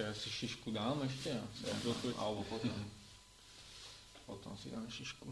[0.00, 1.28] Počkaj, ja si šišku dám ešte.
[1.28, 1.44] Ja.
[2.24, 2.72] Alebo potom.
[4.24, 5.28] Potom si dám šišku.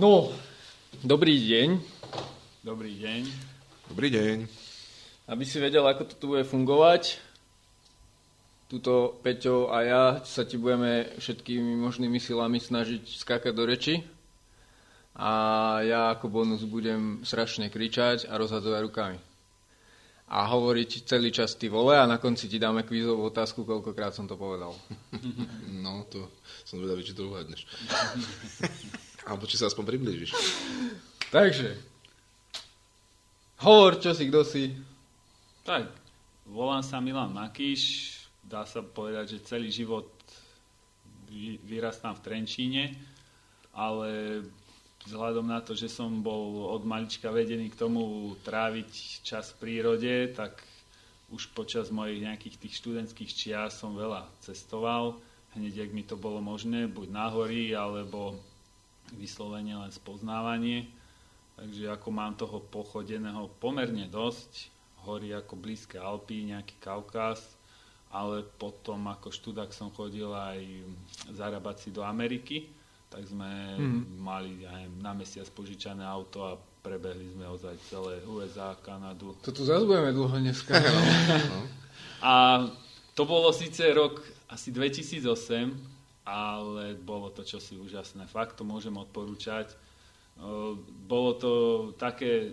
[0.00, 0.32] No,
[1.04, 1.76] dobrý deň.
[2.64, 3.20] Dobrý deň.
[3.92, 4.48] Dobrý deň.
[5.28, 7.20] Aby si vedel, ako to tu bude fungovať,
[8.72, 14.00] tuto Peťo a ja sa ti budeme všetkými možnými silami snažiť skákať do reči.
[15.20, 15.32] A
[15.84, 19.33] ja ako bonus budem strašne kričať a rozhadzovať rukami.
[20.24, 24.24] A hovoriť celý čas ty vole a na konci ti dáme kvízovú otázku, koľkokrát som
[24.24, 24.72] to povedal.
[25.84, 26.32] No, to
[26.64, 27.68] som zvedavý, či to uhádneš.
[29.28, 30.32] Alebo či sa aspoň priblížiš.
[31.28, 31.76] Takže,
[33.60, 34.72] hovor, čo si, kto si.
[35.60, 35.92] Tak,
[36.48, 40.08] volám sa Milan Makíš, dá sa povedať, že celý život
[41.28, 42.84] vy- vyrastám v Trenčíne,
[43.76, 44.40] ale
[45.04, 50.32] vzhľadom na to, že som bol od malička vedený k tomu tráviť čas v prírode,
[50.32, 50.64] tak
[51.32, 55.20] už počas mojich nejakých tých študentských čias som veľa cestoval,
[55.56, 58.36] hneď ak mi to bolo možné, buď na hory, alebo
[59.12, 60.88] vyslovene len spoznávanie.
[61.54, 64.72] Takže ako mám toho pochodeného pomerne dosť,
[65.06, 67.54] hory ako blízke Alpy, nejaký Kaukaz,
[68.10, 70.58] ale potom ako študák som chodil aj
[71.34, 72.66] zarábať si do Ameriky,
[73.14, 74.18] tak sme mm.
[74.18, 79.38] mali aj na mesiac požičané auto a prebehli sme ozaj celé USA, Kanadu.
[79.46, 80.74] To tu zase budeme dlho dneska.
[82.24, 82.66] A
[83.14, 84.18] to bolo síce rok
[84.50, 88.26] asi 2008, ale bolo to čosi úžasné.
[88.26, 89.76] Fakt to môžem odporúčať.
[91.06, 91.52] Bolo to
[91.94, 92.50] také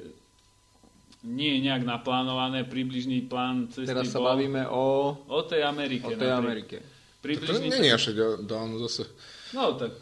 [1.25, 6.13] nie je nejak naplánované, približný plán cesty Teraz sa bol bavíme o, o tej Amerike.
[6.13, 6.45] o tej napríklad.
[6.45, 6.77] Amerike.
[6.81, 8.05] To Približný nie je až
[8.41, 9.05] dávno zase.
[9.53, 9.93] No tak,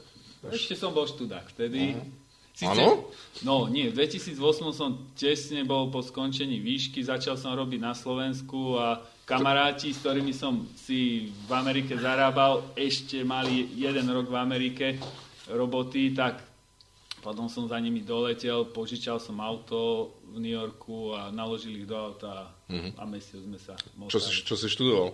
[0.48, 2.00] ešte som bol študák vtedy.
[2.60, 3.08] Áno?
[3.44, 4.36] No nie, v 2008
[4.76, 10.36] som tesne bol po skončení výšky, začal som robiť na Slovensku a kamaráti, s ktorými
[10.36, 15.00] som si v Amerike zarábal, ešte mali jeden rok v Amerike
[15.48, 16.44] roboty, tak
[17.20, 21.96] potom som za nimi doletel, požičal som auto v New Yorku a naložil ich do
[21.96, 24.12] auta a mesiac sme sa Mhm.
[24.12, 24.46] Čo si, motali.
[24.48, 25.10] čo si študoval?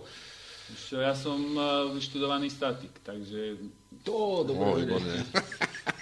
[0.66, 1.64] Čo ja som eh,
[1.94, 3.54] vyštudovaný statik, takže
[4.06, 4.86] To, dobre.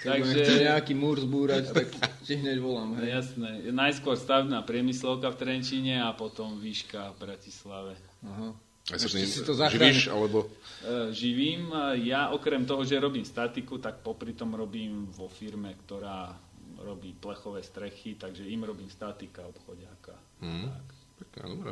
[0.05, 1.89] budeme chcieť nejaký múr zbúrať, tak
[2.25, 3.01] ti hneď volám.
[3.01, 3.09] Hej.
[3.09, 3.49] jasné.
[3.73, 7.93] Najskôr stavná priemyslovka v Trenčíne a potom výška v Bratislave.
[8.21, 8.53] Aha.
[8.85, 10.45] Aj sa si to živíš, alebo...
[10.85, 11.73] E, živím.
[11.73, 16.37] E, Ja okrem toho, že robím statiku, tak popri tom robím vo firme, ktorá
[16.85, 20.13] robí plechové strechy, takže im robím statika obchodiaka.
[20.45, 20.69] Hm.
[20.69, 20.85] Tak.
[21.15, 21.71] Pekne, dobré.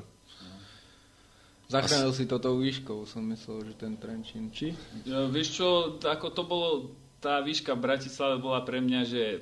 [1.74, 4.54] Zachránil si toto výškou, som myslel, že ten Trenčín.
[4.54, 4.78] Či?
[5.04, 5.68] E, Vieš čo,
[5.98, 6.70] ako to bolo,
[7.18, 9.42] tá výška v Bratislave bola pre mňa, že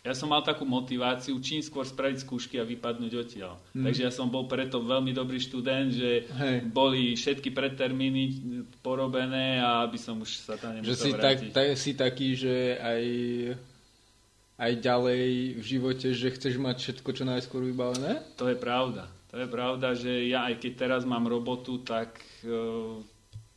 [0.00, 3.60] ja som mal takú motiváciu čím skôr spraviť skúšky a vypadnúť odtiaľ.
[3.76, 3.84] Mm.
[3.84, 6.72] Takže ja som bol preto veľmi dobrý študent, že Hej.
[6.72, 8.22] boli všetky predtermíny
[8.80, 11.50] porobené a aby som už sa tam Že nemusel si, tak, vrátiť.
[11.52, 13.04] tak, si taký, že aj,
[14.56, 15.24] aj ďalej
[15.60, 18.24] v živote, že chceš mať všetko čo najskôr vybavené?
[18.40, 19.04] To je pravda.
[19.30, 22.98] To je pravda, že ja aj keď teraz mám robotu, tak uh,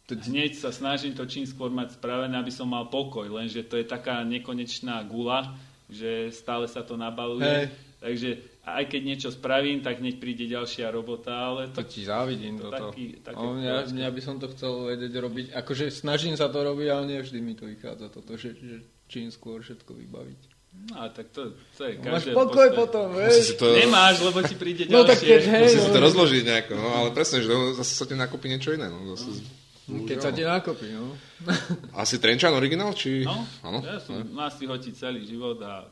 [0.08, 3.84] hneď sa snažím to čím skôr mať spravené, aby som mal pokoj, lenže to je
[3.84, 5.58] taká nekonečná gula,
[5.90, 7.70] že stále sa to nabaluje.
[7.70, 7.74] Hej.
[7.98, 8.30] Takže
[8.64, 12.68] aj keď niečo spravím, tak hneď príde ďalšia robota, ale To to, ti závidím to
[12.68, 12.92] toto.
[12.92, 13.96] taký- také O, mňa, vojska.
[13.96, 15.46] mňa by som to chcel vedieť robiť.
[15.56, 19.32] Akože snažím sa to robiť, ale nie vždy mi to vychádza toto, že, že čím
[19.32, 20.53] skôr všetko vybaviť.
[20.92, 22.80] No, tak to, to je Máš každé pokoj postoj.
[22.80, 23.56] potom, vieš?
[23.56, 25.30] to, Nemáš, lebo ti príde No tak ďalšie.
[25.30, 28.16] keď hej, musí si to no, rozložiť nejako, no ale presne, že zase sa ti
[28.18, 28.92] nakopí niečo iné.
[28.92, 29.42] No, zase,
[29.84, 31.16] keď sa ti nakopí, no.
[32.02, 33.28] Asi Trenčan originál, či...
[33.28, 33.80] No, Áno?
[33.84, 35.88] ja som na si hoti celý život a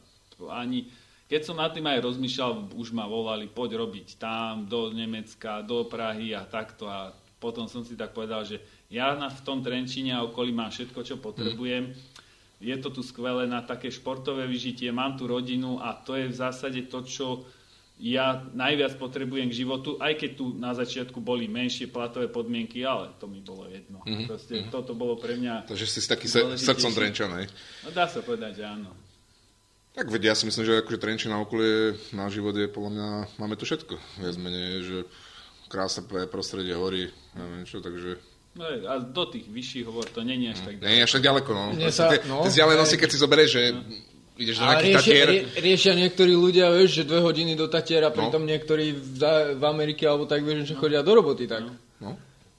[0.56, 0.88] ani,
[1.28, 5.86] keď som nad tým aj rozmýšľal, už ma volali, poď robiť tam, do Nemecka, do
[5.86, 7.12] Prahy a takto a
[7.42, 8.62] potom som si tak povedal, že
[8.92, 11.90] ja na, v tom Trenčíne a okolí mám všetko, čo potrebujem.
[12.62, 16.36] Je to tu skvelé na také športové vyžitie, mám tu rodinu a to je v
[16.38, 17.28] zásade to, čo
[18.02, 23.14] ja najviac potrebujem k životu, aj keď tu na začiatku boli menšie platové podmienky, ale
[23.22, 24.02] to mi bolo jedno.
[24.02, 24.26] Mm-hmm.
[24.26, 27.46] Proste toto bolo pre mňa, Takže si taký srdcom Trenčan, hej?
[27.86, 28.90] no dá sa povedať, že áno.
[29.92, 33.08] Tak vedia, ja si myslím, že akože Trenčín na okolie na život je podľa mňa,
[33.38, 33.94] máme tu všetko.
[34.24, 34.98] Viac menej, že
[35.70, 38.31] krásne prostredie, hory, neviem čo, takže...
[38.52, 41.50] No, a do tých vyšších hovor to není až tak Nie je až tak ďaleko,
[41.50, 41.64] no.
[41.72, 43.62] Mne sa- no, tie vzdialenosti, keď si zoberieš, že
[44.36, 48.12] ideš do nejakých riešia, Tatier, rie, riešia niektorí ľudia, vieš, že dve hodiny do Tatiera,
[48.12, 48.16] No.
[48.18, 49.24] pritom niektorí v,
[49.56, 51.64] v Amerike alebo tak, vieš, že chodia do roboty, tak.
[52.04, 52.12] no,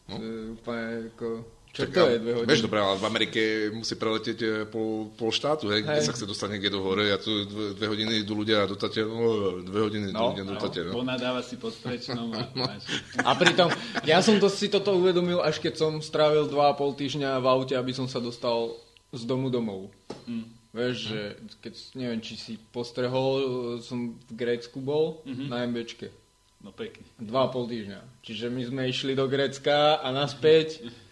[0.08, 1.26] To je úplne ako...
[1.72, 2.48] Čo Tak to a- je dve hodiny?
[2.48, 3.40] Vieš, dobre, ale v Amerike
[3.70, 6.04] musí preletieť e, pol, pol štátu, hej, kde Hej.
[6.04, 9.04] sa chce dostať niekde do hore a tu dve, dve hodiny idú ľudia do Tatier,
[9.04, 9.24] no,
[9.58, 10.84] dve hodiny No, ľudia do No, Tatier.
[10.86, 10.94] No.
[10.94, 12.84] ponadáva si pod strečnom a máš.
[13.18, 13.72] A pritom,
[14.02, 17.90] ja som to, si toto uvedomil, až keď som strávil 2,5 týždňa v aute, aby
[17.90, 18.76] som sa dostal
[19.08, 19.88] z domu domov.
[20.24, 20.44] Mm.
[20.72, 21.20] Vieš, že
[21.58, 23.32] keď, neviem, či si postrehol,
[23.80, 25.44] som v Grécku bol Mhm.
[25.46, 26.12] na MBčke.
[26.60, 27.04] No pekne.
[27.18, 27.32] 2,5
[27.66, 28.00] týždňa.
[28.20, 30.68] Čiže my sme išli do Grécka a naspäť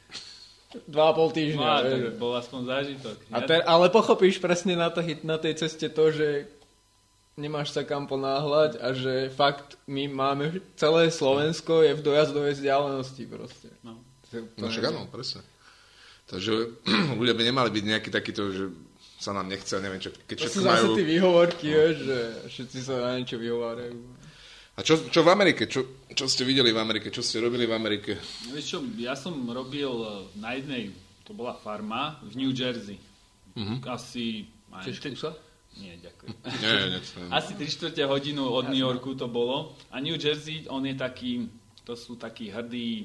[0.70, 1.58] 2,5 týždňa.
[1.58, 1.90] No a vieš.
[1.90, 3.16] tak bol aspoň zážitok.
[3.34, 6.46] A ter, ale pochopíš presne na, to, na tej ceste to, že
[7.34, 13.24] nemáš sa kam ponáhľať a že fakt my máme celé Slovensko je v dojazdovej vzdialenosti
[13.26, 13.68] proste.
[13.82, 13.98] No.
[14.30, 15.42] To je No však áno, presne.
[16.30, 16.52] Takže
[17.18, 18.64] ľudia by nemali byť nejaký takýto, že
[19.20, 20.96] sa nám nechce, a neviem čo, keď To všetko sú zase majú...
[20.96, 22.18] tí výhovorky, vieš, že
[22.48, 23.98] všetci sa na niečo vyhovárajú.
[24.80, 25.68] A čo, čo v Amerike?
[25.68, 27.12] Čo, čo ste videli v Amerike?
[27.12, 28.16] Čo ste robili v Amerike?
[28.48, 30.96] Vieš čo, ja som robil eh, na jednej,
[31.28, 32.96] to bola farma v New Jersey.
[33.60, 33.84] Mhm.
[33.84, 34.48] Asi...
[34.80, 35.36] Chceš kúsa?
[35.76, 36.32] Nie, ďakujem.
[36.64, 37.00] Nie, nie, nie.
[37.28, 39.76] Asi 3 čtvrte hodinu od New Yorku to bolo.
[39.92, 41.44] A New Jersey, on je taký,
[41.84, 43.04] to sú taký hrdý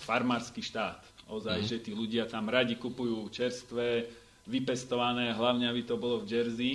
[0.00, 1.04] farmársky štát.
[1.28, 1.68] Ozaj, Mhm.
[1.68, 4.08] že tí ľudia tam radi kupujú čerstvé,
[4.48, 6.72] vypestované, hlavne aby to bolo v Jersey.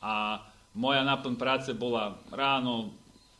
[0.00, 0.40] A
[0.78, 2.94] moja náplň práce bola ráno,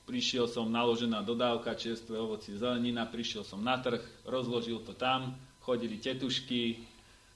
[0.07, 5.35] prišiel som, naložená dodávka, čerstvé ovoci, zelenina, prišiel som na trh, rozložil to tam,
[5.67, 6.79] chodili tetušky,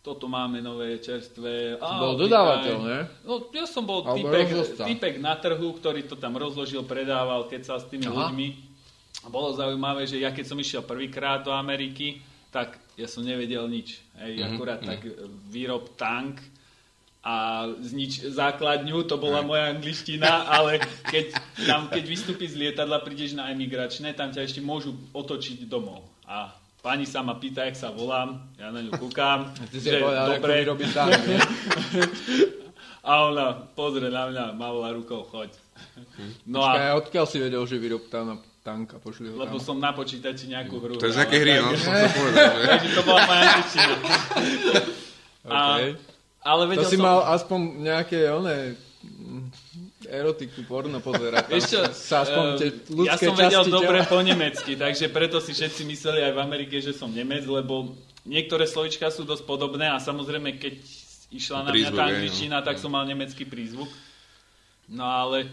[0.01, 1.77] toto máme nové čerstvé.
[1.77, 3.01] Á, Bol dodávateľ, ne?
[3.21, 4.49] No, ja som bol typek,
[4.81, 8.33] typek na trhu, ktorý to tam rozložil, predával, keď sa s tými Aha.
[8.33, 8.49] ľuďmi.
[9.21, 13.69] A bolo zaujímavé, že ja keď som išiel prvýkrát do Ameriky, tak ja som nevedel
[13.69, 14.01] nič.
[14.17, 15.13] Hej, akurát tak e,
[15.53, 16.41] výrob tank
[17.21, 21.37] a znič základňu, to bola moja angličtina, ale keď,
[21.69, 26.01] tam, keď vystúpiš z lietadla, prídeš na emigračné, tam ťa ešte môžu otočiť domov.
[26.25, 30.41] A pani sa ma pýta, jak sa volám, ja na ňu kúkam, Ty si povedal,
[30.41, 31.09] vyrobiť tam,
[33.05, 33.47] a ona
[33.77, 35.53] pozrie na mňa, mávla rukou, choď.
[36.49, 39.57] No Počkaj, a odkiaľ si vedel, že vyrob tam na tank a pošli ho lebo
[39.57, 39.65] tam?
[39.73, 41.01] som na počítači nejakú hru.
[41.01, 42.53] To je z nejakej hry, no, som sa povedal.
[42.53, 42.65] že?
[42.77, 43.95] Takže to bola moja angličtina.
[45.51, 45.61] A,
[46.41, 47.05] Ale To vedel si som...
[47.05, 49.43] mal aspoň nejaké, one, mm,
[50.09, 51.53] erotiku, porno pozerať.
[51.53, 55.07] Vieš čo, sa aspoň tie ja ľudské som vedel časti dobre tela- po nemecky, takže
[55.13, 57.93] preto si všetci mysleli aj v Amerike, že som Nemec, lebo
[58.25, 60.75] niektoré slovička sú dosť podobné a samozrejme, keď
[61.31, 62.17] išla na mňa Prízvuk, tá hej, no.
[62.17, 63.89] angličtina, tak som mal nemecký prízvuk.
[64.91, 65.47] No ale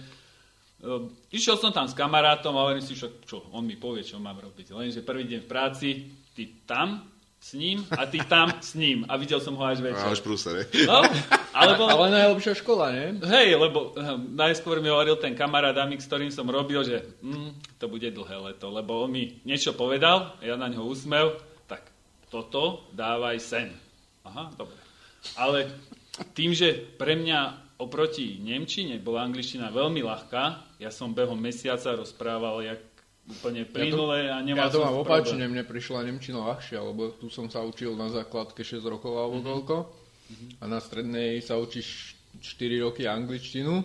[0.82, 4.18] um, išiel som tam s kamarátom a hovorím si, čo, čo, on mi povie, čo
[4.18, 4.74] mám robiť.
[4.74, 5.88] Lenže prvý deň v práci,
[6.34, 7.06] ty tam
[7.48, 9.08] s ním a ty tam s ním.
[9.08, 10.04] A videl som ho až večer.
[10.04, 10.84] Ale šprúser, hej.
[10.84, 11.00] No,
[11.56, 13.24] ale bol, Ale najlepšia škola, nie?
[13.24, 17.80] Hej, lebo hm, najskôr mi hovoril ten kamarát Amik, s ktorým som robil, že hm,
[17.80, 21.40] to bude dlhé leto, lebo on mi niečo povedal, ja na ňo usmev,
[21.72, 21.88] tak
[22.28, 23.72] toto dávaj sen.
[24.28, 24.76] Aha, dobre.
[25.40, 25.72] Ale
[26.36, 32.60] tým, že pre mňa oproti Nemčine bola angličtina veľmi ľahká, ja som behom mesiaca rozprával
[32.68, 32.82] jak
[33.28, 37.52] úplne plynule a nemal Ja to mám opačne, mne prišla Nemčina ľahšia, lebo tu som
[37.52, 39.76] sa učil na základke 6 rokov alebo koľko.
[40.60, 43.84] A na strednej sa učíš 4 roky angličtinu.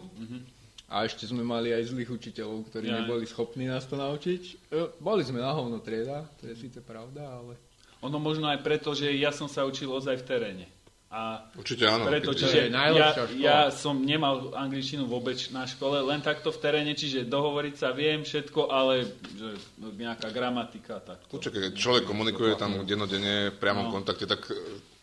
[0.93, 3.01] A ešte sme mali aj zlých učiteľov, ktorí Ja.
[3.01, 4.43] neboli schopní nás to naučiť.
[4.69, 7.57] E, Boli sme na hovno trieda, to je síce pravda, ale...
[8.05, 10.67] Ono možno aj preto, že ja som sa učil ozaj v teréne.
[11.13, 12.09] A Určite áno.
[12.09, 17.29] Preto, čiže ja, ja som nemal angličtinu vôbec na škole, len takto v teréne, čiže
[17.29, 19.05] dohovoriť sa viem všetko, ale
[19.37, 21.21] že nejaká gramatika, tak.
[21.29, 24.01] Určite, keď človek komunikuje tam dennodenne v priamom No.
[24.01, 24.41] kontakte, tak...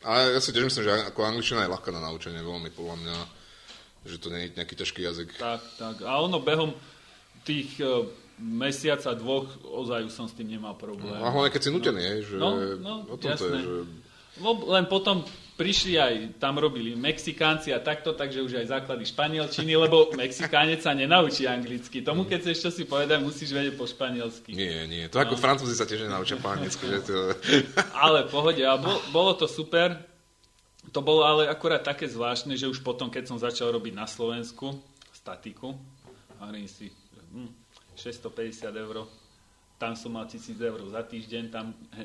[0.01, 3.17] Ale ja si tiež myslím, že ako angličtina je ľahká na naučenie, veľmi podľa mňa,
[4.10, 5.29] že to nie je nejaký ťažký jazyk.
[5.38, 5.95] Tak, tak.
[6.10, 6.74] A ono behom
[7.45, 8.10] tých e,
[8.41, 11.22] mesiaca, dvoch, ozaj som s tým nemal problém.
[11.22, 13.57] A hlavne keď si nutený, hej, že No, no, o tom to je, jasné.
[13.62, 13.75] že...
[14.41, 15.22] Len potom
[15.60, 20.96] prišli aj, tam robili Mexikánci a takto, takže už aj základy španielčiny, lebo Mexikánec sa
[20.96, 22.00] nenaučí anglicky.
[22.00, 24.56] Tomu, keď chceš čo si povedať, musíš vedieť po španielsky.
[24.56, 25.12] Nie, nie.
[25.12, 25.44] To ako No.
[25.44, 27.36] francúzi sa tiež nenaučia po anglicky, že to...
[28.08, 30.00] Ale pohode, a bol, bolo to super.
[30.89, 34.74] To bolo ale akurát také zvláštne, že už potom, keď som začal robiť na Slovensku
[35.13, 35.75] statiku,
[36.39, 36.89] hovorím si,
[37.36, 37.51] hm,
[37.94, 39.06] 650 eur,
[39.78, 42.04] tam som mal 1000 eur za týždeň, tam e,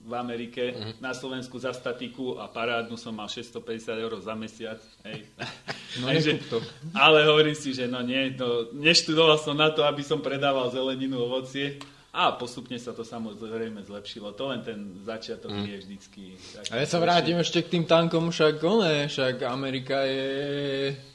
[0.00, 3.60] v Amerike, na Slovensku za statiku a parádnu som mal 650
[3.96, 4.80] eur za mesiac.
[5.04, 5.28] Hej.
[6.00, 6.58] No Hej, že- nekúp to.
[6.94, 11.18] ale hovorím si, že no nie, no, neštudoval som na to, aby som predával zeleninu,
[11.18, 11.82] ovocie.
[12.10, 14.30] A postupne sa to samozrejme zlepšilo.
[14.34, 16.22] To len ten začiatok je vždycky.
[16.70, 20.30] A ja sa vrátim ešte k tým tankom, však one, však Amerika je,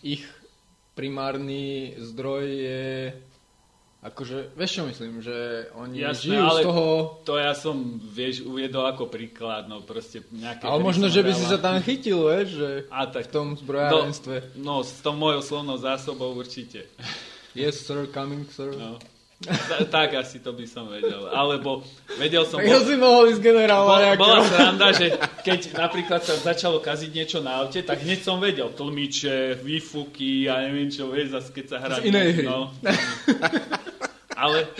[0.03, 0.23] ich
[0.91, 2.83] primárny zdroj je
[4.05, 6.83] Akože, vieš čo myslím, že oni Jasné, žijú ale z toho...
[7.25, 10.69] to ja som, vieš, uviedol ako príklad, no proste nejaké...
[10.69, 14.61] Ale možno, že by si sa tam chytil, vieš, že A tak, v tom zbrojárenstve.
[14.61, 16.85] No, s tou mojou slovnou zásobou určite.
[17.57, 18.77] Yes, sir, coming, sir.
[18.77, 19.01] No.
[19.43, 21.27] Ta, tak asi to by som vedel.
[21.27, 21.83] Alebo
[22.15, 22.63] vedel som...
[22.63, 24.15] Tak to si mohol ísť generála.
[24.15, 25.11] Bol, bola sranda, že
[25.43, 30.63] keď napríklad sa začalo kaziť niečo na aute, tak hneď som vedel tlmiče, výfuky a
[30.63, 31.95] neviem čo, vieš, zase keď sa hrá.
[31.99, 32.45] Z inej hry.
[32.47, 32.71] No.
[34.39, 34.71] Ale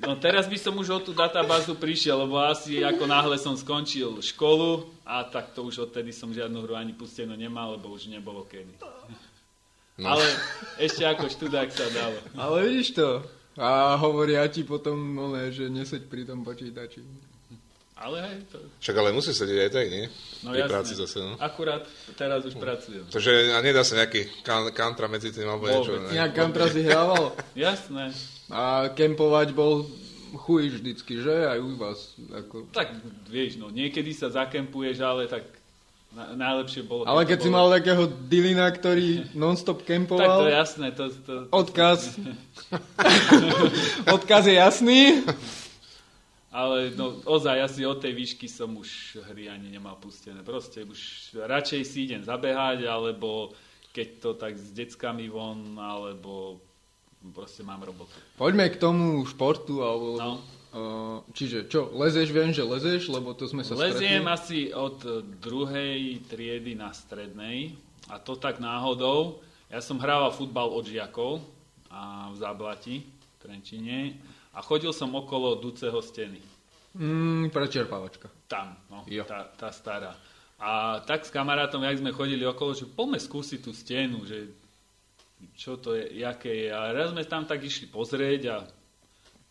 [0.00, 4.24] no teraz by som už o tú databázu prišiel, lebo asi ako náhle som skončil
[4.24, 8.48] školu a tak to už odtedy som žiadnu hru ani pustenú nemal, lebo už nebolo
[8.48, 8.80] kedy.
[10.00, 10.08] No.
[10.08, 10.24] Ale
[10.80, 12.16] ešte ako študák sa dalo.
[12.32, 13.36] Ale vidíš to.
[13.58, 17.02] A hovoria ti potom, ole, že neseď pri tom počítači.
[17.98, 18.62] Ale hej, to...
[18.78, 20.06] Však ale musí sedieť aj tak, nie?
[20.46, 20.70] No Pri jasné.
[20.70, 21.34] práci zase, no.
[21.42, 21.82] Akurát
[22.14, 23.02] teraz už pracujem.
[23.10, 25.98] Takže a nedá sa nejaký kan- kantra medzi tým, alebo niečo.
[26.06, 26.14] Ne?
[26.14, 27.34] Nejak Kantra si hrával.
[27.58, 28.14] Jasné.
[28.54, 29.82] A kempovať bol
[30.46, 31.50] chuj vždycky, že?
[31.50, 32.14] Aj u vás.
[32.30, 32.70] Ako...
[32.70, 35.57] Tak vieš, no niekedy sa zakempuješ, ale tak
[36.08, 37.04] na, najlepšie bolo...
[37.04, 40.86] Ale keď to si bolo- mal takého Dilina, ktorý non-stop Tak to kempoval, je jasné,
[40.96, 42.16] to, to, odkaz.
[44.16, 45.00] odkaz je jasný.
[46.48, 50.40] ale no, ozaj asi od tej výšky som už hry ani nemal pustené.
[50.40, 53.52] Proste už radšej si idem zabehať, alebo
[53.92, 56.62] keď to tak s deckami von, alebo
[57.36, 58.16] proste mám robotu.
[58.40, 60.16] Poďme k tomu športu, alebo...
[60.16, 60.32] No.
[60.68, 64.36] Uh, čiže čo, lezeš, viem, že lezeš, lebo to sme sa Leziem stretli.
[64.36, 65.00] asi od
[65.40, 67.72] druhej triedy na strednej
[68.12, 69.40] a to tak náhodou.
[69.72, 71.40] Ja som hrával futbal od žiakov
[71.88, 74.20] a v Záblati, v Trenčine
[74.52, 76.40] a chodil som okolo Duceho steny.
[76.96, 78.28] Mm, prečerpávačka.
[78.44, 79.24] Tam, no, Jo.
[79.24, 80.16] tá, tá stará.
[80.58, 84.52] A tak s kamarátom, jak sme chodili okolo, že poďme skúsiť tú stenu, že
[85.54, 86.68] čo to je, jaké je.
[86.74, 88.56] A raz sme tam tak išli pozrieť a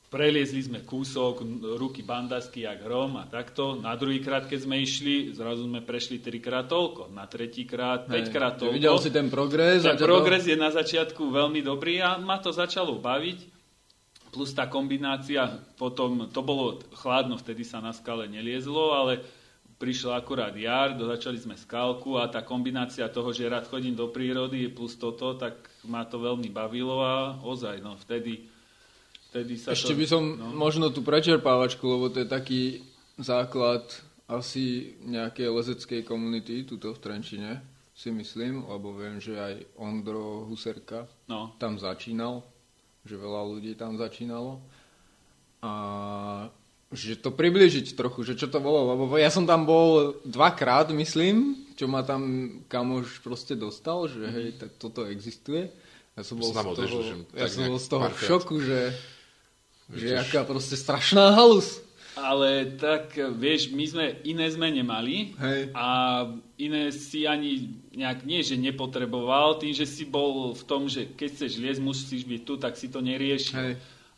[0.07, 1.43] preliezli sme kúsok,
[1.75, 3.75] ruky bandasky jak hrom a takto.
[3.75, 7.11] Na druhýkrát, keď sme išli, zrazu sme prešli trikrát toľko.
[7.11, 8.75] Na tretíkrát, päťkrát Hej, toľko.
[8.79, 9.83] Videl si ten progres.
[9.83, 13.59] Ten to- progres je na začiatku veľmi dobrý a ma to začalo baviť.
[14.31, 15.47] Plus tá kombinácia,
[15.79, 19.23] potom to bolo chladno, vtedy sa na skale neliezlo, ale
[19.79, 24.67] prišla akurát jar, začali sme skalku a tá kombinácia toho, že rád chodím do prírody
[24.67, 28.45] plus toto, tak ma to veľmi bavilo a ozaj, no vtedy,
[29.29, 29.99] vtedy sa Ešte to...
[29.99, 30.55] by som no.
[30.55, 32.61] možno tú prečerpávačku, lebo to je taký
[33.19, 33.83] základ
[34.27, 37.51] asi nejakej lezeckej komunity tuto v Trenčine,
[37.97, 42.45] si myslím, lebo viem, že aj Ondro Huserka No, tam začínal,
[43.01, 44.61] že veľa ľudí tam začínalo.
[45.65, 45.71] A
[46.93, 51.67] že to približiť trochu, že čo to bolo, lebo ja som tam bol dvakrát, myslím,
[51.75, 55.67] čo ma tam kamoš proste dostal, že hej, tak toto existuje.
[56.15, 58.79] Ja som bol Som z toho, že ja som bol z toho v šoku, že,
[59.93, 61.79] že aká proste strašná halus.
[62.17, 65.69] ale tak, vieš, my sme, iné sme nemali Hej.
[65.77, 65.87] a
[66.57, 71.29] iné si ani nejak, nie že nepotreboval, tým, že si bol v tom, že keď
[71.29, 73.57] chceš liesť, musíš byť tu, tak si to neriešil.
[73.57, 73.73] Hej.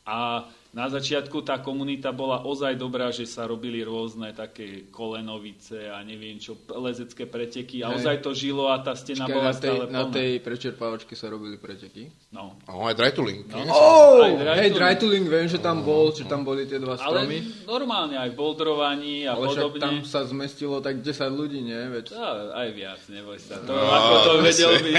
[0.08, 6.02] A na začiatku tá komunita bola ozaj dobrá, že sa robili rôzne také kolenovice a
[6.02, 7.82] neviem čo, lezecké preteky.
[7.82, 7.96] A Hej.
[7.98, 10.14] ozaj to žilo a tá stena Čakaj, bola na, tej, stále na plná.
[10.14, 12.04] tej prečerpávačke sa robili preteky.
[12.30, 12.54] No.
[12.64, 13.66] A on aj dry to link, nie?
[13.66, 16.78] Oh, Aj hej, to dry to link, viem, že tam bol, že tam boli tie
[16.78, 17.38] dva Ale stromy.
[17.66, 19.80] normálne aj v boldrovaní a Ale podobne.
[19.80, 21.82] tam sa zmestilo tak 10 ľudí, nie?
[21.90, 23.58] Veď Á, aj viac, neboj sa.
[23.60, 24.92] To, No, ako to vedel by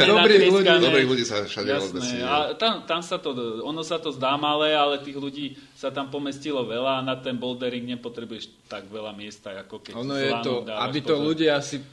[0.00, 0.68] dobrých ľudí.
[0.80, 2.24] Dobrých ľudí sa všade Jasné.
[2.24, 6.08] A tam, tam sa to, ono sa to zdá malé, ale tých ľudí sa tam
[6.08, 10.64] pomestilo veľa a na ten bouldering nepotrebuješ tak veľa miesta, ako keď ono je to,
[10.64, 11.26] aby to pozor.
[11.28, 11.84] ľudia si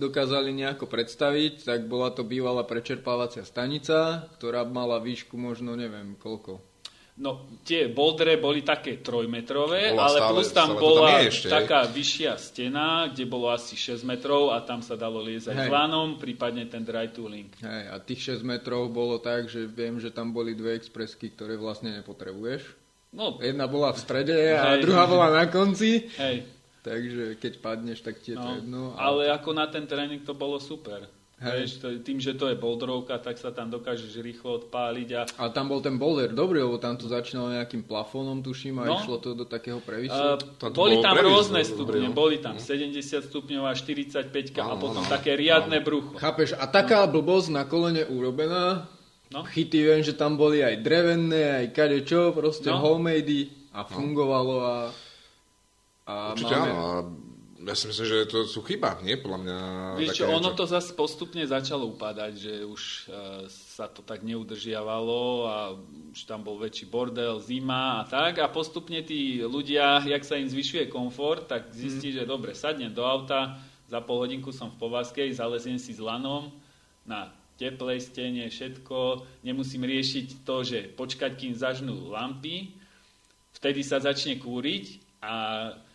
[0.00, 6.71] dokázali nejako predstaviť, tak bola to bývalá prečerpávacia stanica, ktorá mala výšku možno neviem koľko.
[7.22, 11.22] No, tie bouldere boli také trojmetrové, Bola ale stále- plus tam stále to bola tam
[11.30, 11.54] ešte, hej?
[11.54, 15.66] taká vyššia stena, kde bolo asi 6 metrov a tam sa dalo liezať Hej.
[15.66, 17.46] s lanom, prípadne ten dry tooling.
[17.62, 21.54] Hej, a tých 6 metrov bolo tak, že viem, že tam boli dve expresky, ktoré
[21.54, 22.74] vlastne nepotrebuješ.
[23.14, 24.82] No, Jedna bola v strede a Hej.
[24.82, 26.42] druhá bola na konci, hej,
[26.82, 28.82] takže keď padneš, tak ti je to no, jedno.
[28.98, 29.14] A...
[29.14, 31.06] ale ako na ten tréning to bolo super.
[31.42, 31.58] Hej.
[31.58, 35.50] Vieš, to, tým, že to je boulderovka, tak sa tam dokážeš rýchlo odpáliť a Ale
[35.50, 38.94] tam bol ten boulder dobrý, lebo tam to začínalo nejakým plafónom, tuším, a No.
[38.96, 40.14] išlo to do takého previsu.
[40.14, 42.14] Uh, To- to boli tam previs, rôzne no, stupne, no.
[42.14, 45.10] boli tam 70 stupňov a 45 a potom no.
[45.10, 46.14] také riadne brucho.
[46.14, 46.54] Chápeš?
[46.54, 48.86] A taká blbosť na kolene urobená,
[49.32, 49.42] No.
[49.42, 52.78] chyty viem, že tam boli aj drevené, aj kadečo, proste No.
[52.78, 54.76] homemade a fungovalo a,
[56.04, 56.76] a Určite máme, áno.
[56.78, 56.90] A
[57.62, 59.14] ja si myslím, že to sú chyba, nie?
[59.14, 59.58] Podľa mňa...
[60.02, 65.22] Také čo, ono to zase postupne začalo upadať, že už uh, sa to tak neudržiavalo
[65.46, 65.56] a
[66.10, 70.50] už tam bol väčší bordel, zima a tak a postupne tí ľudia, jak sa im
[70.50, 72.16] zvyšuje komfort, tak zistí, Mhm.
[72.18, 76.50] že dobre, sadnem do auta, za pol hodinku som v Povazkej, zaleziem si s lanom
[77.06, 82.74] na teplej stene, všetko, nemusím riešiť to, že počkať, kým zažnú lampy,
[83.54, 85.34] vtedy sa začne kúriť a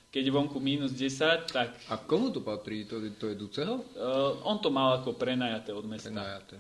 [0.07, 2.87] keď je vonku minus 10, tak A komu to patrí?
[2.87, 3.83] To, to je Duceho?
[3.93, 6.09] Uh, on to mal ako prenajaté od mesta.
[6.09, 6.55] Prenajaté.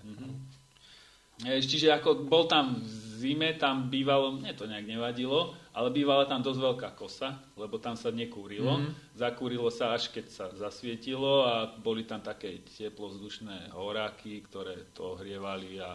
[1.47, 6.25] E, Čiže ako bol tam v zime, tam bývalo, mne to nejak nevadilo, ale bývala
[6.25, 8.81] tam dosť veľká kosa, lebo tam sa nekúrilo.
[9.13, 15.77] Zakúrilo sa až keď sa zasvietilo a boli tam také teplozdušné horáky, ktoré to ohrievali
[15.77, 15.93] a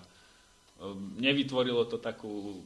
[0.79, 2.63] um, nevytvorilo to takú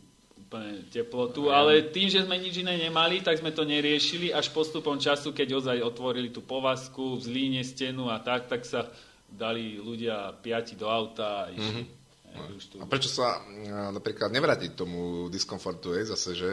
[0.47, 4.95] úplne teplotu, ale tým, že sme nič iné nemali, tak sme to neriešili až postupom
[4.95, 8.87] času, keď ozaj otvorili tú povazku, v zlíne stenu a tak, tak sa
[9.27, 11.83] dali ľudia piati do auta a išli.
[11.83, 12.85] Mm-hmm.
[12.85, 16.51] A prečo sa mm, napríklad nevrátiť tomu diskomfortu, je zase, že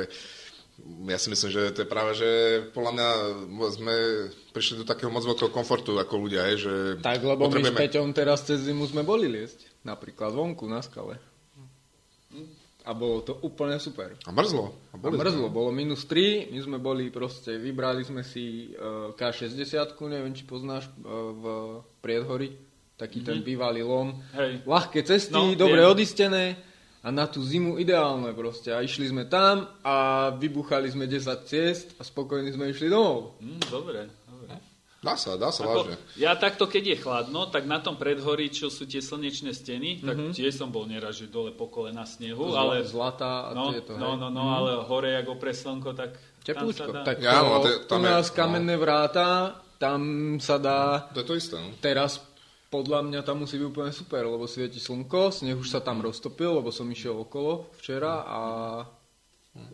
[1.05, 2.29] ja si myslím, že to je práve, že
[2.73, 3.09] podľa mňa
[3.77, 3.95] sme
[4.57, 7.77] prišli do takého moc veľkého komfortu ako ľudia, je, že Tak, lebo my s potrebujeme...
[7.77, 9.85] Peťom teraz cez zimu sme boli liesť.
[9.85, 11.21] Napríklad vonku na skale.
[12.83, 14.11] A bolo to úplne super.
[14.27, 14.75] A mrzlo.
[14.91, 19.71] A A mrzlo, bolo minus 3, my sme boli proste, vybrali sme si uh, K60,
[20.07, 21.43] neviem, či poznáš, uh, v
[22.03, 22.51] Priedhori,
[22.93, 24.19] taký ten bývalý lom.
[24.35, 24.67] Hej.
[24.67, 25.91] Ľahké cesty, No, dobre viem.
[25.91, 26.43] odistené
[26.99, 28.71] a na tú zimu ideálne proste.
[28.71, 29.95] A išli sme tam a
[30.35, 33.39] vybuchali sme 10 ciest a spokojne sme išli domov.
[33.39, 33.99] Mm, dobre.
[35.03, 35.99] Dá sa, dá sa, Ako, vážne.
[36.15, 40.15] ja takto, keď je chladno, tak na tom predhorí, čo sú tie slnečné steny, tak
[40.15, 40.31] Mhm.
[40.31, 42.75] tiež som bol neraz, že dole po kolena snehu, Zla- ale...
[42.81, 43.93] Zlatá a No, tieto.
[43.93, 46.87] no, no, no, ale hore, jak opre slnko, tak Teplúčko.
[46.87, 47.01] tam sa dá.
[47.05, 48.33] Tak Ja, no, to, to- tam u je- nás no.
[48.33, 49.27] kamenné vráta,
[49.75, 49.99] tam
[50.39, 51.75] sa dá To je to isté, no.
[51.77, 52.23] Teraz
[52.69, 56.57] podľa mňa tam musí byť úplne super, lebo svieti slnko, sneh už sa tam roztopil,
[56.57, 58.39] lebo som išiel okolo včera a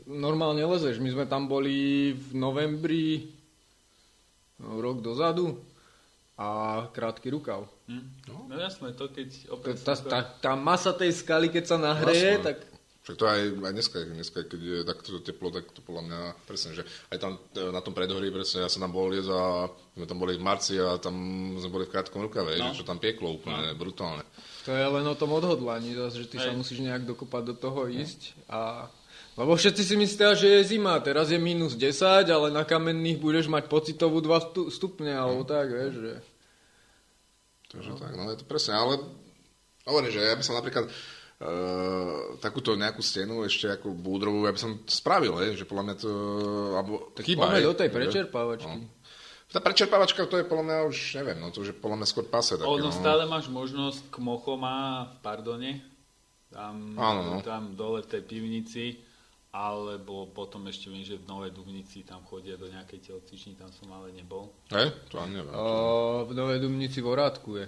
[0.06, 0.98] normálne lezeš.
[0.98, 3.39] My sme tam boli v novembri, no,
[4.60, 5.60] rok dozadu
[6.36, 6.48] a
[6.90, 7.68] krátky rukav.
[7.88, 8.04] Hm?
[8.28, 12.40] No jasné, to keď To- opre Tá, tá, tá masa tej skaly, keď sa nahreje,
[12.40, 12.46] Jasné.
[12.46, 12.58] tak
[13.00, 16.78] Však to aj, aj dneska, dneska, keď je takto teplo, tak to podľa mňa, presne,
[16.78, 19.66] že aj tam e, na tom predhorí, presne, ja som tam bol a
[19.98, 21.16] sme tam boli v marci a tam
[21.58, 22.70] sme boli v krátkom rukave, No.
[22.70, 24.22] že čo tam pieklo úplne, brutálne.
[24.62, 26.60] to je len o tom odhodlaní, že ty sa Hej.
[26.60, 28.38] musíš nejak dokopať do toho ísť.
[28.46, 28.86] A...
[29.40, 33.48] Lebo všetci si myslia, že je zima, teraz je minus 10, ale na kamenných budeš
[33.48, 36.14] mať pocitovú 2 stu- stupne, alebo tak, vieš, že...
[37.72, 39.00] Takže tak, no je to presne, ale
[39.88, 40.92] hovorím, že ja by som napríklad e,
[42.44, 46.12] takúto nejakú stenu ešte ako búdrovú, ja by som spravil, je, že podľa mňa to,
[46.76, 47.48] alebo chýba.
[47.48, 48.76] Poďme do tej prečerpávačky.
[48.76, 48.92] No.
[49.50, 52.28] Tá prečerpávačka, to je podľa mňa už, neviem, no to už je podľa mňa skôr
[52.28, 52.94] pase také, Ono no.
[52.94, 55.72] stále máš možnosť k Mochoma v Pardone,
[56.52, 57.36] tam, Áno, no.
[57.40, 58.86] tam dole v tej pivnici,
[59.50, 63.90] alebo potom ešte viem, že v Novej Dubnici tam chodia do nejakej telocvični, tam som
[63.90, 64.54] ale nebol.
[64.70, 65.54] Hej, to ani neviem.
[65.58, 67.66] O, v Novej Dumnici v Orátku je.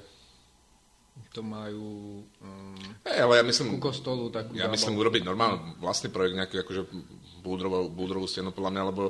[1.33, 4.75] To majú um, Hej, ale ja ku myslím, kostolu takú ja zábavu.
[4.77, 6.81] myslím urobiť normálny vlastný projekt, nejaký akože
[7.41, 9.03] búdrovú, búdrovú stenu podľa mňa, lebo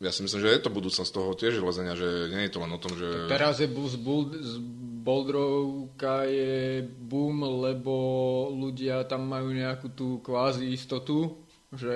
[0.00, 2.72] ja si myslím, že je to budúcnosť toho tiež lezenia, že nie je to len
[2.72, 3.28] o tom, že...
[3.32, 4.60] Teraz je z, bul- z
[5.06, 7.94] Boldrovka je boom, lebo
[8.52, 11.94] ľudia tam majú nejakú tú kvázi istotu, že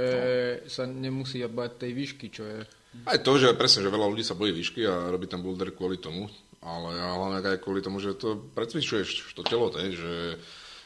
[0.67, 2.59] sa nemusia bať tej výšky, čo je...
[3.07, 5.97] Aj to, že presne, že veľa ľudí sa bojí výšky a robí ten boulder kvôli
[5.97, 6.27] tomu,
[6.59, 10.15] ale hlavne aj kvôli tomu, že to precvičuješ to telo, tej, že,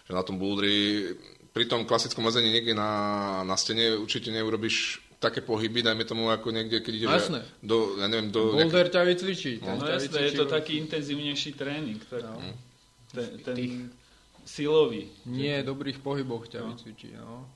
[0.04, 1.16] že na tom boulderi,
[1.50, 2.90] pri tom klasickom lezení niekde na,
[3.42, 7.40] na stene určite neurobiš také pohyby, dajme tomu ako niekde, keď ideš Jasné.
[7.64, 8.52] do, ja neviem, do...
[8.52, 9.52] Boulder ťa vycvičí.
[9.64, 12.00] No ťa jasné, je vycvičí to vo- taký intenzívnejší tréning.
[12.04, 12.36] Tak, No.
[13.08, 13.56] ten, ten
[14.44, 15.08] silový.
[15.24, 17.48] Nie, dobrých pohyboch ťa vycvičí, no.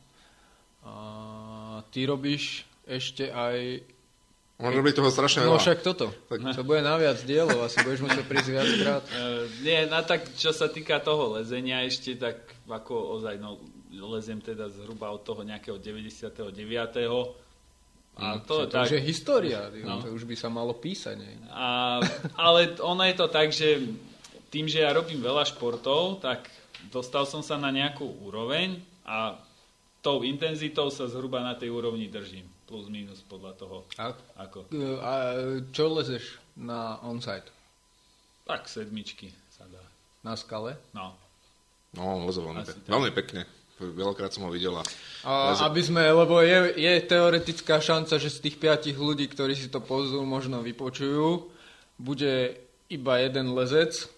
[0.89, 1.03] A
[1.89, 3.85] ty robíš ešte aj...
[4.59, 5.63] On robí toho strašne No veľa.
[5.63, 6.11] však toto.
[6.11, 9.05] To bude na viac dielov, asi budeš musieť prísť viackrát.
[9.07, 13.63] Uh, nie, na tak, čo sa týka toho lezenia ešte, tak ako ozaj, no,
[13.95, 16.43] leziem teda zhruba od toho nejakého 99.
[18.19, 20.03] A to, To tak, už je história, No.
[20.03, 21.15] to už by sa malo písať.
[21.15, 21.39] Nie?
[21.49, 22.03] A,
[22.35, 23.79] ale ono je to tak, že
[24.51, 26.51] tým, že ja robím veľa športov, tak
[26.91, 28.75] dostal som sa na nejakú úroveň
[29.07, 29.39] a
[30.01, 32.47] tou intenzitou sa zhruba na tej úrovni držím.
[32.65, 34.69] Plus, minus podľa toho, A, ako.
[35.01, 35.13] a
[35.71, 37.49] čo lezeš na onsite?
[38.45, 39.81] Tak sedmičky sa dá.
[40.21, 40.77] Na skale?
[40.93, 41.17] No.
[41.97, 43.43] No, leze veľmi, pe- veľmi pekne.
[43.79, 44.85] Veľakrát som ho videl a
[45.23, 49.55] A, leze- aby sme, lebo je, je teoretická šanca, že z tých piatich ľudí, ktorí
[49.55, 51.49] si to pozrú, možno vypočujú
[51.97, 52.55] bude
[52.89, 54.09] iba jeden lezec,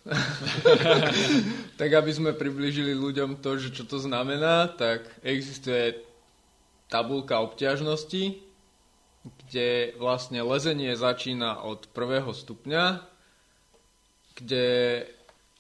[1.81, 5.99] tak aby sme približili ľuďom to, že čo to znamená, tak existuje
[6.87, 8.39] tabulka obťažnosti,
[9.21, 13.03] kde vlastne lezenie začína od prvého stupňa,
[14.39, 14.67] kde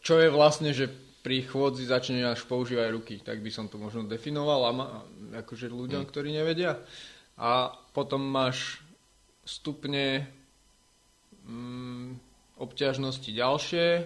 [0.01, 0.89] čo je vlastne, že
[1.21, 4.87] pri chôdzi začne až používať ruky, tak by som to možno definoval, a ma,
[5.45, 6.09] akože ľuďom, mm.
[6.09, 6.81] ktorí nevedia.
[7.37, 8.81] A potom máš
[9.45, 10.25] stupne
[11.45, 12.30] mm,
[12.61, 14.05] obťažnosti ďalšie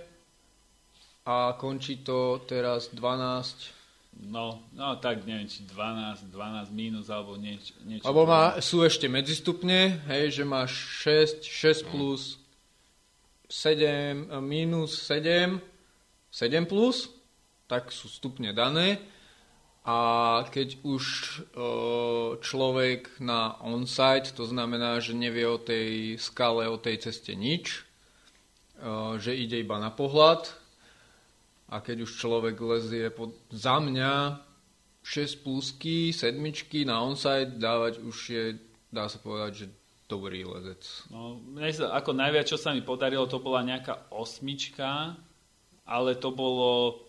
[1.26, 7.74] a končí to teraz 12 No, no tak neviem, či 12, 12 mínus alebo nieč,
[7.82, 8.06] niečo.
[8.06, 12.38] Alebo má, sú ešte medzistupne, hej, že máš 6, 6 plus
[13.50, 15.58] 7, minus 7,
[16.30, 17.10] 7 plus,
[17.66, 19.02] tak sú stupne dané.
[19.84, 21.04] A keď už
[22.40, 27.84] človek na on-site, to znamená, že nevie o tej skale, o tej ceste nič,
[29.16, 30.64] že ide iba na pohľad,
[31.72, 34.38] a keď už človek lezie pod, za mňa
[35.02, 38.44] 6 plusky, sedmičky na onside dávať už je,
[38.92, 39.66] dá sa povedať, že
[40.04, 40.84] dobrý lezec.
[41.08, 41.40] No,
[41.72, 45.16] sa, ako najviac, čo sa mi podarilo, to bola nejaká osmička,
[45.88, 47.00] ale to bolo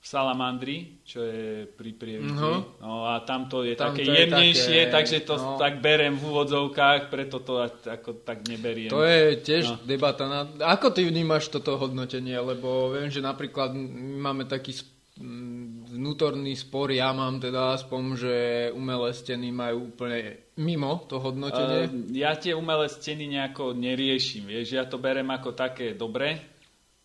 [0.00, 2.32] v Salamandri, čo je pri Prievidzi.
[2.32, 2.80] Uh-huh.
[2.80, 5.60] No a tam to je tam také to jemnejšie, je také, takže to no.
[5.60, 8.88] tak berem v úvodzovkách, preto to ako tak neberiem.
[8.88, 9.76] To je tiež no.
[9.84, 10.24] debata.
[10.24, 10.48] Na...
[10.72, 12.32] Ako ty vnímaš toto hodnotenie?
[12.40, 13.76] Lebo viem, že napríklad
[14.16, 14.72] máme taký
[15.20, 18.34] vnútorný spor, ja mám teda aspoň, že
[18.72, 21.92] umelé steny majú úplne mimo to hodnotenie.
[21.92, 26.40] Uh, ja tie umelé steny nejako neriešim, vieš, ja to berem ako také dobre,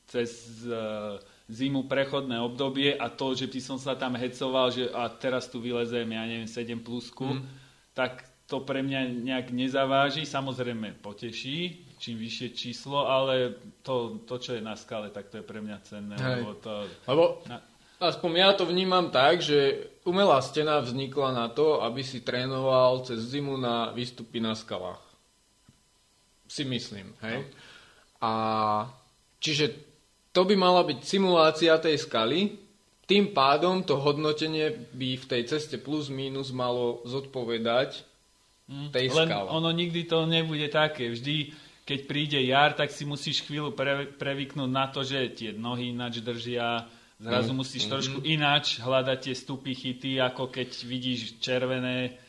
[0.07, 0.63] cez...
[0.63, 5.45] Uh, zimu prechodné obdobie a to, že by som sa tam hecoval, že a teraz
[5.45, 7.45] tu vylezem, ja neviem, 7 plusku, mm.
[7.93, 10.25] tak to pre mňa nejak nezaváži.
[10.25, 15.45] Samozrejme poteší, čím vyššie číslo, ale to, to čo je na skale, tak to je
[15.45, 16.17] pre mňa cenné.
[16.17, 16.41] Hej.
[16.41, 16.73] Lebo to,
[17.09, 17.57] lebo na...
[18.01, 23.21] aspoň ja to vnímam tak, že umelá stena vznikla na to, aby si trénoval cez
[23.33, 25.01] zimu na výstupy na skalách.
[26.45, 27.41] Si myslím, hej?
[27.41, 27.49] No.
[28.21, 28.31] A
[29.41, 29.94] čiže
[30.35, 32.59] to by mala byť simulácia tej skaly,
[33.07, 38.03] tým pádom to hodnotenie by v tej ceste plus minus malo zodpovedať
[38.67, 39.47] hm, tej Len skale.
[39.47, 41.15] ono nikdy to nebude také.
[41.15, 41.55] Vždy,
[41.87, 46.19] keď príde jar, tak si musíš chvíľu pre, prevyknúť na to, že tie nohy ináč
[46.19, 46.83] držia,
[47.15, 47.57] zrazu mm.
[47.61, 47.93] musíš mm-hmm.
[47.95, 52.19] trošku ináč hľadať tie stupy chyty, ako keď vidíš červené,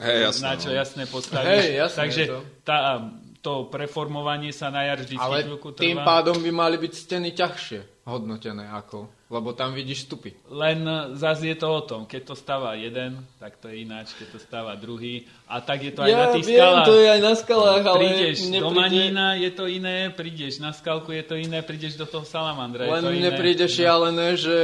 [0.00, 0.74] hey, jasné, na čo no.
[0.74, 1.46] jasné postavíš.
[1.46, 2.22] Hey, jasné Takže
[2.66, 2.98] tá
[3.44, 5.84] to preformovanie sa na jar vždy Ale chvíľku trvá.
[5.84, 10.36] tým pádom by mali byť steny ťažšie hodnotené ako, lebo tam vidíš stupy.
[10.52, 10.84] Len
[11.16, 14.38] zase je to o tom, keď to stáva jeden, tak to je ináč, keď to
[14.40, 15.24] stáva druhý.
[15.48, 16.84] A tak je to aj ja na tých viem, skalách.
[16.84, 18.60] to je aj na skalách, ale Prídeš nepríde...
[18.60, 22.84] do Manína, je to iné, prídeš na skalku, je to iné, prídeš do toho Salamandra,
[22.84, 23.40] Len je to iné.
[23.40, 24.58] príde šialené, že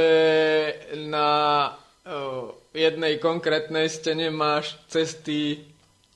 [1.09, 1.29] na
[2.05, 5.65] uh, jednej konkrétnej stene máš cesty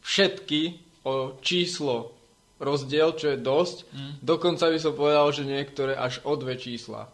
[0.06, 2.15] všetky o číslo
[2.60, 3.78] rozdiel, čo je dosť.
[3.92, 4.12] Mm.
[4.24, 7.12] Dokonca by som povedal, že niektoré až o dve čísla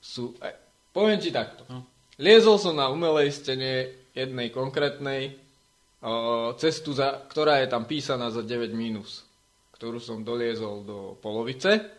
[0.00, 0.32] sú...
[0.40, 0.50] E,
[0.94, 1.66] poviem ti takto.
[1.68, 1.84] No.
[2.16, 5.36] Liezol som na umelej stene jednej konkrétnej
[6.00, 9.28] o, cestu, za, ktorá je tam písaná za 9 minus,
[9.76, 11.92] ktorú som doliezol do polovice.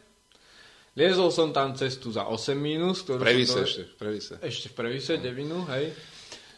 [0.97, 3.06] Liezol som tam cestu za 8 minus.
[3.06, 3.69] Ktorú previse som dole...
[3.69, 4.34] ešte, v previse.
[4.41, 5.21] Ešte v previse, no.
[5.21, 5.93] devinu, hej.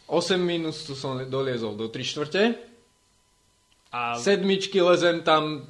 [0.08, 2.42] 8 minus tu som doliezol do 3 štvrte.
[3.90, 4.14] A...
[4.18, 5.66] Sedmičky lezem tam,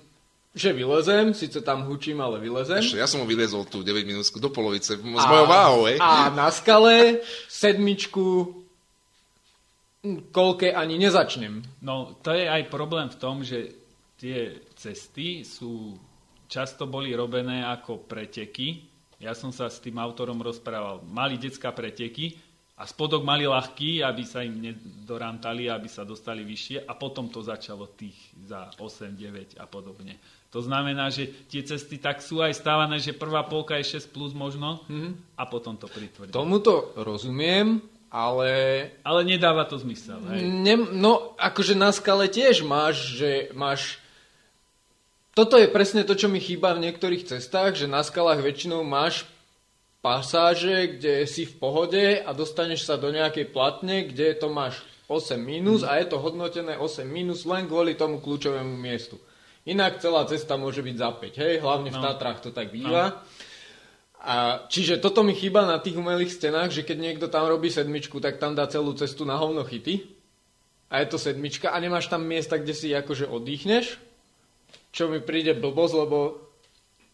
[0.53, 2.85] že vylezem, síce tam hučím, ale vylezem.
[2.85, 5.97] Ešte, ja som ho vylezol tu 9 minútku do polovice s mojou váhou, hej.
[6.03, 8.61] A na skale sedmičku
[10.33, 11.61] koľké ani nezačnem.
[11.85, 13.73] No, to je aj problém v tom, že
[14.17, 15.97] tie cesty sú
[16.51, 18.85] často boli robené ako preteky.
[19.21, 21.05] Ja som sa s tým autorom rozprával.
[21.05, 22.37] Mali detská preteky,
[22.81, 27.45] a spodok mali ľahký, aby sa im nedorantali, aby sa dostali vyššie a potom to
[27.45, 28.17] začalo tých
[28.49, 30.17] za 8, 9 a podobne.
[30.49, 34.33] To znamená, že tie cesty tak sú aj stávané, že prvá polka je 6 plus
[34.33, 35.37] možno mm-hmm.
[35.37, 36.33] a potom to pritvrdí.
[36.33, 38.51] Tomuto rozumiem, ale...
[39.05, 40.19] Ale nedáva to zmysel.
[40.33, 40.41] Hej?
[40.41, 44.01] Ne, no, akože na skale tiež máš, že máš...
[45.37, 49.29] Toto je presne to, čo mi chýba v niektorých cestách, že na skalách väčšinou máš
[50.01, 55.37] pasáže, kde si v pohode a dostaneš sa do nejakej platne, kde to máš 8
[55.37, 59.21] minus a je to hodnotené 8 minus len kvôli tomu kľúčovému miestu.
[59.69, 61.55] Inak celá cesta môže byť za 5, hej?
[61.61, 62.05] Hlavne v no.
[62.05, 63.13] Tatrách to tak býva.
[63.13, 63.17] No.
[64.21, 68.21] A čiže toto mi chýba na tých umelých stenách, že keď niekto tam robí sedmičku,
[68.21, 70.05] tak tam dá celú cestu na hovno chyty.
[70.93, 73.97] A je to sedmička a nemáš tam miesta, kde si akože oddychneš.
[74.93, 76.19] Čo mi príde blbosť, lebo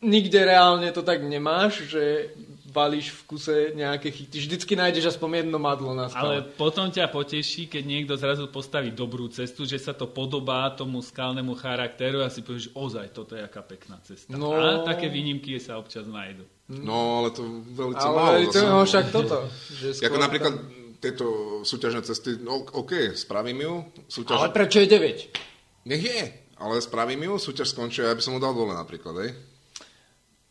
[0.03, 2.35] nikde reálne to tak nemáš, že
[2.77, 4.37] balíš v kuse nejaké chyty.
[4.37, 6.37] Vždycky nájdeš aspoň jedno madlo na Ale skale.
[6.61, 11.57] potom ťa poteší, keď niekto zrazu postaví dobrú cestu, že sa to podobá tomu skalnému
[11.57, 14.29] charakteru a si povieš, ozaj, toto je aká pekná cesta.
[14.37, 14.53] No.
[14.53, 16.45] A také výnimky sa občas nájdu.
[16.69, 17.41] No, ale to
[17.73, 18.17] veľmi málo.
[18.21, 19.49] Ale to je však toto.
[19.73, 21.27] Že Ako napríklad tam- tieto
[21.63, 23.73] súťažné cesty, no OK, spravím ju,
[24.11, 24.37] súťaž...
[24.37, 25.87] Ale prečo je 9?
[25.87, 26.21] Nech je,
[26.59, 29.31] ale spravím ju, súťaž skončí a ja by som mu dal dole napríklad, hej.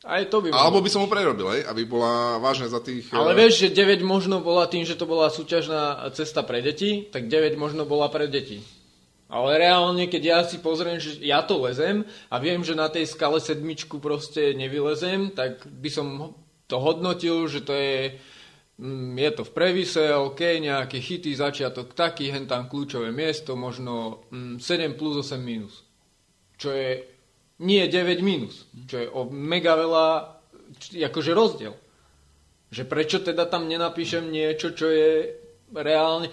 [0.06, 3.10] Aj to by Alebo by som ho prerobil, hej, aby bola vážne za tých...
[3.10, 7.10] Ale eh, vieš, že 9 možno bola tým, že to bola súťažná cesta pre deti,
[7.10, 8.62] tak 9 možno bola pre deti.
[9.26, 13.10] Ale reálne, keď ja si pozriem, že ja to lezem a viem, že na tej
[13.10, 16.38] skale sedmičku proste nevylezem, tak by som
[16.70, 18.22] to hodnotil, že to je,
[18.78, 24.22] mm, je to v previse, OK, nejaké chyty, začiatok taký, hen tam kľúčové miesto, možno
[24.30, 25.82] mm, 7 plus 8 minus.
[26.62, 27.15] Čo je
[27.62, 30.08] nie 9 minus, čo je o mega veľa,
[30.92, 31.74] akože rozdiel.
[32.74, 35.32] Že prečo teda tam nenapíšem niečo, čo je
[35.72, 36.28] reálne...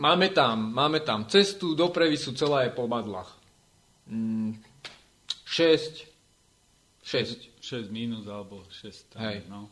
[0.00, 3.28] Máme tam, máme tam cestu do previsu, celá je po madlách.
[4.08, 4.56] Mm,
[5.44, 6.08] 6.
[7.04, 7.60] 6.
[7.60, 9.20] 6 minus alebo 6.
[9.20, 9.44] Hej.
[9.52, 9.68] No.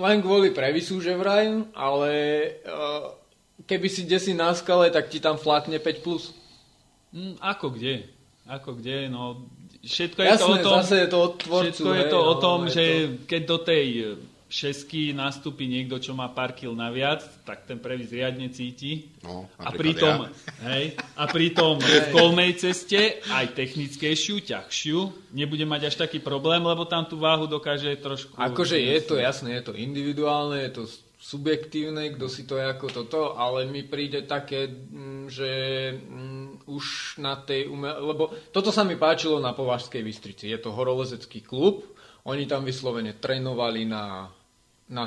[0.00, 2.12] Len kvôli previsu, že vraj, ale
[2.64, 3.14] uh,
[3.68, 6.02] keby si desi na skale, tak ti tam flakne 5+.
[6.02, 6.32] Plus.
[7.12, 8.17] Mm, ako kde?
[8.48, 9.08] Ako kde?
[9.08, 9.44] No,
[9.84, 11.68] všetko je Jasné, to o tom, zase je to od tvorcu.
[11.68, 14.04] všetko je hej, to o no, tom, je že to- keď do tej e,
[14.48, 19.12] šesky nastúpi niekto, čo má pár kil naviac, tak ten previs riadne cíti.
[19.20, 20.72] No, A pritom, ja.
[20.72, 24.98] hej, a pritom v kolmej ceste aj technickejšiu, ťažšiu,
[25.36, 28.40] nebude mať až taký problém, lebo tam tú váhu dokáže trošku...
[28.40, 30.82] Akože je to jasné, je to individuálne, je to
[31.28, 35.50] subjektívne, kto si to je ako toto, ale mi príde také, mm, že
[35.92, 36.84] mm, už
[37.20, 38.00] na tej umel...
[38.00, 40.48] Lebo toto sa mi páčilo na Považskej Bystrici.
[40.48, 41.84] Je to horolezecký klub,
[42.24, 44.32] oni tam vyslovene trénovali na,
[44.88, 45.04] na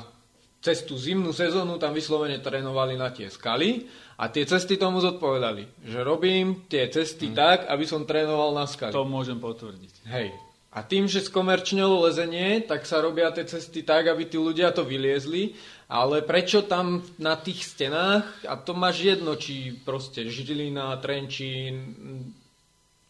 [0.61, 3.89] cestu zimnú sezónu, tam vyslovene trénovali na tie skaly
[4.21, 8.93] a tie cesty tomu zodpovedali, že robím tie cesty tak, aby som trénoval na skaly.
[8.93, 10.05] To môžem potvrdiť.
[10.05, 10.29] Hej.
[10.71, 14.87] A tým, že skomerčnilo lezenie, tak sa robia tie cesty tak, aby tí ľudia to
[14.87, 15.51] vyliezli,
[15.91, 21.91] ale prečo tam na tých stenách, a to máš jedno, či proste Žilina, Trenčín,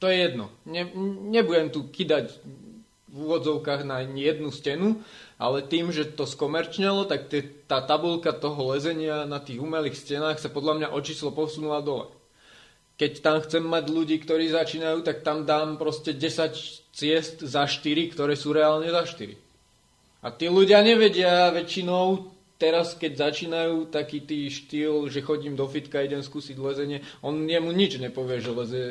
[0.02, 0.50] to je jedno.
[0.66, 0.90] Ne,
[1.30, 2.42] nebudem tu kidať
[3.12, 5.06] v úvodzovkách na jednu stenu,
[5.38, 10.42] ale tým, že to skomerčnilo, tak tie, tá tabulka toho lezenia na tých umelých stenách
[10.42, 12.10] sa podľa mňa o číslo posunula dole
[13.02, 18.14] keď tam chcem mať ľudí, ktorí začínajú, tak tam dám proste 10 ciest za 4,
[18.14, 19.34] ktoré sú reálne za 4.
[20.22, 22.30] A tí ľudia nevedia väčšinou,
[22.62, 27.74] teraz keď začínajú taký tý štýl, že chodím do fitka, idem skúsiť lezenie, on jemu
[27.74, 28.84] nič nepovie, že leze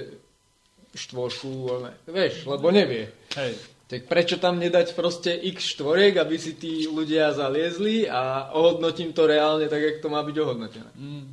[0.90, 3.14] štvorku, ale, vieš, lebo nevie.
[3.38, 3.54] Hej.
[3.87, 9.26] Tak prečo tam nedať proste x štvoriek, aby si tí ľudia zaliezli a ohodnotím to
[9.26, 10.90] reálne tak, jak to má byť ohodnotené.
[10.94, 11.26] Mm,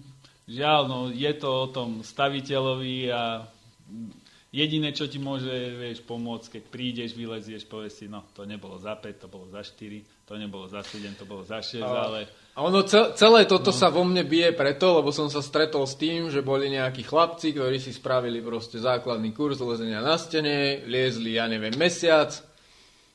[0.45, 3.45] žiaľ, no, je to o tom staviteľovi a
[4.49, 8.97] jediné, čo ti môže vieš, pomôcť, keď prídeš, vylezieš, povieš si, no, to nebolo za
[8.97, 12.19] 5, to bolo za 4, to nebolo za 7, to bolo za 6, A- ale
[12.51, 13.75] A ono ce- celé toto no.
[13.75, 17.53] sa vo mne bije preto, lebo som sa stretol s tým, že boli nejakí chlapci,
[17.53, 22.33] ktorí si spravili proste základný kurz lezenia na stene, liezli, ja neviem, mesiac,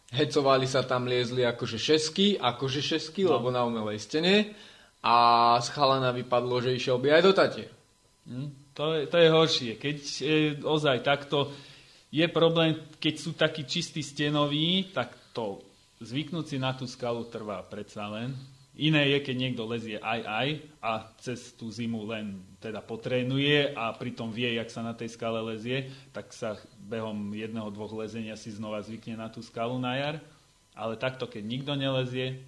[0.08, 3.36] hecovali sa tam, liezli akože šesky, akože šesky, no.
[3.36, 4.52] lebo na umelej stene
[5.02, 5.16] a
[5.58, 7.70] z chalana vypadlo, že išiel by aj do Tatier.
[8.28, 9.72] Hm, To je, to je horšie.
[9.76, 10.26] Keď e,
[10.62, 11.50] ozaj takto
[12.08, 15.60] je problém, keď sú takí čistí stenoví, tak to
[16.02, 18.34] zvyknúť si na tú skalu trvá predsa len.
[18.72, 20.48] Iné je, keď niekto lezie aj aj
[20.80, 25.44] a cez tú zimu len teda potrénuje a pritom vie, jak sa na tej skale
[25.44, 26.56] lezie, tak sa
[26.88, 30.16] behom jedného, dvoch lezenia si znova zvykne na tú skalu na jar.
[30.72, 32.40] Ale takto, keď nikto nelezie,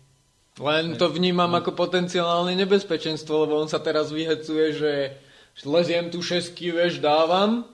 [0.54, 4.92] Len to vnímam ako potenciálne nebezpečenstvo, lebo on sa teraz vyhecuje, že
[5.66, 7.66] leziem tu šesky, vieš, dávam,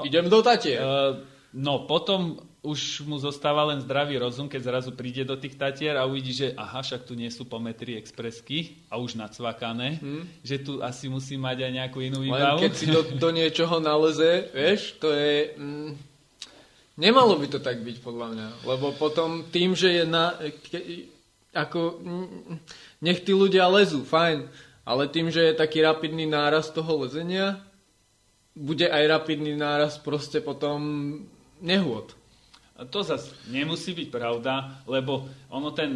[0.00, 0.80] idem do Tatier.
[0.80, 1.20] Uh,
[1.52, 6.06] no potom už mu zostáva len zdravý rozum, keď zrazu príde do tých Tatier a
[6.06, 10.46] uvidí, že aha, však tu nie sú pometry expresky a už nacvakané, hmm.
[10.46, 12.62] že tu asi musí mať aj nejakú inú Len výbavu.
[12.62, 15.58] keď si do, do niečoho naleze, vieš, to je...
[15.58, 15.98] Mm,
[17.02, 18.48] nemalo by to tak byť, podľa mňa.
[18.62, 20.38] Lebo potom tým, že je na...
[20.70, 21.10] Ke,
[21.50, 21.98] ako...
[21.98, 22.62] mm,
[23.02, 24.46] Nech tí ľudia lezú, fajn.
[24.86, 27.58] Ale tým, že je taký rapidný náraz toho lezenia,
[28.54, 30.78] bude aj rapidný náraz proste potom
[31.58, 32.14] nehôd.
[32.72, 35.92] To zase nemusí byť pravda, lebo ono ten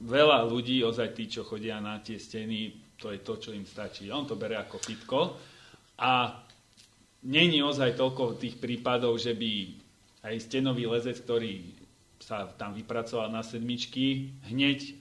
[0.00, 4.08] veľa ľudí, ozaj tí, čo chodia na tie steny, to je to, čo im stačí.
[4.08, 5.20] On to bere ako fitko
[6.00, 6.40] a
[7.24, 9.52] není ozaj toľko tých prípadov, že by
[10.24, 11.80] aj stenový lezec, ktorý
[12.20, 14.96] sa tam vypracoval na sedmičky, hneď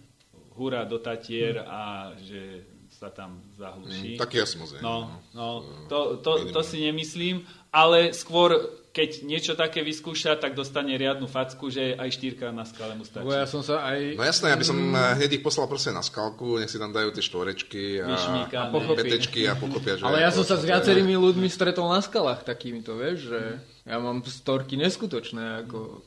[0.56, 4.16] hurá do Tatier a že sa tam zahluší.
[4.16, 8.56] Mm, taký ja som moc No, no to, to, to si nemyslím, ale skôr
[8.90, 13.22] keď niečo také vyskúša, tak dostane riadnu facku, že aj štyrka na skale mu stačí.
[13.22, 14.18] Bo ja som sa aj...
[14.18, 15.22] No jasné, aby som mm.
[15.22, 19.46] hneď ich poslal proste na skalku, nech si tam dajú tie štvorečky a, a petečky
[19.46, 20.04] a pochopia, že...
[20.10, 23.42] Ale ja som sa s viacerými ľuďmi stretol na skalách takýmito, vieš, že
[23.86, 26.02] ja mám storky neskutočné, ako...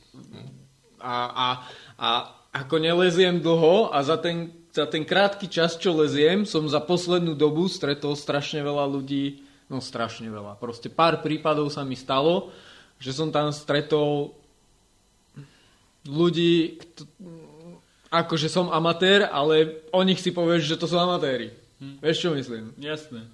[1.02, 1.48] A, a,
[1.98, 2.10] a
[2.52, 7.38] ako neleziem dlho a za ten, za ten krátky čas, čo leziem, som za poslednú
[7.38, 12.52] dobu stretol strašne veľa ľudí, no strašne veľa, proste pár prípadov sa mi stalo,
[13.02, 14.30] že som tam stretol
[16.06, 16.78] ľudí,
[18.14, 21.50] akože som amatér, ale o nich si povieš, že to sú amatéri.
[21.82, 21.98] Hm.
[21.98, 22.70] Vieš, čo myslím?
[22.78, 23.26] Jasné.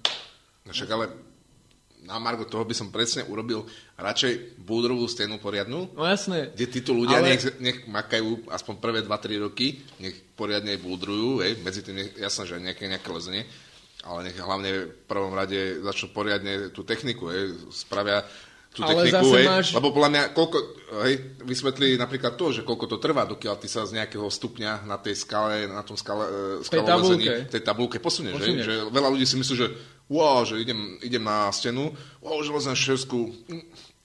[0.65, 1.05] No však ale
[2.09, 5.93] na Margo toho by som presne urobil radšej búdrovú stenu poriadnu.
[5.93, 6.49] No jasné.
[6.57, 7.37] Kde títo ľudia ale...
[7.37, 12.49] nech, nech makajú aspoň prvé 2-3 roky, nech poriadne búdrujú, hej, medzi tým nech, jasné,
[12.49, 13.43] že nejaké, nejaké lezenie,
[14.01, 18.25] ale nech hlavne v prvom rade začnú poriadne tú techniku, hej, spravia
[18.69, 19.67] tú ale techniku, hej, máš...
[19.73, 20.57] lebo podľa mňa, koľko,
[21.09, 25.01] hej, vysvetlí napríklad to, že koľko to trvá, dokiaľ ty sa z nejakého stupňa na
[25.01, 26.25] tej skale, na tom skale,
[26.61, 27.33] skale tej tabulke.
[27.49, 28.65] tej tabulke posunieš, posunieš.
[28.65, 29.67] Hej, že veľa ľudí si myslí, že
[30.09, 33.33] wow, že idem, idem na stenu, wow, že lezem šesku,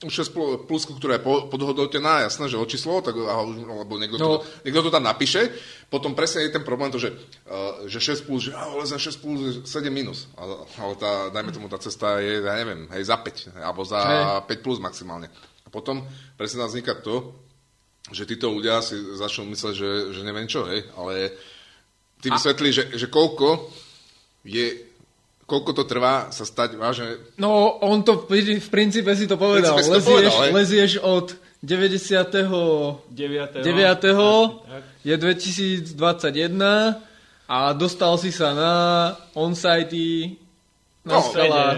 [0.03, 4.27] 6 plusku, ktorá je podhodnotená, jasné, že o číslo, tak, alebo niekto, no.
[4.27, 4.35] to,
[4.67, 5.47] niekto to tam napíše.
[5.87, 7.15] Potom presne je ten problém to, že,
[7.47, 10.27] uh, že 6 plus, že ale za 6 plus 7 minus.
[10.35, 13.99] Ale tá, dajme tomu, tá cesta je, ja neviem, hej, za 5, alebo za
[14.43, 14.59] hej.
[14.59, 15.31] 5 plus maximálne.
[15.63, 16.03] A potom
[16.35, 17.31] presne nám vzniká to,
[18.11, 21.33] že títo ľudia si začnú mysleť, že, že neviem čo, hej, ale
[22.21, 23.71] ty vysvetlí, že, že koľko
[24.45, 24.84] je
[25.45, 27.21] koľko to trvá sa stať vážne...
[27.37, 29.77] No, on to v, princípe si to povedal.
[29.77, 33.13] Lezieš, to povedal, lezieš od 99.
[33.13, 33.61] 9.
[33.61, 35.05] 9.
[35.05, 35.93] je 2021
[37.45, 38.73] a dostal si sa na
[39.37, 40.41] onsite
[41.05, 41.21] No,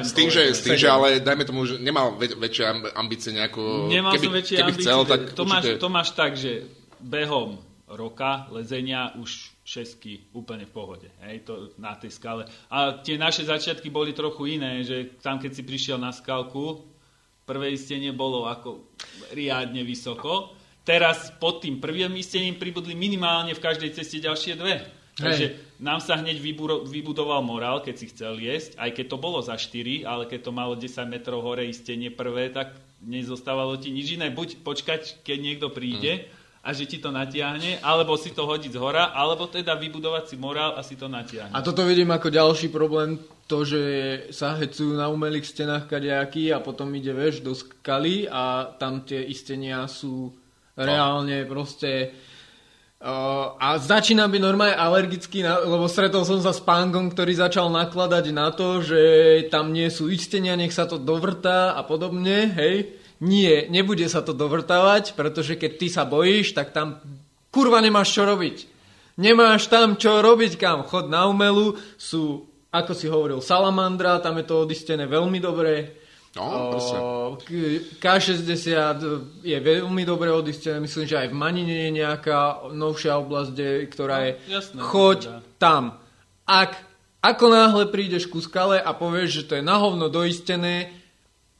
[0.07, 3.91] s tým, že, s tým, že ale dajme tomu, že nemal väč- väčšie ambície nejako...
[3.91, 4.87] Nemal keby, som väčšie keby ambície.
[4.87, 5.51] Chcel, tak to, určite...
[5.51, 6.63] máš, to máš tak, že
[7.03, 7.59] behom
[7.91, 12.47] roka lezenia už šesky úplne v pohode, hej, to na tej skale.
[12.71, 16.87] A tie naše začiatky boli trochu iné, že tam, keď si prišiel na skalku,
[17.43, 18.95] prvé istenie bolo ako
[19.35, 20.55] riadne vysoko.
[20.87, 24.87] Teraz pod tým prvým istením pribudli minimálne v každej ceste ďalšie dve.
[25.19, 25.55] Takže Hej.
[25.83, 26.39] nám sa hneď
[26.87, 30.51] vybudoval morál, keď si chcel jesť, aj keď to bolo za 4, ale keď to
[30.55, 34.31] malo 10 metrov hore istenie prvé, tak nezostávalo ti nič iné.
[34.31, 36.36] Buď počkať, keď niekto príde, mm
[36.67, 40.35] a že ti to natiahne, alebo si to hodiť z hora, alebo teda vybudovať si
[40.35, 41.55] morál a si to natiahne.
[41.55, 43.15] A toto vidím ako ďalší problém,
[43.47, 43.81] to, že
[44.35, 49.23] sa hecujú na umelých stenách kadejaký a potom ide, veš, do skaly a tam tie
[49.23, 50.35] istenia sú
[50.75, 52.11] reálne proste...
[52.97, 57.69] Uh, a začína byť normálne alergický, na, lebo stretol som sa s pánkom, ktorý začal
[57.69, 59.01] nakladať na to, že
[59.53, 62.96] tam nie sú istenia, nech sa to dovrtá a podobne, hej.
[63.17, 67.01] Nie, nebude sa to dovrtávať, pretože keď ty sa bojíš, tak tam
[67.49, 68.69] kurva nemáš čo robiť.
[69.17, 70.85] Nemáš tam čo robiť, kam.
[70.85, 75.97] Chod na umelú, sú, ako si hovoril, salamandra, tam je to odistené veľmi dobre.
[76.37, 76.69] No,
[77.97, 84.29] K60 je veľmi dobre odistené, myslím, že aj v Manine je nejaká novšia oblasť, ktorá
[84.29, 84.31] je...
[84.45, 85.39] No, jasné, Choď teda.
[85.57, 85.83] tam.
[86.45, 86.77] Ak
[87.25, 90.93] ako náhle prídeš ku skale a povieš, že to je nahovno doistené,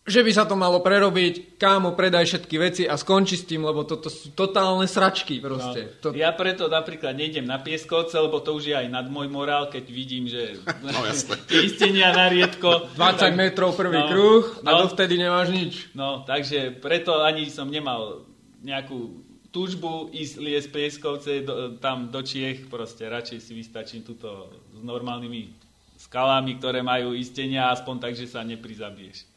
[0.08, 3.84] že by sa to malo prerobiť, kámo, predaj všetky veci a skonči s tým, lebo
[3.84, 6.00] toto sú totálne sračky proste.
[6.00, 6.08] No, to...
[6.16, 9.84] Ja preto napríklad nejdem na pieskovce, lebo to už je aj nad môj morál, keď
[9.92, 11.04] vidím, že no,
[11.68, 12.96] istenia na riedko.
[12.96, 15.74] 20 metrov prvý no, kruh a no, dovtedy nemáš nič.
[15.92, 18.24] No, takže preto ani som nemal
[18.64, 24.80] nejakú túžbu ísť liesť pieskovce do, tam do Čiech, proste radšej si vystačím túto s
[24.80, 25.68] normálnymi
[26.00, 29.37] skalami, ktoré majú istenia, aspoň tak, že sa neprizabiješ.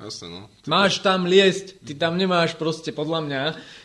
[0.00, 0.40] Jasne, no.
[0.64, 3.42] Máš tam liesť, ty tam nemáš proste, podľa mňa,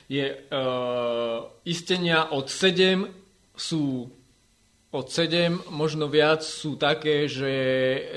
[0.08, 3.04] je uh, istenia od 7
[3.56, 4.08] sú
[4.96, 7.52] od 7, možno viac sú také, že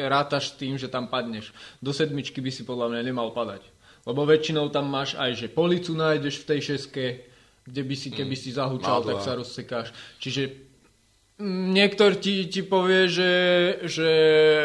[0.06, 1.50] rátaš s tým, že tam padneš.
[1.82, 3.66] Do sedmičky by si podľa mňa nemal padať.
[4.06, 7.04] Lebo väčšinou tam máš aj, že policu nájdeš v tej šeske,
[7.66, 8.40] kde by si, keby mm.
[8.40, 9.90] si zahúčal, tak sa rozsekáš.
[10.22, 10.67] Čiže
[11.46, 13.34] Niektor ti, ti povie, že,
[13.86, 14.10] že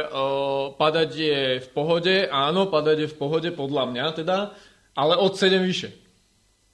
[0.10, 4.38] o, padať je v pohode, áno, padať je v pohode, podľa mňa teda,
[4.98, 5.94] ale od 7 vyše.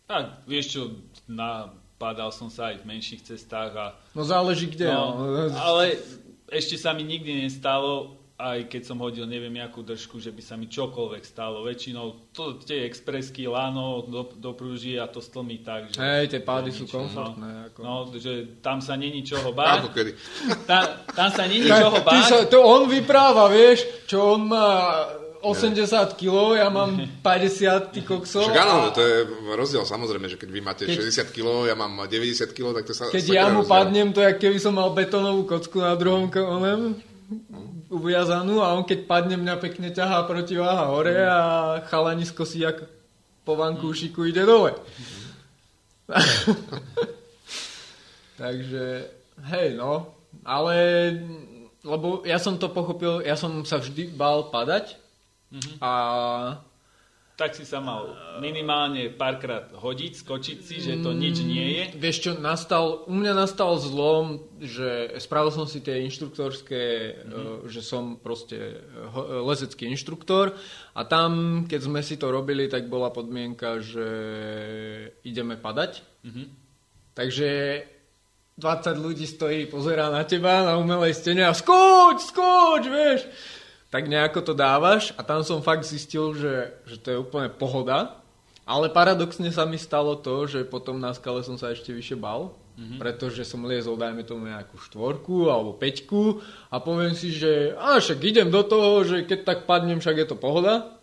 [0.07, 0.81] Tak, vieš čo,
[1.27, 3.75] na, padal som sa aj v menších cestách.
[3.75, 4.87] A, no záleží kde.
[4.87, 5.19] No,
[5.59, 5.99] ale
[6.47, 10.55] ešte sa mi nikdy nestalo, aj keď som hodil neviem jakú držku, že by sa
[10.55, 11.59] mi čokoľvek stalo.
[11.61, 15.99] Väčšinou to tie expresky, lano do, do prúži a to stlmí tak, že...
[15.99, 17.43] Hej, tie pády sú komfortné.
[17.45, 17.79] No, Ako.
[17.83, 19.91] no, že tam sa není čoho Ako báť.
[19.91, 20.11] kedy.
[20.63, 22.23] Tam, tam sa není čoho ty báť.
[22.25, 24.67] sa, to on vypráva, vieš, čo on má
[25.43, 25.83] 80
[26.15, 28.39] kg, ja mám 50 ty kokso.
[28.39, 31.91] Však áno, to je rozdiel samozrejme, že keď vy máte Keď- 60 kg, ja mám
[32.07, 33.11] 90 kg, tak to sa...
[33.11, 33.67] keď ja mu rozdiel.
[33.67, 36.95] padnem, to je, keby som mal betónovú kocku na druhom kolem
[37.89, 41.39] uviazanú a on keď padne, mňa pekne ťahá protiváha hore a
[41.89, 42.85] chalanisko si jak
[43.43, 44.77] po vankúšiku ide dole.
[48.41, 48.85] Takže,
[49.51, 50.15] hej, no,
[50.45, 50.77] ale,
[51.83, 54.95] lebo ja som to pochopil, ja som sa vždy bál padať
[55.81, 55.91] a
[57.39, 61.83] Tak si sa mal minimálne párkrát hodiť, skočiť si, že to nič nie je.
[61.95, 66.83] Vieš čo, nastal, u mňa nastal zlom, že spravil som si tie inštruktorské,
[67.15, 67.71] mm-hmm.
[67.71, 68.83] že som proste
[69.15, 70.51] ho- lezecký inštruktor
[70.91, 74.07] a tam, keď sme si to robili, tak bola podmienka, že
[75.23, 76.03] ideme padať.
[76.27, 76.43] Mhm.
[77.15, 77.49] Takže
[78.59, 83.23] 20 ľudí stojí, pozerá na teba na umelej stene a skoč, skoč, vieš.
[83.89, 88.21] Tak nejako to dávaš a tam som fakt zistil, že, že to je úplne pohoda.
[88.69, 92.53] Ale paradoxne sa mi stalo to, že potom na skale som sa ešte vyššie bal,
[92.77, 93.01] mm-hmm.
[93.01, 98.21] pretože som liezol, dajme tomu nejakú štvorku alebo peťku a poviem si, že a však
[98.21, 100.93] idem do toho, že keď tak padnem, však je to pohoda.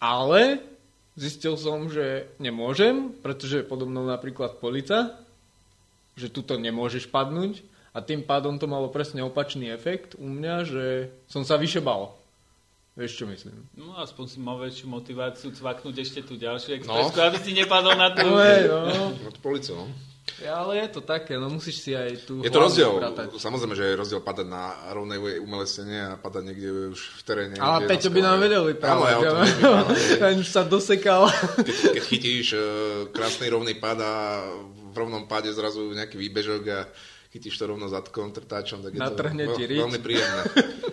[0.00, 0.64] Ale
[1.12, 5.20] zistil som, že nemôžem, pretože je podo mnou napríklad polica,
[6.16, 10.84] že tuto nemôžeš padnúť a tým pádom to malo presne opačný efekt u mňa, že
[11.24, 12.10] som sa vyše bal.
[12.92, 13.54] Vieš, čo myslím?
[13.74, 16.78] No aspoň si mal väčšiu motiváciu cvaknúť ešte tú ďalšiu No.
[16.78, 18.22] expresku, aby si nepadol na tú...
[18.22, 18.38] No,
[18.84, 19.04] no.
[19.24, 19.90] Od policie, no.
[20.36, 23.34] Ja, ale je to také, no musíš si aj tu Je to rozdiel, upratať.
[23.34, 27.54] samozrejme, že je rozdiel padať na rovnej umelej stene a padať niekde už v teréne.
[27.56, 28.42] Ale Peťo by nám skale.
[28.42, 29.04] vedel Áno, vyprávať.
[29.04, 31.22] ja o tom že- viem, áno, je- Ten už sa dosekal.
[31.60, 32.62] keď, keď chytíš uh,
[33.10, 34.12] krásny rovný pad a
[34.64, 36.80] v rovnom páde zrazu nejaký výbežok a
[37.34, 40.42] chytíš to rovno zadkom, trtáčom, tak je Natrhne to veľ, veľmi príjemné.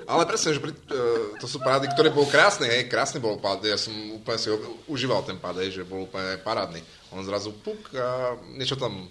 [0.10, 3.70] Ale presne, že pri, uh, to sú pády, ktoré bol krásne, hej, krásny bol pád,
[3.70, 4.50] ja som úplne si
[4.90, 6.82] užíval ten pád, hej, že bol úplne parádny.
[7.14, 9.06] On zrazu puk a niečo tam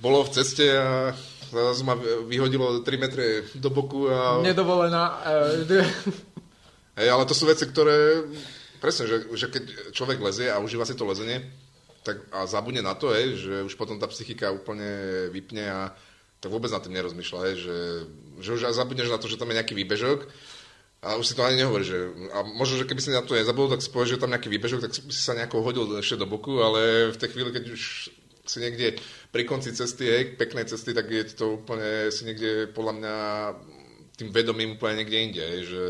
[0.00, 1.12] bolo v ceste a
[1.52, 4.40] zrazu ma vyhodilo 3 metre do boku a...
[4.40, 5.20] Nedovolená.
[5.20, 5.84] Uh,
[6.98, 8.22] Hej, ale to sú veci, ktoré,
[8.78, 11.42] presne, že, že keď človek lezie a užíva si to lezenie,
[12.06, 15.80] tak a zabudne na to, hej, že už potom tá psychika úplne vypne a
[16.44, 17.76] tak vôbec nad tým nerozmýšľa, hej, že,
[18.44, 20.28] že už zabudneš na to, že tam je nejaký výbežok
[21.00, 21.96] a už si to ani nehovorí, že
[22.32, 24.84] a možno, že keby si na to nezabudol, tak si povieš, že tam nejaký výbežok,
[24.84, 27.82] tak si sa nejako hodil ešte do boku, ale v tej chvíli, keď už
[28.44, 29.00] si niekde
[29.32, 33.14] pri konci cesty, hej, peknej cesty, tak je to úplne si niekde podľa mňa
[34.14, 35.82] tým vedomím úplne niekde inde, hej, že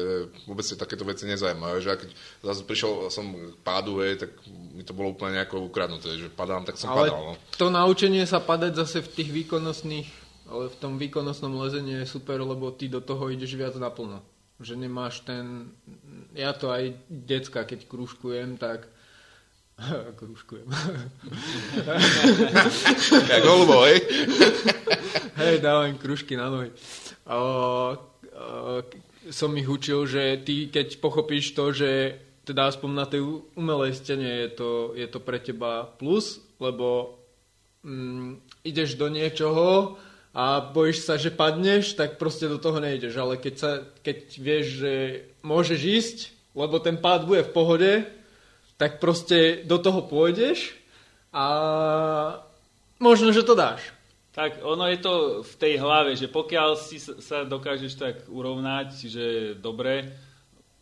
[0.49, 1.77] vôbec sa takéto veci nezaujímajú.
[1.85, 6.17] Že keď zase prišiel som k pádu, hej, tak mi to bolo úplne nejako ukradnuté,
[6.17, 7.21] že padám, tak som ale padal.
[7.21, 7.33] No.
[7.61, 10.09] to naučenie sa padať zase v tých výkonnostných,
[10.49, 14.21] ale v tom výkonnostnom lezení je super, lebo ty do toho ideš viac naplno.
[14.61, 15.73] Že nemáš ten...
[16.37, 18.89] Ja to aj decka, keď kružkujem, tak
[20.21, 20.69] kružkujem.
[23.33, 24.01] Jak holubo, hej?
[25.35, 26.71] Hej, dávam kružky na nohy.
[27.27, 27.43] O, o,
[29.35, 32.15] som ich učil, že ty keď pochopíš to, že
[32.47, 37.19] teda aspoň na tej umelej stene je to, je to pre teba plus, lebo
[37.83, 39.99] mm, ideš do niečoho
[40.35, 43.15] a bojíš sa, že padneš, tak proste do toho nejdeš.
[43.15, 43.71] Ale keď, sa,
[44.03, 44.95] keď vieš, že
[45.47, 46.19] môžeš ísť,
[46.59, 47.93] lebo ten pád bude v pohode,
[48.75, 50.75] tak proste do toho pôjdeš
[51.31, 51.47] a
[52.99, 53.95] možno, že to dáš.
[54.35, 55.15] Tak ono je to
[55.47, 60.11] v tej hlave, že pokiaľ si sa dokážeš tak urovnať, že dobre,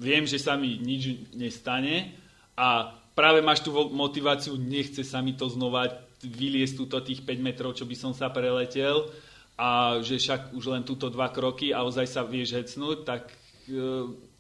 [0.01, 2.17] viem, že sa mi nič nestane
[2.57, 5.93] a práve máš tú motiváciu, nechce sa mi to znova
[6.25, 9.13] vyliesť túto tých 5 metrov, čo by som sa preletel
[9.55, 13.23] a že však už len túto dva kroky a ozaj sa vieš hecnúť, tak
[13.69, 13.77] e,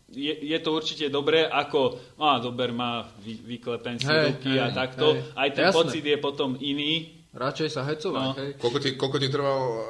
[0.08, 4.68] je, je to určite dobré, ako a dober ma, vy, vyklepem si Hej, ruky a
[4.68, 5.16] takto.
[5.16, 5.24] hej.
[5.32, 5.76] Aj ten Jasné.
[5.76, 6.92] pocit je potom iný,
[7.32, 8.36] Radšej sa hecovať, No.
[8.36, 8.50] hej.
[8.60, 9.80] Koľko ti, koľko ti trval eh,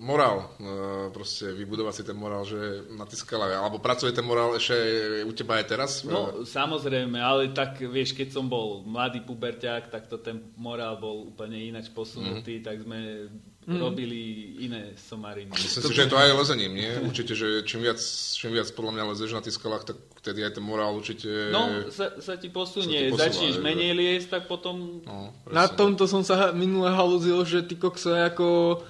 [0.00, 2.60] morál, eh, proste vybudovať si ten morál, že
[2.92, 4.76] na tej skale, alebo pracuje ten morál ešte
[5.24, 5.90] u teba aj teraz?
[6.04, 11.32] No, samozrejme, ale tak vieš, keď som bol mladý puberťák, tak to ten morál bol
[11.32, 12.64] úplne ináč posunutý, mm.
[12.68, 13.32] tak sme
[13.66, 13.80] mm.
[13.80, 14.20] robili
[14.64, 15.52] iné somariny.
[15.52, 16.90] Myslím si, že je to aj lezením, nie?
[17.04, 18.00] Určite, že čím viac,
[18.36, 21.28] čím viac podľa mňa lezeš na tých skalách, tak vtedy aj ten morál určite...
[21.52, 25.04] No, sa, sa ti posunie, Sa ti posúva, začneš že- menej liesť, tak potom...
[25.04, 28.80] No, Na tomto som sa minule halúzil, že ty kokso ako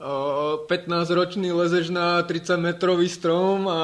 [0.00, 0.12] o,
[0.68, 3.82] 15-ročný lezeš na 30-metrový strom a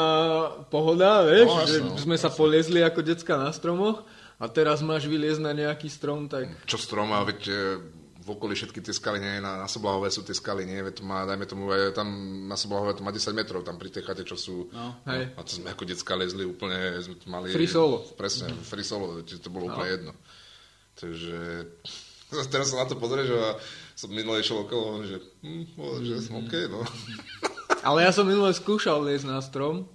[0.68, 4.04] pohoda, vieš, No, že no, sme sa poliezli ako decka na stromoch
[4.36, 7.54] a teraz máš vyliezť na nejaký strom, tak Čo strom a veď e,
[8.26, 11.22] v okolí všetky tie skaly, nie, na, na Soblahové sú tie skaly, nie, to má,
[11.22, 12.10] dajme tomu, aj tam
[12.44, 14.98] na Soblahové to má 10 metrov, tam pri tej chate, čo sú, No.
[15.06, 15.30] Hej.
[15.32, 17.54] a to sme ako decka lezli úplne, sme to mali...
[17.54, 18.02] Free solo.
[18.18, 19.78] Presne, free solo, čiže to bolo No.
[19.78, 20.12] úplne jedno.
[20.98, 21.38] Takže
[22.52, 23.54] teraz sa na to pozrieš a
[23.94, 25.64] som minulé išiel okolo, že, hm,
[26.02, 26.82] že som OK, no.
[27.80, 29.86] Ale ja som minule skúšal liesť na strom.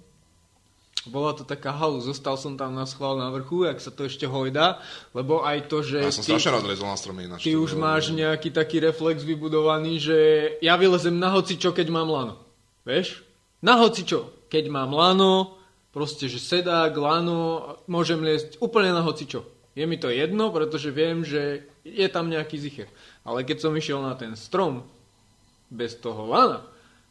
[1.10, 4.22] Bola to taká halu, zostal som tam na schvál na vrchu, jak sa to ešte
[4.22, 4.78] hojda,
[5.10, 7.42] lebo aj to, že Ja som ty, strašne rád lezol na stromy ináč.
[7.42, 10.18] ty už máš nejaký taký reflex vybudovaný, že
[10.62, 12.38] ja vylezem na hocičo, keď mám lano.
[12.86, 13.26] Vieš?
[13.66, 15.58] Na hocičo, keď mám lano,
[15.90, 19.42] proste, že sedák, lano, môžem liesť úplne na hocičo.
[19.74, 22.86] Je mi to jedno, pretože viem, že je tam nejaký zicher.
[23.26, 24.86] Ale keď som išiel na ten strom
[25.66, 26.62] bez toho lana,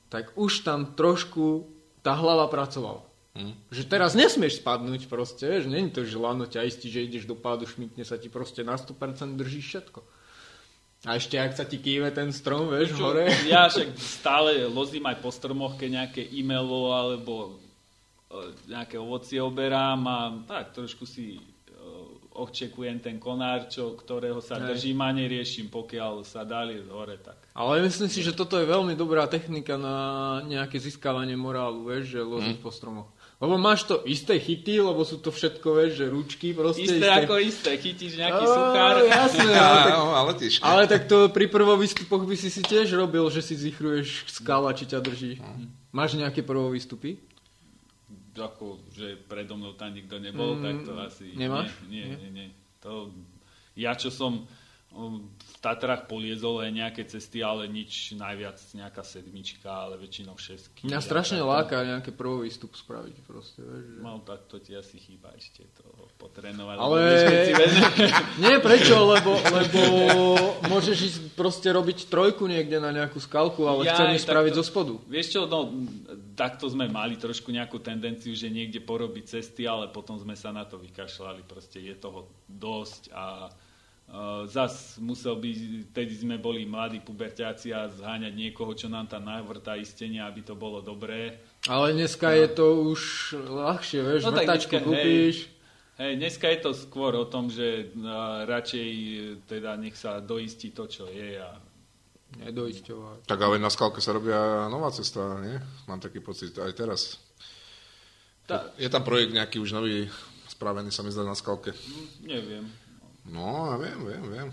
[0.07, 1.67] tak už tam trošku
[1.99, 3.10] tá hlava pracovala.
[3.31, 3.55] Hm.
[3.69, 7.33] Že teraz nesmieš spadnúť proste, že není to, že lano ťa istí, že ideš do
[7.33, 8.91] pádu, šmikne sa ti proste na 100%
[9.33, 10.03] drží všetko.
[11.01, 13.25] A ešte ak sa ti kýve ten strom, vieš, Čo, hore.
[13.47, 17.57] ja však stále lozím aj po stromoch, keď nejaké e-mailo alebo
[18.29, 18.37] e,
[18.69, 21.41] nejaké ovocie oberám a tak trošku si e,
[22.31, 24.67] občekujem ten konár, čo, ktorého sa Hej.
[24.69, 27.39] držím a neriešim, pokiaľ sa dali hore, tak.
[27.51, 29.95] Ale myslím si, že toto je veľmi dobrá technika na
[30.43, 32.61] nejaké získavanie morálu, vieš, že loziť Mhm.
[32.61, 33.09] po stromoch.
[33.41, 36.85] Lebo máš to isté chyty, lebo sú to všetko, vieš, že ručky proste.
[36.85, 38.95] Isté ako isté, chytíš nejaký suchár.
[39.01, 40.53] Jasné, ale, tak, Á, ale tiež.
[40.61, 44.85] ale tak to pri prvovýstupoch by si si tiež robil, že si zichruješ skala, či
[44.85, 45.41] ťa drží.
[45.89, 47.17] Máš nejaké prvovýstupy?
[48.31, 51.25] ako, že predo mnou tam nikto nebol, Mm, tak to asi...
[51.35, 51.67] nemáš?
[51.85, 52.15] Nie, Nie?
[52.15, 52.29] nie, nie.
[52.31, 52.47] nie.
[52.79, 53.11] To,
[53.75, 54.47] ja, čo som
[54.89, 60.89] um, v Tatrách poliezol aj nejaké cesty, ale nič najviac nejaká sedmička, ale väčšinou šestky.
[60.89, 63.85] Mňa strašne tak to- láka nejaký prvovýstup spraviť proste, vieš.
[63.93, 64.01] Že...
[64.01, 65.85] No tak to ti asi chýba ešte to
[66.17, 66.75] potrénovať.
[66.81, 66.97] Ale-
[67.53, 67.77] vieš,
[68.41, 69.05] Nie, prečo?
[69.05, 69.79] Lebo, lebo
[70.65, 74.65] môžeš ísť proste robiť trojku niekde na nejakú skalku, ale Jaj, chcem spraviť to- zo
[74.65, 74.93] spodu.
[75.05, 75.69] Vieš čo, no,
[76.33, 80.65] takto sme mali trošku nejakú tendenciu, že niekde porobiť cesty, ale potom sme sa na
[80.65, 83.45] to vykašľali, proste je toho dosť a
[84.51, 85.49] zas musel by,
[85.95, 90.51] tedy sme boli mladí puberťáci a zháňať niekoho, čo nám tam navrtá istenia, aby to
[90.51, 91.39] bolo dobré.
[91.71, 93.01] Ale dneska je to už
[93.39, 95.35] ľahšie, vieš, No tak vrtačku dneska, kúpíš.
[95.95, 100.75] Hej, dneska je to skôr o tom, že uh, radšej eh, teda nech sa doistí
[100.75, 101.55] to, čo je a
[102.31, 103.27] Nedoisťovať.
[103.27, 105.59] Tak ale na skalke sa robia nová cesta, nie?
[105.91, 107.19] Mám taký pocit aj teraz.
[108.47, 110.07] tá, Je tam projekt nejaký už nový
[110.47, 111.75] spravený, sa mi zdá na skalke.
[112.23, 112.71] neviem.
[113.29, 114.49] No, ja viem, viem, viem.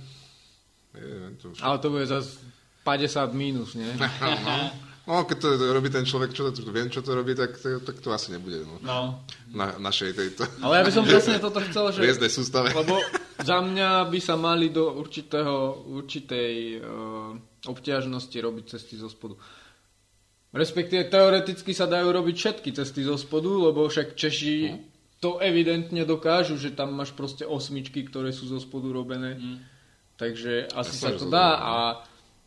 [0.98, 1.62] Je, to už.
[1.62, 2.42] Ale to bude zase
[2.84, 3.88] 50 mínus, nie?
[5.08, 7.96] No, keď to robí ten človek, čo to, viem, čo to robí, tak to, tak
[8.04, 8.60] to asi nebude.
[8.68, 8.76] No.
[8.84, 9.00] No,
[9.56, 12.04] Na našej tejto Ale ja by som presne toto chcel, že...
[12.04, 12.76] hviezdnej sústave.
[12.76, 13.00] Lebo
[13.40, 17.32] za mňa by sa mali do určitého, určitej uh,
[17.72, 19.40] obťažnosti robiť cesty zo spodu.
[20.52, 24.56] Respektíve teoreticky sa dajú robiť všetky cesty zo spodu, lebo však Češi
[25.18, 29.34] to evidentne dokážu, že tam máš proste osmičky, ktoré sú zo spodu robené.
[30.18, 31.74] Takže asi Ja sa to dá a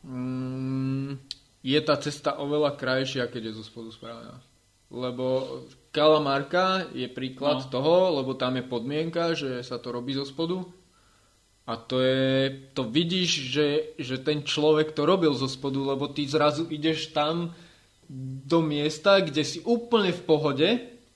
[0.04, 1.20] mm,
[1.64, 4.40] je tá cesta oveľa krajšia, keď je zo spodu spravená.
[4.92, 5.48] Lebo
[5.96, 7.72] Kalamarka je príklad No.
[7.72, 10.64] toho, lebo tam je podmienka, že sa to robí zo spodu.
[11.64, 16.28] A to je, to vidíš, že, že ten človek to robil zo spodu, lebo ty
[16.28, 17.56] zrazu ideš tam
[18.44, 20.70] do miesta, kde si úplne v pohode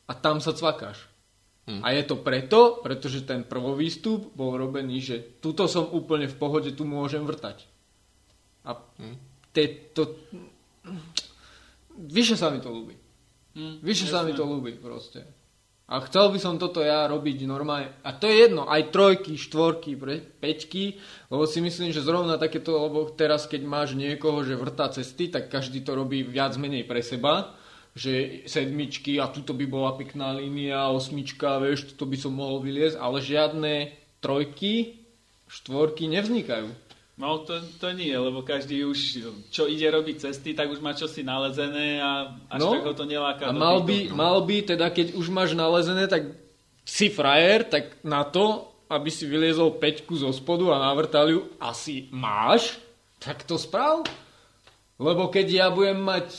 [0.08, 1.04] a tam sa cvakáš.
[1.66, 1.82] Hm.
[1.82, 6.70] A je to preto, pretože ten prvovýstup bol robený, že tuto som úplne v pohode,
[6.78, 7.66] tu môžem vrtať.
[8.70, 9.18] A Hm.
[9.50, 9.64] te,
[9.94, 10.14] to...
[11.96, 12.94] Vyše sa mi to ľúbi.
[13.56, 15.26] hm, Vyše sa mi to ľúbi proste.
[15.86, 17.94] A chcel by som toto ja robiť normálne.
[18.02, 19.94] A to je jedno, aj trojky, štvorky,
[20.42, 20.98] peťky,
[21.30, 25.46] lebo si myslím, že zrovna takéto, lebo teraz keď máš niekoho, že vrtá cesty, tak
[25.54, 27.54] každý to robí viac menej pre seba,
[27.96, 33.00] že sedmičky a tuto by bola pekná línia, osmička, vieš, tuto by som mohol vyliezť,
[33.00, 33.74] ale žiadne
[34.20, 35.00] trojky,
[35.48, 36.68] štvorky nevznikajú.
[37.16, 41.24] No to, to nie, lebo každý už, čo ide robiť cesty, tak už má čosi
[41.24, 43.48] nalezené a až No, tak ho to neláka.
[43.48, 46.36] A mal by, mal by, teda keď už máš nalezené, tak
[46.84, 52.12] si frajer, tak na to, aby si vyliezol peťku zo spodu a navrtal ju, asi
[52.12, 52.76] máš,
[53.24, 54.04] tak to sprav.
[55.00, 56.36] Lebo keď ja budem mať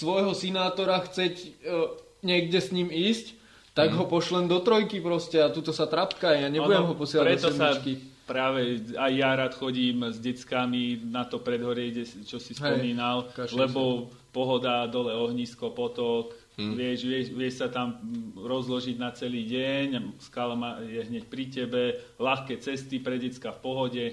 [0.00, 1.48] svojho sinátora chceť e,
[2.22, 3.36] niekde s ním ísť,
[3.70, 7.38] tak ho pošlem do trojky proste a tuto sa trapka, ja nebudem Ono, ho posielať
[7.38, 7.92] do sa sedmičky.
[8.26, 8.60] práve
[8.98, 13.56] aj ja rád chodím s deckami na to predhorie, kde, čo si Hej, spomínal, kašli
[13.56, 16.76] lebo pohoda, dole ohnisko, potok, Hm.
[16.76, 20.52] vieš, vieš, vieš sa tam mm, rozložiť na celý deň, skala
[20.84, 21.82] je hneď pri tebe,
[22.20, 24.04] ľahké cesty pre decka v pohode,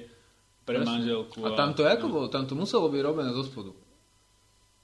[0.64, 0.88] pre Presne.
[0.88, 1.43] manželku.
[1.43, 2.28] A tam to ako bolo?
[2.32, 3.76] Tam to muselo byť robené zo spodu.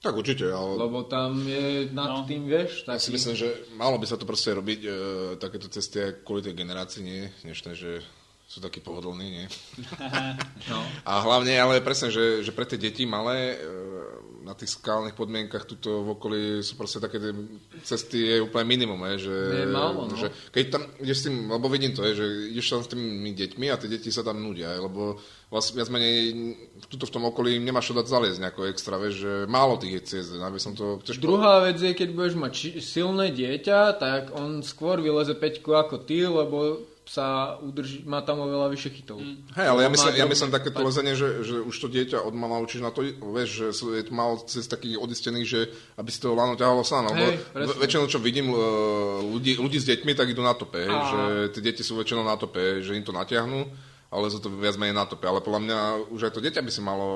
[0.04, 2.22] Tak určite, ale Lebo tam je nad No.
[2.22, 3.16] tým, vieš, ja si taký...
[3.16, 4.90] myslím, že malo by sa to proste robiť, e,
[5.36, 7.24] takéto cesty aj kvôli tej generácii, nie?
[7.42, 8.04] Než ten, že
[8.44, 9.46] sú takí pohodlní, nie?
[10.68, 10.80] No.
[11.02, 13.66] A hlavne, ale presne, že, že pre tie deti malé e,
[14.44, 17.32] na tých skalných podmienkach tuto v okolí sú proste také tie
[17.80, 20.14] cesty je úplne minimum, je, že, Je málo, no.
[20.14, 23.32] že keď tam ideš s tým, lebo vidím to, je, že ideš tam s tými
[23.32, 25.16] deťmi a tie deti sa tam nudia, je, lebo
[25.48, 26.16] vlastne viac menej
[26.92, 30.02] tuto v tom okolí nemáš čo dať zaliezť nejako extra, vieš, že málo tých je
[30.04, 31.24] ciest, aby som to ťažko...
[31.24, 36.04] Druhá vec je, keď budeš mať či- silné dieťa, tak on skôr vyleze peťku ako
[36.04, 39.20] ty, lebo sa udrží, má tam oveľa vyššie chytov.
[39.54, 42.56] Hej, ale ja myslím, ja myslím takéto lezenie, že, že už to dieťa od mama
[42.64, 45.60] učíš na to, vieš, že je to málo cez takých odistených, že
[46.00, 47.12] aby si to lano ťahalo sám.
[47.12, 47.68] Presne.
[47.68, 48.56] v- väčšinou, čo vidím e,
[49.20, 51.20] ľudí, ľudí s deťmi, tak idú na tope, hej, že
[51.52, 53.68] tie deti sú väčšinou na tope, že im to natiahnu,
[54.14, 55.26] ale sú to viac menej na tope.
[55.26, 55.78] Ale podľa mňa
[56.14, 57.06] už aj to dieťa by si malo,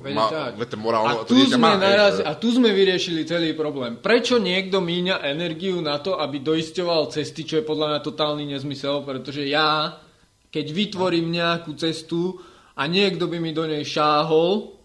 [0.00, 3.52] ma, viete, morálno, a, to tu dieťa sme má, naraz, a tu sme vyriešili celý
[3.52, 4.00] problém.
[4.00, 9.04] Prečo niekto míňa energiu na to, aby doisťoval cesty, čo je podľa mňa totálny nezmysel,
[9.04, 10.00] pretože ja,
[10.48, 12.40] keď vytvorím nejakú cestu
[12.72, 14.80] a niekto by mi do nej šáhol,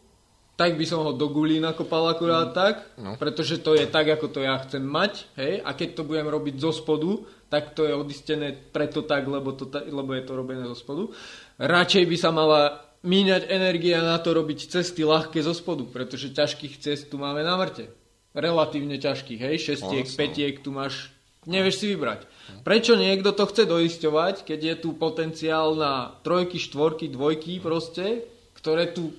[0.55, 3.19] tak by som ho do gulí nakopal akurát tak, No.
[3.19, 6.55] pretože to je tak, ako to ja chcem mať, hej, a keď to budem robiť
[6.63, 10.75] zo spodu, tak to je odistené preto tak, lebo, to, lebo je to robené zo
[10.75, 11.11] spodu.
[11.55, 16.81] Radšej by sa mala míňať energia na to robiť cesty ľahké zo spodu, pretože ťažkých
[16.81, 17.87] cest tu máme na mŕte.
[18.35, 20.19] Relatívne ťažkých, hej, šestiek, Vlastne.
[20.19, 21.15] petiek, tu máš,
[21.47, 22.27] nevieš si vybrať.
[22.67, 28.27] Prečo niekto to chce doisťovať, keď je tu potenciál na trojky, štvorky, dvojky proste,
[28.59, 29.15] ktoré tu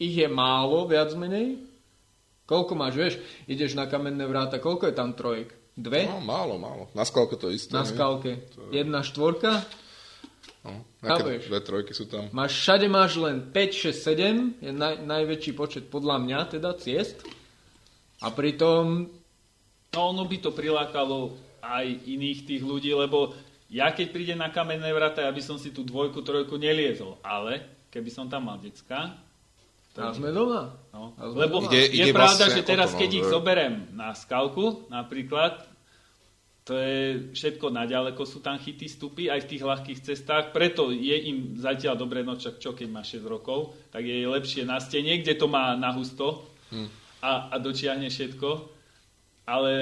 [0.00, 1.62] ich je málo, viac menej.
[2.50, 3.14] Koľko máš, vieš?
[3.46, 5.54] Ideš na kamenné vráta, koľko je tam trojek?
[5.78, 6.10] Dve?
[6.10, 6.90] No, málo, málo.
[6.98, 7.70] Na skalke to isté.
[7.70, 8.42] na skalke.
[8.74, 9.62] Jedna štvorka.
[10.60, 12.28] No, dve trojky sú tam.
[12.36, 13.52] Máš, všade máš len 5,
[13.88, 14.60] 6, 7.
[14.60, 17.24] Je naj, najväčší počet podľa mňa teda ciest.
[18.20, 19.08] A pritom
[19.90, 23.34] No ono by to prilákalo aj iných tých ľudí, lebo
[23.66, 27.18] ja keď prídem na kamenné vrata, ja by som si tú dvojku, trojku neliezol.
[27.26, 29.18] Ale keby som tam mal decka,
[29.98, 30.70] a sme doma.
[30.94, 31.74] No, A sme lebo doma.
[31.74, 34.86] Ide- je ide pravda, vlastne že teraz, to, no, keď ich že- zoberiem na skalku,
[34.86, 35.66] napríklad,
[36.70, 41.18] to je všetko naďaleko, sú tam chyty stupy aj v tých ľahkých cestách, preto je
[41.26, 45.18] im zatiaľ dobre, no čak čo, keď má 6 rokov, tak je lepšie na stene,
[45.18, 46.88] kde to má na husto Hm.
[47.22, 48.78] a, a dočiahne všetko.
[49.50, 49.72] Ale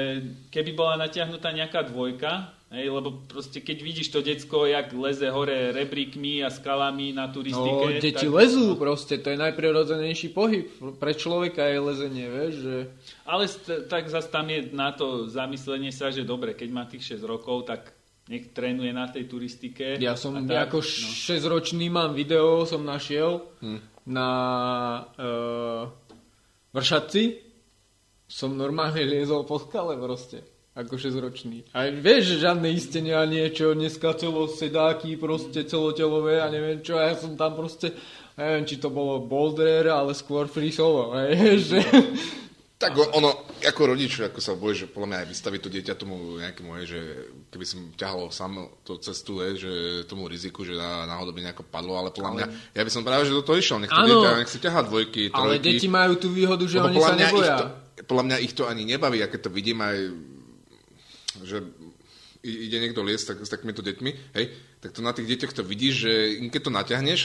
[0.49, 5.73] keby bola natiahnutá nejaká dvojka, hej, lebo proste keď vidíš to decko, jak leze hore
[5.73, 8.35] rebríkmi a skalami na No, turistike, deti tak...
[8.35, 10.69] lezú proste, to je najprirodzenejší pohyb.
[10.95, 12.77] Pre človeka je lezenie, vieš, že...
[13.25, 17.17] Ale st- tak zase tam je na to zamyslenie sa, že dobre, keď má tých
[17.17, 17.93] 6 rokov, tak
[18.27, 19.97] nech trénuje na tej turistike.
[19.97, 20.89] Ja som tak, ako no.
[21.25, 23.81] 6-ročný mám video, som našiel Hm.
[24.05, 24.29] na
[25.17, 25.89] uh,
[26.71, 27.49] Vršatci.
[28.29, 30.45] Som normálne liezol po skale proste.
[30.79, 31.67] Ako 6-ročný.
[31.75, 36.95] A vieš, že žiadne istenia, niečo, dneska celosedáky, proste celotelové a neviem čo.
[36.95, 37.91] A ja som tam proste,
[38.39, 41.19] neviem, či to bolo boulder, ale skôr free solo.
[41.19, 41.79] Hej, že...
[42.79, 45.95] Tak on- ono, ako rodič, ako sa bojí, že podľa mňa aj vystaviť to dieťa
[45.99, 47.01] tomu nejakému, hej, že
[47.51, 49.73] keby som ťahalo sám tú cestu, hej, že
[50.07, 52.47] tomu riziku, že náhodou by nejako padlo, ale podľa mňa,
[52.79, 54.23] ja by som práve, že do toho išiel, nech to Áno.
[54.23, 55.43] dieťa, nech si ťahá dvojky, trojky.
[55.43, 57.57] Ale deti majú tú výhodu, že oni sa neboja.
[57.59, 57.67] To,
[58.07, 59.97] podľa mňa ich to ani nebaví, a keď to vidím aj,
[61.45, 61.63] že
[62.43, 64.45] ide niekto liesť tak, s takýmito deťmi, hej,
[64.79, 66.13] tak to na tých deťoch to vidíš, že
[66.49, 67.21] keď to natiahneš,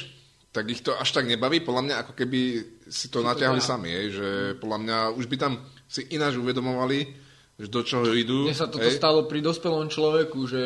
[0.53, 2.39] tak ich to až tak nebaví, podľa mňa ako keby
[2.85, 3.71] si to natiahli ťahá.
[3.73, 4.29] sami, hej, že
[4.61, 5.53] podľa mňa už by tam
[5.89, 7.22] si ináč uvedomovali,
[7.53, 8.49] že do čoho idú.
[8.49, 8.97] Mne sa toto hej.
[8.97, 10.63] stalo pri dospelom človeku, že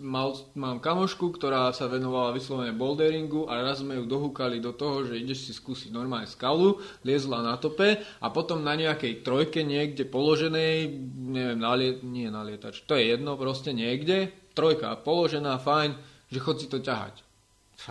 [0.00, 5.04] mal, mám kamošku, ktorá sa venovala vyslovene boulderingu a raz sme ju dohúkali do toho,
[5.04, 10.08] že ideš si skúsiť normálne skalu, liezla na tope a potom na nejakej trojke niekde
[10.08, 10.88] položenej,
[11.28, 15.92] neviem, na lie, nie na lietač, to je jedno, proste niekde, trojka položená, fajn,
[16.32, 17.20] že chod si to ťahať.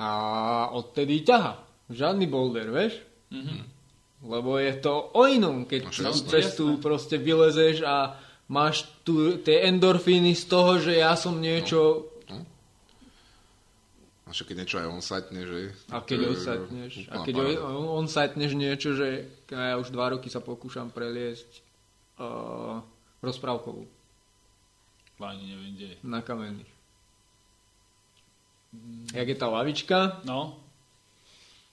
[0.01, 0.09] A
[0.73, 1.63] odtedy ťaha.
[1.87, 2.99] Žiadny boulder, vieš?
[4.19, 6.29] Lebo je to o inom, keď No, tú jasné.
[6.31, 12.09] cestu proste vylezeš a máš tu tie endorfíny z toho, že ja som niečo...
[14.23, 15.71] A však keď niečo aj on satne, že...
[15.87, 17.61] A keď je odsatneš, a úplná keď paráda.
[17.63, 19.07] on, on satneš niečo, že
[19.47, 21.47] ja už dva roky sa pokúšam preliesť
[22.19, 22.83] uh,
[23.21, 23.87] rozprávkovú.
[25.17, 25.89] Ani neviem, kde.
[26.03, 26.67] Na kamenných.
[29.09, 30.59] Jak je tá lavička, No,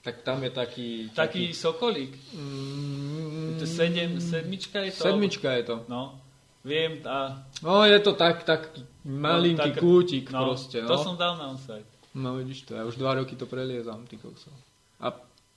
[0.05, 0.89] tak tam je taký...
[1.11, 2.13] taký sokolík.
[2.31, 5.01] Mm, To sedem, sedmička je to?
[5.01, 5.75] sedmička je to.
[5.89, 6.21] No,
[6.61, 7.41] viem a...
[7.59, 10.85] No je to tak, taký malinký tak- kútik no, proste.
[10.85, 11.01] To No.
[11.01, 11.89] som dal na onside.
[12.13, 14.53] no vidíš to, ja už dva roky to preliezam, ty kokso.
[15.01, 15.09] A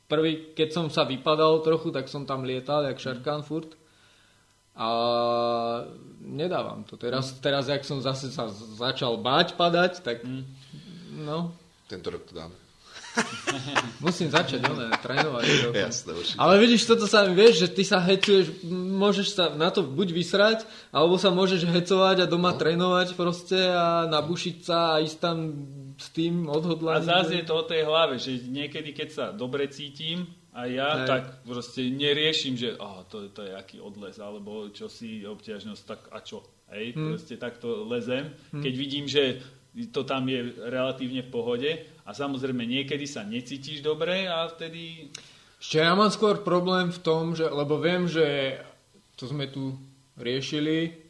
[0.09, 3.77] prvý, keď som sa vypadal trochu, tak som tam lietal, jak šarkán furt.
[4.75, 4.89] A
[6.21, 6.97] nedávam to.
[6.97, 10.45] Teraz, teraz jak som zase sa začal báť padať, tak Mm.
[11.21, 11.53] no,
[11.85, 12.55] Tento rok to dáme.
[14.05, 15.43] musím začať, oné, trénovať.
[15.43, 15.75] trochu.
[15.77, 16.39] Jasné, určite.
[16.39, 20.09] Ale vidíš, toto sa mi vieš, že ty sa hecuješ, môžeš sa na to buď
[20.15, 20.59] vysrať,
[20.95, 22.59] alebo sa môžeš hecovať a doma no.
[22.59, 25.37] trénovať proste a nabušiť sa a ísť tam
[25.99, 27.09] s tým A odhodlaním.
[27.09, 30.29] zase je to o tej hlave, že niekedy, keď sa dobre cítim,
[30.59, 31.07] a ja Hej.
[31.07, 36.01] tak proste neriešim, že oh, to, to je aký odles, alebo čo si obťažnosť, tak
[36.11, 36.43] a čo.
[36.75, 37.05] Hej, Hm.
[37.15, 38.35] proste takto lezem.
[38.51, 39.39] Keď vidím, že
[39.95, 41.71] to tam je relatívne v pohode
[42.09, 45.13] a samozrejme niekedy sa necítiš dobre a vtedy...
[45.61, 48.57] Ešte ja mám skôr problém v tom, že, lebo viem, že
[49.21, 49.77] to sme tu
[50.17, 51.05] riešili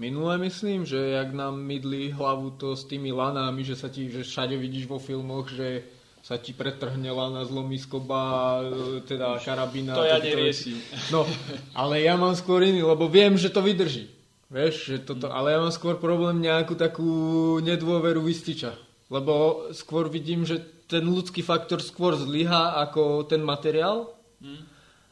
[0.00, 4.24] minule, myslím, že jak nám mydli hlavu to s tými lanami, že sa ti, že
[4.24, 5.84] všade vidíš vo filmoch, že
[6.24, 8.60] sa ti pretrhne lana, zlomí skoba,
[9.04, 9.92] teda karabína.
[9.92, 10.80] To ja neriešim.
[11.12, 11.28] No,
[11.76, 14.08] ale ja mám skôr iný, lebo viem, že to vydrží.
[14.50, 17.12] Vieš, že toto, ale ja mám skôr problém nejakú takú
[17.60, 18.89] nedôveru vystiča.
[19.10, 24.14] Lebo skôr vidím, že ten ľudský faktor skôr zlyha ako ten materiál.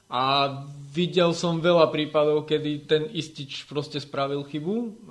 [0.09, 0.23] A
[0.89, 5.05] videl som veľa prípadov, kedy ten istič proste spravil chybu.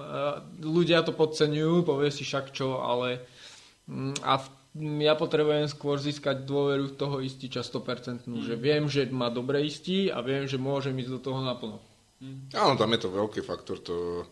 [0.66, 3.22] Ľudia to podceňujú, povie si však čo, ale
[3.86, 9.06] mm, a v, mm, ja potrebujem skôr získať dôveru toho ističa 100%, že viem, že
[9.14, 11.78] má dobre istí a viem, že môžem ísť do toho naplno.
[12.58, 13.78] Áno, tam je to veľký faktor.
[13.86, 14.26] To,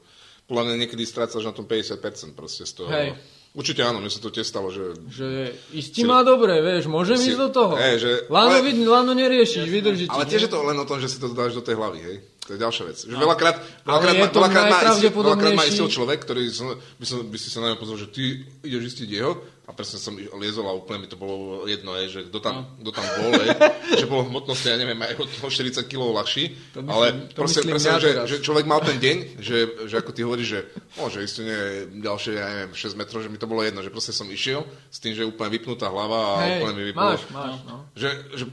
[0.50, 2.90] podľa mňa niekedy strácaš na tom 50% proste z toho.
[2.90, 3.14] Hej.
[3.56, 5.00] Určite áno, mne sa to tiež stalo, že...
[5.08, 5.28] Že
[5.72, 7.74] istí Si- má dobre, vieš, môžem si- ísť do toho.
[7.80, 11.00] Hej, že- Lano, ale- lano neriešiš, vydrží ti, Ale tiež je to len o tom,
[11.00, 12.16] že si to dáš do tej hlavy, hej?
[12.46, 12.98] To je ďalšia vec.
[13.08, 13.56] Že veľakrát,
[13.88, 17.48] veľakrát, je ma- veľakrát, má, veľakrát má istil človek, ktorý som, by, som, by si
[17.48, 18.24] sa na pozrel, že ty
[18.62, 22.20] ideš istiť jeho a presne som liezol a úplne mi to bolo jedno, hej, že
[22.30, 23.50] kto tam, kto tam bol, hej,
[24.00, 27.36] že bol v hmotnosti, ja neviem, aj toho 40 kg ľahší, To myslím- ale to
[27.36, 29.58] proste, myslím presne, ja že, že, človek mal ten deň, že,
[29.90, 30.60] že ako ty hovoríš, že
[30.96, 31.60] môže ísť nie
[32.00, 35.02] ďalšie, ja neviem, 6 metrov, že mi to bolo jedno, že proste som išiel s
[35.02, 37.10] tým, že je úplne vypnutá hlava a Hej, úplne mi vypalo.
[37.12, 37.76] máš, máš, no.
[37.98, 38.46] Že, že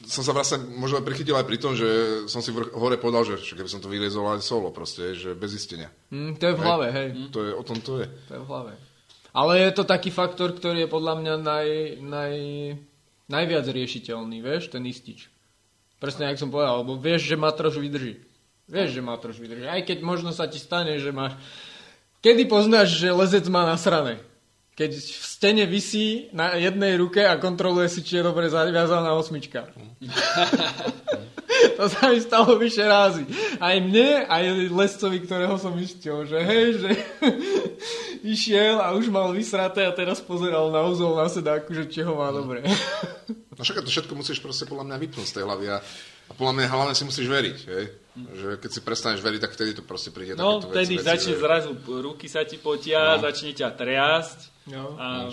[0.00, 1.86] som sa vlastne možno prichytil aj pri tom, že
[2.26, 5.54] som si vrch, hore povedal, že keby som to vyliezol aj solo proste, že bez
[5.54, 5.90] istenia.
[6.10, 7.08] Hm, to je v hlave, hej.
[7.30, 8.06] To je, o tom to je.
[8.26, 8.72] To je v hlave.
[9.30, 11.68] Ale je to taký faktor, ktorý je podľa mňa naj,
[12.02, 12.34] naj,
[13.30, 15.30] najviac riešiteľný, vieš, ten istič.
[16.02, 18.18] Presne, jak som povedal, lebo vieš, že matroš vydrží.
[18.66, 19.68] Vieš, že matroš vydrží.
[19.68, 21.38] Aj keď možno sa ti stane, že máš...
[22.24, 24.18] Kedy poznáš, že lezec má nasrané?
[24.74, 29.68] Keď v stene visí na jednej ruke a kontroluje si, či je dobre zaviazaná osmička.
[31.80, 33.24] To sa mi stalo vyše rázy.
[33.58, 36.90] Aj mne, aj lescovi, ktorého som istil, že hej, že
[38.34, 42.14] išiel a už mal vysraté a teraz pozeral na úzol na sedáku, že či ho
[42.14, 42.62] má dobre.
[43.60, 46.52] No však to všetko musíš proste podľa mňa vypnúť z tej hlavy a, a podľa
[46.56, 47.84] mňa hlavne si musíš veriť, hej?
[48.32, 51.44] Že keď si prestaneš veriť, tak vtedy to proste príde No, vtedy veci, začne že...
[51.44, 53.28] zrazu, ruky sa ti potia, No.
[53.28, 54.38] začne ťa triasť.
[54.72, 54.96] No.
[54.96, 55.28] A,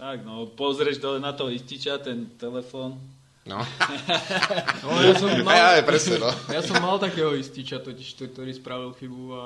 [0.00, 2.96] tak no, pozrieš dole na toho ističa, ten telefón.
[3.44, 3.60] No,
[4.84, 6.32] No, ja som mal, aj, presne, no.
[6.56, 9.44] ja som mal takého ističa, totiž, to, ktorý spravil chybu a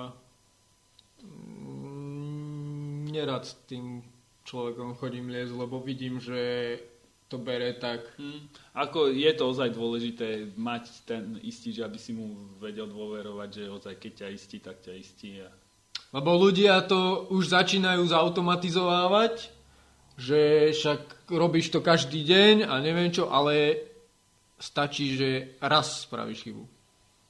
[1.23, 4.03] mm, nerad s tým
[4.47, 6.75] človekom chodím liesť, lebo vidím, že
[7.29, 8.49] to bere tak Hm.
[8.75, 13.95] Ako je to ozaj dôležité mať ten istič, aby si mu vedel dôverovať, že ozaj
[13.99, 15.43] keď ťa istí, tak ťa istí.
[15.43, 15.51] A...
[16.15, 19.51] Lebo ľudia to už začínajú zautomatizovávať,
[20.19, 23.79] že však robíš to každý deň a neviem čo, ale
[24.59, 26.67] stačí, že raz spravíš chybu.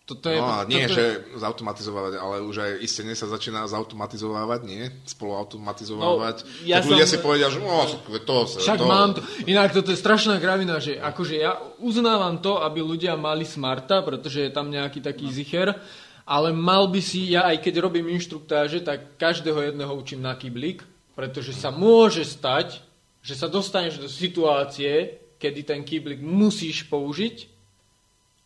[0.08, 1.04] Toto je, No a nie, toto že
[1.36, 4.88] zautomatizovať, ale už aj istenie sa začína zautomatizovať, nie?
[5.04, 6.36] Spoluautomatizovať.
[6.48, 7.84] No, ja tak ľudia som- si povedia, že no,
[8.24, 8.56] to sa...
[8.56, 8.88] Však to...
[8.88, 9.20] mám to.
[9.44, 14.48] Inak toto je strašná gravina, že akože ja uznávam to, aby ľudia mali smarta, pretože
[14.48, 15.76] je tam nejaký taký zicher,
[16.24, 20.88] ale mal by si, ja aj keď robím inštruktáže, tak každého jedného učím na kyblík,
[21.18, 22.78] pretože sa môže stať,
[23.26, 27.58] že sa dostaneš do situácie, kedy ten kyblík musíš použiť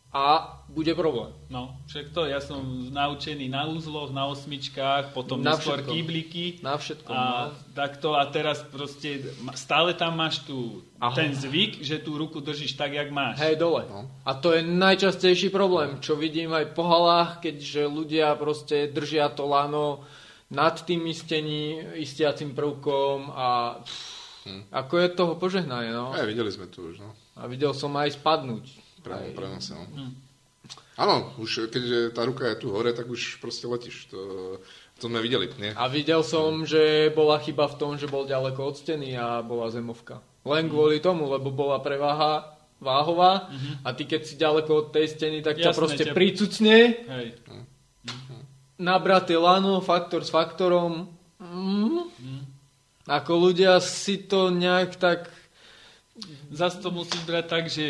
[0.09, 1.29] a bude problém.
[1.53, 5.93] No, však to, ja som naučený na úzloch, na osmičkách, potom Na neskôr všetkom.
[5.93, 6.45] kýbliky.
[6.65, 7.13] Na všetkom.
[7.13, 7.57] A no.
[7.77, 9.21] takto a teraz proste
[9.53, 11.13] stále tam máš tu Aha.
[11.13, 13.37] ten zvyk, že tú ruku držíš tak, jak máš.
[13.41, 13.85] Hej, dole.
[13.89, 14.09] No.
[14.25, 19.45] A to je najčastejší problém, čo vidím aj po halách, keďže ľudia proste držia to
[19.45, 20.05] lano
[20.49, 23.47] nad tým istení, istiacím prvkom a
[23.79, 24.11] pff,
[24.43, 24.75] Hm.
[24.75, 26.11] ako je toho požehnanie, no.
[26.11, 27.15] Aj, videli sme tu už, no.
[27.33, 28.65] A videl som aj spadnúť.
[29.01, 30.11] Aj- prenose, no.
[30.95, 34.11] Áno, už keďže tá ruka je tu hore, tak už proste letíš.
[34.11, 34.19] To,
[34.95, 35.71] to sme videli, nie?
[35.71, 39.67] A videl som, že bola chyba v tom, že bol ďaleko od steny a bola
[39.67, 40.19] zemovka.
[40.43, 43.47] Len kvôli tomu, lebo bola preváha váhová
[43.79, 47.27] a ty keď si ďaleko od tej steny, tak ťa Jasné, proste ťa- pricucne, Hej.
[48.79, 51.09] Nabraté lano, faktor s faktorom.
[51.37, 52.09] Mm.
[53.03, 55.27] Ako ľudia si to nejak tak...
[56.53, 57.83] Zas to musíš brať tak, že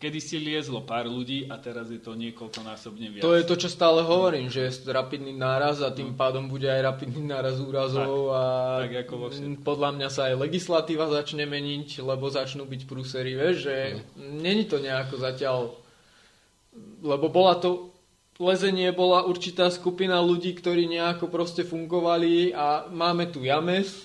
[0.00, 3.20] kedy si liezlo pár ľudí a teraz je to niekoľkonásobne viac.
[3.20, 6.80] To je to, čo stále hovorím, že je rapidný náraz a tým pádom bude aj
[6.80, 8.42] rapidný náraz úrazov a
[8.80, 13.36] tak ako vo mm, podľa mňa sa aj legislatíva začne meniť, lebo začnú byť prúsery,
[13.36, 15.76] vieš, že není to nejako zatiaľ,
[17.04, 17.92] lebo bola to
[18.38, 24.04] lezenie bola určitá skupina ľudí, ktorí nejako proste fungovali a máme tu james,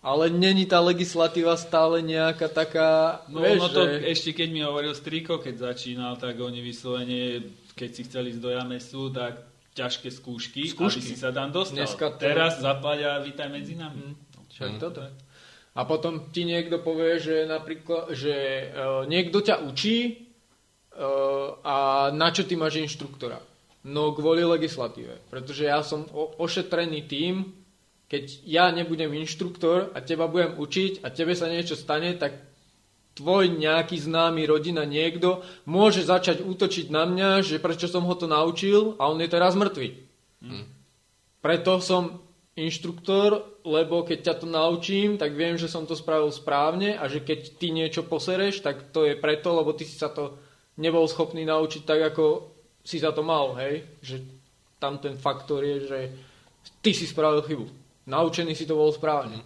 [0.00, 3.94] ale není tá legislatíva stále nejaká taká, No vieš, ono to že...
[4.08, 7.44] ešte keď mi hovoril Striko, keď začínal, tak oni vyslovene,
[7.76, 9.44] keď si chceli ísť do Jamesu, tak
[9.76, 10.98] ťažké skúšky, Skúšky.
[10.98, 11.84] aby si sa tam dostal.
[11.84, 14.16] Dneska to- Teraz zaplať a vítaj medzi nami.
[14.50, 15.04] Však toto.
[15.70, 18.34] A potom ti niekto povie, že napríklad, že
[18.74, 20.26] uh, niekto ťa učí
[20.96, 21.76] uh, a
[22.10, 23.38] na čo ty máš inštruktora?
[23.80, 25.16] No kvôli legislatíve.
[25.32, 26.04] Pretože ja som
[26.36, 27.48] ošetrený tým,
[28.10, 32.36] keď ja nebudem inštruktor a teba budem učiť a tebe sa niečo stane, tak
[33.16, 38.28] tvoj nejaký známy rodina niekto môže začať útočiť na mňa, že prečo som ho to
[38.28, 39.96] naučil a on je teraz mŕtvy.
[41.40, 42.20] Preto som
[42.58, 47.24] inštruktor, lebo keď ťa to naučím, tak viem, že som to spravil správne a že
[47.24, 50.36] keď ty niečo posereš, tak to je preto, lebo ty si sa to
[50.76, 52.49] nebol schopný naučiť tak, ako
[52.84, 53.84] si sa to mal, hej?
[54.00, 54.16] Že
[54.80, 55.98] tam ten faktor je, že
[56.80, 57.66] ty si spravil chybu.
[58.08, 59.40] Naučený si to bol správne.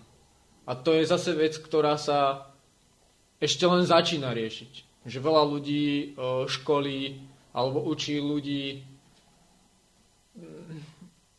[0.65, 2.49] A to je zase vec, ktorá sa
[3.43, 5.05] ešte len začína riešiť.
[5.05, 6.05] Že veľa ľudí e,
[6.49, 7.21] školí
[7.53, 8.95] alebo učí ľudí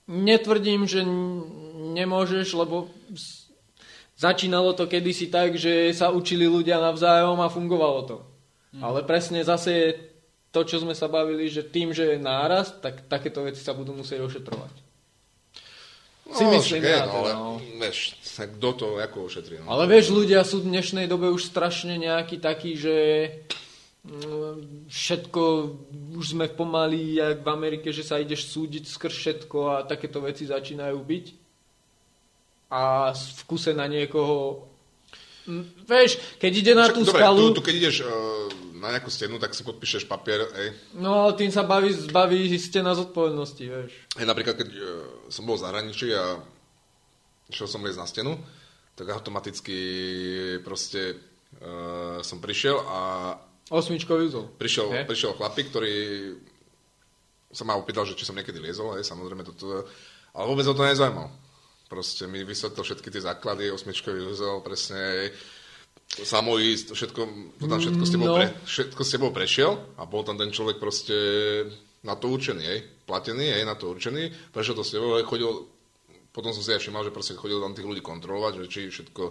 [0.06, 1.02] Netvrdím, že
[1.98, 2.94] nemôžeš, lebo
[4.14, 8.18] začínalo to kedysi tak, že sa učili ľudia navzájom a fungovalo to.
[8.80, 9.98] Ale presne zase
[10.56, 13.92] to, čo sme sa bavili, že tým, že je náraz, tak takéto veci sa budú
[13.92, 14.72] musieť ošetrovať.
[16.26, 17.50] Si myslím je, ja no, teda, ale no.
[17.60, 19.62] vieš, tak kto to ako ošetrí?
[19.62, 19.68] No?
[19.70, 22.96] Ale vieš, ľudia sú v dnešnej dobe už strašne nejakí takí, že
[24.08, 25.42] mm, všetko,
[26.18, 30.48] už sme pomaly, jak v Amerike, že sa ideš súdiť skrz všetko a takéto veci
[30.50, 31.26] začínajú byť.
[32.72, 34.72] A v kuse na niekoho...
[35.86, 37.38] Vieš, keď ide na Však, tú dobre, skalu...
[37.38, 38.10] tu, tu, keď ideš uh,
[38.82, 40.74] na nejakú stenu, tak si podpíšeš papier, ej.
[40.98, 43.92] No ale tým sa baví, zbaví stena zodpovednosti, vieš.
[44.18, 44.82] Hej, napríklad, keď uh,
[45.30, 46.42] som bol v zahraničí a
[47.54, 48.34] šiel som liesť na stenu,
[48.98, 49.78] tak automaticky
[50.66, 51.20] proste
[51.62, 53.00] uh, som prišiel a
[53.70, 54.46] Osmičkový úzol.
[54.62, 55.02] prišiel, He?
[55.10, 55.96] prišiel chlapík, ktorý
[57.50, 59.90] sa ma opýtal, že či som niekedy liezol, hej, samozrejme toto,
[60.36, 61.45] ale vôbec ho to nezaujímal.
[61.86, 65.30] Proste mi vysvetlil všetky tie základy, osmičkový úzol, presne
[66.06, 67.22] samoísť, všetko,
[67.60, 68.38] to tam všetko s, tebou No.
[68.38, 71.18] pre, všetko s tebou prešiel a bol tam ten človek proste
[72.06, 72.80] na to určený, hej,
[73.10, 75.50] platený, hej, na to určený, prešiel to s tebou, hej, chodil,
[76.30, 79.24] potom som si aj všimol, že proste chodil tam tých ľudí kontrolovať, že či všetko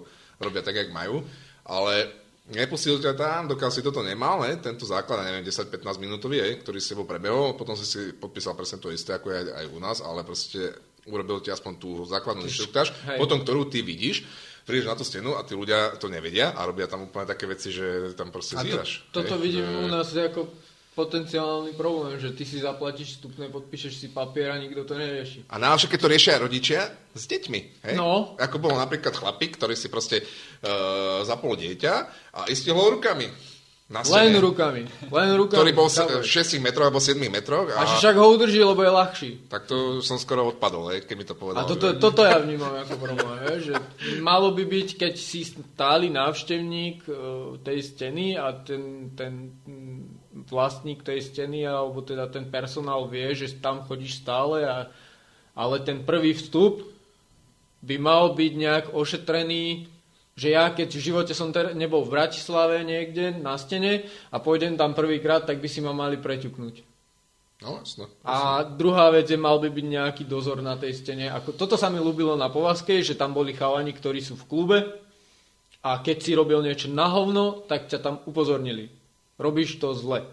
[0.42, 1.22] robia tak, jak majú,
[1.64, 2.10] ale
[2.50, 6.78] nepustil ťa tam, dokiaľ si toto nemal, hej, tento základ, neviem, 10-15 minútový, hej, ktorý
[6.82, 9.98] s tebou prebehol, potom si si podpísal presne to isté, ako aj, aj u nás,
[10.02, 10.74] ale proste
[11.08, 14.24] urobil ti aspoň tú základnú inštruktáž, potom ktorú ty vidíš,
[14.64, 17.68] prídeš na tú stenu a tí ľudia to nevedia a robia tam úplne také veci,
[17.68, 18.90] že tam proste to, zíraš.
[19.12, 20.48] toto hej, vidím u nás ako
[20.94, 25.50] potenciálny problém, že ty si zaplatíš vstupné, podpíšeš si papier a nikto to nerieši.
[25.50, 26.80] A najlepšie, keď to riešia rodičia
[27.10, 27.60] s deťmi.
[27.90, 27.94] Hej?
[27.98, 28.38] No.
[28.38, 31.94] Ako bol napríklad chlapík, ktorý si proste uh, zapol dieťa
[32.30, 33.26] a istihol rukami.
[33.84, 34.88] Na Len rukami.
[35.12, 35.60] Len rukami.
[35.60, 36.24] Ktorý bol s- Chápeš?
[36.24, 37.68] 6 metrov alebo 7 metroch.
[37.68, 39.30] A A, že však ho udrží, lebo je ľahší.
[39.46, 41.68] Tak to som skoro odpadol, hej, keď mi to A povedal.
[41.68, 42.00] toto, že...
[42.00, 43.74] toto ja vnímam ako problém, vieš, že
[44.18, 47.12] malo by byť, keď si stály návštevník e,
[47.60, 49.52] tej steny a ten, ten
[50.48, 54.88] vlastník tej steny alebo teda ten personál vie, že tam chodíš stále, a,
[55.52, 56.80] ale ten prvý vstup
[57.80, 59.92] by mal byť nejak ošetrený,
[60.34, 64.74] že ja keď v živote som ter- nebol v Bratislave niekde na stene a pôjdem
[64.74, 66.94] tam prvýkrát, tak by si ma mali preťuknúť.
[67.62, 68.10] No, jasno.
[68.26, 71.30] A druhá vec je, mal by byť nejaký dozor na tej stene.
[71.30, 74.78] Ako, toto sa mi ľúbilo na Povaskej, že tam boli chalani, ktorí sú v klube
[75.80, 78.90] a keď si robil niečo na hovno, tak ťa tam upozornili.
[79.38, 80.26] Robíš to zle.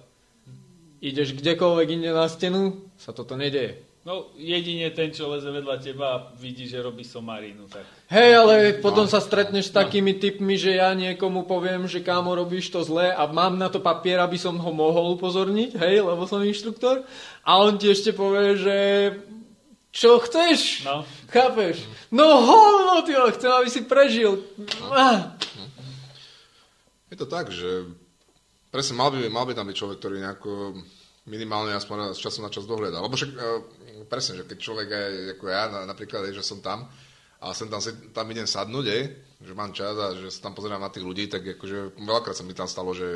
[1.01, 3.81] Ideš kdekoľvek inde na stenu, sa toto nedeje.
[4.01, 7.85] No, jedine ten, čo leze vedľa teba a vidí, že robí somarinu, tak...
[8.09, 12.73] Hej, ale potom sa stretneš s takými typmi, že ja niekomu poviem, že kámo robíš
[12.73, 16.41] to zle a mám na to papier, aby som ho mohol upozorniť, hej, lebo som
[16.41, 17.05] inštruktor.
[17.45, 18.77] A on ti ešte povie, že
[19.93, 20.81] čo chceš?
[20.81, 21.05] No.
[21.29, 21.85] Chápeš?
[22.09, 24.41] No hovno, ty chcem, aby si prežil.
[24.89, 25.37] Ah.
[27.13, 27.85] Je to tak, že
[28.73, 30.51] presne mal by, mal by tam byť človek, ktorý nejako
[31.29, 32.97] minimálne aspoň z času na čas dohľadá.
[32.97, 33.39] Lebo však e,
[34.09, 36.89] presne, že keď človek aj ako ja, na, napríklad, je, že som tam
[37.41, 37.81] a sem tam,
[38.13, 38.99] tam idem sadnúť, je,
[39.41, 42.45] že mám čas a že sa tam pozerám na tých ľudí, tak akože veľakrát sa
[42.45, 43.09] mi tam stalo, že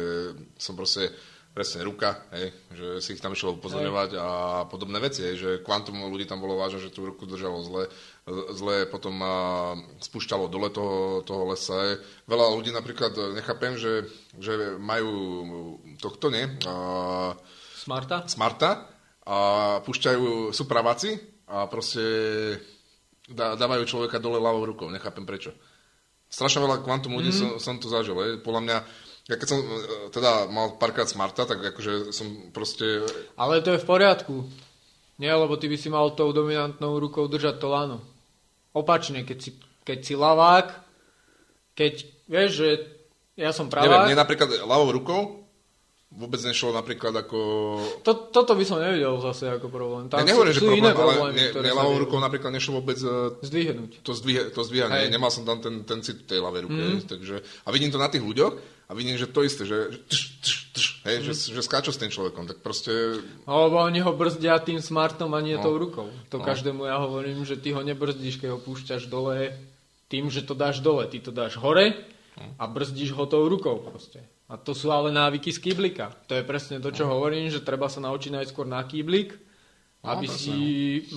[0.58, 1.14] som proste
[1.56, 4.30] presne ruka, hej, že si ich tam išiel upozorňovať a
[4.68, 7.84] podobné veci, hej, že kvantum ľudí tam bolo vážne, že tú ruku držalo zle,
[8.52, 9.36] zle potom a,
[10.04, 11.80] spúšťalo dole toho, toho lesa.
[11.80, 12.04] Hej.
[12.28, 14.04] Veľa ľudí napríklad, nechápem, že,
[14.36, 15.08] že majú
[16.04, 16.76] tohto, nie, a,
[17.86, 18.26] Smarta?
[18.26, 18.90] Smarta
[19.26, 19.38] a
[19.86, 22.02] púšťajú, sú praváci a proste
[23.30, 25.54] dá, dávajú človeka dole ľavou rukou, nechápem prečo.
[26.26, 27.38] Strašne veľa kvantum ľudí mm.
[27.38, 28.18] som, som tu zažil.
[28.18, 28.42] Je.
[28.42, 28.78] Podľa mňa,
[29.30, 29.78] ja keď som e,
[30.10, 33.06] teda mal párkrát Smarta, tak akože som proste...
[33.38, 34.50] Ale to je v poriadku.
[35.22, 38.02] Nie, lebo ty by si mal tou dominantnou rukou držať to lano.
[38.74, 39.54] Opačne, keď si,
[39.86, 40.68] keď si lavák,
[41.78, 41.94] keď,
[42.26, 42.70] vieš, že
[43.38, 43.86] ja som pravák...
[43.86, 45.45] Neviem, mne napríklad ľavou rukou
[46.16, 47.40] vôbec nešlo napríklad ako...
[48.08, 50.08] To, toto by som nevidel zase ako problém.
[50.08, 53.36] Tam ja nehovorím, že problém, iné problémy, ale ne, ľavou rukou napríklad nešlo vôbec e,
[53.44, 54.00] zdvihnúť.
[54.00, 55.12] To, zdvih, to zdvíhanie.
[55.12, 56.82] Nemal som tam ten, ten cit tej ľavej ruky.
[56.82, 57.00] Mm.
[57.04, 58.54] Takže, a vidím to na tých ľuďoch
[58.88, 61.24] a vidím, že to isté, že, tš, tš, tš, hej, mm.
[61.28, 62.48] že, že skáču s tým človekom.
[62.48, 63.20] Tak proste...
[63.44, 65.64] Alebo oni ho brzdia tým smartom a nie no.
[65.68, 66.08] tou rukou.
[66.32, 66.46] To no.
[66.48, 69.52] každému ja hovorím, že ty ho nebrzdíš, keď ho púšťaš dole
[70.08, 71.04] tým, že to dáš dole.
[71.12, 71.92] Ty to dáš hore
[72.40, 72.56] no.
[72.56, 74.24] a brzdíš ho tou rukou proste.
[74.46, 76.14] A to sú ale návyky z kýblika.
[76.30, 77.18] To je presne to, čo no.
[77.18, 80.58] hovorím, že treba sa naučiť najskôr na kýblik, no, aby no, si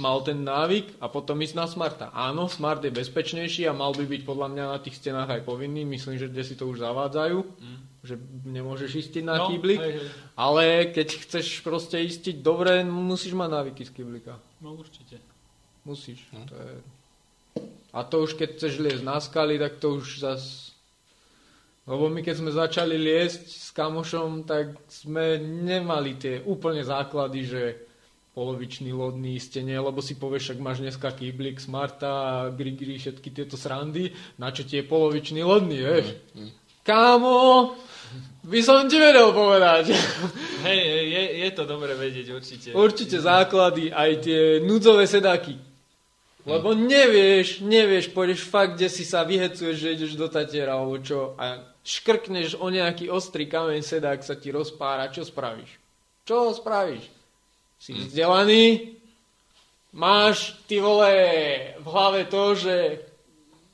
[0.01, 2.09] mal ten návyk a potom ísť na smarta.
[2.17, 5.85] Áno, smart je bezpečnejší a mal by byť podľa mňa na tých stenách aj povinný.
[5.85, 7.79] Myslím, že kde si to už zavádzajú, mm.
[8.01, 8.17] že
[8.49, 9.77] nemôžeš ísť na no, kýblik.
[9.77, 10.09] Hej, hej.
[10.33, 14.41] Ale keď chceš proste ísť dobre, musíš mať návyky z kýblika.
[14.65, 15.21] No určite.
[15.85, 16.25] Musíš.
[16.33, 16.49] Mm.
[16.49, 16.73] To je...
[17.93, 20.68] A to už keď chceš liesť na skaly, tak to už zase
[21.89, 27.63] lebo my keď sme začali liesť s kamošom, tak sme nemali tie úplne základy, že
[28.37, 34.15] polovičný lodný istenie, lebo si povieš, ak máš dneska kýblik, smarta, grigri, všetky tieto srandy,
[34.39, 36.15] na čo ti je polovičný lodný, vieš?
[36.37, 36.51] Mm, mm.
[36.87, 37.75] Kámo,
[38.47, 39.91] by som ti vedel povedať.
[40.69, 42.69] Hej, je, je to dobre vedieť, určite.
[42.79, 45.59] Určite základy, aj tie núdzové sedáky.
[46.49, 51.37] Lebo nevieš, nevieš, pôjdeš fakt, kde si sa vyhecuješ, že ideš do Tatiera, alebo čo,
[51.37, 55.81] a škrkneš o nejaký ostrý kameň sedák sa ti rozpára, čo spravíš?
[56.29, 57.09] Čo spravíš?
[57.81, 58.05] Si hm.
[58.05, 58.65] vzdelaný,
[59.97, 61.17] máš ty vole
[61.81, 63.01] v hlave to, že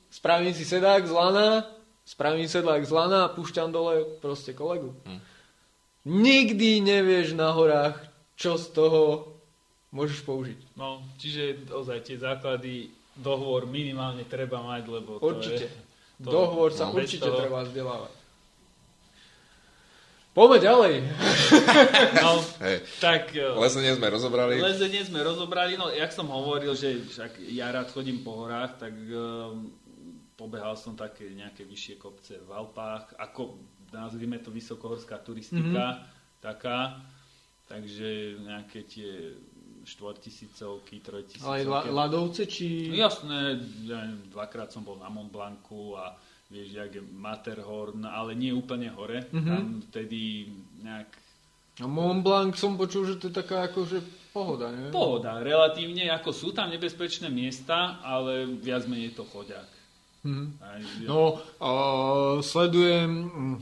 [0.07, 1.67] spravím si sedák z lana,
[2.07, 4.95] spravím sedák z lana a púšťam dole proste kolegu.
[5.03, 5.19] Hm.
[6.07, 7.99] Nikdy nevieš na horách,
[8.39, 9.35] čo z toho
[9.91, 10.59] môžeš použiť.
[10.79, 15.67] No, čiže ozaj tie základy dohovor minimálne treba mať, lebo to Určite.
[15.67, 15.84] je
[16.23, 17.39] to, Dohovor sa no, určite toho...
[17.39, 18.13] treba vzdelávať.
[20.35, 20.93] Poďme ďalej.
[22.19, 22.83] No, hey.
[22.99, 23.31] tak...
[23.31, 24.59] E, lezenie sme rozobrali.
[24.59, 28.91] Lezenie sme rozobrali, no jak som hovoril, že však ja rád chodím po horách, tak
[29.11, 29.71] um,
[30.35, 33.59] pobehal som také nejaké vyššie kopce v Alpách, ako
[33.95, 36.43] nazvime to vysokohorská turistika, mm-hmm.
[36.43, 36.99] taká,
[37.71, 39.39] takže nejaké tie
[39.85, 41.45] štvortisícovky, trojtisícovky.
[41.45, 42.89] Ale la, ľadovce či...
[42.89, 46.17] No, jasné, ja neviem, dvakrát som bol na Mont Blancu a
[46.49, 49.29] vieš, jak je Matterhorn, ale nie úplne hore.
[49.29, 49.49] Mm-hmm.
[49.49, 50.49] Tam vtedy
[50.81, 51.09] nejak...
[51.79, 54.01] A Mont Blanc som počul, že to je taká akože
[54.33, 54.89] pohoda, nie?
[54.91, 59.67] Pohoda, relatívne, ako sú tam nebezpečné miesta, ale viac menej to chodiak.
[60.25, 61.05] Aj, ja...
[61.05, 63.55] No, uh, sledujem, hm,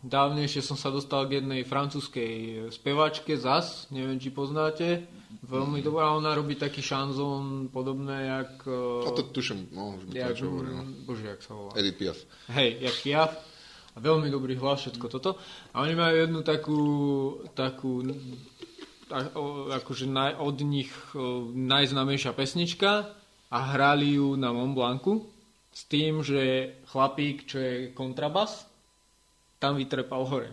[0.00, 5.04] dávnejšie som sa dostal k jednej francúzskej spevačke, Zas, neviem, či poznáte.
[5.46, 8.66] Veľmi dobrá, ona robí taký šanzón podobné, jak...
[9.06, 10.82] A to tuším, no, už by to čo hovorí, no.
[11.06, 11.70] Bože, jak sa volá.
[11.78, 12.18] Edith Piaf.
[12.50, 13.30] Hej, jak Piaf.
[13.94, 15.38] A veľmi dobrý hlas, všetko toto.
[15.72, 16.80] A oni majú jednu takú,
[17.54, 18.04] takú
[19.70, 20.90] akože naj, od nich
[21.54, 23.14] najznamejšia pesnička
[23.48, 25.30] a hrali ju na Mont Blancu
[25.70, 28.66] s tým, že chlapík, čo je kontrabas,
[29.62, 30.50] tam vytrepal hore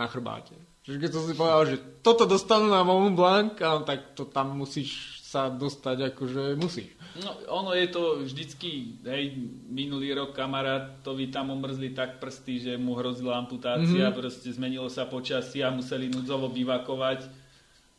[0.00, 0.56] na chrbáte.
[0.82, 3.54] Čiže keď som si povedal, že toto dostanú na Mont Blanc,
[3.86, 6.92] tak to tam musíš sa dostať, akože musíš.
[7.24, 9.36] No, ono je to vždycky, hej,
[9.68, 14.18] minulý rok kamarátovi tam omrzli tak prsty, že mu hrozila amputácia, mm-hmm.
[14.20, 17.28] proste zmenilo sa počasie a museli núdzovo bivakovať.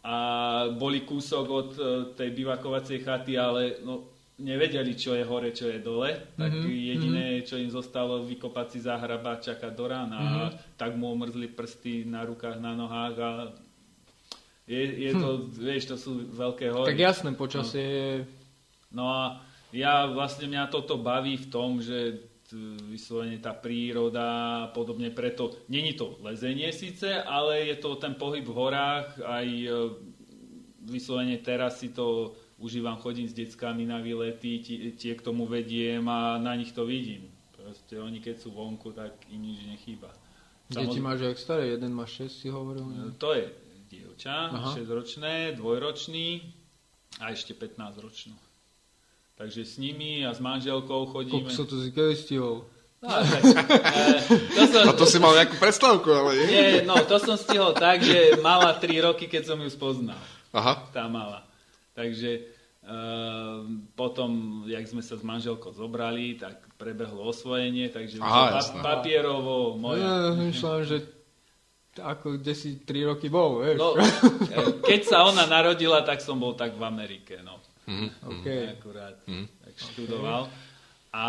[0.04, 0.16] a
[0.76, 1.82] boli kúsok od e,
[2.14, 7.26] tej bivakovacej chaty, ale no, nevedeli, čo je hore, čo je dole, tak Mhm, jediné,
[7.46, 10.34] čo im zostalo, vykopať si zahraba, čakať do rána Mhm.
[10.34, 13.32] a tak mu omrzli prsty na rukách, na nohách a
[14.64, 16.88] je, je to, vieš, to sú veľké hory.
[16.88, 16.92] Hm.
[16.96, 18.12] Tak jasné, počasie je...
[18.96, 19.44] No a
[19.76, 22.24] ja vlastne mňa toto baví v tom, že
[22.86, 24.24] vyslovene tá príroda
[24.64, 29.48] a podobne, preto není to lezenie síce, ale je to ten pohyb v horách, aj
[29.50, 29.70] e,
[30.86, 34.64] vyslovene teraz si to užívam, chodím s deckami na výlety,
[34.96, 37.28] tie, k tomu vediem a na nich to vidím.
[37.52, 40.08] Proste oni keď sú vonku, tak im nič nechýba.
[40.72, 42.88] Deti Samozrejme- máš jak staré, jeden má 6 si hovoril.
[42.88, 43.12] ne?
[43.20, 43.52] to je
[43.92, 44.72] dievča, Aha.
[44.80, 46.42] 6-ročné, dvojročný
[47.20, 48.34] a ešte 15-ročnú.
[49.36, 51.52] Takže s nimi a s manželkou chodíme.
[51.52, 52.64] Koľko sa to kedy stihol?
[53.04, 56.48] No, tak, e, to som, to si mal nejakú predstavku, ale nie.
[56.48, 60.16] nie, no, to som stihol tak, že mala 3 roky, keď som ju spoznal.
[60.56, 60.88] Aha.
[60.96, 61.44] Tá mala.
[61.94, 62.53] Takže
[63.96, 70.04] potom, jak sme sa s manželkou zobrali, tak prebehlo osvojenie, takže Aha, pa- papierovo moja.
[70.04, 70.98] Ja myslím, že
[71.94, 73.78] ako kde si 3 roky bol, vieš.
[73.78, 73.94] No,
[74.58, 77.62] e, keď sa ona narodila, tak som bol tak v Amerike, no.
[78.24, 78.48] OK.
[78.80, 79.20] akurát
[79.64, 80.48] tak študoval.
[81.14, 81.26] A,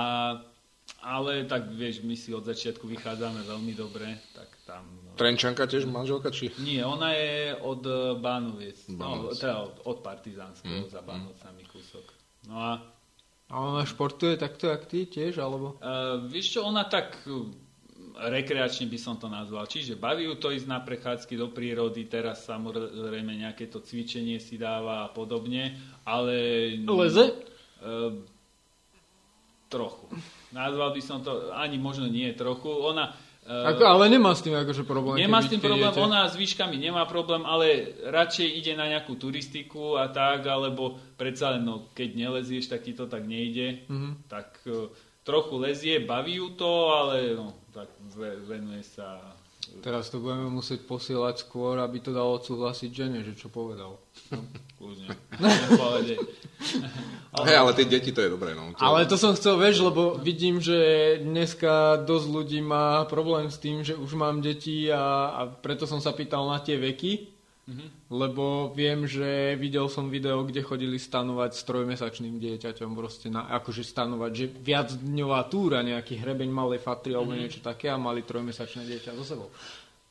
[1.03, 4.87] ale tak vieš, my si od začiatku vychádzame veľmi dobre, tak tam...
[5.15, 6.51] Trenčanka tiež manželka, či?
[6.59, 12.05] Nie, ona je od eh, Bánoviec, no, teda od, od Partizánskeho za Bánovcami kúsok.
[12.51, 12.71] No a
[13.53, 15.77] A ona športuje takto, jak ty tiež, alebo?
[15.79, 17.45] uh, vieš čo, ona tak uh,
[18.25, 19.69] rekreačne by som to nazval.
[19.69, 24.57] Čiže baví ju to ísť na prechádzky do prírody, teraz samozrejme nejaké to cvičenie si
[24.57, 25.77] dáva a podobne,
[26.09, 26.35] ale...
[26.89, 27.37] Leze?
[27.85, 28.25] Uh,
[29.69, 30.09] trochu.
[30.55, 32.71] Nazval by som to, ani možno nie trochu.
[32.71, 33.13] Ona...
[33.45, 35.21] Uh, Ako, ale nemá s tým akože problém.
[35.21, 36.01] Nemá s tým problém, idete.
[36.01, 41.53] ona s výškami nemá problém, ale radšej ide na nejakú turistiku a tak, alebo predsa
[41.53, 43.85] len, no, keď nelezieš, tak ti to tak nejde.
[43.85, 44.33] Mhm.
[44.33, 44.89] Tak e,
[45.29, 49.34] trochu lezie, baví ju to, ale no, tak ve- venuje sa...
[49.81, 54.01] Teraz to budeme musieť posielať skôr, aby to dalo odsúhlasiť žene, že čo povedal.
[54.81, 55.09] Kľudne.
[55.41, 56.15] V pohode.
[57.49, 58.71] Hej, ale tie deti to je dobré, no.
[58.73, 58.79] To...
[58.79, 63.83] Ale to som chcel, vieš, lebo vidím, že dneska dosť ľudí má problém s tým,
[63.83, 67.34] že už mám deti a, a preto som sa pýtal na tie veky,
[68.13, 73.81] lebo viem, že videl som video, kde chodili stanovať s trojmesačným dieťaťom, proste na, akože
[73.81, 78.85] stanovať, že viac dňová túra, nejaký hrebeň malej fatry alebo niečo také a mali trojmesačné
[78.85, 79.49] dieťa so sebou.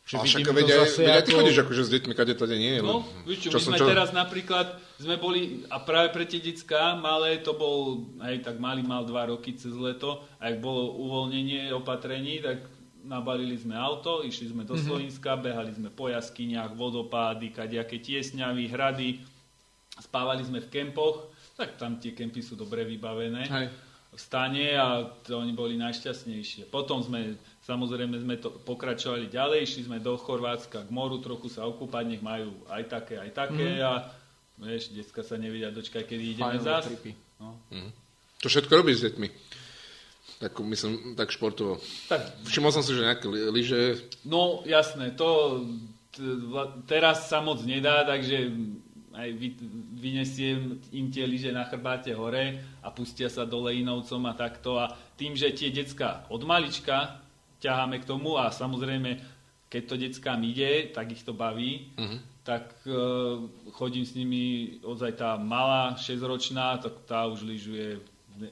[0.03, 2.75] Že A však veď aj, veď aj ty chodíš akože s deťmi, kade to nie
[2.75, 2.81] je.
[2.83, 6.43] No, víš čo, čo my sme čo- teraz napríklad, sme boli, a práve pre tie
[6.43, 10.91] decká malé, to bol, hej, tak malý mal dva roky cez leto, a ak bolo
[11.07, 12.67] uvoľnenie opatrení, tak
[13.03, 19.09] nabalili sme auto, išli sme do Slovenska, behali sme po jaskyniach, vodopády, kadejaké tiesňavy, hrady,
[19.99, 23.67] spávali sme v kempoch, tak tam tie kempy sú dobre vybavené Hej.
[24.09, 26.71] v stane a to oni boli najšťastnejšie.
[26.73, 27.37] Potom sme,
[27.67, 32.23] samozrejme sme to pokračovali ďalej, išli sme do Chorvátska k moru, trochu sa okúpať, nech
[32.25, 34.09] majú aj také, aj také a
[34.57, 36.83] vieš, detská sa nevedia dočkať, kedy ideme Fajnové zás.
[36.89, 37.11] tripy.
[37.37, 37.59] No.
[38.41, 39.27] To všetko robíš s deťmi.
[40.43, 41.79] Tak myslím, tak športovo.
[42.11, 45.63] Tak, Všimol som si, že nejaké lyže, no jasné, to
[46.83, 48.51] teraz sa moc nedá, takže
[49.13, 49.47] aj vy,
[49.97, 54.81] vynesiem im tie lyže na chrbáte hore a pustia sa dole inovcom a takto.
[54.81, 57.21] A tým, že tie decka od malička
[57.61, 59.21] ťaháme k tomu a samozrejme,
[59.69, 61.93] keď to deckám ide, tak ich to baví,
[62.43, 62.93] tak e,
[63.71, 68.03] chodím s nimi, ozaj tá malá 6-ročná, tak tá už lyžuje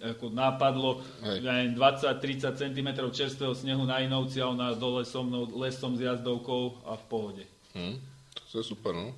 [0.08, 1.42] ako nápadlo Hej.
[1.42, 2.22] ja neviem, 20-30
[2.56, 7.04] cm čerstvého snehu na Inovci a ona dole so mnou, lesom s jazdovkou a v
[7.06, 7.44] pohode.
[7.72, 7.98] hm,
[8.46, 9.12] to je super, no.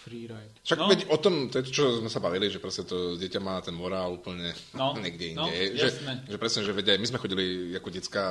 [0.00, 0.54] Freeride.
[0.62, 0.86] Však No.
[0.86, 0.94] no.
[0.94, 3.74] o tom, to je to, čo sme sa bavili, že proste to dieťa má ten
[3.74, 5.74] morál úplne No, niekde no, inde.
[5.74, 6.22] že, jasné.
[6.22, 7.44] že presne, že aj my sme chodili
[7.74, 8.22] ako decka,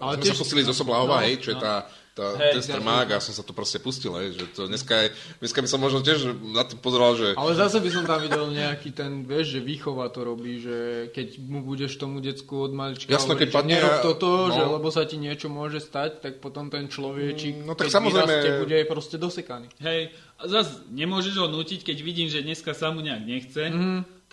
[0.00, 1.62] Ale sme tiež- sa pustili z Osobláhova, no, hej, čo je no.
[1.62, 1.74] tá,
[2.14, 5.08] tá, Hej, ten strmák a som sa to proste pustil, hej, že to dneska, je,
[5.42, 8.54] dneska by som možno tiež na tým pozeral, že Ale zase by som tam videl
[8.54, 13.10] nejaký ten, vieš, že výchova to robí, že keď mu budeš tomu decku od malička
[13.10, 14.54] Jasno, keď hovoriť, že padne nerob toto, no.
[14.54, 18.30] že lebo sa ti niečo môže stať, tak potom ten človečik, No tak keď samozrejme-
[18.30, 19.66] vyrastie, bude proste dosekaný.
[19.82, 23.62] Hej, a zase nemôžeš ho nútiť, keď vidím, že dneska sa mu nejak nechce,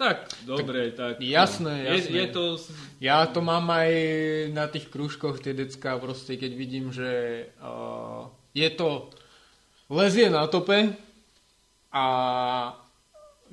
[0.02, 1.22] tak dobre, tak...
[1.22, 2.18] Jasné, je, jasné.
[2.18, 2.44] je to...
[2.98, 3.92] Ja to mám aj
[4.50, 8.26] na tých krúžkoch, tie decka, proste keď vidím, že uh,
[8.58, 9.14] je to
[9.94, 10.98] lezie na tope
[11.94, 12.06] a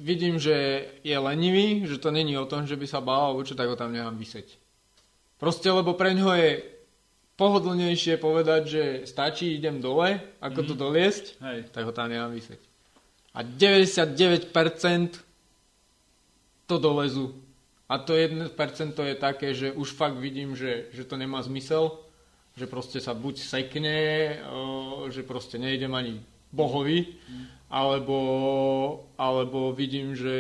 [0.00, 3.52] vidím, že je lenivý, že to není o tom, že by sa bál, alebo čo,
[3.52, 4.56] tak ho tam nechám vyseť.
[5.36, 6.64] Proste, lebo pre ňoho je
[7.36, 11.58] pohodlnejšie povedať, že stačí, idem dole, ako to doliesť, Hej.
[11.76, 12.60] tak ho tam nechám vyseť.
[13.36, 15.27] A 99%
[16.68, 17.32] to dolezu.
[17.88, 18.52] A to 1%
[18.92, 21.96] je také, že už fakt vidím, že, že to nemá zmysel,
[22.52, 23.96] že proste sa buď sekne,
[25.08, 26.20] že proste nejdem ani
[26.50, 27.16] bohovi,
[27.68, 28.18] alebo,
[29.14, 30.36] alebo vidím, že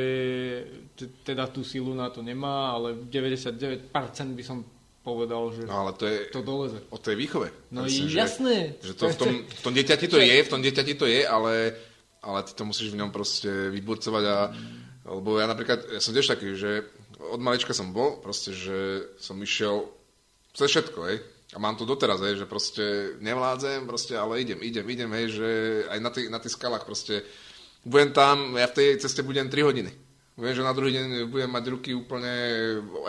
[0.92, 3.88] t- teda tú silu na to nemá, ale 99%
[4.32, 4.60] by som
[5.00, 6.78] povedal, že No ale to je to doleze.
[6.90, 7.48] o tej výchove.
[7.70, 8.56] No Myslím, i že- jasné.
[8.82, 11.54] Že to v tom, v tom dieťati to je, v tom dieťati to je, ale,
[12.20, 14.36] ale ty to musíš v ňom proste vyburcovať a
[15.08, 16.84] lebo ja napríklad, ja som tiež taký, že
[17.18, 19.88] od malička som bol, proste, že som išiel
[20.52, 21.18] cez všetko, hej.
[21.54, 25.48] A mám to doteraz, hej, že proste nevládzem, proste, ale idem, idem, idem, hej, že
[25.88, 27.24] aj na, tých, na tých skalách proste
[27.88, 29.92] budem tam, ja v tej ceste budem 3 hodiny.
[30.38, 32.30] Viem, že na druhý deň budem mať ruky úplne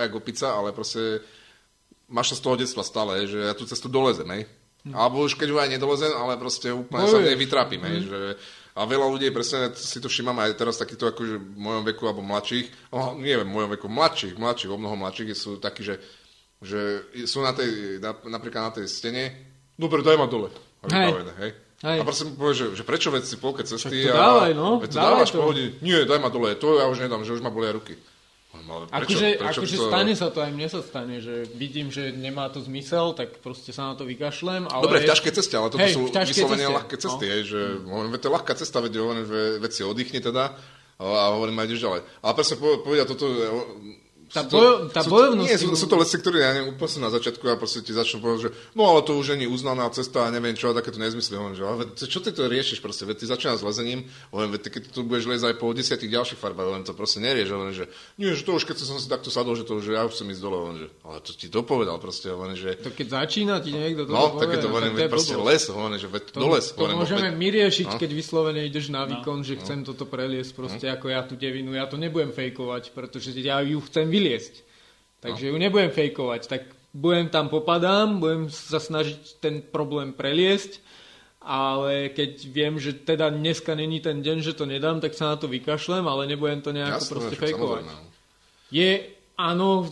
[0.01, 1.21] jak opica, ale proste
[2.09, 4.47] máš to z toho detstva stále, hej, že ja tú cestu dolezem, hej.
[4.87, 7.31] Alebo už keď ju aj nedolezem, ale proste úplne sa Bojuješ.
[7.35, 8.19] nevytrápim, hej, že
[8.75, 12.21] a veľa ľudí, presne si to všímam aj teraz takýto akože v mojom veku alebo
[12.21, 15.97] mladších, no nie v mojom veku, mladších, mladších, o mnoho mladších sú takí, že,
[16.61, 19.33] že sú na tej, na, napríklad na tej stene,
[19.79, 20.53] dobre, daj ma dole.
[20.79, 21.11] A Hej.
[21.43, 21.51] hej.
[21.79, 21.97] Hej.
[21.99, 24.19] A proste mi povie, že, že prečo veci polke cesty Však to a...
[24.19, 25.37] dávaj, no, veď to dávaj dávaš to.
[25.39, 25.69] po hodine.
[25.79, 27.95] Nie, daj ma dole, to ja už nedám, že už ma bolia ruky.
[28.49, 29.85] Ale prečo, Akože, prečo akože to...
[29.93, 33.69] stane sa to, aj mne sa stane, že vidím, že nemá to zmysel, tak proste
[33.69, 34.65] sa na to vykašlem.
[34.65, 34.81] Ale...
[34.81, 36.73] Dobre, v ťažkej ceste, ale toto Hej, sú vyslovene ceste.
[36.73, 37.31] ľahké cesty, No.
[37.31, 40.57] hej, že veď to je ľahká cesta, veď hovorím, že veď si oddychni teda
[40.99, 42.01] a hovorím, a ideš ďalej.
[42.19, 43.25] Ale presne po- povedia toto,
[44.29, 47.09] Tá to- bojo- tá bojovnosť Nie, sú, sú to veci, ktoré ja neviem, úplne na
[47.09, 50.29] začiatku a proste ti začnú povedať, že no ale to už je uznaná cesta a
[50.29, 51.33] neviem čo a takéto nezmysly.
[51.33, 53.99] Hovorím, že ale čo ty to riešiš proste, veď ty začínaš s lezením,
[54.29, 57.17] hovorím, veď ty keď tu budeš liezť aj po desiatich ďalších farbách, hovorím, to proste
[57.17, 57.85] nerieš, hovorím, že
[58.15, 60.29] nie, že to už keď som si takto sadol, že to už ja už chcem
[60.29, 63.71] ísť dole, hovorím, že ale to ti dopovedal proste, hovorím, že To keď začína ti
[63.71, 66.47] niekto to No, tak to hovorím, tak veď proste les, hovorím, že veď To, do
[66.51, 66.65] les.
[66.67, 67.97] to hovorím, môžeme veď- my riešiť, No.
[67.97, 71.73] keď vyslovene ideš na výkon, že chcem toto preliesť proste ako ja tú devinu.
[71.73, 74.67] Ja to nebudem fejkovať, pretože ja ju chcem vyliesť.
[75.23, 76.41] Takže ju nebudem fejkovať.
[76.51, 80.83] Tak budem tam popadám, budem sa snažiť ten problém preliesť,
[81.39, 85.37] ale keď viem, že teda dneska není ten deň, že to nedám, tak sa na
[85.39, 87.83] to vykašlem, ale nebudem to nejako Jasné, proste fejkovať.
[87.87, 88.17] samozrejme, no.
[88.69, 88.89] Je,
[89.39, 89.87] áno,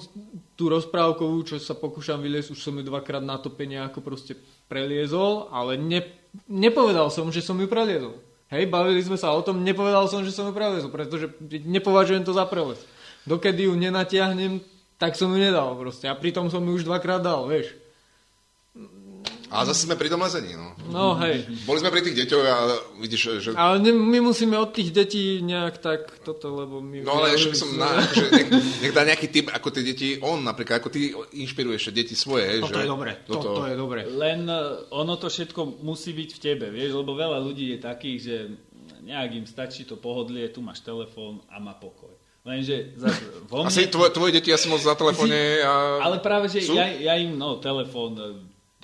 [0.54, 4.38] tú rozprávkovú, čo sa pokúšam vyliesť, už som ju dvakrát na tope nejako proste
[4.68, 6.04] preliezol, ale ne,
[6.50, 8.20] nepovedal som, že som ju preliezol.
[8.48, 12.32] Hej, bavili sme sa o tom, nepovedal som, že som ju preliezol, pretože nepovažujem to
[12.32, 12.80] za prelez.
[13.28, 14.64] Dokedy ju nenatiahnem,
[14.96, 16.08] tak som ju nedal proste.
[16.08, 17.76] A pritom som ju už dvakrát dal, vieš.
[19.48, 20.76] A zase sme pri tom lezení, no.
[20.92, 21.48] No hej.
[21.64, 22.56] Boli sme pri tých deťoch a
[23.00, 23.50] vidíš, že...
[23.56, 27.08] Ale ne, my musíme od tých detí nejak tak toto, lebo my...
[27.08, 28.50] No ale ešte by som na, akože, nech,
[28.84, 32.60] nech dá nejaký typ, ako tie deti, on napríklad, ako ty inšpiruješ deti svoje, hej,
[32.68, 32.84] Toto že...
[32.84, 34.04] je dobre, Toto, toto je dobre.
[34.12, 34.60] Len e,
[34.92, 38.36] ono to všetko musí byť v tebe, vieš, lebo veľa ľudí je takých, že
[39.08, 42.12] nejak im stačí to pohodlie, tu máš telefón a má pokoj.
[42.48, 43.22] Lenže zase
[43.52, 43.68] vo mne...
[43.68, 45.36] Asi tvoje, tvoje deti asi moc na telefóne
[45.68, 46.00] a...
[46.00, 46.80] Ale práve, že Sú?
[46.80, 48.24] ja, ja im, no, telefón e,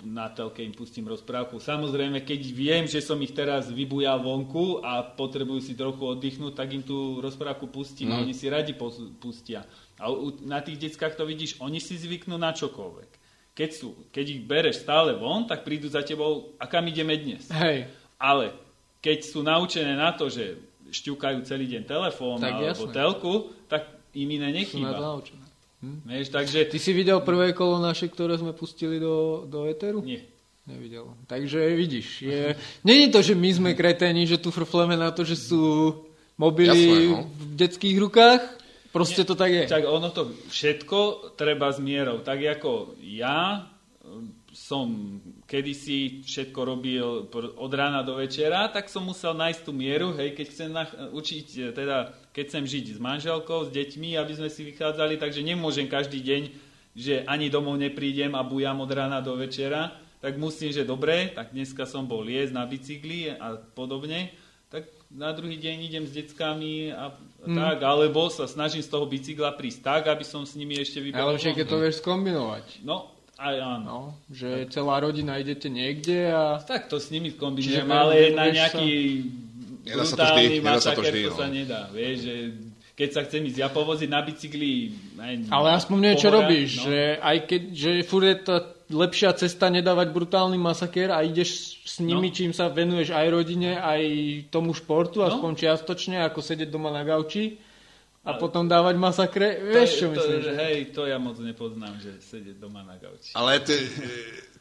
[0.04, 1.64] na telke im pustím rozprávku.
[1.64, 6.76] Samozrejme, keď viem, že som ich teraz vybujal vonku a potrebujú si trochu oddychnúť, tak
[6.76, 8.24] im tú rozprávku pustím a Mhm.
[8.28, 8.76] oni si radi
[9.16, 9.64] pustia.
[9.96, 13.24] A u, na tých deckách to vidíš, oni si zvyknú na čokoľvek.
[13.56, 17.48] Keď, sú, keď ich bereš stále von, tak prídu za tebou, a kam ideme dnes?
[17.48, 17.88] Hej,
[18.20, 18.52] Ale
[19.00, 20.58] keď sú naučené na to, že
[20.94, 22.94] šťukajú celý deň telefón Tak alebo jasné.
[22.94, 23.34] telku,
[23.66, 23.82] tak
[24.14, 25.02] im iné sú na to nechýba.
[25.02, 25.46] naučené.
[25.84, 26.72] Vieš, takže...
[26.72, 30.00] Ty si videl prvé kolo naše, ktoré sme pustili do, do Eteru?
[30.00, 30.24] Nie.
[30.64, 31.12] Nevidel.
[31.28, 32.56] Takže vidíš, je...
[32.88, 35.92] Není to, že my sme kreténi, že tu frfleme na to, že sú
[36.40, 37.28] mobily Jasné, no.
[37.28, 38.42] v detských rukách.
[38.96, 39.64] Proste to tak je.
[39.68, 42.24] Tak ono to všetko treba s mierou.
[42.24, 43.68] Tak ako ja
[44.54, 45.18] som
[45.50, 47.26] kedysi všetko robil
[47.58, 51.48] od rána do večera, tak som musel nájsť tú mieru, hej, keď chcem nach- učiť,
[51.58, 55.90] e, teda keď chcem žiť s manželkou, s deťmi, aby sme si vychádzali, takže nemôžem
[55.90, 56.42] každý deň,
[56.94, 59.90] že ani domov neprídem a bujam od rána do večera,
[60.22, 64.30] tak musím, že dobre, tak dneska som bol liesť na bicykli a podobne,
[64.70, 67.14] tak na druhý deň idem s deckami a
[67.44, 67.60] Mm.
[67.60, 71.36] tak, alebo sa snažím z toho bicykla prísť tak, aby som s nimi ešte vybehol.
[71.36, 72.66] Najlepšie, keď to vieš skombinovať.
[72.88, 73.86] No, aj áno.
[73.86, 74.00] No,
[74.30, 76.62] že celá rodina idete niekde a...
[76.62, 78.90] Tak to s nimi kombinujem, ale na nejaký
[79.84, 81.36] Nedá sa to brutálny vždy, nedá sa to vždy, no.
[81.36, 81.82] sa nedá.
[81.92, 82.36] Vieš, že
[82.94, 84.72] keď sa chcem ísť ja povoziť na bicykli...
[85.20, 86.84] Aj, Ale aspoň niečo robíš, no.
[86.88, 88.58] že aj keď, že furt je tá
[88.94, 92.36] lepšia cesta nedávať brutálny masaker a ideš s nimi, No.
[92.38, 94.02] čím sa venuješ aj rodine, aj
[94.54, 95.28] tomu športu, No.
[95.28, 97.58] aspoň čiastočne, ako sedieť doma na gauči
[98.24, 99.60] a Ale- potom dávať masakre.
[99.60, 100.40] To Vieš, čo to, myslím?
[100.42, 100.52] že?
[100.56, 103.36] Hej, to ja moc nepoznám, že sedieť doma na gauči.
[103.36, 103.84] Ale tie,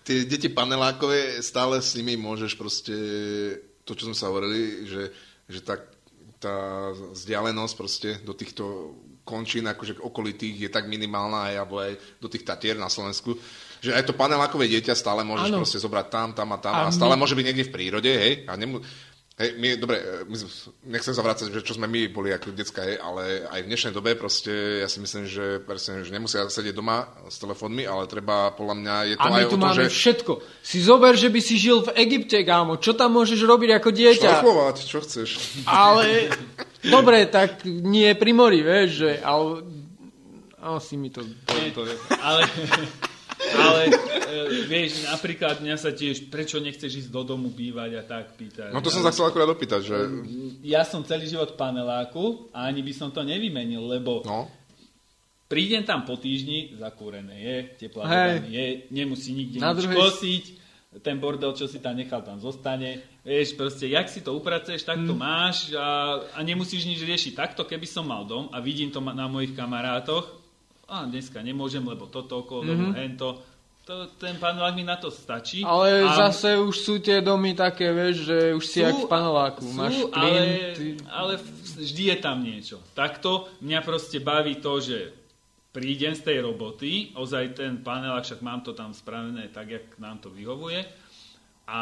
[0.03, 2.95] tie deti panelákové, stále s nimi môžeš proste,
[3.83, 5.15] to čo sme sa hovorili, že,
[5.47, 5.87] že tak
[6.37, 8.65] tá vzdialenosť proste do týchto
[9.23, 13.39] končín, akože okolitých je tak minimálna aj, alebo aj do tých Tatier na Slovensku,
[13.79, 15.63] že aj to panelákové dieťa stále môžeš Áno.
[15.63, 18.11] proste zobrať tam, tam a tam A a, stále my- môže byť niekde v prírode,
[18.11, 18.83] hej, a nemu,
[19.33, 19.97] Hej, my, dobre,
[20.29, 23.65] my, sme- nechcem sa vrácať, že čo sme my boli ako detská, hej, ale aj
[23.65, 27.89] v dnešnej dobe proste, ja si myslím, že, presne, že nemusia sedieť doma s telefónmi,
[27.89, 29.89] ale treba, podľa mňa, je to A my aj tu o máme že...
[29.89, 30.33] všetko.
[30.61, 32.77] Si zober, že by si žil v Egypte, kámo.
[32.77, 34.29] Čo tam môžeš robiť ako dieťa?
[34.37, 35.29] Šlaflovať, čo chceš.
[35.65, 36.29] Ale,
[36.95, 39.65] dobre, tak nie pri mori, vieš, že, ale,
[40.61, 41.25] asi mi to...
[41.49, 41.97] to, to je.
[42.21, 42.45] Ale,
[43.55, 43.93] ale e,
[44.65, 48.71] vieš, napríklad mňa sa tiež, prečo nechceš ísť do domu bývať a tak pýtať.
[48.71, 49.97] No to som sa chcel akurát opýtať, že...
[50.61, 54.49] Ja som celý život v paneláku a ani by som to nevymenil, lebo No,
[55.47, 58.09] prídem tam po týždni, zakúrené je, teplá
[58.43, 60.45] je, nemusí nikde Na nič druhej- kosiť,
[61.01, 63.01] ten bordel, čo si tam nechal, tam zostane.
[63.25, 65.09] Vieš, proste, jak si to upracuješ, tak Mm.
[65.09, 67.33] to máš a, a nemusíš nič riešiť.
[67.33, 70.42] Takto, keby som mal dom a vidím to na mojich kamarátoch,
[70.87, 72.95] a dneska nemôžem, lebo toto okolo domu, Mhm.
[72.95, 73.29] hento,
[73.83, 75.67] to, ten panelák mi na to stačí.
[75.67, 79.67] Ale a zase už sú tie domy také, vieš, že už si jak v paneláku.
[79.67, 80.41] sú, Máš plyn, ale,
[80.79, 80.87] ty...
[81.11, 81.33] ale
[81.83, 82.79] vždy je tam niečo.
[82.95, 85.11] Takto mňa proste baví to, že
[85.75, 90.23] prídem z tej roboty, ozaj ten panelák, však mám to tam spravené tak, jak nám
[90.23, 90.85] to vyhovuje
[91.67, 91.81] a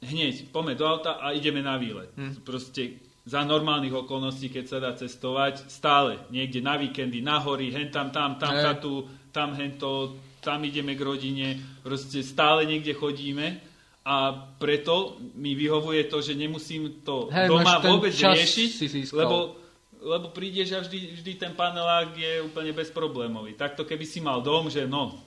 [0.00, 2.08] hneď poďme do auta a ideme na výlet.
[2.16, 2.46] Hm.
[2.46, 2.96] Proste
[3.28, 8.08] za normálnych okolností, keď sa dá cestovať, stále niekde na víkendy, na hory, hen tam,
[8.08, 8.64] tam, tam, Hej.
[8.64, 13.60] chatu, tam, hento, tam ideme k rodine, proste stále niekde chodíme
[14.08, 19.60] a preto mi vyhovuje to, že nemusím to Hej, doma vôbec riešiť, si lebo,
[20.00, 23.60] lebo prídeš a vždy, vždy ten panelák je úplne bezproblémový.
[23.60, 25.20] Takto keby si mal dom, že no,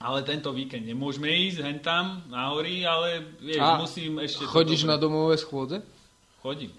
[0.00, 4.48] ale tento víkend nemôžeme ísť hen tam na hory, ale vieš, A musím ešte...
[4.48, 5.84] chodíš na domové schôdze?
[6.42, 6.74] Chodím.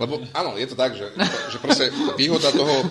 [0.00, 1.08] lebo áno, je to tak, že,
[1.48, 1.88] že proste
[2.20, 2.84] výhoda toho,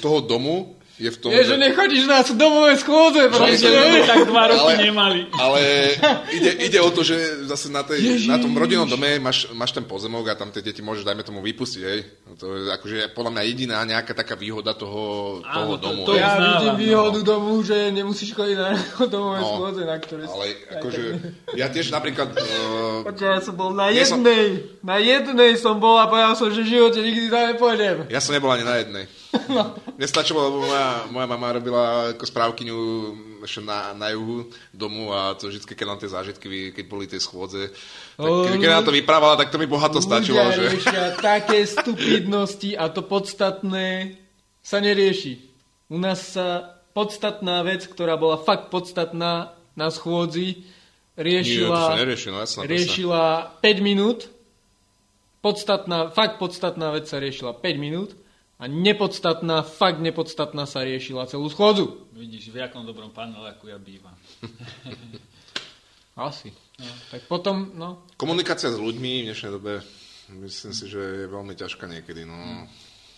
[0.00, 3.66] toho domu je v tom, Je, že nechodíš na domové schôdze, Proste
[4.04, 5.20] tak dva roky Ale- nemali.
[5.34, 5.60] Ale
[6.30, 8.30] ide, ide o to, že zase na, tej, Ježiš.
[8.30, 11.42] na tom rodinnom dome máš, máš ten pozemok a tam tie deti môžeš, dajme tomu,
[11.42, 11.82] vypustiť.
[11.82, 11.98] Hej.
[12.24, 15.02] No To je akože podľa mňa jediná nejaká taká výhoda toho,
[15.42, 16.02] toho Áno, to- domu.
[16.04, 16.78] to je- Ja uznávam, vidím no.
[16.78, 18.70] výhodu domu, že nemusíš chodiť na
[19.12, 20.22] domové No, schôdze, na ktoré...
[20.24, 21.02] Ale akože,
[21.52, 22.30] ja tiež napríklad...
[22.30, 24.44] Uh, Počkaj, ja som bol na Ja som- jednej,
[24.78, 27.96] na jednej som bol a povedal som, že v živote nikdy tam nepôjdem.
[28.06, 29.04] ja som nebol ani na jednej.
[29.98, 31.82] Mne stačilo, lebo moja, moja mama robila
[32.14, 32.78] ako správkyňu
[33.44, 37.20] ešte na, na juhu domu a to vždy, keď nám tie zážitky, keď boli tie
[37.20, 37.70] schôdze,
[38.16, 40.40] tak O, keď nám to vyprávala, tak to mi bohato stačilo.
[40.40, 40.64] Ľudia Že...
[40.72, 44.16] riešia také stupidnosti a to podstatné
[44.64, 45.44] sa nerieši.
[45.92, 50.64] U nás sa podstatná vec, ktorá bola fakt podstatná na schôdzi,
[51.14, 53.22] Nie, riešila, nerieši, no jasná, riešila
[53.60, 54.30] 5 minút.
[55.44, 58.16] Podstatná, fakt podstatná vec sa riešila 5 minút
[58.64, 62.08] a nepodstatná, fakt nepodstatná sa riešila celú schôdzu.
[62.16, 64.16] Vidíš, v jakom dobrom paneláku ja bývam.
[66.16, 66.48] Asi.
[66.80, 69.84] No, tak potom, no, Komunikácia s ľuďmi v dnešnej dobe,
[70.40, 72.24] myslím si, že je veľmi ťažká niekedy.
[72.24, 72.64] No.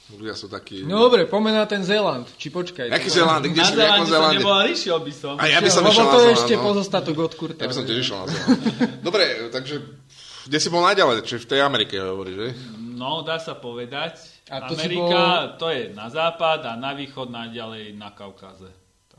[0.06, 0.82] Ľudia sú takí...
[0.82, 2.90] no dobre, pomená ten Zéland, či počkaj.
[2.90, 3.46] Jaký Zéland?
[3.46, 5.34] Kde Na si Zélande som nebol, ale išiel by som.
[5.38, 6.62] A ja by som Lebo išiel to je ešte no.
[6.62, 7.62] pozostatok od kurta.
[7.62, 8.62] Ja by som tiež išiel na Zéland.
[9.06, 9.74] Dobre, takže
[10.46, 11.26] kde si bol najďalej?
[11.26, 12.48] Či v tej Amerike hovoríš, že?
[12.78, 14.35] No, dá sa povedať.
[14.46, 18.70] A to Amerika, to je na západ a na východ naďalej na Kaukaze.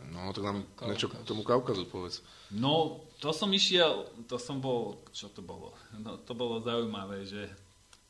[0.08, 2.24] No, tak nám niečo k tomu Kaukazu povedz.
[2.54, 5.76] No, to som išiel, to som bol, čo to bolo?
[6.00, 7.52] No, to bolo zaujímavé, že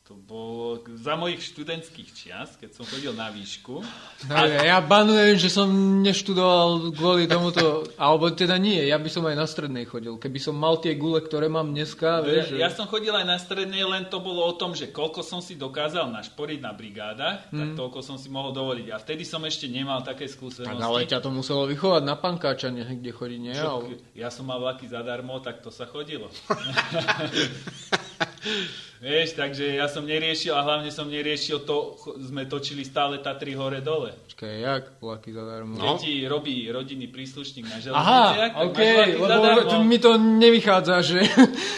[0.07, 3.83] to bolo za mojich študentských čias, keď som chodil na výšku.
[4.31, 5.67] No, ja banujem, že som
[5.99, 10.15] neštudoval kvôli tomuto, alebo teda nie, ja by som aj na strednej chodil.
[10.15, 13.35] Keby som mal tie gule, ktoré mám dneska, vieš, Ja, ja som chodil aj na
[13.35, 17.69] strednej, len to bolo o tom, že koľko som si dokázal našporiť na brigádach, tak
[17.75, 18.87] toľko som si mohol dovoliť.
[18.95, 20.87] A vtedy som ešte nemal také tak skúsenosti.
[20.87, 23.51] ale ťa to muselo vychovať na pankáča, niekde chodí, nie?
[23.51, 23.83] Čo,
[24.15, 26.31] ja som mal vlaky zadarmo, tak to sa chodilo.
[28.97, 33.77] Vieš, takže ja som neriešil a hlavne som neriešil to, sme točili stále Tatry hore
[33.77, 34.09] dole.
[34.27, 34.83] Počkaj, jak?
[34.97, 35.73] Vlaky zadarmo.
[35.73, 35.83] No.
[35.83, 39.83] Keď ti robí rodinný príslušník na železniciach, Aha, tak OK, vlaky lebo zadarmo.
[39.83, 41.19] mi to nevychádza, že,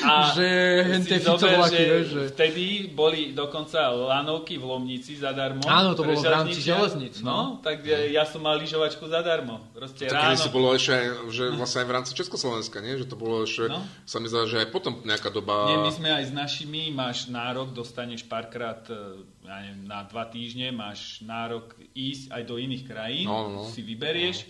[0.01, 0.47] A že
[0.85, 2.21] hen si tie zober, ficovlaky, že vieš, že...
[2.31, 5.63] vtedy boli dokonca lanovky v Lomnici zadarmo.
[5.65, 7.43] Áno, to bolo v rámci železníc, No, no.
[7.59, 9.59] tak e, ja som mal lyžovačku zadarmo.
[9.71, 10.39] Proste Tak ráno.
[10.39, 12.95] si bolo ešte, aj, že vlastne aj v rámci Československa, nie?
[12.95, 13.83] Že to bolo ešte, No.
[14.03, 15.67] sa mi zdá, že aj potom nejaká doba...
[15.67, 18.93] Nie, my sme aj s našimi, máš nárok, dostaneš párkrát e,
[19.41, 23.61] ja neviem, na dva týždne, máš nárok ísť aj do iných krajín, No, no.
[23.65, 24.45] si vyberieš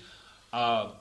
[0.51, 0.91] a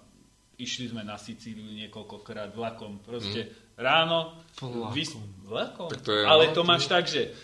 [0.54, 2.98] išli sme na Sicíliu niekoľkokrát vlakom.
[3.00, 4.90] Proste ráno, Vlakom.
[4.90, 5.88] vys- vlakom?
[5.88, 7.34] Tak to je- ale no, to máš tak, že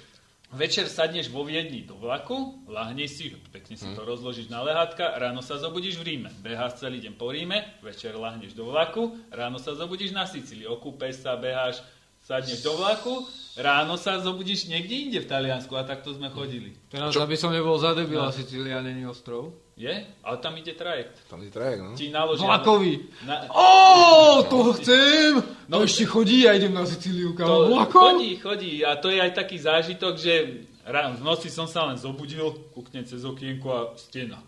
[0.54, 5.42] Večer sadneš vo Viedni do vlaku, lahneš si, pekne si to rozložíš na lehátka, ráno
[5.42, 6.30] sa zobudíš v Ríme.
[6.38, 10.70] Beháš celý deň po Ríme, večer lahneš do vlaku, ráno sa zobudíš na Sicílii.
[10.70, 11.82] Okúpeš sa, beháš,
[12.24, 13.28] sadneš do vlaku,
[13.60, 16.72] ráno sa zobudíš niekde inde v Taliansku a takto sme chodili.
[16.88, 19.52] Teraz, aby som nebol za debila, Sicília není ostrov.
[19.74, 19.90] Je?
[20.22, 21.18] Ale tam ide trajekt.
[21.26, 21.98] Tam je trajek, no.
[21.98, 22.46] Ti naložia...
[22.46, 23.10] Vlakový.
[23.26, 25.42] Na, Ó, to chcem!
[25.66, 28.22] No, No, ešte chodí, ja idem na Sicíliu, to, kam vlakom.
[28.22, 28.72] chodí, chodí.
[28.86, 33.02] A to je aj taký zážitok, že ráno v noci som sa len zobudil, kúknem
[33.02, 34.38] cez okienko a stena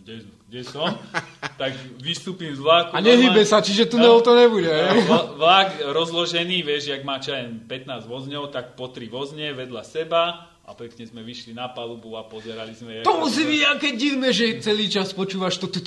[0.00, 0.90] kde, kde som,
[1.60, 2.96] tak vystúpim z vlaku.
[2.96, 4.72] A nehybe sa, čiže tunel to nebude.
[5.06, 7.68] No, vlak rozložený, vieš, jak má čo 15
[8.08, 12.72] vozňov, tak po 3 vozne vedľa seba a pekne sme vyšli na palubu a pozerali
[12.78, 13.02] sme...
[13.02, 15.82] To musí byť aké divné, že celý čas počúvaš to tu,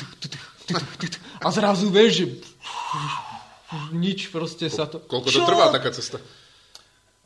[1.43, 2.25] a zrazu vieš, že
[3.95, 5.01] nič proste sa to...
[5.03, 6.19] Koľko to trvá taká cesta?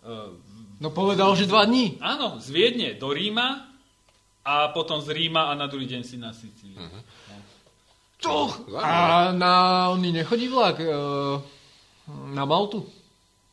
[0.06, 0.38] Ehm,
[0.80, 1.98] no povedal, že dva dní.
[2.02, 3.67] Áno, z Viedne do Ríma
[4.48, 6.80] a potom z Ríma a na druhý deň si na Sicílii.
[8.24, 8.48] To.
[8.48, 8.80] Zaujímavé.
[8.82, 8.96] A
[9.30, 9.54] na
[9.92, 10.88] oný nechodí vlak e,
[12.32, 12.88] na Maltu?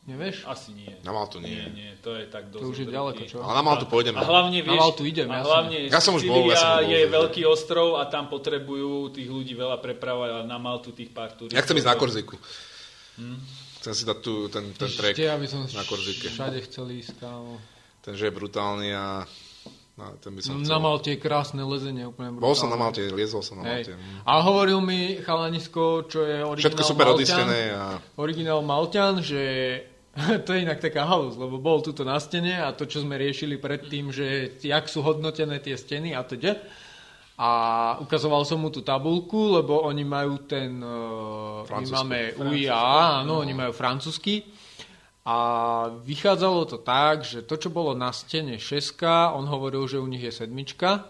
[0.04, 0.44] Nevieš?
[0.44, 0.92] Asi nie.
[1.02, 1.50] Na Maltu nie.
[1.50, 2.60] Nie, nie, to je tak dosť.
[2.60, 3.36] To už je ďaleko, čo?
[3.40, 4.16] Ale na Maltu pôjdeme.
[4.16, 6.86] A hlavne, Na vieš, Maltu idem, a hlavne Ja som už bol, ja som bol,
[6.86, 11.08] je že- veľký ostrov a tam potrebujú tých ľudí veľa prepravať a na Maltu tých
[11.08, 11.56] pár turistov.
[11.56, 12.36] Ja chcem ísť na Korziku.
[13.80, 16.26] Chcem si dať tu ten, ten track Ešte, aby som na Korzike.
[16.28, 17.60] všade chcel ísť, kámo.
[18.00, 19.24] Ten, že je brutálny a
[19.94, 20.70] no, ten by som chcel.
[20.70, 23.06] Na Malte je krásne lezenie, úplne Bol som na brutálne.
[23.06, 23.90] Malte, liezol som na Hej.
[23.90, 23.92] Malte.
[23.94, 24.18] mm.
[24.26, 27.84] A hovoril mi chalanisko, čo je originál Všetko super Malťan, odistené a
[28.18, 29.42] originál Malťan, že
[30.46, 33.58] to je inak taká halus, lebo bol tuto na stene a to, čo sme riešili
[33.58, 36.58] predtým, že jak sú hodnotené tie steny a teda.
[37.34, 37.50] A
[37.98, 40.78] ukazoval som mu tú tabulku, lebo oni majú ten...
[40.78, 41.94] eh, My Francúzsky.
[41.98, 42.78] máme UIA,
[43.26, 44.46] áno, oni majú francúzsky.
[45.24, 45.36] A
[46.04, 50.20] vychádzalo to tak, že to, čo bolo na stene šeska, on hovoril, že u nich
[50.20, 51.08] je sedmička,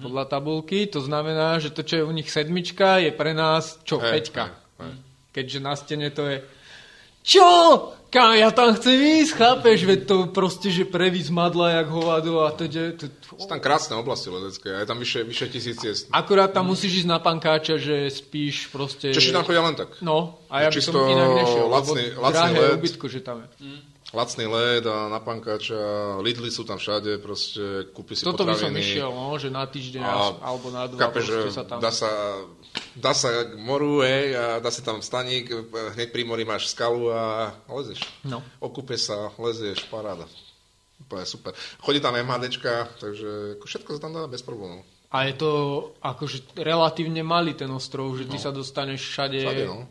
[0.00, 0.88] podľa tabulky.
[0.92, 4.44] To znamená, že to, čo je u nich sedmička, je pre nás čo, Hej, peťka.
[4.48, 4.94] hej, hej.
[5.30, 6.36] Keďže na stene to je
[7.22, 7.46] čo?
[8.10, 9.86] Kam ja tam chcem ísť, chápeš?
[9.86, 12.98] Veď to proste, že prevíz madla jak hovado a teda...
[12.98, 13.06] to-
[13.38, 16.10] sú tam krásne oblasti ledecké je tam vyše, vyše tisíc ciest.
[16.10, 19.14] Akurát tam musíš ísť na pankáča, že spíš proste...
[19.14, 19.94] Češi tam chodia len tak.
[20.02, 23.48] No, a ja by som inak nešiel, lacný- lebo lacný drahé ubytko, že tam je.
[24.10, 25.78] Lacný led a na pankáča,
[26.18, 28.82] Lidly sú tam všade, proste kúpi si Toto by som potraviny.
[28.82, 31.78] išiel, no, že na týždeň A alebo na dva Chápeš, že sa tam...
[31.78, 32.10] dá sa,
[32.98, 35.54] dá sa k moru, hej, a dá si tam staník,
[35.94, 38.02] hneď pri mori máš skalu a lezeš.
[38.26, 38.42] No.
[38.58, 40.26] Okúpe sa, lezieš, paráda.
[41.06, 41.54] Úplne super.
[41.78, 44.82] Chodí tam MHDčka, takže všetko sa tam dá bez problémov.
[45.14, 45.50] A je to
[46.02, 49.38] akože relatívne malý ten ostrov, že ty sa dostaneš všade...
[49.38, 49.86] Všade, no.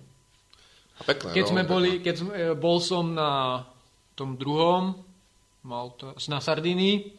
[1.00, 1.72] A pekné, Keď no, sme pekné.
[1.72, 2.16] boli, keď
[2.60, 3.64] bol som na
[4.20, 5.00] tom druhom,
[5.64, 7.16] Malta, na Sardínii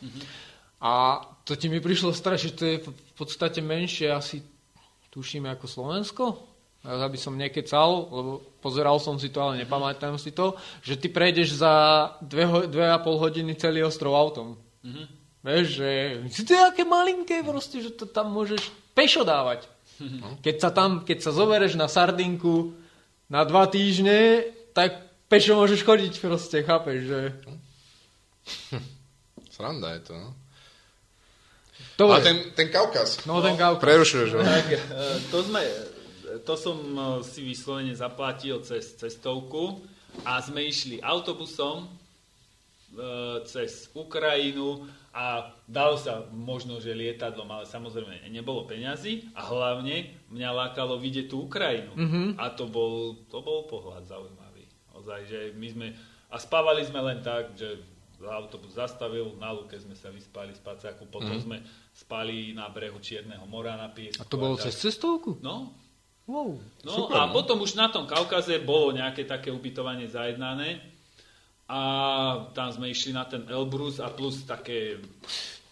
[0.80, 4.40] a to ti mi prišlo strašne, že to je v podstate menšie asi
[5.08, 6.24] tušíme ako Slovensko.
[6.80, 8.30] Ja by som nekecal, lebo
[8.64, 11.72] pozeral som si to, ale nepamätám si to, že ty prejdeš za
[12.24, 14.56] dve, ho- dve a pol hodiny celý ostrov autom.
[15.44, 15.88] Vieš, že
[16.32, 18.64] si to je aké malinké proste, že to tam môžeš
[18.96, 19.68] pešo dávať.
[20.40, 22.72] Keď sa tam, keď sa zobereš na Sardinku
[23.28, 27.20] na dva týždne, tak pešo môžeš chodiť proste, chápeš, že...
[29.50, 30.30] Sranda je to, no.
[31.96, 32.24] To A je.
[32.24, 33.80] ten, ten Kaukaz, No, ten Kaukaz.
[33.80, 34.40] prerušuješ ho.
[34.40, 34.80] Tak, e,
[35.28, 35.60] to sme,
[36.44, 39.80] to som e, si vyslovene zaplatil cez cestovku
[40.24, 41.88] a sme išli autobusom e,
[43.44, 50.50] cez Ukrajinu a dalo sa možno, že lietadlom, ale samozrejme nebolo peňazí a hlavne mňa
[50.56, 51.92] lákalo vidieť tú Ukrajinu.
[52.00, 52.26] Mm-hmm.
[52.40, 54.39] A to bol, to bol pohľad zaujímavý.
[55.10, 55.86] Ozaj, že my sme,
[56.30, 57.82] a spávali sme len tak, že
[58.22, 61.50] autobus zastavil, na lúke sme sa vyspali z pacáku, potom mm-hmm.
[61.50, 61.58] sme
[61.90, 64.22] spali na brehu Čierneho mora na piesku.
[64.22, 64.70] A to bolo tak.
[64.70, 65.42] cez cestovku?
[65.42, 65.74] No,
[66.30, 66.62] Wow.
[66.86, 67.34] No Super, a no.
[67.34, 70.78] potom už na tom Kaukaze bolo nejaké také ubytovanie zajednané
[71.66, 71.80] a
[72.54, 75.02] tam sme išli na ten Elbrus a plus také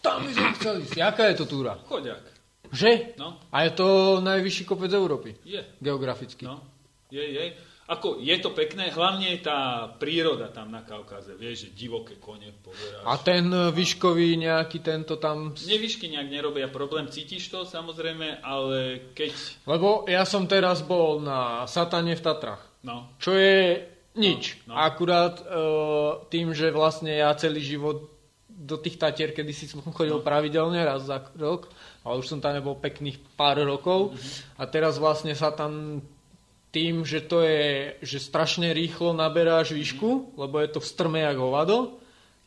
[0.03, 0.99] Tam by som chcel ísť.
[0.99, 1.79] Jaká je to túra?
[1.87, 2.27] chodiak.
[2.75, 3.15] Že?
[3.23, 5.39] No, A je to najvyšší kopec Európy.
[5.47, 5.63] je.
[5.79, 6.43] Geograficky.
[6.43, 6.59] No,
[7.07, 7.55] je, je.
[7.89, 11.33] Ako, je to pekné, hlavne tá príroda tam na Kaukaze.
[11.41, 13.01] Vieš, že divoké kone pozeráš.
[13.01, 15.57] A ten e, výškový nejaký tento tam...
[15.57, 19.33] Nevyšky nejak nerobia problém, cítiš to samozrejme, ale keď...
[19.65, 22.61] Lebo ja som teraz bol na Satane v Tatrach.
[22.85, 23.81] No, Čo je
[24.21, 24.61] nič.
[24.69, 24.85] No, no.
[24.85, 25.45] Akurát e,
[26.29, 28.05] tým, že vlastne ja celý život
[28.53, 30.21] do tých Tatier, kedy si som chodil No.
[30.21, 31.73] pravidelne raz za rok,
[32.05, 34.13] ale už som tam nebol pekných pár rokov.
[34.13, 34.61] Mhm.
[34.61, 36.05] A teraz vlastne sa tam
[36.69, 41.41] tým, že to je, že strašne rýchlo naberáš výšku, lebo je to v strme jak
[41.41, 41.97] hovado,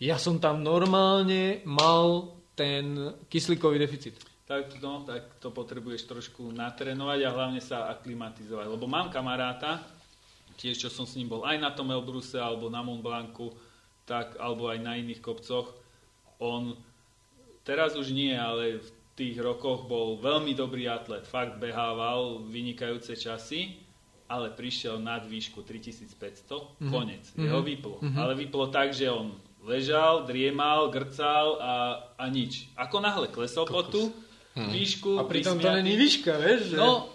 [0.01, 4.17] ja som tam normálne mal ten kyslíkový deficit.
[4.45, 8.67] Tak, no, tak to potrebuješ trošku natrénovať a hlavne sa aklimatizovať.
[8.67, 9.79] Lebo mám kamaráta,
[10.59, 13.53] tiež čo som s ním bol aj na tom Elbruse alebo na Mont Blancu,
[14.03, 15.71] tak, alebo aj na iných kopcoch.
[16.41, 16.75] On
[17.63, 21.23] teraz už nie, ale v tých rokoch bol veľmi dobrý atlet.
[21.23, 23.77] Fakt behával vynikajúce časy,
[24.31, 26.87] ale prišiel nad výšku 3500, mm-hmm.
[26.87, 27.23] konec.
[27.27, 27.43] Mm-hmm.
[27.43, 27.97] Jeho vyplo.
[27.99, 28.21] Mm-hmm.
[28.23, 29.35] Ale vyplo tak, že on
[29.67, 31.73] ležal, driemal, grcal a,
[32.15, 32.71] a nič.
[32.79, 34.09] Ako náhle klesol po tú
[34.57, 34.71] hmm.
[34.73, 35.21] výšku...
[35.21, 36.73] A pritom to není výška, vieš?
[36.73, 36.77] Že...
[36.81, 37.11] No,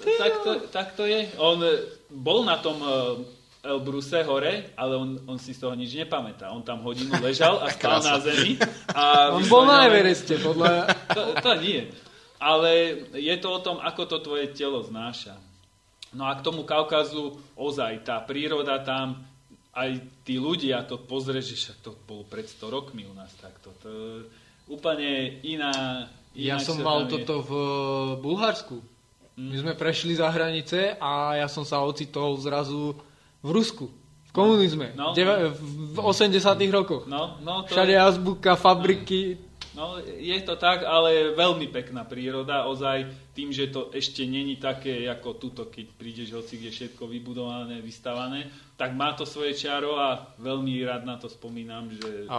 [0.00, 1.28] tak to, tak to je.
[1.36, 1.60] On
[2.08, 3.20] bol na tom uh,
[3.60, 6.48] Elbruse hore, ale on, on si z toho nič nepamätá.
[6.48, 8.56] On tam hodinu ležal a spal na zemi.
[8.96, 10.88] A on bol na Evereste, podľa...
[11.12, 11.92] To, to nie.
[12.40, 12.70] Ale
[13.14, 15.51] je to o tom, ako to tvoje telo znáša.
[16.12, 19.24] No a k tomu Kaukazu ozaj tá príroda tam,
[19.72, 19.96] aj
[20.28, 23.72] tí ľudia to pozrieš, že to bolo pred 100 rokmi u nás takto.
[23.80, 23.90] To
[24.68, 26.04] úplne iná...
[26.36, 27.52] iná ja som mal toto v
[28.20, 28.92] Bulharsku
[29.36, 32.92] my sme prešli za hranice a ja som sa ocitol zrazu
[33.40, 33.88] v Rusku.
[34.28, 34.92] V komunizme.
[34.92, 36.36] No, Deve, v 80
[36.68, 37.08] rokoch.
[37.08, 38.00] No, no, to Všade je...
[38.00, 39.36] azbuka, fabriky.
[39.36, 39.51] No,
[40.20, 42.68] je to tak, ale veľmi pekná príroda.
[42.68, 47.80] Ozaj tým, že to ešte není také ako tuto, keď prídeš hoci, kde všetko vybudované,
[47.80, 51.88] vystavané, tak má to svoje čaro a veľmi rád na to spomínam.
[51.88, 52.28] Že...
[52.28, 52.38] A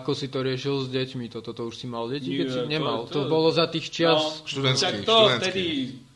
[0.00, 1.28] ako si to riešil s deťmi?
[1.28, 3.04] Toto to už si mal deti, keď si nemal?
[3.04, 5.04] To, to, to bolo za tých čias no, študentských.
[5.04, 5.64] Tak to vtedy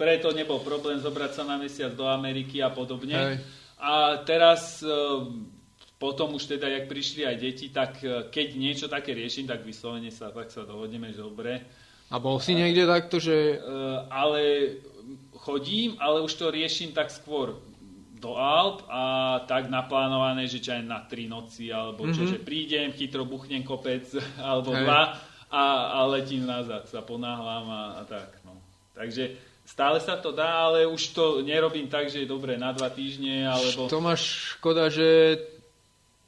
[0.00, 3.12] preto nebol problém zobrať sa na mesiac do Ameriky a podobne.
[3.12, 3.36] Hej.
[3.80, 4.88] A teraz e,
[6.00, 10.08] potom už teda, jak prišli aj deti, tak e, keď niečo také riešim, tak vyslovene
[10.08, 11.60] sa, tak sa dohodneme, že dobre,
[12.10, 13.62] a bol si niekde takto, že...
[13.62, 14.42] Uh, ale
[15.46, 17.62] chodím, ale už to riešim tak skôr
[18.20, 19.02] do Alp a
[19.46, 22.34] tak naplánované, že čo aj na tri noci, alebo čo, mm-hmm.
[22.34, 24.04] že prídem, chytro buchnem kopec,
[24.42, 24.84] alebo Hej.
[24.84, 25.02] dva
[25.50, 25.64] a,
[25.96, 28.42] a letím nazad, sa ponáhľam a, a tak.
[28.42, 28.58] No.
[28.92, 32.90] Takže stále sa to dá, ale už to nerobím tak, že je dobre na dva
[32.90, 33.86] týždne, alebo...
[33.86, 35.38] To máš škoda, že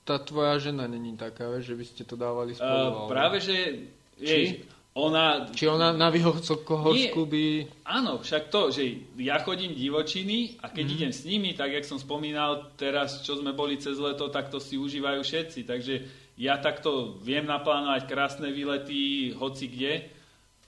[0.02, 3.06] tá tvoja žena není taká, že by ste to dávali spolu.
[3.06, 3.86] Uh, práve, že...
[4.18, 5.48] Jej, ona...
[5.48, 7.44] Či ona na Vyhorsku by...
[7.88, 10.94] Áno, však to, že ja chodím divočiny a keď mm.
[11.00, 14.60] idem s nimi, tak jak som spomínal teraz, čo sme boli cez leto, tak to
[14.60, 15.64] si užívajú všetci.
[15.64, 15.94] Takže
[16.36, 19.92] ja takto viem naplánovať krásne výlety hoci kde.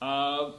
[0.05, 0.11] A,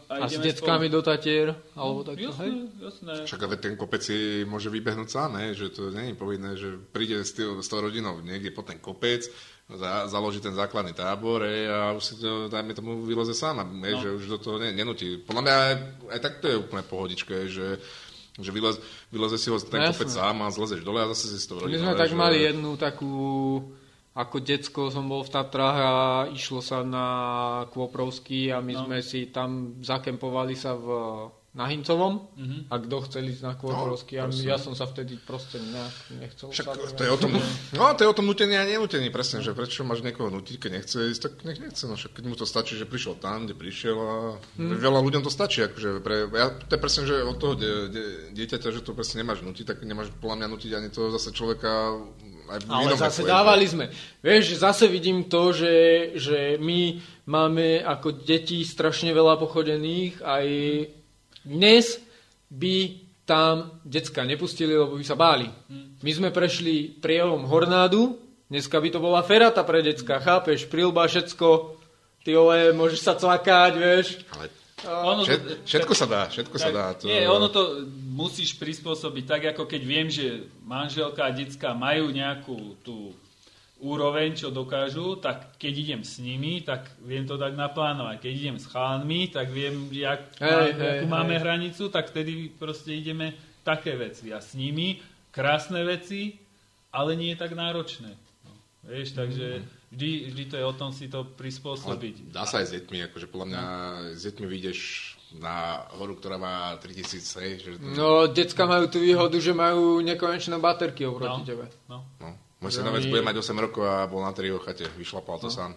[0.09, 0.95] a, a s deckami spolu...
[0.97, 1.53] do Tatier?
[1.77, 2.51] Alebo tak, jasné, hej?
[2.81, 3.13] jasné.
[3.29, 5.53] Však ale ten kopec si môže vybehnúť sám, ne?
[5.53, 8.81] že to nie je povinné, že príde s, tým, s tou rodinou niekde po ten
[8.81, 9.29] kopec,
[9.69, 13.93] za, založí ten základný tábor e, a už si to, dajme tomu, vyleze sám, e,
[13.93, 14.01] no.
[14.01, 15.21] že už do toho ne, nenutí.
[15.21, 15.75] Podľa mňa aj,
[16.09, 17.77] aj tak to je úplne pohodičke, že
[18.35, 18.75] že vylez,
[19.15, 21.55] vyleze si ho ten no, kopec sám a zlezeš dole a zase si s tou
[21.55, 21.71] rodinou.
[21.71, 22.19] My sme tak že...
[22.19, 23.15] mali jednu takú,
[24.15, 25.93] ako decko som bol v Tatrách a
[26.31, 27.07] išlo sa na
[27.75, 28.81] Kvoprovský a my no.
[28.87, 30.87] sme si tam zakempovali sa v
[31.55, 32.61] na Hincovom mm-hmm.
[32.67, 34.19] a kto chcel ísť na Kôžovský.
[34.19, 36.51] No, ja som sa vtedy proste nejak nechcel.
[36.51, 37.31] Však to je o tom,
[37.71, 40.71] no to je o tom nutení a nenutení, presne, že prečo máš niekoho nutiť, keď
[40.75, 41.87] nechce ísť, tak nech nechce.
[41.87, 44.15] No však keď mu to stačí, že prišiel tam, kde prišiel a
[44.59, 44.83] mm.
[44.83, 45.63] veľa ľuďom to stačí.
[45.63, 48.03] Akože pre, ja, to je presne, že od toho de, de,
[48.35, 52.03] dieťaťa, že to presne nemáš nutiť, tak nemáš podľa mňa nutiť ani to zase človeka
[52.49, 53.85] aj v Ale zase vetle, dávali sme.
[54.21, 55.75] Vieš, zase vidím to, že,
[56.17, 60.47] že my máme ako deti strašne veľa pochodených, aj
[61.45, 62.01] dnes
[62.49, 62.75] by
[63.25, 65.49] tam decka nepustili, lebo by sa báli.
[66.05, 71.81] My sme prešli prievom Hornádu, dneska by to bola ferata pre decka, chápeš, prilba, všetko,
[72.21, 74.21] ty ole, môžeš sa cvakať, vieš.
[74.33, 76.87] Ale ono to, všetko sa dá, všetko tak, sa dá.
[76.99, 77.07] To...
[77.07, 82.75] Nie, ono to musíš prispôsobiť tak, ako keď viem, že manželka a decka majú nejakú
[82.83, 83.15] tú
[83.79, 88.23] úroveň, čo dokážu, tak keď idem s nimi, tak viem to tak naplánovať.
[88.23, 91.41] Keď idem s chalanmi, tak viem, jak, hey, má, hey, máme hey.
[91.43, 93.35] hranicu, tak vtedy proste ideme
[93.67, 94.31] také veci.
[94.31, 94.99] A s nimi
[95.31, 96.39] krásne veci,
[96.95, 98.15] ale nie je tak náročné.
[98.47, 98.51] No,
[98.87, 99.74] vieš, takže mm.
[99.95, 102.29] Vždy, vždy to je o tom si to prispôsobiť.
[102.29, 103.63] Ale dá sa aj s deťmi, akože podľa mňa
[104.19, 104.79] s deťmi vyjdeš
[105.39, 107.51] na horu, ktorá má 3000, hej.
[107.63, 107.87] Že to...
[107.95, 111.65] No, decka majú tú výhodu, že majú nekonečné baterky oproti no, tebe.
[111.87, 112.03] No.
[112.19, 112.29] no.
[112.59, 115.55] Môj synovec bude mať 8 rokov a bol na triho chate, vyšlapal to no.
[115.55, 115.71] sám.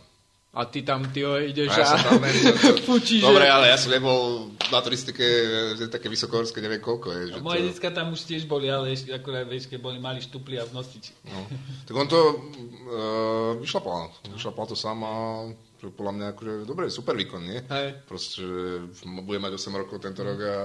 [0.59, 2.03] A ty tam, ty ideš a, ja a...
[2.03, 2.19] Tam,
[2.91, 3.23] fučíš.
[3.23, 5.23] Dobre, ale ja som nebol na turistike
[5.79, 7.23] že také vysokohorské, neviem koľko je.
[7.31, 7.67] Že moje to...
[7.71, 10.75] detská tam už tiež boli, ale akurát vieš, keď boli mali štupli a v.
[10.75, 10.83] No.
[11.87, 15.15] Tak on to uh, vyšlapal, vyšlapal to sám a
[15.79, 17.63] že podľa mňa akože, dobre, super výkon, nie?
[17.63, 18.03] Hej.
[18.11, 20.57] Proste, že bude mať 8 rokov tento rok a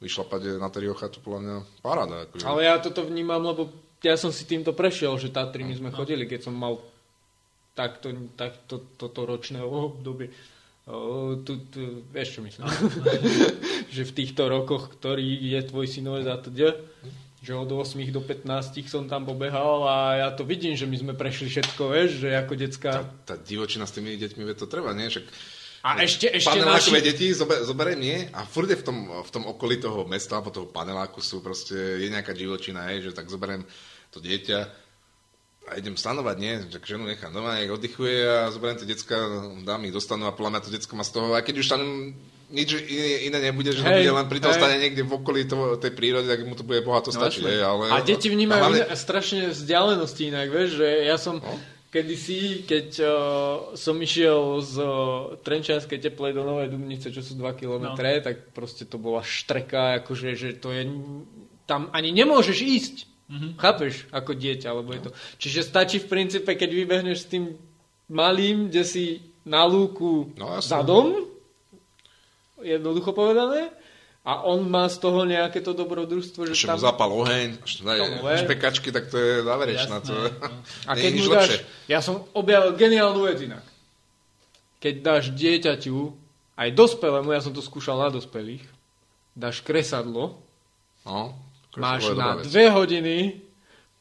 [0.00, 2.16] vyšlapať na Teriocha, to podľa mňa paráda.
[2.24, 2.48] Akože.
[2.48, 3.68] Ale ja toto vnímam, lebo
[4.00, 5.96] ja som si týmto prešiel, že Tatry my sme no.
[6.00, 6.80] chodili, keď som mal
[7.74, 10.32] takto, takto toto ročného obdobie.
[10.82, 12.66] O, tu, tu, vieš čo myslím?
[13.94, 16.74] že v týchto rokoch, ktorý je tvoj synovec a teda,
[17.42, 19.96] že od 8 do 15 som tam pobehal a
[20.26, 22.90] ja to vidím, že my sme prešli všetko, vieš, že ako decka...
[22.98, 25.06] Tá, tá divočina s tými deťmi, to treba, nie?
[25.06, 25.26] Však
[25.82, 26.94] a ešte, ešte naši...
[27.02, 30.54] deti zober, zoberiem nie a furt je v tom, v tom okolí toho mesta alebo
[30.54, 33.66] toho paneláku sú proste, je nejaká divočina, hej, že tak zoberiem
[34.14, 34.81] to dieťa
[35.70, 39.14] a idem stanovať, nie, tak ženu nechám doma, nech oddychuje a zoberiem tie decka,
[39.62, 41.82] dám ich dostanú a podľa mňa to decko má z toho, aj keď už tam
[42.52, 45.48] nič iné, iné nebude, že hej, to bude len pri tom stane niekde v okolí
[45.48, 47.42] toho, tej prírody, tak mu to bude bohato no, stačiť.
[47.46, 48.78] Hej, ale, a deti vnímajú ale...
[48.92, 51.40] strašne vzdialenosti inak, vieš, že ja som...
[51.40, 51.56] No?
[51.92, 53.12] kedysi, keď uh,
[53.76, 58.00] som išiel z uh, Trenčianskej teplej do Novej Dubnice, čo sú 2 km, no.
[58.00, 60.88] tak proste to bola štreka, akože, že to je,
[61.68, 62.96] tam ani nemôžeš ísť.
[63.30, 63.52] Mm-hmm.
[63.56, 65.10] Chápeš, ako dieťa, alebo je to.
[65.38, 67.54] Čiže stačí v princípe, keď vybehneš s tým
[68.12, 69.04] malým, kde si
[69.46, 71.16] na lúku no, za dom,
[72.62, 73.72] jednoducho povedané,
[74.22, 76.78] a on má z toho nejaké to dobrodružstvo, že Ešte tam...
[76.78, 78.06] mu zapal oheň, ešte daje
[78.46, 79.98] špekačky, tak to je záverečná.
[79.98, 80.14] To...
[80.90, 81.66] A keď mu dáš...
[81.90, 83.66] Ja som objavil geniálnu vec inak.
[84.78, 86.14] Keď dáš dieťaťu,
[86.54, 88.62] aj dospelému, ja som to skúšal na dospelých,
[89.34, 90.38] dáš kresadlo,
[91.02, 91.34] no,
[91.76, 93.16] máš na dve hodiny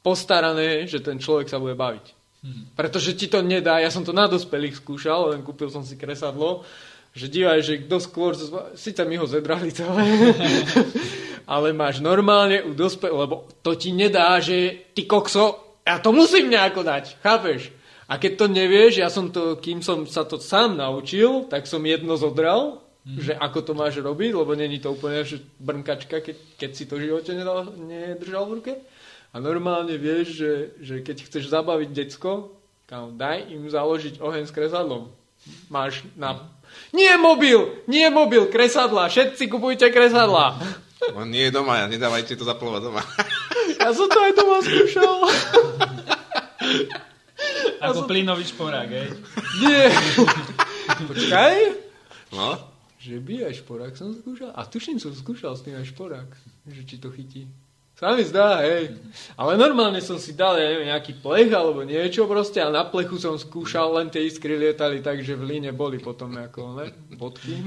[0.01, 2.05] postarané, že ten človek sa bude baviť.
[2.41, 2.73] Hmm.
[2.73, 6.65] Pretože ti to nedá, ja som to na dospelých skúšal, len kúpil som si kresadlo
[7.11, 8.31] že dívaj, že kto skôr,
[8.79, 10.31] síce mi ho zebrali celé,
[11.53, 16.47] ale máš normálne u dospel, lebo to ti nedá, že ty kokso, ja to musím
[16.47, 17.75] nejako dať, chápeš?
[18.07, 21.83] A keď to nevieš, ja som to, kým som sa to sám naučil, tak som
[21.83, 23.19] jedno zodral, mm.
[23.21, 26.97] že ako to máš robiť, lebo není to úplne že brnkačka, keď, keď si to
[26.97, 28.73] v živote nedal, nedržal v ruke.
[29.31, 30.53] A normálne vieš, že,
[30.83, 32.51] že keď chceš zabaviť decko,
[32.83, 35.07] kam, daj im založiť oheň s kresadlom.
[35.71, 36.61] Máš na mm
[36.91, 40.59] nie mobil, nie mobil, kresadla, všetci kupujte kresadla.
[41.17, 43.03] On nie je doma, nedávajte to zaplovať doma.
[43.81, 45.15] Ja som to aj doma skúšal.
[47.81, 48.05] Ako som...
[48.05, 49.09] plynový šporák, hej?
[49.57, 49.89] Nie.
[51.09, 51.53] Počkaj.
[52.29, 52.61] No?
[53.01, 54.53] Že by aj šporák som skúšal.
[54.53, 56.29] A tuším som skúšal s tým aj šporák.
[56.69, 57.49] Že či to chytí.
[57.97, 58.97] Sa mi zdá, hej.
[59.37, 63.21] Ale normálne som si dal, ja neviem, nejaký plech alebo niečo proste a na plechu
[63.21, 67.61] som skúšal, len tie iskry lietali tak, že v líne boli potom ako, ne, bodky.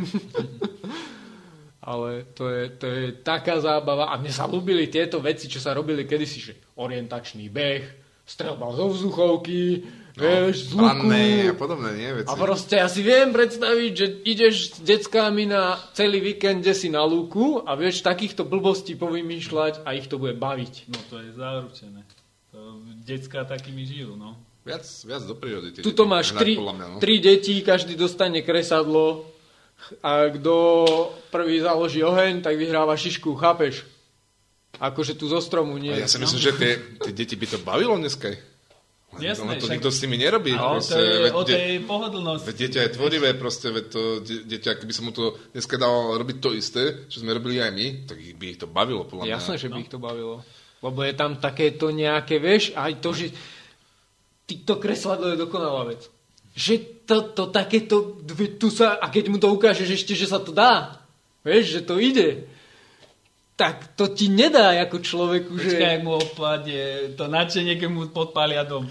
[1.87, 5.71] Ale to je, to je taká zábava a mne sa ľúbili tieto veci, čo sa
[5.71, 7.85] robili kedysi, že orientačný beh,
[8.27, 11.11] strelba zo vzduchovky, No, vieš, z luku.
[11.11, 12.11] a podobné, nie?
[12.23, 12.31] Veci.
[12.31, 16.87] A proste ja si viem predstaviť, že ideš s deckami na celý víkend, kde si
[16.87, 20.87] na lúku a vieš takýchto blbostí povymýšľať a ich to bude baviť.
[20.87, 22.07] No to je zaručené.
[22.55, 24.39] To decka takými žijú, no.
[24.63, 25.83] Viac, viac do prírody.
[25.83, 26.99] Tuto máš tri, mňa, no.
[27.03, 29.27] tri deti, každý dostane kresadlo
[29.99, 30.55] a kto
[31.35, 33.83] prvý založí oheň, tak vyhráva šišku, chápeš?
[34.79, 35.91] Akože tu zo stromu nie.
[35.91, 36.47] A ja si myslím, no.
[36.47, 36.73] že tie,
[37.03, 38.54] tie deti by to bavilo dneska.
[39.21, 39.75] Jasné, to však...
[39.79, 40.53] nikto s nimi nerobí.
[40.55, 42.47] Ale proste, to je veď, o tej pohodlnosti.
[42.51, 46.37] Veď dieťa je tvorivé, proste, veď to dieťa, keby som mu to dneska dal robiť
[46.43, 49.35] to isté, čo sme robili aj my, tak by ich to bavilo, podľa mňa.
[49.39, 49.85] Jasné, že by no.
[49.85, 50.37] ich to bavilo.
[50.85, 53.27] Lebo je tam takéto nejaké, vieš, aj to, že
[54.45, 56.05] to kresladlo je dokonalá vec.
[56.55, 56.75] Že
[57.09, 58.21] to, to takéto,
[58.61, 61.03] tu sa, a keď mu to ukážeš ešte, že sa to dá,
[61.41, 62.47] vieš, že to ide,
[63.55, 65.79] tak to ti nedá ako človeku, Počkaj, že...
[65.79, 66.83] Počkaj, mu opadne
[67.15, 68.83] to nadšenie, keď mu podpália dom.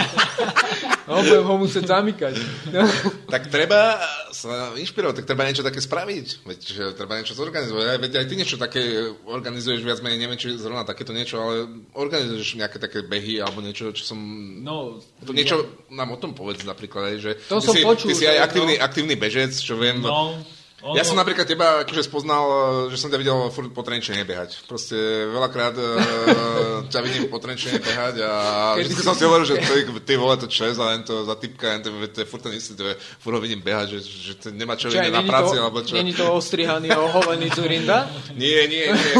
[1.10, 2.34] no, budem ho musieť zamykať.
[3.34, 3.98] tak treba
[4.30, 6.26] sa inšpirovať, tak treba niečo také spraviť.
[6.46, 7.84] Veď, že treba niečo zorganizovať.
[7.90, 8.82] Aj, veď aj ty niečo také
[9.26, 11.66] organizuješ viac menej, neviem, či zrovna takéto niečo, ale
[11.98, 14.18] organizuješ nejaké také behy alebo niečo, čo som...
[14.62, 15.98] No, to niečo ja...
[15.98, 18.46] nám o tom povedz napríklad, aj, že to ty, som si, počul, ty si aj
[18.46, 18.82] aktívny, no.
[18.86, 19.98] aktívny bežec, čo viem.
[19.98, 20.38] No
[20.82, 20.98] ono...
[20.98, 22.44] Ja som napríklad teba akože spoznal,
[22.90, 24.66] že som ťa videl furt po Trenčine behať.
[24.66, 24.98] Proste
[25.30, 28.32] veľakrát uh, ťa vidím po Trenčine behať a
[28.74, 31.78] vždy som si hovoril, že ty, ty vole to čes a len to za typka,
[31.78, 34.46] to, to je furt ten istý, to je, furt ho vidím behať, že, že to
[34.50, 35.94] nemá čo iné na práci, to, alebo čo.
[35.94, 38.10] Není to ostrihaný, ohovený Zurinda?
[38.42, 39.14] Nie, nie, nie.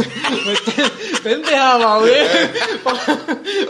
[0.66, 0.88] ten,
[1.22, 2.22] ten behával, vie?
[2.80, 2.90] po,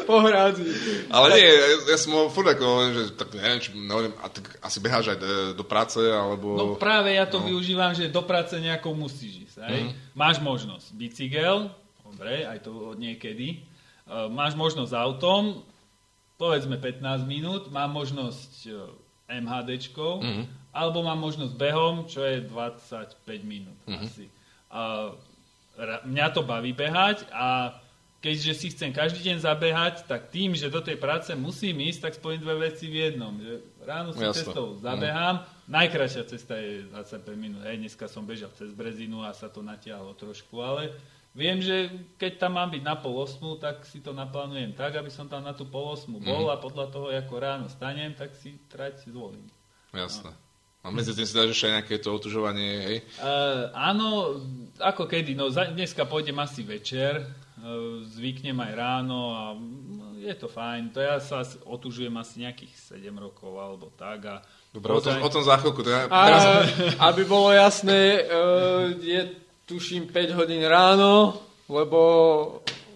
[0.07, 0.65] po hrádzi.
[1.11, 1.37] Ale tak...
[1.37, 4.79] nie, ja, ja som ho furt ako, že tak neviem, či, neviem, a tak asi
[4.79, 5.29] beháš aj do,
[5.61, 6.55] do práce, alebo...
[6.55, 7.51] No práve ja to no.
[7.51, 9.57] využívam domnívam, že do práce nejakou musíš ísť.
[9.59, 9.75] Aj?
[9.75, 9.91] Mm.
[10.15, 11.67] Máš možnosť bicykel,
[12.07, 13.67] dobre, aj to od niekedy.
[14.07, 15.67] Uh, máš možnosť autom,
[16.39, 18.87] povedzme 15 minút, mám možnosť uh,
[19.27, 20.45] MHDčkou, mm.
[20.71, 23.99] alebo mám možnosť behom, čo je 25 minút mm.
[23.99, 24.31] asi.
[24.71, 25.19] Uh,
[26.07, 27.79] mňa to baví behať a
[28.23, 32.13] keďže si chcem každý deň zabehať, tak tým, že do tej práce musím ísť, tak
[32.15, 33.35] spojím dve veci v jednom.
[33.35, 33.53] Že
[33.83, 34.47] ráno si Jasne.
[34.47, 37.63] cestou zabehám, najkračšia cesta je 25 minút.
[37.63, 40.95] Hej, dneska som bežal cez Brezinu a sa to natiahlo trošku, ale
[41.37, 45.09] viem, že keď tam mám byť na pol osmu, tak si to naplánujem tak, aby
[45.09, 48.59] som tam na tú pol osmu bol a podľa toho, ako ráno stanem, tak si
[48.69, 49.47] trať zvolím.
[49.93, 50.33] Jasné.
[50.83, 52.97] A medzi tým si dáš ešte aj nejaké to otužovanie, hej?
[53.23, 54.35] Uh, áno,
[54.83, 60.35] ako kedy, no za, dneska pôjdem asi večer, uh, zvyknem aj ráno a no, je
[60.35, 60.91] to fajn.
[60.91, 64.37] To ja sa otužujem asi nejakých 7 rokov alebo tak a
[64.73, 65.85] Dobre, o tom, o tom za chvíľku.
[65.85, 66.45] Teda, A, teraz,
[66.97, 69.37] aby bolo jasné, uh, je
[69.69, 71.37] tuším 5 hodín ráno,
[71.69, 72.01] lebo...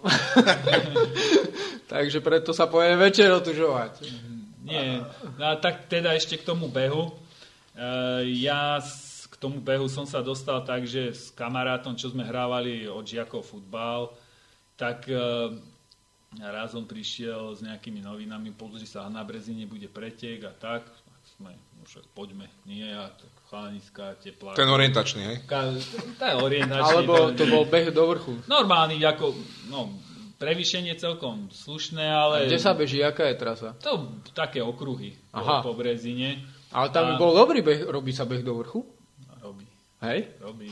[1.92, 4.02] Takže preto sa povede večer otužovať.
[4.66, 5.04] Nie,
[5.38, 7.14] no a tak teda ešte k tomu behu.
[7.76, 8.80] Uh, ja
[9.30, 13.44] k tomu behu som sa dostal tak, že s kamarátom, čo sme hrávali od žiakov
[13.44, 14.16] futbal,
[14.80, 15.52] tak uh,
[16.40, 20.88] raz on prišiel s nejakými novinami, pozri sa, na Brezine bude pretek a tak.
[20.88, 21.52] Tak sme,
[21.86, 24.58] však poďme, nie, a tak chalaniska, teplá.
[24.58, 25.36] ten orientačný, hej?
[25.46, 25.70] Ka-
[26.18, 26.82] tá je orientačný.
[26.82, 28.32] Alebo ten- to bol beh do vrchu.
[28.50, 29.32] Normálny, ako,
[29.70, 29.94] no,
[30.36, 32.44] prevýšenie celkom slušné, ale...
[32.44, 33.72] A kde sa beží, aká je trasa?
[33.86, 35.62] To také okruhy Aha.
[35.62, 36.42] po, Brezine.
[36.74, 38.82] Ale tam by A- bol dobrý beh, robí sa beh do vrchu?
[39.96, 40.28] Hej?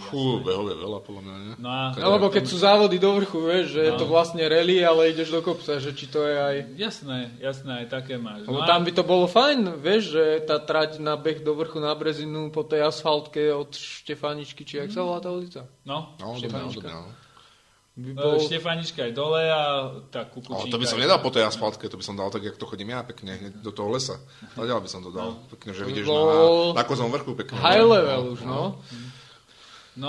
[0.06, 1.54] Fú, behov je veľa, podľa mňa, nie?
[1.56, 3.96] No a No, lebo keď sú závody do vrchu, vieš, že je No.
[3.96, 6.56] to vlastne rally, ale ideš do kopca, že či to je aj...
[6.74, 8.44] jasné, jasné, aj také máš.
[8.44, 11.52] Lebo No a- tam by to bolo fajn, vieš, že tá trať na beh do
[11.52, 15.64] vrchu na Brezinu po tej asfaltke od Štefaničky, či jak sa volá tá ulica?
[15.82, 16.84] No, No, no, Štefanička.
[16.84, 17.08] dobre, no.
[17.94, 18.26] By bol...
[18.28, 18.42] bol...
[18.42, 19.62] Štefanička je dole a
[20.10, 20.68] tá Ale kukučinka.
[20.68, 22.66] to by som je- nedal po tej asfaltke, to by som dal tak, jak to
[22.66, 24.20] chodím ja, pekne, hneď do toho lesa.
[24.52, 26.26] Hľadal by som to dal, pekne, že To vidíš bol
[26.74, 27.54] na, na kozom vrchu pekne.
[27.56, 28.50] High level už, no.
[28.76, 28.82] No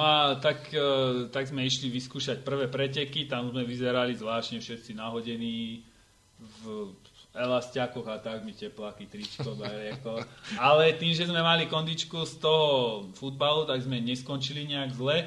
[0.02, 5.86] a tak, e, tak sme išli vyskúšať prvé preteky, tam sme vyzerali zvláštne všetci nahodení
[6.66, 6.90] v
[7.36, 10.24] elastiakoch a tak, mi tepláky, tričko, barieko.
[10.57, 12.68] Ale tým, že sme mali kondičku z toho
[13.14, 15.18] futbalu, tak sme neskončili nejak zle.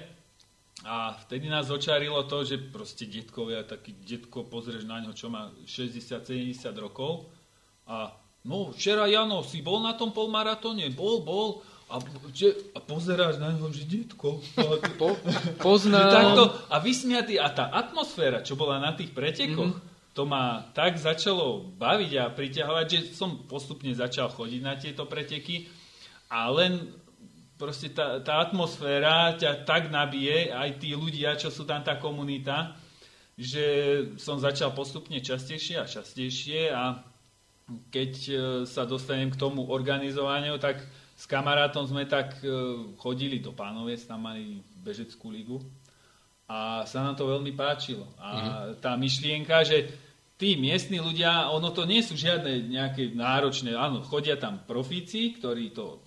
[0.88, 5.50] A vtedy nás očarilo to, že proste detkovia, taký detko, pozrieš na ňo, čo má
[5.66, 7.28] 60-70 rokov.
[7.90, 8.14] A
[8.46, 10.88] no, včera Jano, si bol na tom polmaratóne?
[10.94, 11.60] Bol, bol.
[11.88, 11.96] A,
[12.36, 14.44] že, a pozeráš na ňo, že detko.
[14.60, 15.16] A, Po,
[15.64, 16.12] poznám.
[16.12, 17.40] takto, a vysmiatý.
[17.40, 20.12] A tá atmosféra, čo bola na tých pretekoch, mm-hmm.
[20.12, 25.64] to ma tak začalo baviť a priťahovať, že som postupne začal chodiť na tieto preteky.
[26.28, 26.92] A len
[27.58, 32.78] proste tá, tá atmosféra ťa tak nabije, aj tí ľudia, čo sú tam tá komunita,
[33.34, 33.64] že
[34.18, 37.02] som začal postupne častejšie a častejšie a
[37.92, 38.34] keď e,
[38.64, 40.80] sa dostanem k tomu organizovaniu, tak
[41.18, 42.48] s kamarátom sme tak e,
[42.94, 45.58] chodili do Pánoviec, tam mali bežeckú ligu
[46.46, 48.06] a sa nám to veľmi páčilo.
[48.22, 48.30] A
[48.78, 49.90] tá myšlienka, že
[50.38, 55.74] tí miestni ľudia, ono to nie sú žiadne nejaké náročné, áno, chodia tam profíci, ktorí
[55.74, 55.98] to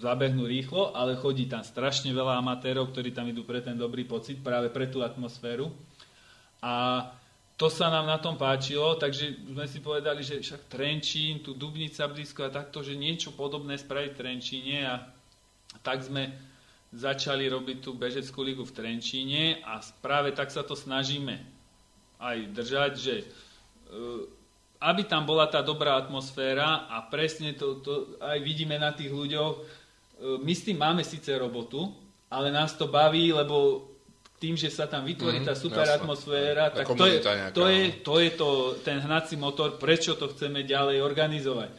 [0.00, 4.40] zabehnú rýchlo, ale chodí tam strašne veľa amatérov, ktorí tam idú pre ten dobrý pocit,
[4.40, 5.68] práve pre tú atmosféru.
[6.64, 7.04] A
[7.58, 12.06] to sa nám na tom páčilo, takže sme si povedali, že však Trenčín, tu Dubnica
[12.06, 15.02] blízko a takto, že niečo podobné spraviť v Trenčíne a
[15.82, 16.30] tak sme
[16.94, 21.34] začali robiť tú bežeckú ligu v Trenčíne a práve tak sa to snažíme
[22.22, 23.26] aj držať, že e,
[24.78, 29.54] aby tam bola tá dobrá atmosféra a presne to, to aj vidíme na tých ľuďoch.
[29.58, 29.62] E,
[30.46, 31.90] My s tým máme síce robotu,
[32.30, 33.87] ale nás to baví, lebo
[34.38, 35.98] tým, že sa tam vytvorí tá Mhm, super jasné.
[35.98, 37.94] atmosféra, tak to je, nejaká, to, je, no.
[38.00, 38.48] to je to,
[38.80, 41.70] ten hnací motor, prečo to chceme ďalej organizovať.
[41.70, 41.76] E,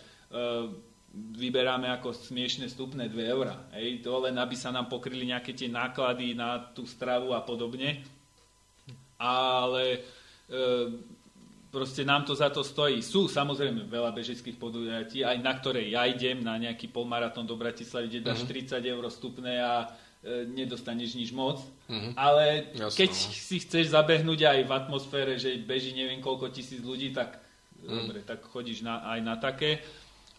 [1.10, 3.56] vyberáme ako smiešne stupné 2 eurá.
[3.74, 8.04] Hej, to len aby sa nám pokryli nejaké tie náklady na tú stravu a podobne.
[9.18, 10.00] Ale e,
[11.68, 13.00] proste nám to za to stojí.
[13.00, 18.08] Sú samozrejme veľa bežeckých podujatí, aj na ktoré ja idem, na nejaký polmaratón do Bratislavy,
[18.10, 18.50] kde dáš Mhm.
[18.50, 19.88] 30 eur vstupné a
[20.46, 21.64] nedostaneš nič moc.
[22.14, 22.86] Ale Mhm.
[22.86, 23.32] Jasné, keď no.
[23.32, 27.40] si chceš zabehnúť aj v atmosfére, že beží neviem koľko tisíc ľudí, tak
[27.80, 27.88] Mhm.
[27.98, 29.80] dobre, tak chodíš na, aj na také.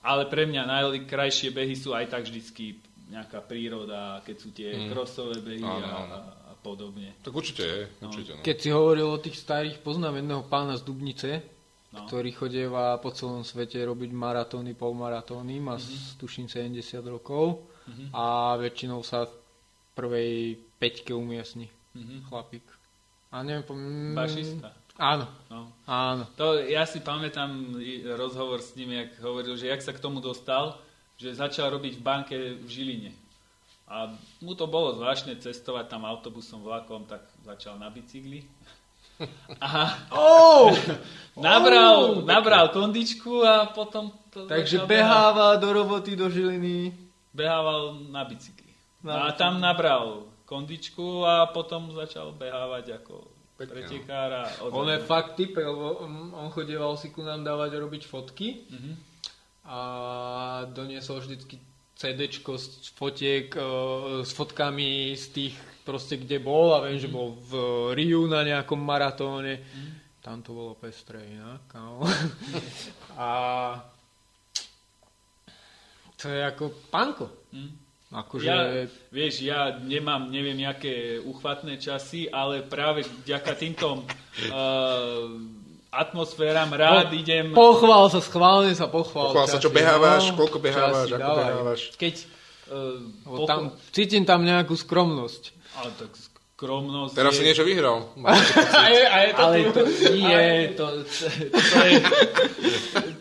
[0.02, 2.76] Ale pre mňa najkrajšie behy sú aj tak vždycky
[3.08, 5.60] nejaká príroda, keď sú tie krosové behy.
[5.60, 6.14] Áno, a, áno.
[6.14, 7.16] a, a podobne.
[7.20, 8.32] Tak určite je, určite.
[8.36, 8.40] No.
[8.40, 11.30] Keď si hovoril o tých starých, poznám jedného pána z Dubnice,
[11.90, 12.06] No.
[12.06, 16.16] ktorý chodieva po celom svete robiť maratóny, polmaratóny, má Mhm.
[16.16, 17.66] tuším 70 rokov
[18.14, 19.26] a väčšinou sa
[20.00, 20.30] prvej
[20.76, 22.26] peťke umiestni Mhm.
[22.26, 22.64] chlapík.
[23.30, 23.74] A neviem, po...
[24.14, 24.72] Bašista.
[24.96, 25.70] Áno, No.
[25.84, 26.24] áno.
[26.34, 27.72] To, ja si pamätám
[28.14, 30.76] rozhovor s ním, jak hovoril, že jak sa k tomu dostal,
[31.16, 33.12] že začal robiť v banke v Žiline.
[33.86, 38.46] A mu to bolo zvláštne cestovať tam autobusom, vlakom, tak začal na bicykli.
[39.60, 40.70] Aha, Oh!
[41.36, 46.92] nabral, nabral kondičku a potom to Takže začal beháva do roboty do Žiliny.
[47.30, 48.69] behával na bicykli.
[49.00, 53.24] Na a tam nabral kondičku a potom začal behávať ako
[53.56, 58.02] Pekne, pretekár a On je fakt typ, lebo on chodieval si ku nám dávať robiť
[58.04, 58.92] fotky Mhm.
[59.64, 59.78] a
[60.68, 61.60] doniesol vždycky
[61.94, 63.60] CDčko z fotiek, e,
[64.24, 65.54] s fotkami z tých
[65.84, 67.52] proste, kde bol a viem, že bol v
[67.92, 69.60] Riu na nejakom maratóne.
[70.24, 71.60] Tam to bolo pestré inak.
[71.76, 72.00] No.
[73.20, 73.28] a
[76.16, 77.28] to je ako panko.
[77.52, 77.72] Hm.
[78.10, 78.42] Akože...
[78.42, 78.58] Ja,
[79.14, 85.30] vieš, ja nemám, neviem, aké uchvatné časy, ale práve vďaka týmto uh,
[85.94, 87.54] atmosféram rád idem...
[87.54, 89.30] Pochvál sa, schválne sa pochvál.
[89.30, 91.46] Pochvál sa, čo časy, behávaš, no, koľko behávaš, časy, ako dávaj.
[91.46, 91.80] behávaš.
[91.94, 92.14] Keď...
[92.70, 92.98] Uh,
[93.30, 93.60] Lebo tam,
[93.94, 95.42] cítim tam nejakú skromnosť.
[95.78, 96.10] ale tak
[96.60, 97.46] skromnosť Teraz si je...
[97.48, 98.04] niečo vyhral.
[98.76, 99.70] A je, a je to Ale tu.
[99.72, 99.82] to
[100.12, 100.44] nie,
[100.76, 101.92] to, to, to, je,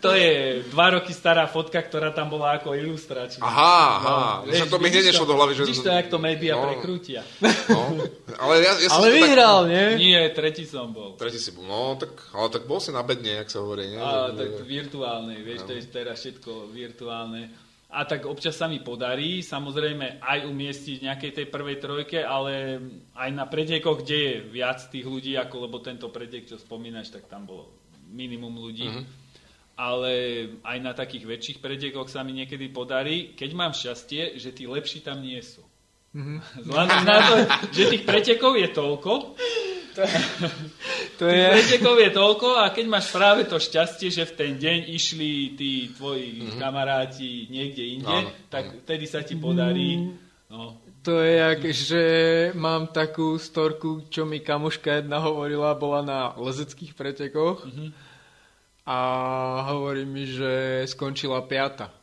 [0.03, 0.31] to je
[0.67, 3.39] dva roky stará fotka, ktorá tam bola ako ilustračná.
[3.39, 4.17] Aha, aha.
[4.43, 5.55] No, No, to mi hneď nešlo do hlavy.
[5.55, 5.61] Že...
[5.63, 6.67] Vidíš to, jak to média No.
[6.67, 7.23] prekrútia.
[7.71, 7.95] No,
[8.37, 9.85] ale ja, ja som Ale si vyhral, nie?
[9.97, 11.15] Nie, tretí som bol.
[11.15, 11.63] Tak, tretí si bol.
[11.63, 13.95] No, tak, ale tak bol si na bedne, jak sa hovorí.
[13.95, 14.03] Nie?
[14.03, 17.55] A tak virtuálne, vieš, to je teraz všetko virtuálne.
[17.89, 22.77] A tak občas sa mi podarí, samozrejme aj umiestniť v nejakej tej prvej trojke, ale
[23.17, 27.25] aj na pretekoch, kde je viac tých ľudí, ako lebo tento pretek, čo spomínaš, tak
[27.25, 27.73] tam bolo
[28.13, 28.85] minimum ľudí.
[29.73, 30.11] Ale
[30.61, 35.01] aj na takých väčších pretekoch sa mi niekedy podarí, keď mám šťastie, že tí lepší
[35.01, 35.65] tam nie sú.
[36.61, 37.35] Vzhľadom na to,
[37.73, 39.33] že tých pretekov je toľko,
[41.19, 41.45] To je...
[41.51, 45.91] Pretekov je toľko a keď máš práve to šťastie, že v ten deň išli tí
[45.91, 46.59] tvoji mm-hmm.
[46.59, 50.15] kamaráti niekde inde, Áno, tak vtedy sa ti podarí.
[50.47, 52.03] No, To je jak, že
[52.55, 57.67] mám takú storku, čo mi kamoška jedna hovorila, bola na lezeckých pretekoch
[58.87, 58.99] a
[59.69, 61.93] hovorí mi, že skončila piata.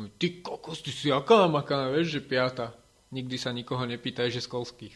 [0.00, 2.72] Ty kokos, ty si aká namakaná, vieš, že piata.
[3.10, 4.94] Nikdy sa nikoho nepýtaj, že z kolských.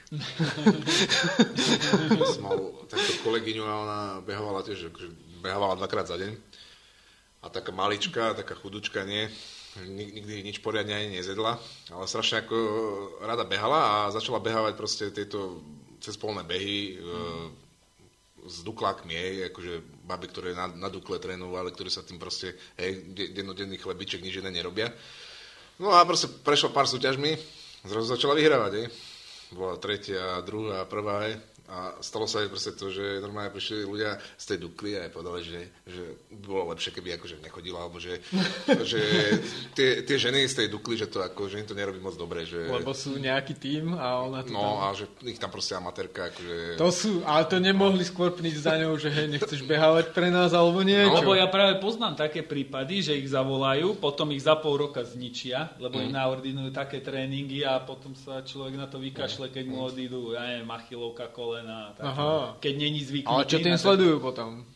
[2.31, 2.55] som mal
[2.87, 5.09] takú kolegyňu a ona behovala tiež, akože
[5.43, 6.31] behovala dvakrát za deň.
[7.43, 9.27] A taká malička, taká chudučka, nie.
[9.83, 11.59] Nik- Nikdy nič poriadne ani nezjedla,
[11.91, 12.57] ale strašne ako
[13.19, 15.59] rada behala a začala behávať proste tieto
[15.99, 17.11] cezpolné behy e,
[18.47, 19.73] s duklákmi, hej, akože
[20.07, 24.39] baby, ktoré na, na dukle trénovali, ktorí sa tým proste, hej, de- dennodenný chlebiček nič
[24.39, 24.95] iné nerobia.
[25.83, 27.35] No a proste prešla pár súťažmi,
[27.85, 28.87] zrazu začala vyhrávať, hej.
[29.53, 31.54] Bola tretia, druhá, prvá, hej.
[31.65, 35.13] A stalo sa aj proste to, že normálne prišli ľudia z tej Dukly a aj
[35.13, 38.21] povedali, že, že bolo lepšie, keby akože nechodila, alebo že,
[38.93, 39.01] že
[39.73, 42.45] tie, tie ženy z tej Dukly, že to ako, že im to nerobí moc dobre,
[42.45, 42.69] že...
[42.69, 44.85] Lebo sú nejaký tým a ona to No tam...
[44.85, 46.77] a že ich tam proste amatérka, akože...
[46.77, 50.53] To sú, ale to nemohli skôr pniť za ňou, že hej, nechceš behávať pre nás
[50.53, 51.17] alebo niečo.
[51.17, 55.73] Lebo ja práve poznám také prípady, že ich zavolajú, potom ich za pol roka zničia,
[55.81, 56.05] lebo Mhm.
[56.05, 60.45] im naordinujú také tréningy a potom sa človek na to vykašle, keď mu odídu, ja
[60.45, 61.95] neviem, achilovka, kolena.
[61.95, 62.35] Tak, Aha.
[62.59, 63.31] Keď není zvyknutý.
[63.31, 64.67] Ale čo tým to- sledujú potom?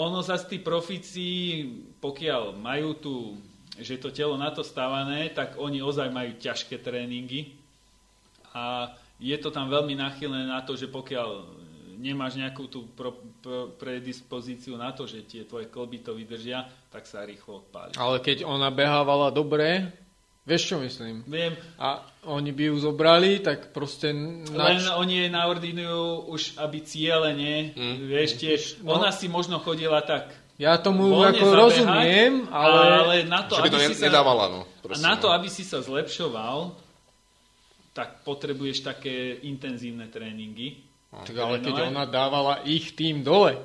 [0.00, 1.66] Ono sa tí profíci,
[2.00, 3.14] pokiaľ majú tu,
[3.76, 7.52] že to telo na to stávané, tak oni ozaj majú ťažké tréningy
[8.56, 8.88] a
[9.20, 11.44] je to tam veľmi nachylné na to, že pokiaľ
[12.00, 13.12] nemáš nejakú tú pro,
[13.44, 17.92] pro, predispozíciu na to, že tie tvoje klby to vydržia, tak sa rýchlo odpáli.
[18.00, 19.92] Ale keď ona behávala dobre,
[20.50, 21.22] vieš čo myslím?
[21.24, 24.10] Viem, A oni by ju zobrali, tak proste...
[24.10, 24.90] len Nač...
[24.92, 27.96] oni jej naordinujú už, aby cieľene, Mm.
[28.04, 28.98] vieš, tiež, No.
[28.98, 30.28] ona si možno chodila tak
[30.58, 32.80] Ja tomu voľne ako zabehať, rozumiem, ale...
[32.98, 34.04] ale na to, že by aby to si ne- sa...
[34.04, 34.60] nedávala, no.
[34.66, 35.32] A Proste, na to, no.
[35.32, 36.74] aby si sa zlepšoval,
[37.92, 40.82] tak potrebuješ také intenzívne tréningy.
[41.10, 43.58] Tak ale keď ona dávala ich tým dole,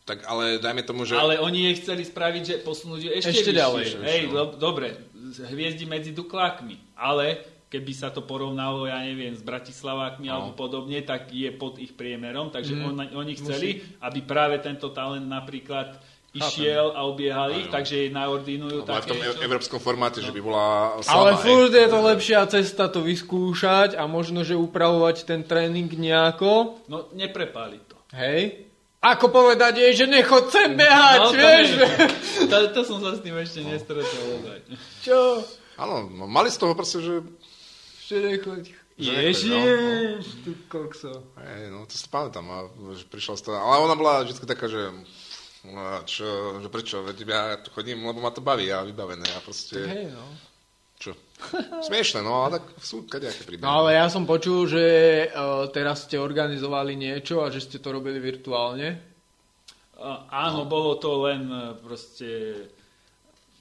[0.00, 1.14] Tak ale dajme tomu, že...
[1.14, 3.60] Ale oni jej chceli spraviť, že posunúť ju ešte, Ešte vyššie.
[3.62, 3.84] ďalej.
[4.00, 4.32] Hej, no.
[4.32, 4.88] do, dobre,
[5.32, 10.32] hviezdi medzi duklákmi, ale keby sa to porovnalo, ja neviem, s Bratislavákmi No.
[10.32, 12.82] alebo podobne, tak je pod ich priemerom, takže Mm.
[12.84, 13.68] on, oni chceli,
[14.00, 15.94] aby práve tento talent napríklad
[16.30, 20.18] išiel a obiehal ich, takže jej naordinujú Lebo aj v tom také, e- európskom formáte,
[20.18, 20.64] že by bola
[21.00, 21.14] slabá.
[21.16, 26.78] ale furt je to lepšia cesta to vyskúšať a možno, že upravovať ten tréning nejako,
[26.86, 27.98] No, neprepáli to.
[28.12, 28.69] hej?
[29.00, 31.66] Ako povedať jej, že nechod sem behať, No, to vieš?
[32.52, 34.24] to, to som sa s tým ešte nestretol.
[34.44, 34.60] ozaj.
[35.00, 35.40] Čo?
[35.80, 37.24] Áno, no, mali z toho proste, že...
[38.04, 38.64] Že nechoď.
[39.00, 41.24] Ježiš, nechoď, tu kokso.
[41.40, 43.56] Hej, no to si pamätám, a, že prišla z toho.
[43.56, 44.92] Ale ona bola vždy taká, že...
[45.64, 47.00] No, čo, že prečo?
[47.00, 49.24] Veď ja tu chodím, lebo ma to baví a vybavené.
[49.32, 49.80] A proste...
[49.80, 50.24] Tak hej, no.
[51.88, 53.64] Smiešne, no ale tak sú kadejaké príbehy.
[53.64, 54.84] No ale ja som počul, že
[55.28, 59.10] uh, teraz ste organizovali niečo a že ste to robili virtuálne.
[60.00, 62.28] A, áno, bolo to len e, proste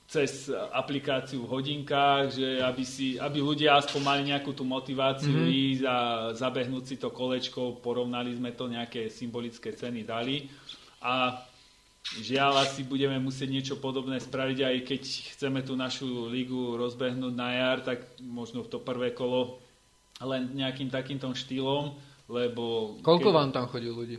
[0.07, 5.60] cez aplikáciu v hodinkách, že aby, si, aby ľudia aspoň mali nejakú tú motiváciu mm-hmm.
[5.69, 5.97] ísť a
[6.34, 10.49] zabehnúť si to kolečko, porovnali sme to, nejaké symbolické ceny dali.
[11.03, 11.43] A
[12.18, 15.02] Žiaľ, asi budeme musieť niečo podobné spraviť, aj keď
[15.38, 19.61] chceme tú našu ligu rozbehnúť na jar, tak možno v to prvé kolo
[20.18, 21.94] len nejakým takýmto štýlom,
[22.26, 22.98] lebo...
[23.06, 23.38] Koľko keď...
[23.38, 24.18] vám tam chodí ľudí?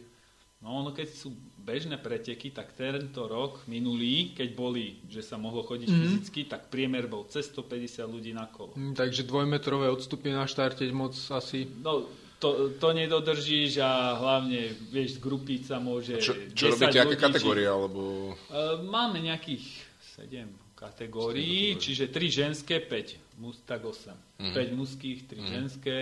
[0.61, 5.65] No, no keď sú bežné preteky, tak tento rok, minulý, keď boli, že sa mohlo
[5.65, 6.05] chodiť mm-hmm.
[6.05, 8.77] fyzicky, tak priemer bol cez 150 ľudí na kolo.
[8.77, 11.65] Mm, takže dvojmetrové odstupy na štarte moc asi...
[11.81, 12.05] No,
[12.41, 17.69] to, to nedodržíš a hlavne, vieš, zgrupiť sa môže Čo, čo robíte, aké kategórie?
[17.69, 18.33] Alebo...
[18.49, 19.85] Uh, máme nejakých
[20.17, 24.17] 7 kategórií, čiže 3 ženské, 5 mus, tak 8.
[24.41, 24.57] Mm.
[24.57, 25.47] 5 mužských, 3 mm.
[25.53, 25.97] ženské,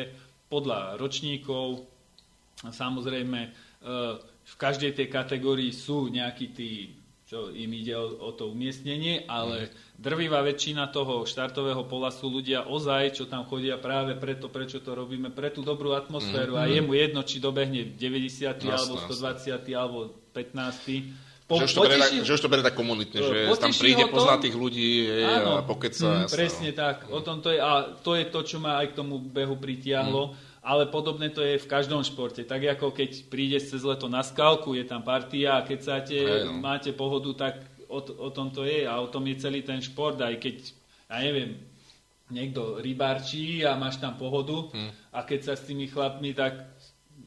[0.47, 1.83] podľa ročníkov.
[2.63, 6.98] Samozrejme, uh, v každej tej kategórii sú nejakí tí
[7.29, 10.01] čo im ide o, o to umiestnenie, ale mm.
[10.01, 14.97] drvivá väčšina toho štartového pola sú ľudia ozaj, čo tam chodia práve preto, prečo to
[14.97, 16.61] robíme, pre tú dobrú atmosféru mm.
[16.61, 18.65] a je mu jedno, či dobehne 90.
[18.65, 19.45] Jasne, alebo 120.
[19.45, 19.73] Jasne.
[19.77, 19.99] alebo
[20.33, 21.29] 15.
[21.49, 24.37] Po, že, už to bere, že už to bere tak komunitne, že tam príde, pozná
[24.37, 26.25] tých ľudí áno, a pokeca.
[26.25, 29.05] Mm, presne tak, o tom to je, a to je to, čo ma aj k
[29.05, 30.33] tomu behu pritiahlo.
[30.33, 32.45] Mm ale podobné to je v každom športe.
[32.45, 36.21] Tak ako keď prídeš cez leto na skalku, je tam partia a keď sa te,
[36.45, 36.61] no.
[36.61, 40.21] máte pohodu, tak o, o tom to je a o tom je celý ten šport.
[40.21, 40.77] Aj keď,
[41.09, 41.57] ja neviem,
[42.29, 45.17] niekto rybárčí a máš tam pohodu hmm.
[45.17, 46.69] a keď sa s tými chlapmi tak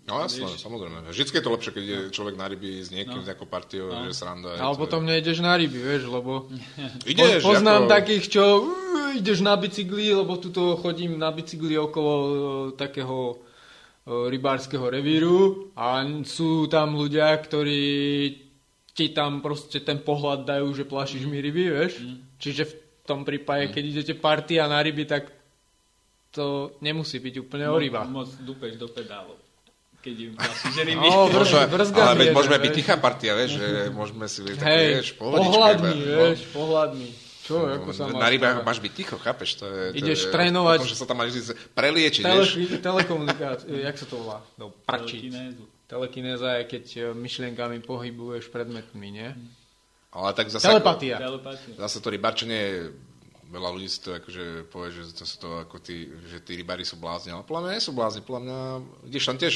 [0.02, 1.14] No jasné, vieš, samozrejme.
[1.14, 3.24] Vždycky je to lepšie, keď je človek na ryby s niekým, no.
[3.24, 4.10] s nejakou partiou, no.
[4.10, 4.58] že sranda.
[4.58, 5.14] Ale potom je...
[5.14, 6.50] nejdeš na ryby, vieš, lebo
[7.12, 7.92] ideš, po, poznám ako...
[7.92, 8.44] takých, čo
[9.16, 12.34] ideš na bicykli, lebo tuto chodím na bicykli okolo uh,
[12.76, 17.84] takého uh, rybárskeho revíru a sú tam ľudia, ktorí
[18.92, 22.04] ti tam proste ten pohľad dajú, že plašíš mi ryby, vieš.
[22.04, 22.18] Mm.
[22.38, 22.74] Čiže v
[23.08, 23.72] tom prípade, mm.
[23.72, 25.32] keď idete partia na ryby, tak
[26.32, 28.08] to nemusí byť úplne o rybách.
[28.08, 29.42] Moc dupeš do pedálov
[30.02, 31.70] keď im vlastne žerím no, môžeme,
[32.02, 36.40] Ale veď môžeme byť tichá partia, vieš, že môžeme si byť také, vieš, pohľadný, vieš,
[36.50, 37.08] pohľadný.
[37.52, 39.60] Čo, no, ako sa Na rybách máš byť ticho, chápeš?
[39.60, 40.80] To je, to Ideš je, trénovať...
[40.80, 41.36] To, že sa tam máš
[41.76, 42.50] preliečiť, tele, vieš?
[42.88, 44.40] Telekomunikáciu, jak sa to volá?
[44.56, 45.22] No, pračiť.
[45.92, 49.30] Telekinéza je, keď e, myšlienkami pohybuješ predmetmi, nie?
[50.16, 50.72] Ale tak zase...
[50.72, 51.20] Telepatia.
[51.20, 52.96] Ako, zase to rybarčenie
[53.52, 56.88] veľa ľudí si to akože povie, že to sú to ako tí, že tí rybári
[56.88, 58.58] sú blázni, ale podľa mňa nie sú blázni, podľa mňa,
[59.12, 59.56] ideš tam tiež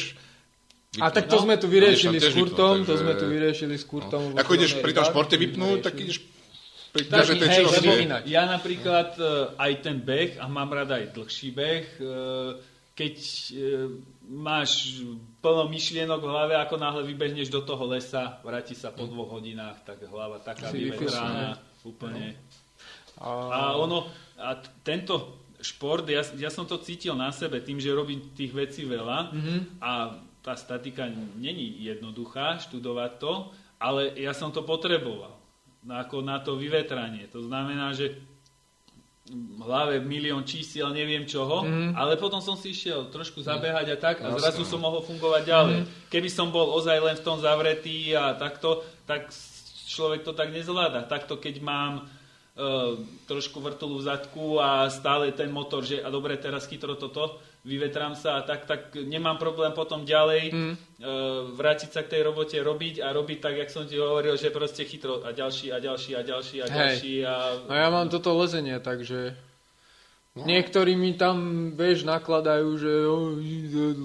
[1.02, 3.84] a tak to no, sme tu vyriešili s Kurtom, vypnúť, to sme tu vyriešili s
[3.84, 4.22] Kurtom.
[4.32, 4.40] No.
[4.40, 6.24] Ako ideš pri tom športe vypnúť, tak ideš
[7.04, 7.92] tak, tej hej, lebo
[8.24, 12.56] ja napríklad uh, aj ten beh, a mám rada aj dlhší beh, uh,
[12.96, 13.92] keď uh,
[14.32, 15.04] máš
[15.44, 19.84] plno myšlienok v hlave, ako náhle vybehneš do toho lesa, vráti sa po dvoch hodinách,
[19.84, 22.40] tak hlava taká vyvetrána, úplne.
[23.20, 23.52] No.
[23.52, 24.10] A ono,
[24.40, 28.84] a tento šport, ja, ja som to cítil na sebe tým, že robím tých vecí
[28.84, 29.60] veľa mm-hmm.
[29.80, 29.92] a
[30.46, 31.10] tá statika
[31.40, 33.34] není jednoduchá, študovať to,
[33.82, 35.35] ale ja som to potreboval
[35.86, 37.30] ako na to vyvetranie.
[37.30, 38.18] To znamená, že
[39.26, 41.98] v hlave milión čísiel, neviem čoho, mm.
[41.98, 45.78] ale potom som si išiel trošku zabehať a tak a zrazu som mohol fungovať ďalej.
[45.82, 45.88] Mm.
[46.14, 49.34] Keby som bol ozaj len v tom zavretý a takto, tak
[49.90, 51.10] človek to tak nezvláda.
[51.10, 56.38] Takto keď mám uh, trošku vrtulu v zadku a stále ten motor, že a dobre,
[56.38, 60.74] teraz chytro toto, vyvetrám sa a tak, tak nemám problém potom ďalej mm.
[60.74, 60.78] uh,
[61.58, 64.86] vrátiť sa k tej robote, robiť a robiť tak, jak som ti hovoril, že proste
[64.86, 67.16] chytro a ďalší a ďalší a ďalší a ďalší.
[67.20, 67.26] Hej.
[67.26, 67.36] A...
[67.66, 69.34] No ja mám toto lezenie, takže
[70.38, 70.46] no.
[70.46, 73.34] niektorí mi tam, vieš, nakladajú, že oh,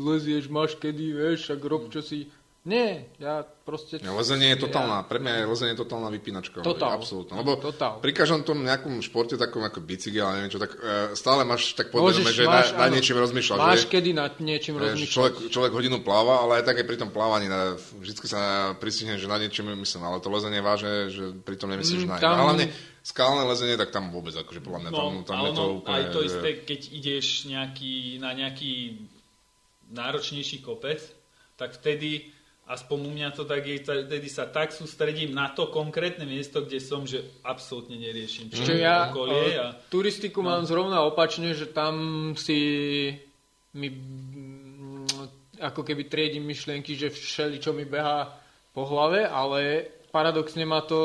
[0.08, 4.04] lezieš, máš kedy, vieš, ak rob, čo si nie, ja proste...
[4.04, 5.08] Ja, lezenie je totálna, ja...
[5.08, 6.60] pre mňa je lezenie totálna vypínačka.
[6.60, 6.92] Totál.
[6.92, 7.40] Absolútne.
[7.40, 8.04] Lebo Totál.
[8.04, 11.72] pri každom tom nejakom športe, takom ako bicykel, ale neviem čo, tak uh, stále máš
[11.72, 13.58] tak podvedome, že máš, na, na niečím rozmýšľaš.
[13.64, 15.08] Máš že, kedy na niečím rozmýšľať.
[15.08, 19.16] Človek, človek hodinu pláva, ale aj tak aj pri tom plávaní na, vždy sa pristihne,
[19.16, 22.16] že na niečím myslím, ale to lezenie je vážne, že pri tom nemyslíš mm, na
[22.20, 22.44] tam...
[22.44, 22.68] Hlavne
[23.00, 25.96] skalné lezenie, tak tam vôbec, akože podľa mňa tam, no, tam je to úplne...
[25.96, 29.00] Aj to isté, keď ideš nejaký, na nejaký
[29.96, 31.00] náročnejší kopec,
[31.56, 32.28] tak vtedy
[32.70, 36.78] aspoň u mňa to tak je, tedy sa tak sústredím na to konkrétne miesto, kde
[36.78, 39.58] som, že absolútne neriešim čo Čiže ja okolie.
[39.58, 39.74] A...
[39.90, 40.54] Turistiku no.
[40.54, 43.10] mám zrovna opačne, že tam si
[43.74, 43.88] mi
[45.60, 48.32] ako keby triedím myšlienky, že všeli, čo mi beha
[48.70, 50.98] po hlave, ale paradoxne ma to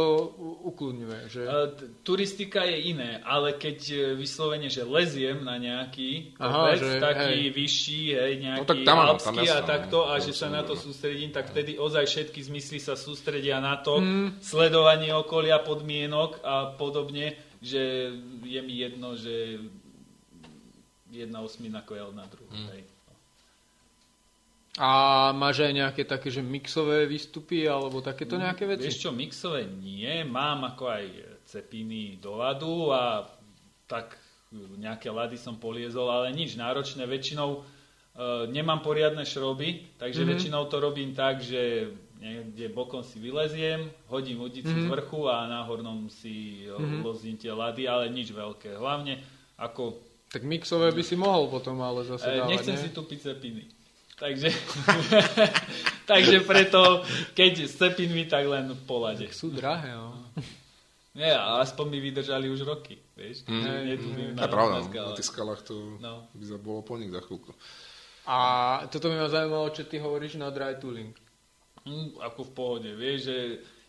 [0.66, 1.20] ukludňuje.
[1.30, 1.42] Že...
[1.46, 1.54] E,
[2.02, 7.38] turistika je iné, ale keď e, vyslovene, že leziem na nejaký Aha, kopec, že, taký
[7.46, 7.54] hej.
[7.54, 10.62] vyšší, hej, nejaký No tak tam alpský tam a jasné, takto, a že sa na
[10.66, 14.42] to sústredím, tak vtedy ozaj všetky zmysly sa sústredia na to, Mm.
[14.44, 18.12] sledovanie okolia, podmienok a podobne, že
[18.44, 19.62] je mi jedno, že
[21.10, 22.52] jedna osmina kojel na druhú.
[22.52, 22.68] Mm.
[22.76, 22.95] Hej.
[24.76, 24.90] A
[25.32, 28.92] máš aj nejaké také, že mixové výstupy alebo takéto nejaké veci?
[28.92, 31.06] Vieš čo, mixové nie, mám ako aj
[31.48, 33.24] cepiny do ľadu a
[33.88, 34.20] tak
[34.52, 37.04] nejaké ľady som poliezol, ale nič náročné.
[37.04, 37.64] Väčšinou
[38.16, 40.30] e, nemám poriadne šroby, takže Mhm.
[40.30, 44.88] väčšinou to robím tak, že niekde bokom si vyleziem, hodím udicu z Mhm.
[44.88, 47.00] vrchu a na hornom si Mhm.
[47.00, 48.76] lozím tie ľady, ale nič veľké.
[48.76, 49.20] Hlavne
[49.56, 50.00] ako
[50.32, 52.84] Tak mixové by si mohol potom ale zase E, dávať, nechcem nie?
[52.84, 53.64] si tupiť cepiny.
[54.16, 54.48] Takže,
[56.12, 59.28] takže preto, keď s cepinmi, tak len v polade.
[59.30, 60.16] Sú drahé, no.
[61.16, 63.44] Nie, aspoň mi vydržali už roky, vieš.
[63.46, 63.56] Mm.
[63.58, 63.72] Ne,
[64.36, 64.86] na, je pravda, na no.
[64.86, 65.08] skalách.
[65.08, 66.28] na tých skalách to No.
[66.32, 67.56] by sa bolo po nich za chvíľku.
[68.26, 68.38] A
[68.90, 71.16] toto by ma zaujímalo, čo ty hovoríš na dry tooling.
[71.84, 73.38] Mm, ako v pohode, vieš, že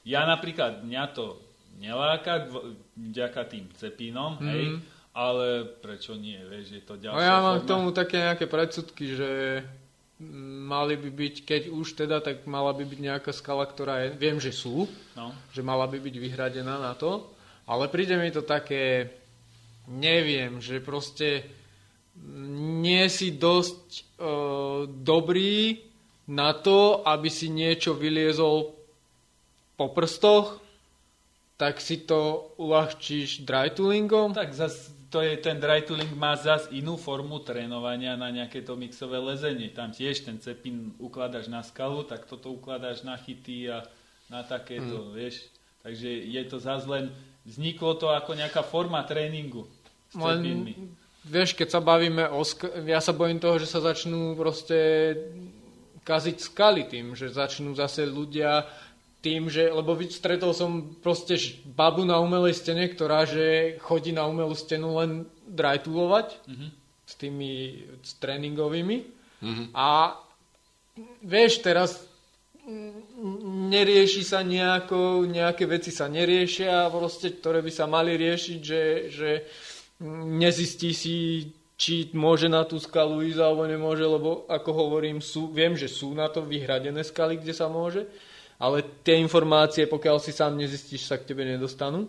[0.05, 1.41] ja napríklad, mňa to
[1.77, 2.47] neláka
[2.95, 4.47] vďaka tým cepínom, Mhm.
[4.47, 4.67] hej,
[5.13, 5.47] ale
[5.77, 7.73] prečo nie, vieš, je to No ďalšia ja mám k forma.
[7.73, 9.31] tomu také nejaké predsudky, že
[9.65, 9.86] mm,
[10.67, 14.41] mali by byť, keď už teda, tak mala by byť nejaká skala, ktorá je, viem,
[14.41, 15.33] že sú, No.
[15.53, 17.29] že mala by byť vyhradená na to,
[17.69, 19.13] ale príde mi to také,
[19.89, 21.45] neviem, že proste
[22.81, 24.03] nie si dosť e,
[24.89, 25.85] dobrý
[26.33, 28.73] na to, aby si niečo vyliezol
[29.77, 30.65] po prstoch,
[31.61, 34.33] tak si to uľahčíš dry toolingom.
[34.33, 38.77] Tak zas, to je, ten dry tooling má zas inú formu trénovania na nejaké to
[38.77, 39.73] mixové lezenie.
[39.73, 43.89] Tam tiež ten cepín ukladáš na skalu, tak toto ukladáš na chyty a
[44.29, 45.49] na takéto, vieš.
[45.81, 47.09] Takže je to zas len,
[47.49, 49.65] vzniklo to ako nejaká forma tréningu
[50.13, 50.75] s Len, cepínmi.
[51.25, 52.45] vieš, keď sa bavíme o...
[52.45, 54.77] Sk- ja sa bojím toho, že sa začnú proste
[56.05, 58.69] kaziť skaly tým, že začnú zase ľudia
[59.27, 61.35] tým, že, lebo stretol som proste
[61.67, 66.67] babu na umelej stene, ktorá že chodí na umelú stenu len drytoolovať Mhm.
[67.03, 67.51] s tými
[68.07, 69.03] s tréningovými
[69.43, 69.65] Mhm.
[69.75, 70.15] a
[71.27, 72.07] vieš, teraz
[73.71, 79.31] nerieši sa nejako, nejaké veci sa neriešia, proste, ktoré by sa mali riešiť, že, že
[80.27, 81.17] nezistí si,
[81.77, 86.11] či môže na tú skalu ísť alebo nemôže, lebo ako hovorím, sú, viem, že sú
[86.17, 88.09] na to vyhradené skaly, kde sa môže,
[88.57, 92.09] ale tie informácie, pokiaľ si sám nezistíš, sa k tebe nedostanú.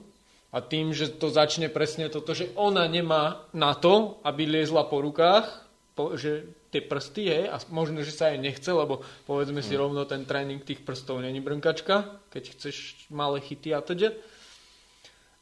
[0.56, 5.04] A tým, že to začne presne toto, že ona nemá na to, aby liezla po
[5.04, 5.44] rukách,
[5.92, 10.08] po, že tie prsty, hej, a možno, že sa jej nechce, lebo povedzme si rovno,
[10.08, 14.16] ten tréning tých prstov není brnkačka, keď chceš malé chyty a teda.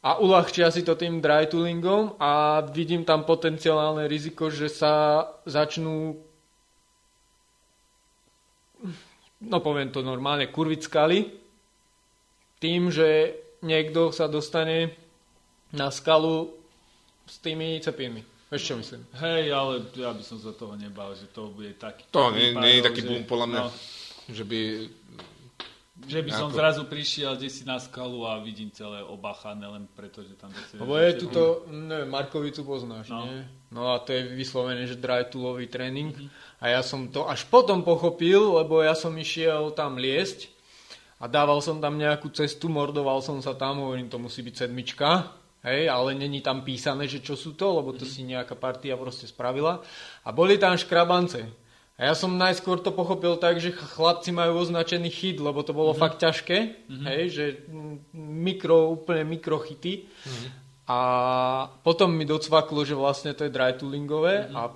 [0.06, 6.25] A uľahčia si to tým dry toolingom a vidím tam potenciálne riziko, že sa začnú
[9.46, 11.18] no poviem to normálne, kurviť skaly
[12.56, 14.92] tým, že niekto sa dostane
[15.70, 16.50] na skalu
[17.22, 18.22] s tými cepínmi.
[18.46, 19.02] Vieš čo myslím?
[19.16, 22.06] Hej, ale ja by som sa toho nebal, že to bude taký...
[22.10, 23.74] To nie, nie je taký že- boom podľa mňa, No,
[24.28, 24.60] že by...
[26.06, 29.90] že by som Ako- zrazu prišiel kde si na skalu a vidím celé obachané len
[29.90, 33.26] preto, že tam Lebo je začne- tuto, neviem, Markovicu poznáš, No.
[33.26, 33.42] nie?
[33.68, 36.14] No a to je vyslovene, že dry toolový tréning.
[36.66, 40.50] A ja som to až potom pochopil, lebo ja som išiel tam liesť
[41.22, 45.30] a dával som tam nejakú cestu, mordoval som sa tam, hovorím, to musí byť sedmička,
[45.62, 49.30] hej, ale není tam písané, že čo sú to, lebo to si nejaká partia proste
[49.30, 49.78] spravila.
[50.26, 51.46] A boli tam škrabance.
[51.96, 55.70] A ja som najskôr to pochopil tak, že ch- chlapci majú označený chyt, lebo to
[55.70, 56.58] bolo fakt ťažké,
[56.90, 57.44] hej, že
[58.12, 60.10] mikro, úplne mikrochyty.
[60.90, 60.98] A
[61.86, 64.74] potom mi docvaklo, že vlastne to je dry toolingové a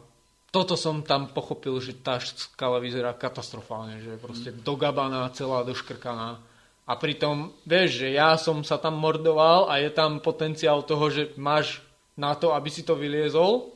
[0.51, 6.43] toto som tam pochopil, že tá skala vyzerá katastrofálne, že proste dogabaná, celá doškrkaná.
[6.91, 11.31] A pritom, vieš, že ja som sa tam mordoval a je tam potenciál toho, že
[11.39, 11.79] máš
[12.19, 13.71] na to, aby si to vyliezol.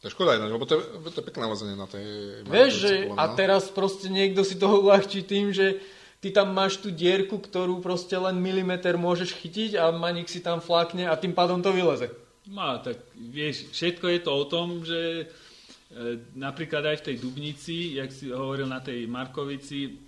[0.00, 2.04] To je škoda ináč, lebo to je, to je pekné lezenie na tej...
[2.44, 3.36] Vieš, že a mňa.
[3.36, 5.80] teraz proste niekto si toho uľahčí tým, že
[6.20, 10.60] ty tam máš tú dierku, ktorú proste len milimeter môžeš chytiť a maník si tam
[10.60, 12.12] flákne a tým pádom to vyleze.
[12.48, 15.28] No, tak vieš, všetko je to o tom, že
[16.34, 19.98] napríklad aj v tej Dubnici, jak si hovoril na tej Markovici,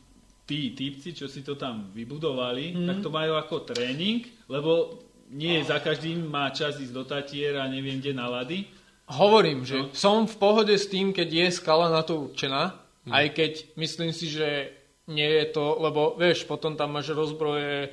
[0.47, 2.87] tí typci, čo si to tam vybudovali, mm.
[2.87, 4.99] tak to majú ako tréning, lebo
[5.33, 8.69] nie za každým má čas ísť do Tatier a neviem kde na lady.
[9.11, 9.91] Hovorím, že No.
[9.95, 13.11] som v pohode s tým, keď je skala na to určená, Hm.
[13.11, 14.71] aj keď myslím si, že
[15.11, 17.91] nie je to, lebo vieš, potom tam máš rozbroje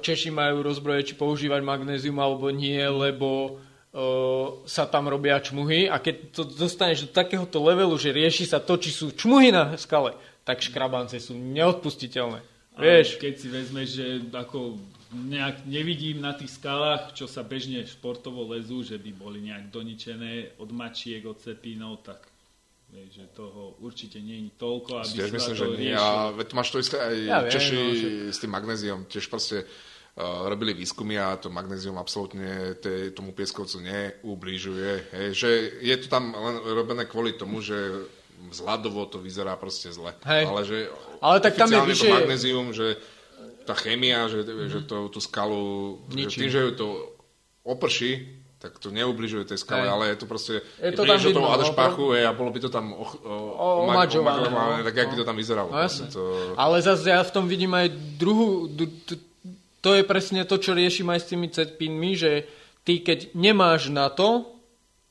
[0.00, 3.60] Češi majú rozbroje, či používať magnézium alebo nie, lebo
[4.64, 8.80] sa tam robia čmuhy a keď to dostaneš do takéhoto levelu, že rieši sa to,
[8.80, 10.16] či sú čmuhy na skale,
[10.48, 12.40] tak škrabance sú neodpustiteľné.
[12.80, 13.20] Vieš?
[13.20, 14.80] Keď si vezmeš, že ako
[15.12, 20.56] nejak nevidím na tých skalách, čo sa bežne športovo lezú, že by boli nejak doničené
[20.56, 22.24] od mačiek, od cepínov, tak
[22.88, 25.92] vieš, že toho určite nie je toľko, aby Tiež sa myslím, to že nie.
[25.92, 29.00] A veď máš to isté aj Ja viem, Češi no, že- s tým magnéziom.
[29.04, 29.68] Tiež proste
[30.20, 35.08] robili výskumy a to magnézium absolútne te, tomu pieskovcu neublížuje.
[35.08, 35.48] Hej, že
[35.80, 37.76] je to tam len robené kvôli tomu, že
[38.52, 40.12] vzhľadovo to vyzerá proste zle.
[40.28, 40.44] Hej.
[40.44, 40.76] Ale, že
[41.24, 42.86] Ale tak tam je vyššie- to magnézium, že
[43.64, 46.38] tá chémia, že, že to, tú skalu, že Ničí.
[46.44, 46.88] tým, že ju to
[47.62, 51.50] oprší, tak to neubližuje tej skale, ale je to proste, Je to tam toho vidno,
[51.50, 54.86] Adešpachu, hej, a bolo by to tam o, o, omačované, no.
[54.86, 55.70] tak jak by to tam vyzeralo.
[55.70, 56.06] No, jasne.
[56.10, 58.70] to, Ale zase ja v tom vidím aj druhú...
[59.82, 62.46] To je presne to, čo riešim aj s tými cepinmi, že
[62.86, 64.46] ty keď nemáš na to,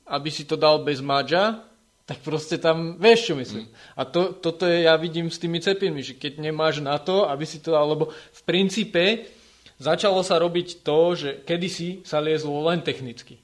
[0.08, 1.64] aby si to dal bez madža,
[2.08, 3.68] tak proste tam, vieš čo myslím.
[3.96, 7.48] A to, toto je, ja vidím s tými cepinmi, že keď nemáš na to, aby
[7.48, 9.32] si to dal, lebo v princípe
[9.80, 13.40] začalo sa robiť to, že kedysi sa liezlo len technicky.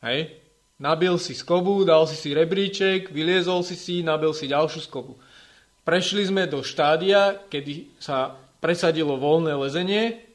[0.00, 0.32] Hej?
[0.80, 5.20] Nabil si skobu, dal si si rebríček, vyliezol si si, nabil si ďalšiu skobu.
[5.84, 8.32] Prešli sme do štádia, kedy sa
[8.64, 10.29] presadilo voľné lezenie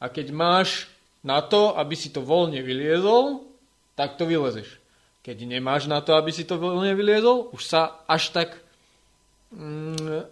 [0.00, 0.90] a keď máš
[1.24, 3.46] na to, aby si to voľne vyliezol,
[3.96, 4.68] tak to vylezeš.
[5.24, 8.60] Keď nemáš na to, aby si to voľne vyliezol, už sa až tak
[9.56, 10.28] mm,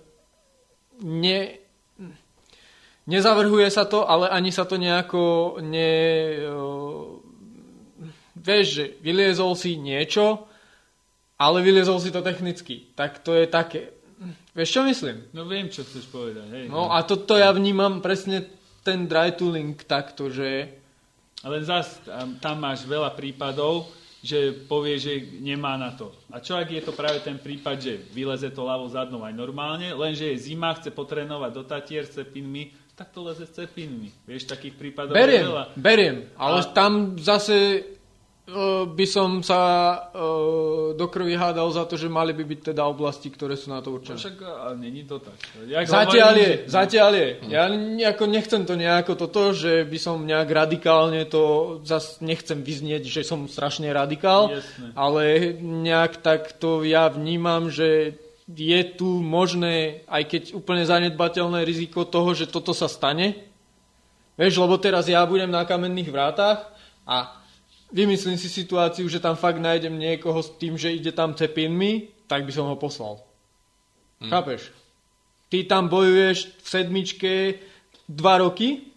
[1.01, 1.41] ne,
[3.09, 5.93] nezavrhuje sa to, ale ani sa to nejako ne,
[6.45, 7.25] o,
[8.37, 10.45] vieš, že vyliezol si niečo,
[11.41, 12.87] ale vyliezol si to technicky.
[12.95, 13.91] Tak to je také.
[14.55, 15.27] Vieš, čo myslím?
[15.35, 16.47] No viem, čo chceš povedať.
[16.53, 18.47] Hej, No a toto ja vnímam presne
[18.83, 20.69] ten dry tooling takto, že
[21.43, 23.91] Ale zas tam, tam máš veľa prípadov,
[24.23, 26.15] že povie, že nemá na to.
[26.31, 29.91] A čo ak je to práve ten prípad, že vyleze to ľavo zadnou aj normálne,
[29.91, 34.15] lenže je zima, chce potrénovať do Tatier s cepinmi, tak to leze s cepinmi.
[34.23, 35.65] Vieš, takých prípadov je beriem, veľa.
[35.75, 37.83] beriem, ale A- tam zase
[38.93, 39.63] by som sa
[40.11, 43.79] uh, do krvi hádal za to, že mali by byť teda oblasti, ktoré sú na
[43.79, 44.19] to No určené.
[44.19, 45.39] Však a není to tak.
[45.63, 47.29] Jak Zatiaľ hovorím, je, že- zatiaľ je.
[47.47, 51.43] Ja nejako nechcem to nejako toto, že by som nejak radikálne to,
[51.87, 54.91] zas nechcem vyznieť, že som strašne radikál, Jasné.
[54.99, 55.23] ale
[55.63, 58.19] nejak tak to ja vnímam, že
[58.51, 63.39] je tu možné, aj keď úplne zanedbateľné riziko toho, že toto sa stane.
[64.35, 66.69] Vieš, lebo teraz ja budem na kamenných vrátach
[67.07, 67.39] a
[67.93, 72.49] vymyslím si situáciu, že tam fakt nájdem niekoho s tým, že ide tam cepinmi, tak
[72.49, 73.21] by som ho poslal.
[74.25, 74.33] Hm.
[74.33, 74.73] Chápeš?
[75.53, 77.33] Ty tam bojuješ v sedmičke
[78.09, 78.89] dva roky,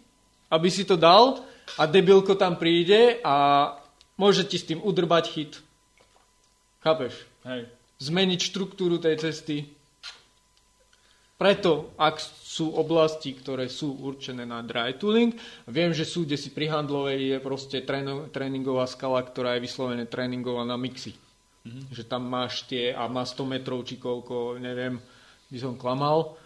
[0.48, 1.44] aby si to dal
[1.76, 3.68] a debilko tam príde a
[4.16, 5.54] môže ti s tým udrbať chyt.
[6.80, 7.28] Chápeš?
[7.44, 7.68] Hej.
[8.00, 9.75] Zmeniť štruktúru tej cesty.
[11.36, 15.36] Preto, ak sú oblasti, ktoré sú určené na dry tooling,
[15.68, 20.08] viem, že sú, kde si pri handlovej je proste tréno, tréningová skala, ktorá je vyslovene
[20.08, 21.12] tréningová na mixy.
[21.68, 21.92] Mm-hmm.
[21.92, 24.96] Že tam máš tie a má 100 metrov či koľko, neviem,
[25.52, 26.40] by som klamal.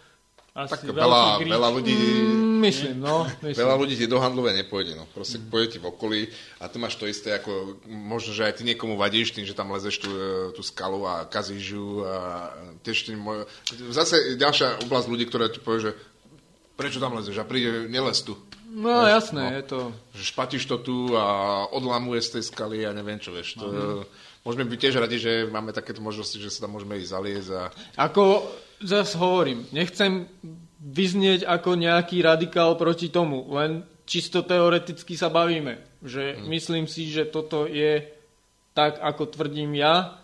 [0.50, 1.52] Asi tak veľa, gríč.
[1.54, 1.94] veľa ľudí...
[1.94, 3.22] Mm, myslím, no.
[3.38, 3.60] Myslím.
[3.62, 5.06] Veľa ľudí ti do handlové nepôjde, no.
[5.14, 5.46] Proste mm.
[5.46, 6.20] pôjde ti v okolí
[6.58, 9.70] a tu máš to isté, ako možno, že aj ty niekomu vadíš tým, že tam
[9.70, 12.50] lezeš tú, e, tú skalu a kazíš ju a
[12.82, 13.22] tiež tým...
[13.22, 13.46] moj-
[13.94, 15.92] Zase ďalšia oblasť ľudí, ktorá ti povie, že
[16.74, 18.34] prečo tam lezeš a príde, nelez tu.
[18.70, 19.54] No jasné, no.
[19.54, 19.80] je to...
[20.18, 23.54] Že špatíš to tu a odlamuje z tej skaly a neviem čo, vieš.
[23.62, 24.02] To,
[24.40, 27.62] Môžeme byť tiež radi, že máme takéto možnosti, že sa tam môžeme ísť zaliezť a
[28.08, 28.48] Ako
[28.80, 30.24] zase hovorím, nechcem
[30.80, 36.00] vyznieť ako nejaký radikál proti tomu, len čisto teoreticky sa bavíme.
[36.00, 38.00] Že myslím si, že toto je
[38.72, 40.16] tak, ako tvrdím ja.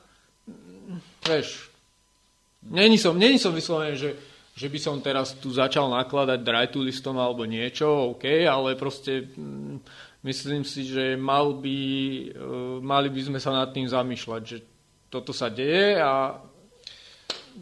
[1.28, 1.68] Vieš,
[2.72, 4.10] není som, není som vyslovený, že,
[4.56, 9.84] že by som teraz tu začal nakladať dry listom alebo niečo, OK, ale proste mm,
[10.24, 12.26] myslím si, že mal by, e,
[12.80, 14.58] mali by sme sa nad tým zamýšľať, že
[15.12, 16.40] toto sa deje a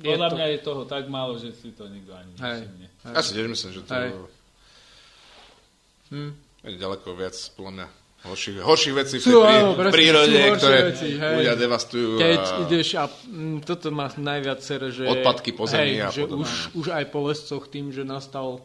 [0.01, 2.87] Podľa to- mňa je toho tak málo, že si to nikto ani nevšimne.
[3.15, 4.11] ja si tiež myslím, že to Hej.
[6.15, 6.33] Hm.
[6.65, 7.87] je ďaleko viac, podľa mňa,
[8.25, 11.35] horších, horších vecí v tej prí, áno, prírode, ktoré veci, hej.
[11.41, 12.11] ľudia devastujú.
[12.17, 12.57] Keď a...
[12.65, 15.05] ideš a mm, toto má najviac sere, že...
[15.05, 16.45] Odpadky po zemi hej, a že podobne.
[16.45, 18.65] už, už aj po lescoch tým, že nastal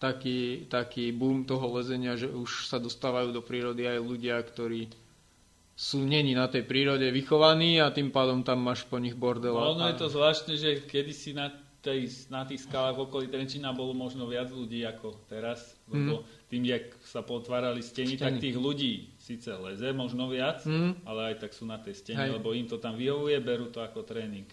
[0.00, 4.88] taký, taký boom toho lezenia, že už sa dostávajú do prírody aj ľudia, ktorí
[5.74, 9.58] sú není na tej prírode vychovaní a tým pádom tam máš po nich bordel.
[9.58, 11.50] No, ono je to zvláštne, že kedysi na,
[11.82, 15.74] tej, na tých skalách okolí Trenčína bolo možno viac ľudí ako teraz.
[15.90, 18.22] Lebo tým, jak sa potvárali steny, Steny.
[18.22, 20.94] tak tých ľudí síce leze, možno viac, Mm.
[21.02, 22.38] ale aj tak sú na tej stene, Hej.
[22.38, 24.46] lebo im to tam vyhovuje, berú to ako tréning.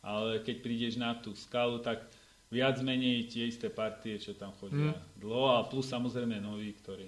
[0.00, 2.02] Ale keď prídeš na tú skalu, tak
[2.48, 7.06] viac menej tie isté partie, čo tam chodia dlho a plus samozrejme noví, ktorí...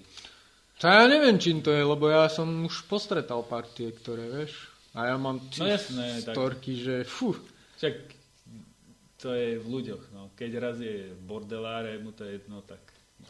[0.75, 4.53] To ja neviem, čím to je, lebo ja som už postretal partie, ktoré, vieš.
[4.91, 7.35] A ja mám No jasné, tak storky, že fú.
[7.75, 7.95] však
[9.17, 10.03] to je v ľuďoch.
[10.11, 10.31] No.
[10.33, 12.79] Keď raz je bordelár, je mu to jedno, tak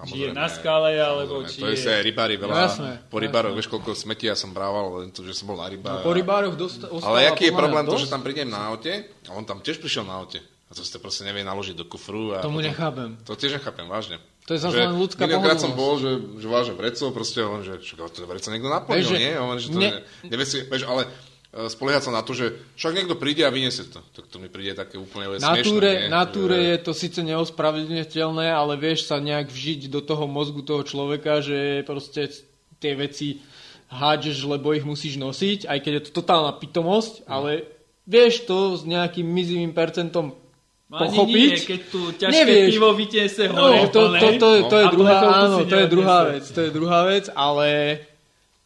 [0.04, 1.88] či je na skale, alebo či To je je...
[1.88, 2.52] aj rybári veľa.
[2.52, 3.60] No jasné, po rybároch, jasné.
[3.62, 6.02] vieš, koľko smetí ja som brával, len to, že som bol na No, rybách.
[6.02, 8.04] po rybároch dosta- Ale aký je problém to, dosť?
[8.04, 8.92] že tam prídem na aute
[9.24, 10.42] a on tam tiež prišiel na aute.
[10.66, 12.34] A to ste proste nevie naložiť do kufru.
[12.34, 13.10] A Tomu potom- nechápem.
[13.24, 14.18] To tiež nechápem, vážne.
[14.46, 15.82] To je zase len ľudská Miliónkrát som pohodlnosť.
[15.82, 19.18] bol, že, že vážne vreco, proste on, že čo, to vreco niekto naplnil, Vieš, že
[19.18, 19.34] nie?
[19.34, 22.46] On, že to ne- ne, nevie si, vieš, ale e, spoliehať sa na to, že
[22.78, 24.06] však niekto príde a vyniesie to.
[24.14, 26.14] Tak to mi príde také úplne Na smiešné, túre, nie?
[26.14, 30.62] na túre Že- je to síce neospravedlniteľné, ale vieš sa nejak vžiť do toho mozgu
[30.62, 32.30] toho človeka, že proste
[32.78, 33.42] tie veci
[33.90, 37.66] hádžeš, lebo ich musíš nosiť, aj keď je to totálna pitomosť, ale
[38.06, 40.45] vieš to s nejakým mizivým percentom No
[40.90, 41.52] pochopiť.
[41.52, 42.70] nie, keď tu ťažké Nevieš.
[42.78, 45.18] pivo vytiese No, hore to, to, to, to, je a druhá,
[45.49, 47.68] áno, to je druhá vec, to je druhá vec, ale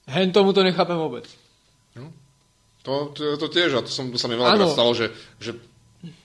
[0.10, 1.26] hen tomu to nechápem vôbec.
[2.84, 5.52] To, to, to tiež, a to, som, to sa mi veľakrát stalo, že, že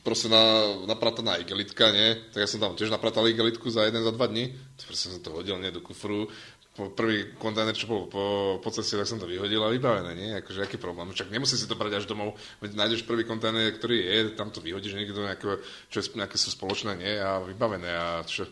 [0.07, 2.15] proste na, naprataná igelitka, nie?
[2.31, 4.55] Tak ja som tam tiež napratal igelitku za jeden, za dva dní.
[4.79, 6.31] To proste som to hodil, nie, do kufru.
[6.75, 10.31] Po prvý kontajner, čo bol po, po ceste, tak som to vyhodil a vybavené, nie?
[10.35, 11.07] Akože aký problém?
[11.15, 14.59] Však nemusí si to brať až domov, veď nájdeš prvý kontajner, ktorý je, tam to
[14.59, 17.15] vyhodíš niekde do nejakého, čo je, nejaké sú spoločné, nie?
[17.15, 18.51] A vybavené a čo,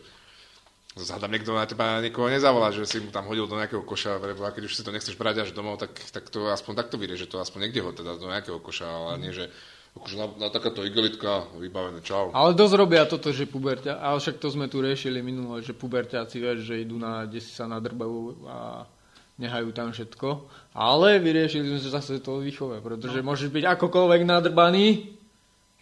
[0.93, 4.45] Zhádam, niekto na teba niekoho nezavolá, že si mu tam hodil do nejakého koša, lebo
[4.45, 7.25] keď už si to nechceš brať až domov, tak, tak to aspoň takto vyrie, že
[7.25, 9.49] to aspoň niekde ho teda do nejakého koša, ale nie, že
[9.93, 12.33] akože na, na takáto igelitka vybavené, čau.
[12.33, 16.41] Ale dosť robia toto, že puberťa, ale však to sme tu riešili minule, že puberťáci,
[16.41, 18.89] vieš, že idú na, kde si sa nadrbajú a
[19.37, 20.49] nehajú tam všetko.
[20.73, 23.33] Ale vyriešili sme zase to výchove, pretože no.
[23.33, 24.85] môžeš byť akokoľvek nadrbaný,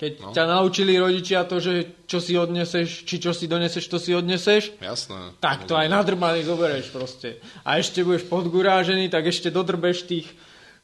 [0.01, 0.33] keď no.
[0.33, 4.81] Ťa naučili rodičia to, že čo si odneseš, či čo si doneseš, to si odneseš,
[4.81, 5.37] Jasné.
[5.37, 7.37] tak to aj nadrbaný zoberieš proste.
[7.61, 10.25] A ešte budeš podgurážený, tak ešte dodrbeš tých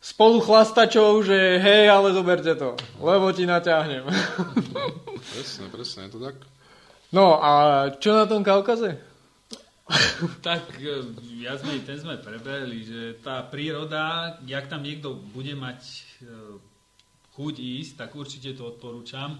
[0.01, 4.05] spoluchlastačov, že hej, ale zoberte to, lebo ti naťahnem.
[5.33, 6.37] Presne, presne, je to tak.
[7.11, 7.51] No a
[7.97, 8.99] čo na tom Kaukaze?
[10.43, 10.99] Tak e,
[11.39, 16.01] viac menej ten sme preberali, že tá príroda, jak tam niekto bude mať e,
[17.39, 19.39] chuť ísť, tak určite to odporúčam.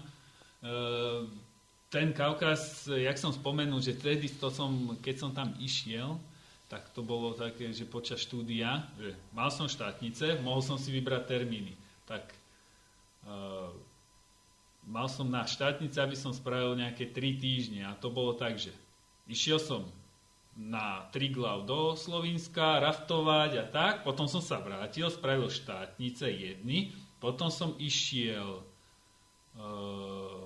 [1.88, 6.20] Ten Kaukaz, jak som spomenul, že vtedy to som, keď som tam išiel,
[6.68, 11.24] tak to bolo také, že počas štúdia, že mal som štátnice, mohol som si vybrať
[11.24, 11.72] termíny.
[12.04, 12.36] Tak e,
[14.84, 18.68] mal som na štátnice, aby som spravil nejaké 3 týždne a to bolo tak, že
[19.24, 19.88] išiel som
[20.58, 23.94] na Triglav do Slovenska, raftovať a tak.
[24.02, 26.90] Potom som sa vrátil, spravil štátnice jedny.
[27.22, 28.58] Potom som išiel
[29.54, 30.37] uh,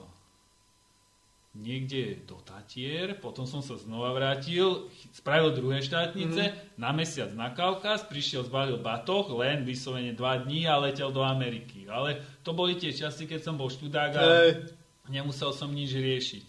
[1.52, 6.80] niekde do Tatier, potom som sa znova vrátil, spravil druhé štátnice, mm.
[6.80, 11.84] na mesiac na Kaukaz, prišiel, zbalil batoh, len vyslovene dva dní a letel do Ameriky.
[11.92, 14.72] Ale to boli tie časy, keď som bol študák a Hej.
[15.12, 16.44] nemusel som nič riešiť.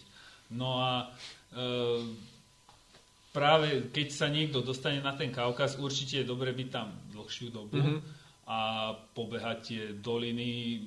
[0.56, 1.12] No a
[1.52, 2.00] e,
[3.28, 7.76] práve keď sa niekto dostane na ten Kaukaz, určite je dobre byť tam dlhšiu dobu
[7.76, 7.84] Mhm.
[7.84, 8.00] mm-hmm.
[8.48, 8.58] a
[9.12, 10.80] pobehať tie doliny.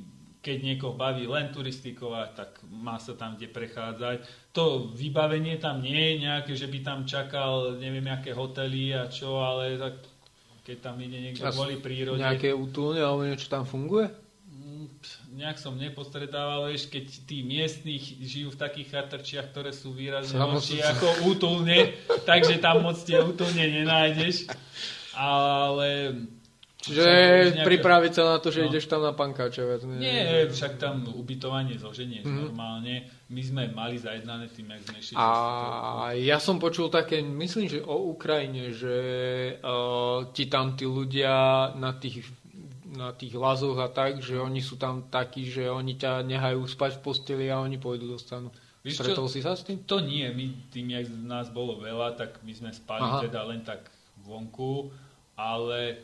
[0.48, 4.24] Keď niekoho baví len turistikovať, tak má sa tam kde prechádzať.
[4.56, 9.44] To vybavenie tam nie je nejaké, že by tam čakal neviem aké hotely a čo,
[9.44, 10.08] ale tak
[10.64, 12.24] keď tam ide niekto A kvôli prírode.
[12.24, 14.08] Nejaké útulne alebo niečo tam funguje?
[14.48, 14.88] Mm,
[15.36, 20.80] Nejak som nepostretával, vieš, keď tí miestni žijú v takých chatrčiach, ktoré sú výrazne horšie
[20.80, 21.92] ako útulne,
[22.24, 24.48] takže tam moc tie útulne nenájdeš.
[25.12, 26.16] Ale...
[26.90, 27.04] Čiže
[27.54, 28.68] nejaké- pripraviť sa na to, že No.
[28.68, 29.62] ideš tam na pankáče.
[29.84, 30.00] menej.
[30.00, 32.30] Nie, však tam ubytovanie zoženieš Mhm.
[32.30, 32.44] mm-hmm.
[32.46, 32.96] normálne.
[33.28, 35.14] My sme mali zajednané tým, jak sme išli.
[35.14, 35.28] A
[36.14, 38.96] ja som počul také, myslím, že o Ukrajine, že
[39.60, 41.30] uh, ti tam tí ľudia
[41.74, 42.24] na tých,
[42.90, 46.98] na tých lazoch a tak, že oni sú tam takí, že oni ťa nehajú spať
[46.98, 48.48] v posteli a oni pôjdu do stanu.
[48.80, 49.04] Víš čo?
[49.04, 49.84] Stretol si sa s tým?
[49.84, 53.04] To nie, my tým, jak nás bolo veľa, tak my sme spali.
[53.04, 53.20] Aha.
[53.22, 54.88] teda len tak vonku,
[55.36, 56.00] ale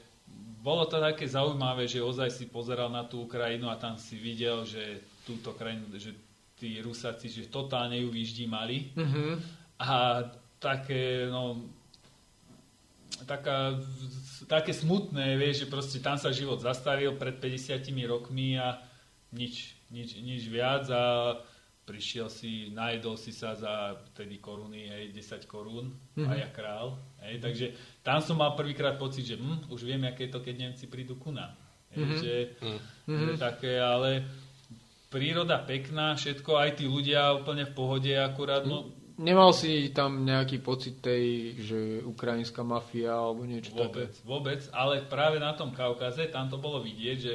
[0.64, 4.64] bolo to také zaujímavé, že ozaj si pozeral na tú Ukrajinu a tam si videl,
[4.64, 6.16] že túto krajinu, že
[6.56, 9.26] tí Rusáci, že totálne ju vyždímali Mhm.
[9.84, 10.24] a
[10.56, 11.60] také, no,
[13.28, 13.76] taká,
[14.48, 18.80] také smutné, vieš, že proste tam sa život zastavil pred 50 rokmi a
[19.36, 21.36] nič, nič, nič viac a
[21.84, 26.28] prišiel si, najedol si sa za tedy koruny, hej, 10 korún Mhm.
[26.28, 26.96] a ja král.
[27.20, 27.66] Hej, takže
[28.04, 31.16] tam som mal prvýkrát pocit, že hm, už viem, aké je to, keď Nemci prídu
[31.16, 31.56] ku nám.
[31.94, 32.18] Mhm.
[32.20, 32.36] že,
[33.06, 33.18] Mhm.
[33.22, 34.26] že také, ale
[35.10, 40.58] príroda pekná, všetko, aj tí ľudia úplne v pohode, akurát, no, Nemal si tam nejaký
[40.58, 44.26] pocit tej, že ukrajinská mafia alebo niečo Vôbec, také?
[44.26, 47.34] vôbec, ale práve na tom Kaukaze, tam to bolo vidieť, že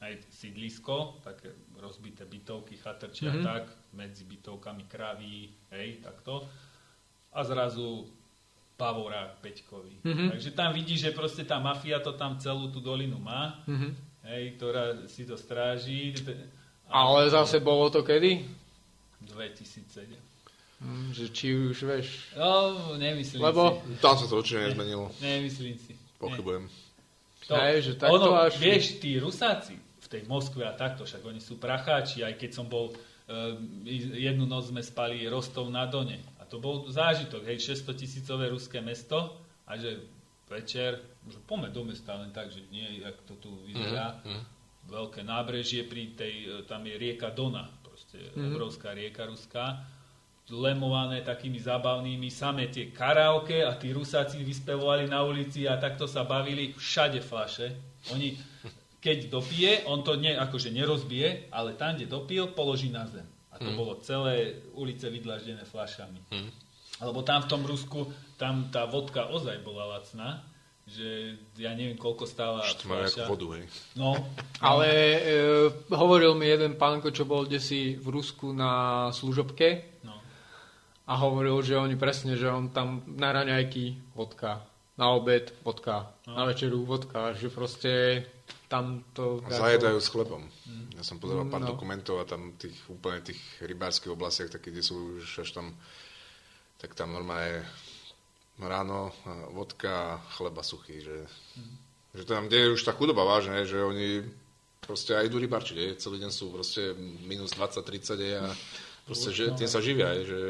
[0.00, 3.34] aj sídlisko, také rozbité bytovky, chatrčia Mhm.
[3.36, 3.44] mm-hmm.
[3.44, 6.48] tak, medzi bytovkami kraví, hej, takto.
[7.36, 8.08] A zrazu
[8.78, 9.90] pavorák peťkový.
[10.00, 10.06] Mhm.
[10.06, 10.28] Mm-hmm.
[10.30, 13.90] Takže tam vidíš, že proste tá mafia to tam celú tú dolinu má, Mhm.
[14.24, 16.14] hej, ktorá si to stráži.
[16.86, 18.46] Ale zase bolo to kedy?
[19.20, 20.14] 2007.
[20.78, 22.30] Hm, že či už vieš.
[22.32, 23.98] No, nemyslím Lebo- si.
[23.98, 25.10] Tam sa to určite nezmenilo.
[25.18, 25.98] Nemyslím si.
[26.16, 26.70] Pochybujem.
[27.50, 31.18] To, Hej, že takto ono, až- Vieš, tí Rusáci v tej Moskve a takto, však
[31.20, 32.94] oni sú pracháči, aj keď som bol, e,
[34.14, 36.14] jednu noc sme spali Rostov na Done.
[36.48, 39.36] To bol zážitok, hej, 600 tisícové ruské mesto
[39.68, 40.00] a že
[40.48, 40.96] večer,
[41.28, 44.20] že poďme do mesta len tak, že nie, jak to tu vyzerá.
[44.24, 44.42] Mhm, mhm.
[44.88, 48.56] Veľké nábrežie pri tej, tam je rieka Dona, proste Mhm.
[48.56, 49.84] obrovská rieka ruská
[50.48, 56.24] lemované takými zábavnými, samé tie karaoke a tí Rusáci vyspevovali na ulici a takto sa
[56.24, 57.76] bavili všade flaše.
[58.16, 58.32] Oni,
[58.96, 63.28] keď dopije, on to ne, akože nerozbije, ale tam, kde dopil, položí na zem.
[63.58, 66.22] A to bolo celé ulice vydlaždené flašami.
[66.98, 70.46] Lebo tam v tom Rusku, tam tá vodka ozaj bola lacná,
[70.88, 73.24] že ja neviem, koľko stála majú ako fľaša.
[73.28, 73.64] vodu, hej.
[73.92, 74.16] No,
[74.72, 75.18] Ale e,
[75.90, 80.16] hovoril mi jeden pánko, čo bol desi v Rusku na služobke no.
[81.04, 84.64] a hovoril, že oni presne, že on tam na raňajky vodka,
[84.96, 86.40] na obed vodka, No.
[86.40, 88.24] na večeru vodka, že proste
[88.68, 89.40] tam to...
[89.48, 90.44] Zajedajú s chlebom.
[90.92, 91.72] Ja som pozeral pár No.
[91.72, 95.72] dokumentov a tam tých úplne tých rybárskych oblastiach, také, kde sú už až tam,
[96.76, 97.64] tak tam normálne
[98.60, 99.10] ráno
[99.56, 101.18] vodka a chleba suchý, že,
[102.12, 104.26] že tam, kde je už tá chudoba vážne, že oni
[104.84, 106.92] proste aj idú rybarčiť, je, celý deň sú proste
[107.24, 108.48] minus 20-30 je, a
[109.06, 110.40] proste, že tým sa živia, je, že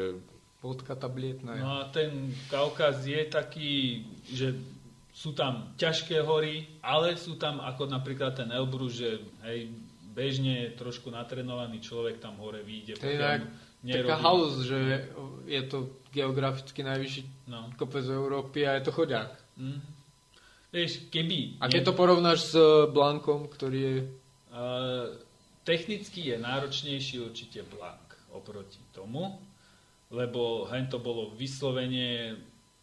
[0.59, 1.55] Vodka tablietná.
[1.55, 4.59] No a ten Kaukaz je taký, že
[5.19, 9.67] sú tam ťažké hory, ale sú tam ako napríklad ten Elbrus, že hej,
[10.15, 12.95] bežne trošku natrenovaný človek tam hore vyjde.
[12.95, 13.43] To je tak,
[13.83, 15.11] taká halus, že
[15.43, 17.67] je to geograficky najvyšší No.
[17.75, 19.35] kopec Európy a je to chodiak.
[19.59, 19.83] Hm.
[20.71, 21.59] Vieš, keby...
[21.59, 22.55] A keď to porovnáš s
[22.93, 23.95] Blankom, ktorý je...
[24.55, 25.19] Uh,
[25.67, 29.35] technicky je náročnejší určite Blank oproti tomu,
[30.13, 32.37] lebo hen to bolo vyslovene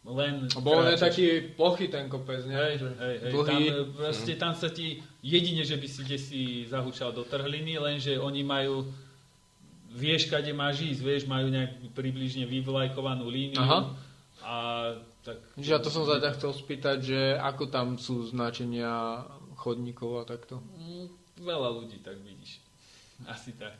[0.05, 0.45] len...
[0.53, 2.55] A bol on taký plochy ten kopec, nie?
[2.55, 3.47] Hej, hej, hej, dlhý.
[3.47, 7.81] tam, e, proste, tam sa ti jedine, že by si kde si zahúčal do trhliny,
[7.81, 8.87] lenže oni majú
[9.97, 13.79] vieš, kade máš ísť, vieš, majú nejak približne vyvlajkovanú líniu Aha.
[14.45, 14.55] a
[15.25, 15.41] tak...
[15.59, 19.25] Ja to som sa ťa chcel spýtať, že ako tam sú značenia
[19.57, 20.61] chodníkov a takto.
[20.77, 22.61] Mm, Veľa ľudí, tak vidíš.
[23.25, 23.77] Asi tak.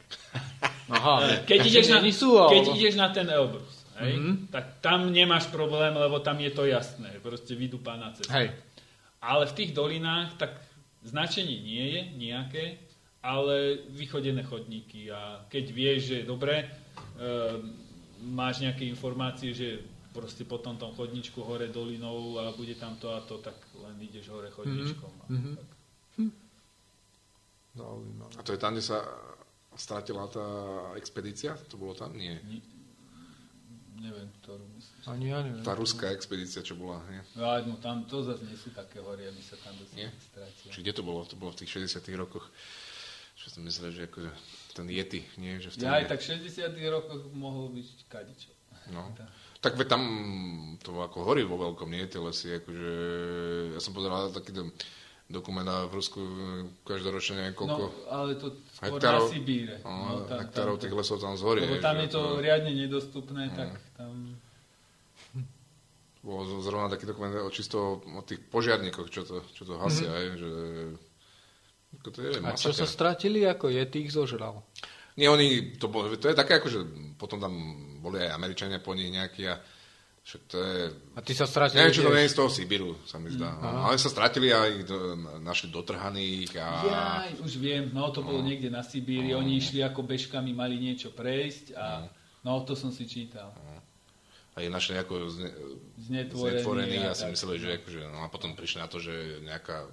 [0.90, 4.34] Aha, Keď ideš, na, keď ideš na ten Elbrus, hej, Mhm.
[4.48, 7.20] tak tam nemáš problém, lebo tam je to jasné.
[7.20, 8.34] Proste vydupána cesta.
[8.34, 8.52] Hej.
[9.18, 10.62] Ale v tých dolinách tak
[11.02, 12.64] značenie nie je nejaké,
[13.20, 13.56] ale
[13.90, 16.66] vychodené chodníky a keď vieš, že dobre, e,
[18.24, 23.10] máš nejaké informácie, že proste po tom tom chodničku hore dolinou a bude tam to
[23.10, 25.12] a to, tak len ideš hore chodničkom.
[25.12, 25.52] a Mhm.
[25.56, 25.68] tak.
[27.76, 28.32] Zaujímavé.
[28.34, 29.06] A to je tam, kde sa
[29.76, 30.46] stratila tá
[30.96, 31.54] expedícia?
[31.70, 32.18] To bolo tam?
[32.18, 32.42] Nie.
[33.98, 35.04] Neviem, ktorú myslíš.
[35.10, 35.66] Ani ja neviem.
[35.66, 37.22] Tá ruská expedícia, čo bola, nie?
[37.34, 40.70] No, no tam to zase nie sú také hory, aby sa tam dosť stratilo.
[40.70, 41.26] Či kde to bolo?
[41.26, 42.46] To bolo v tých 60 rokoch.
[43.38, 44.30] Čo som myslel, že ako
[44.78, 45.58] ten Yeti, nie?
[45.58, 45.86] Že vtedy...
[45.86, 48.52] Ja aj tak v 60 rokoch mohol byť kadičo.
[48.94, 49.04] No.
[49.58, 49.74] Tak.
[49.74, 50.04] Veď tam
[50.86, 52.06] to ako hory vo veľkom, nie?
[52.06, 52.94] Tie lesy, akože...
[53.74, 54.70] Ja som pozeral taký do,
[55.28, 56.20] dokument a v Rusku
[56.88, 57.84] každoročne neviem koľko...
[57.84, 59.76] No, ale to skôr Hektárov- na Sibíre.
[59.84, 61.64] No, tam- hektárov tam- tých lesov tam zhorie.
[61.68, 64.40] Lebo tam je to riadne nedostupné, tak tam...
[66.24, 70.12] Bol z- zrovna taký dokument o čisto o tých požiarníkoch, čo to, čo to hasia,
[70.12, 70.40] mm-hmm.
[70.40, 70.50] že...
[72.00, 72.88] Ako to je, A čo sa masaker.
[72.88, 74.60] stratili, ako je tých zožral?
[75.16, 76.80] Nie, oni, to, bolo, to je také, ako, že
[77.16, 77.52] potom tam
[78.04, 79.56] boli aj Američania po nich nejakí a
[80.28, 80.80] však to je...
[81.16, 83.48] A ty sa stratili Neviem, či to nie je z toho Sibiru, sa mi zdá.
[83.56, 86.68] Mm, No, ale sa stratili a ich do, našli dotrhaných a...
[86.84, 91.16] Jaj, už viem, no to bolo niekde na Sibíri, oni išli ako bežkami, mali niečo
[91.16, 92.12] prejsť a
[92.44, 93.56] no to som si čítal.
[94.52, 95.50] A ich našli ako zne,
[95.96, 97.32] Znetvorený a a si tak.
[97.32, 99.88] mysleli, že akože, no a potom prišli na to, že nejaká,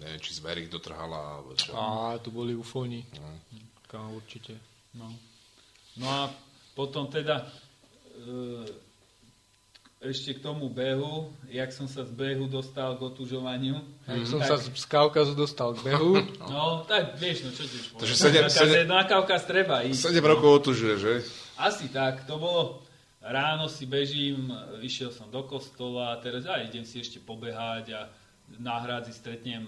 [0.00, 1.76] neviem, či zver ich dotrhala, alebo čo.
[1.76, 3.04] Á, tu boli ufóni.
[3.20, 3.36] No.
[3.84, 4.56] Kámo, určite.
[4.96, 5.12] No.
[6.00, 6.32] No a
[6.72, 8.83] potom teda e,
[10.04, 13.80] ešte k tomu behu, jak som sa z behu dostal k otužovaniu.
[14.04, 16.20] Jak som sa z Kaukazu dostal k behu.
[16.44, 20.12] No, tak vieš, no čo ti Takže sedem- Na- sedem- Na Kaukaz treba ísť.
[20.12, 21.12] 7 rokov otužuje, že?
[21.56, 22.84] Asi tak, to bolo,
[23.18, 28.00] ráno si bežím, išiel som do kostola a teraz aj idem si ešte pobehať a
[28.54, 29.64] na hrádzi stretnem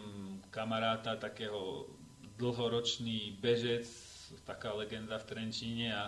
[0.49, 1.89] kamaráta, takého
[2.37, 3.89] dlhoročný bežec,
[4.43, 6.05] taká legenda v Trenčíne a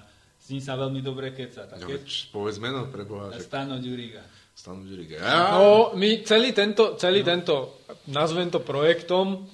[0.48, 1.68] s ním sa veľmi dobre keca.
[1.68, 4.24] No, Také, veď povedz meno pre Boha, že Stano Ďuriga.
[4.56, 5.20] Stanu Ďuriga.
[5.20, 9.44] Ja, No, my celý tento, celý tento, nazvem to projektom,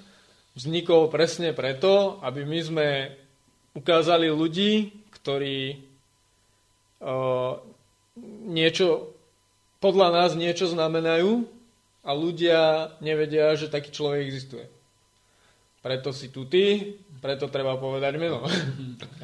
[0.55, 2.87] vznikol presne preto, aby my sme
[3.75, 5.83] ukázali ľudí, ktorí
[7.03, 7.59] uh,
[8.47, 9.19] niečo,
[9.83, 11.43] podľa nás niečo znamenajú
[12.07, 14.71] a ľudia nevedia, že taký človek existuje.
[15.83, 18.45] Preto si tu ty, preto treba povedať meno.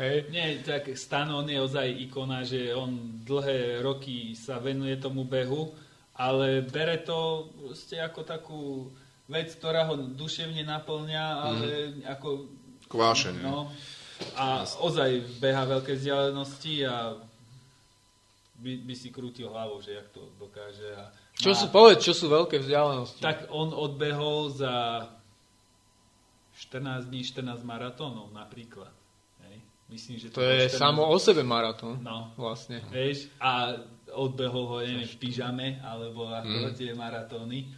[0.01, 0.33] Hej.
[0.33, 5.69] Nie, tak Stano on je ozaj ikona, že on dlhé roky sa venuje tomu behu,
[6.17, 8.63] ale bere to proste ako takú
[9.29, 11.69] vec, ktorá ho duševne naplňa, ale
[12.09, 12.49] ako...
[12.89, 13.45] Kvášenie.
[13.45, 13.69] No,
[14.33, 17.21] a ozaj beha veľké vzdialenosti a
[18.65, 20.89] by, by si krútil hlavou, že jak to dokáže.
[20.97, 23.21] A Čo sú, povedz, čo sú veľké vzdialenosti?
[23.21, 25.05] Tak on odbehol za
[26.61, 28.93] 14 dní 14 maratónov napríklad.
[29.49, 29.65] Hej.
[29.89, 32.05] Myslím, že To je 14 samo o sebe maratón.
[32.05, 32.85] No, Vlastne.
[32.93, 33.81] vieš, a
[34.13, 37.73] odbehol ho, neviem, v pyžame, alebo ako tie maratóny.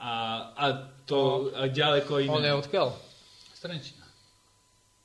[0.00, 0.12] A,
[0.56, 0.64] a
[1.04, 2.32] to a ďaleko iné.
[2.32, 2.88] On je odkiaľ?
[3.52, 4.04] Strenčina.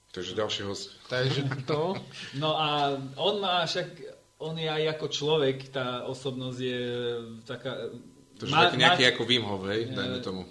[0.10, 0.96] Takže ďalší host.
[1.12, 1.94] Takže to...
[2.42, 4.00] No a on má však,
[4.42, 6.82] on je aj ako človek, tá osobnosť je
[7.46, 7.92] taká...
[8.40, 10.42] To je nejaký ako Wim Hof, hej, Eh, dajme tomu.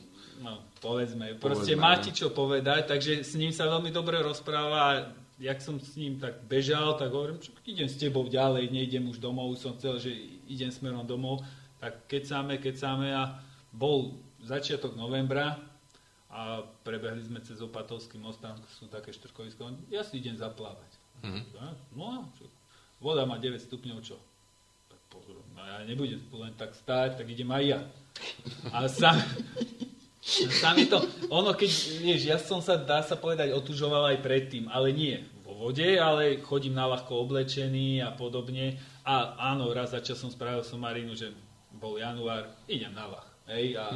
[0.78, 1.34] Povedzme.
[1.38, 4.78] Proste Povedzme, má ti čo povedať, takže s ním sa veľmi dobre rozpráva.
[4.78, 4.92] a
[5.38, 9.22] Jak som s ním tak bežal, tak hovorím, čo idem s tebou ďalej, nejdem už
[9.22, 10.10] domov, som chcel, že
[10.50, 11.46] idem smerom domov.
[11.78, 13.38] Tak kecáme, kecáme a
[13.70, 15.62] bol začiatok novembra
[16.26, 19.70] a prebehli sme cez Opatovský most, tam sú také štrkovisko.
[19.94, 20.90] Ja si idem zaplávať.
[21.22, 21.40] Mhm.
[21.94, 22.16] No a?
[22.98, 24.18] Voda má 9 stupňov, čo?
[24.90, 27.80] Tak pozor, no ja nebudem len tak stáť, tak idem aj ja.
[28.74, 29.22] A sám,
[30.22, 30.98] sám je to,
[31.30, 31.70] ono keď,
[32.02, 36.42] vieš, ja som sa, dá sa povedať, otužoval aj predtým, ale nie vo vode, ale
[36.42, 38.76] chodím na ľahko oblečený a podobne.
[39.06, 41.32] A áno, raz za čas som spravil somarinu, že
[41.78, 43.28] bol január, idem na lach.
[43.48, 43.88] Hej, a,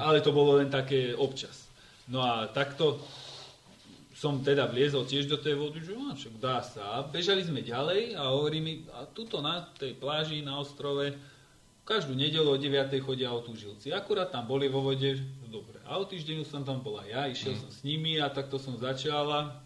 [0.00, 1.68] Ale to bolo len také občas.
[2.08, 2.96] No a takto
[4.16, 6.96] som teda vliezol tiež do tej vody, že no, však dá sa.
[6.96, 11.12] A bežali sme ďalej a hovorí mi, a tuto na tej pláži, na ostrove,
[11.86, 12.90] každú nedelu o 9.
[12.98, 13.94] chodia autožilci.
[13.94, 15.78] Akurát tam boli vo vode, že dobre.
[15.86, 19.62] A o týždeň som tam bola ja, išiel som s nimi a takto som začala.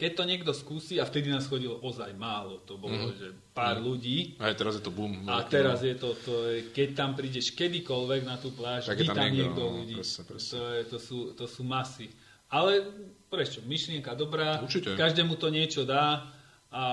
[0.00, 4.40] Keď to niekto skúsi, a vtedy nás chodilo ozaj málo, to bolo, že pár ľudí,
[4.40, 5.28] Aj teraz je to boom.
[5.28, 5.92] a teraz no.
[5.92, 9.28] je to, to je, keď tam prídeš kedykoľvek na tú pláž, Tak je tam tam
[9.28, 10.00] niekto, niekto no, ľudí.
[10.00, 10.52] presne, presne.
[10.56, 12.08] To, je, to, sú, to sú masy.
[12.48, 12.80] Ale
[13.28, 14.96] prečo, myšlienka dobrá, Určite.
[14.96, 16.32] každému to niečo dá
[16.72, 16.84] a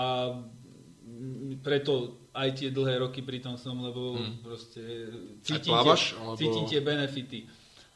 [1.07, 4.14] mm, preto aj tie dlhé roky pri tom som, lebo
[4.45, 5.09] proste
[5.41, 5.81] cítim, Hmm.
[5.81, 7.39] plávaš, tie, alebo- cítim tie benefity.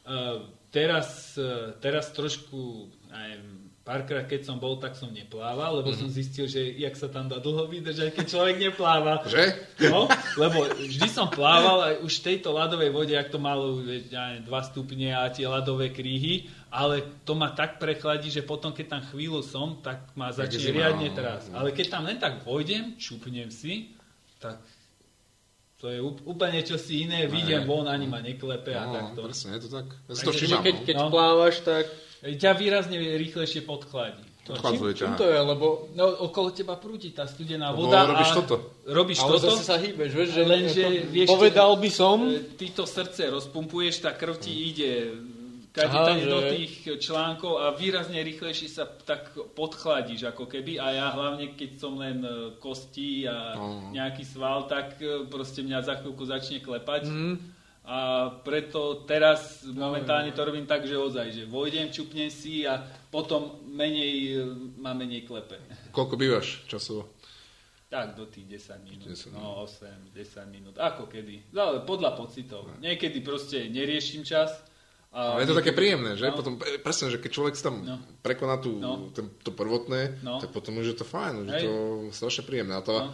[0.02, 6.06] Uh, teraz, uh, teraz trošku, neviem, párkrát keď som bol, tak som neplával, lebo som
[6.06, 9.22] zistil, že jak sa tam dá dlho vydržať, keď človek nepláva.
[9.30, 9.46] Že?
[9.90, 10.06] No,
[10.38, 14.46] lebo vždy som plával aj už v tejto ľadovej vode, ak to malo ja neviem,
[14.46, 19.02] 2 stupne a tie ľadové kríhy, ale to ma tak prechladí, že potom, keď tam
[19.10, 21.14] chvíľu som, tak ma začne riadne no.
[21.14, 21.50] teraz.
[21.50, 23.98] Ale keď tam len tak vojdem, čupnem si,
[24.42, 24.58] tak
[25.78, 29.20] to je úp- úplne čosi iné, vidiem von, ani ma neklepe a No, takto.
[29.24, 29.86] presne, je to tak.
[30.06, 30.84] Ja si to Že všímam, keď, no.
[30.84, 31.06] keď No.
[31.10, 31.84] plávaš, tak...
[32.22, 34.22] Ťa výrazne rýchlejšie podchladí.
[34.42, 35.34] No, čím, čím to je?
[35.34, 35.90] Lebo...
[35.92, 38.06] No, okolo teba prúdi tá studená Lebo voda.
[38.06, 38.54] robíš a toto.
[38.84, 39.46] Robíš Ale toto.
[39.48, 40.42] zase sa hýbeš, vieš, že...
[40.44, 42.16] Lenže, ako- vieš, povedal by som...
[42.24, 44.90] E, Ty to srdce rozpumpuješ, tá krv ti ide
[45.72, 51.56] Že- do tých článkov a výrazne rýchlejšie sa tak podchladíš ako keby a ja hlavne
[51.56, 52.30] keď som len e,
[52.60, 53.88] kosti a No.
[53.88, 57.08] nejaký sval, tak e, proste mňa za chvíľku začne klepať.
[57.08, 57.32] Mhm.
[57.82, 57.98] A
[58.44, 62.78] preto teraz momentálne to robím tak, že ozaj, že vojdem, čupnem si a
[63.08, 64.44] potom menej, e,
[64.76, 65.56] ma menej klepe.
[65.90, 67.10] Koľko bývaš časovo?
[67.88, 69.04] Tak, do tých 10 minút.
[69.06, 70.16] 10 no, 8, 10
[70.48, 70.74] minút.
[70.76, 71.48] Ako kedy.
[71.50, 72.68] Ale podľa pocitov.
[72.78, 74.52] Niekedy proste neriešim čas.
[75.12, 76.24] Ale je to také príjemné, že?
[76.24, 76.34] No.
[76.34, 77.96] Potom, e, presne, že keď človek tam No.
[78.18, 79.12] prekoná tú, No.
[79.12, 80.40] ten, to prvotné, No.
[80.40, 81.72] tak potom už je to fajn, už je to
[82.10, 82.72] strašne príjemné.
[82.72, 83.12] A, to, No.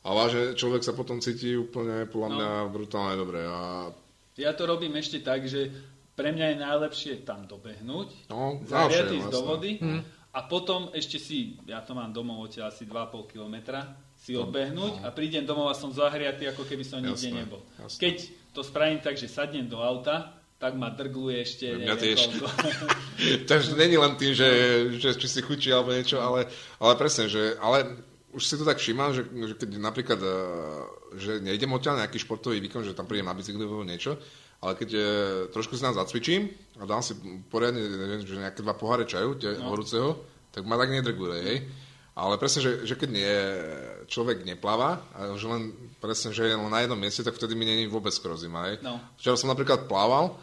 [0.00, 2.34] a vážne, človek sa potom cíti úplne, podľa No.
[2.36, 3.42] mňa, brutálne dobre.
[3.42, 3.90] A,
[4.36, 5.68] Ja to robím ešte tak, že
[6.14, 9.50] pre mňa je najlepšie tam dobehnúť, no, zahriať najlepšie, ísť do vlastne.
[9.50, 10.00] vody Hm.
[10.30, 15.10] a potom ešte si, ja to mám domov odtiaľ asi 2,5 kilometra, si odbehnúť a
[15.10, 17.60] prídem domov a som zahriatý, ako keby som nikde nebol.
[17.76, 17.98] jasné.
[17.98, 18.16] Keď
[18.50, 22.36] to spravím tak, že sadnem do auta, tak ma drgluje ešte Mňa tiež.
[23.50, 24.48] Takže není len tým, že,
[25.00, 28.04] že či si chutí alebo niečo, ale, ale presne, že ale
[28.36, 30.36] už si to tak všímam, že, že keď napríklad, eh,
[31.16, 34.20] že nejdem odtiaľ nejaký športový výkon, že tam prídem na bicykli alebo niečo,
[34.60, 35.04] ale keď eh,
[35.48, 37.16] trošku si nám zacvičím a dám si
[37.48, 39.72] poriadne že nejaké dva poháre čaju te, no.
[39.72, 40.20] horúceho,
[40.52, 41.58] tak ma tak nedrguje, hej.
[42.20, 43.32] Ale presne, že, že keď nie,
[44.10, 45.72] človek nepláva, a že len
[46.04, 48.82] presne, že je len na jednom mieste, tak vtedy mi není vôbec skoro zima, hej.
[48.84, 49.00] No.
[49.16, 50.36] Včera som napríklad plával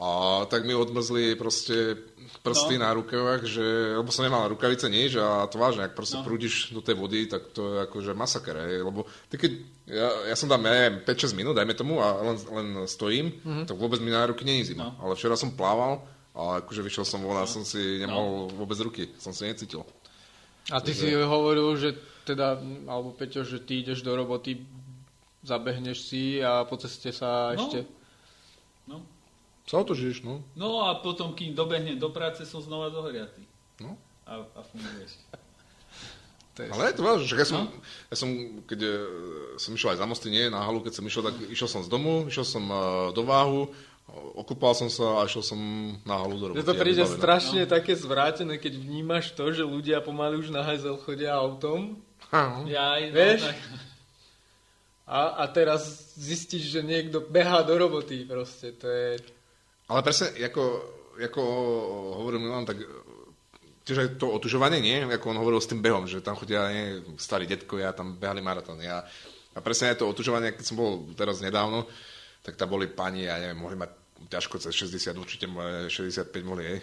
[0.00, 0.08] a
[0.48, 1.92] tak mi odmrzli proste
[2.40, 2.88] prsty No.
[2.88, 3.66] na rukavách, že,
[4.00, 6.24] lebo som nemal rukavice nič a to vážne, ak proste No.
[6.24, 9.52] prúdiš do tej vody, tak to je akože masaker, hej, lebo ty keď,
[9.84, 13.68] ja, ja som tam, ja neviem, 5-6 minút, dajme tomu, a len, len stojím, mm-hmm.
[13.68, 14.88] tak vôbec mi na ruky není zima.
[14.96, 15.04] No.
[15.04, 16.00] Ale včera som plával
[16.32, 19.84] a akože vyšiel som von a som si nemohol vôbec ruky, som si necítil.
[20.72, 21.92] A ty si hovoril, že
[22.24, 22.56] teda,
[22.88, 24.64] alebo Peťo, že ty ideš do roboty,
[25.44, 27.68] zabehneš si a po ceste sa No.
[27.68, 27.99] ešte...
[29.70, 29.78] No.
[29.78, 30.42] Sa otočíš, no.
[30.58, 33.46] no a potom, kým dobehnem do práce, som znova zohriatý.
[33.78, 33.94] no.
[34.26, 35.14] A, a funguješ.
[36.60, 37.72] Ale je to vážne, že ja som, No.
[38.12, 38.28] ja som,
[38.68, 38.92] keď e,
[39.56, 41.88] som išiel aj za mosty, nie, na halu, keď som išiel, tak išiel som z
[41.88, 42.76] domu, išiel som e,
[43.16, 43.72] do váhu,
[44.36, 45.56] okúpal som sa a išiel som
[46.04, 46.60] na halu do roboty.
[46.60, 47.16] Že to príde vybavené.
[47.16, 51.96] strašne také zvrátené, keď vnímaš to, že ľudia pomaly už na hajzel chodia autom
[52.30, 52.68] Áno.
[52.70, 53.40] Ja aj, Vieš?
[53.40, 53.58] No, tak,
[55.10, 58.70] a, a teraz zistíš, že niekto behá do roboty proste.
[58.78, 59.18] To je...
[59.90, 60.62] Ale presne, ako,
[61.18, 61.42] ako
[62.22, 62.86] hovoril Milan, tak e,
[63.82, 65.02] tiež aj to otužovanie, nie?
[65.02, 68.86] Ako on hovoril s tým behom, že tam chodia nie, starí detkovia, tam behali maratóny.
[68.86, 69.02] A,
[69.50, 71.90] a presne aj to otužovanie, keď som bol teraz nedávno,
[72.46, 73.90] tak tam boli pani, ja neviem, mohli mať
[74.30, 76.78] ťažko cez 60, určite moje 65 mohli, hej.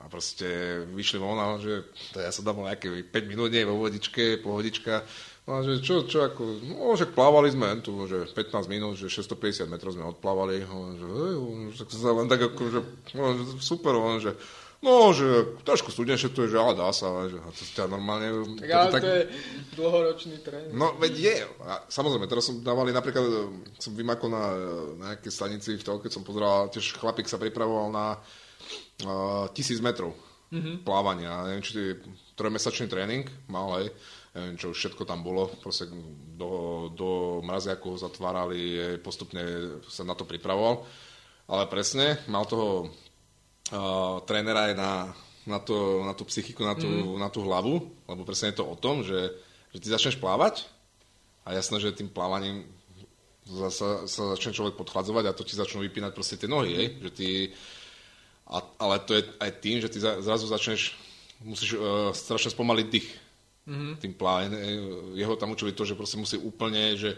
[0.00, 0.48] A proste
[0.96, 1.84] vyšli von že
[2.16, 5.04] ja som bol nejaké 5 minút, nie, vo vodičke, pohodička.
[5.50, 9.10] No a že čo, čo ako, no že plávali sme tu, že 15 minút, že
[9.10, 10.62] 650 metrov sme odplávali.
[10.62, 12.80] On, že, on, že sa len tak ako, že,
[13.18, 14.38] no, že super, on, že
[14.80, 18.32] No, že trošku studenšie to je, že ale dá sa, že to ťa normálne...
[18.64, 19.22] Tak, ale to je
[19.76, 20.72] dlhoročný tréning.
[20.72, 21.36] No, veď je.
[21.68, 24.44] A samozrejme, teraz som dávali napríklad, e, som vymakol na,
[24.96, 30.16] na nejakej stanici v telke, som pozeral, tiež chlapík sa pripravoval na uh, tisíc metrov
[30.48, 30.80] mm-hmm.
[30.80, 31.44] plávania.
[31.44, 31.92] Neviem, či to je
[32.40, 33.92] trojmesačný tréning mal, hej.
[33.92, 35.50] Neviem, čo všetko tam bolo.
[35.58, 35.90] Proste
[36.38, 39.42] do, do mraziakov zatvárali, hej, postupne
[39.90, 40.86] sa na to pripravoval.
[41.50, 42.86] Ale presne, mal toho
[43.74, 44.92] uh, trénera aj na,
[45.50, 47.18] na, to, na tú psychiku, na tú, mm.
[47.18, 49.34] na tú hlavu, lebo presne je to o tom, že,
[49.74, 50.70] že ty začneš plávať
[51.42, 52.70] a jasné, že tým plávaním
[53.50, 56.86] sa, sa začne človek podchladzovať a to ti začnú vypínať proste tie nohy, hej?
[57.02, 57.28] že ty,
[58.46, 60.94] a, ale to je aj tým, že ty za, zrazu začneš,
[61.42, 63.08] musíš uh, strašne spomaliť dých
[63.70, 63.92] mm-hmm.
[64.02, 64.58] tým plávaním.
[65.14, 67.14] Jeho tam učili to, že proste musí úplne, že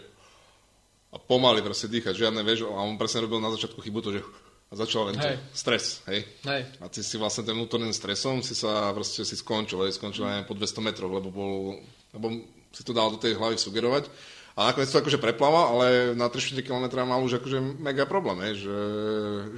[1.13, 4.21] a pomaly proste dýchať, žiadne, vieš, a on presne robil na začiatku chybu to, že
[4.73, 5.37] a začal len Hej.
[5.53, 6.25] stres, hej.
[6.49, 6.65] Hej.
[6.81, 10.49] A ty si vlastne tým vnútorným stresom si sa proste si skončil, hej, skončil aj
[10.49, 11.77] po 200 metroch, lebo bol,
[12.09, 12.41] lebo
[12.73, 14.09] si to dal do tej hlavy sugerovať.
[14.57, 15.85] A nakoniec to akože preplával, ale
[16.17, 18.79] na 3 km mal už akože mega problém, hej, že,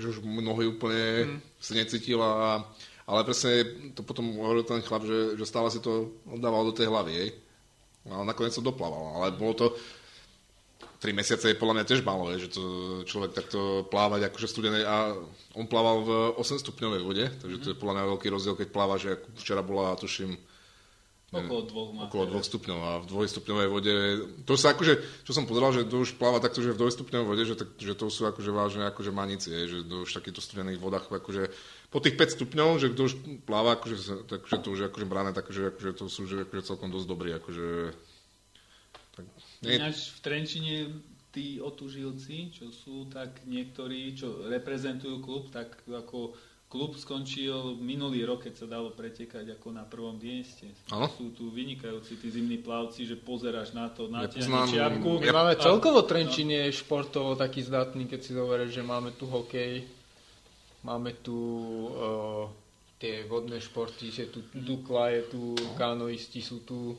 [0.03, 1.37] že už nohy úplne mm.
[1.63, 2.67] si necítil a
[3.05, 6.89] ale presne to potom hovoril ten chlap, že, že stále si to oddával do tej
[6.89, 7.29] hlavy, hej.
[8.05, 9.67] Ale nakoniec to doplával, ale bolo to
[11.05, 12.63] 3 mesiace je podľa mňa tiež málo, je, že to
[13.05, 15.13] človek takto plávať akože studenej a
[15.53, 16.09] on plával v
[16.41, 19.93] 8 stupňovej vode, takže to je podľa mňa veľký rozdiel, keď pláva, že včera bola,
[19.99, 20.33] tuším,
[21.29, 22.01] okolo dvoch má.
[22.07, 23.93] okolo 2 stupňov a v 2 stupňovej vode,
[24.47, 24.93] to sa akože,
[25.27, 27.69] čo som pozeral, že to už pláva takto, že v 2 stupňovej vode, že, tak,
[27.75, 31.11] že to sú akože vážne akože manici, je, že to už v takýchto studených vodách
[31.11, 31.53] akože
[31.95, 33.13] po tých 5 stupňov, že kto už
[33.47, 36.91] pláva, akože, takže to už je akože brané, takže akože to sú že akože celkom
[36.91, 37.95] dosť dobrí, akože
[39.15, 39.23] tak,
[39.63, 40.75] nie, Ináč v Trenčine
[41.31, 46.35] tí otužilci, čo sú, tak niektorí, čo reprezentujú klub, tak ako
[46.67, 50.75] klub skončil minulý rok, keď sa dalo pretekať ako na prvom mieste.
[51.15, 55.09] Sú tu vynikajúci tí zimní plavci, že pozeráš na to, Ja natiahne poznám- čiapku.
[55.23, 59.87] My máme celkovo Trenčín je športovo taký zdatný, keď si zoberieš, že máme tu hokej,
[60.85, 61.33] máme tu
[61.89, 62.45] uh,
[63.01, 65.41] tie vodné športy, je tu Dukla, je tu
[65.75, 66.93] kanoisti, sú tu...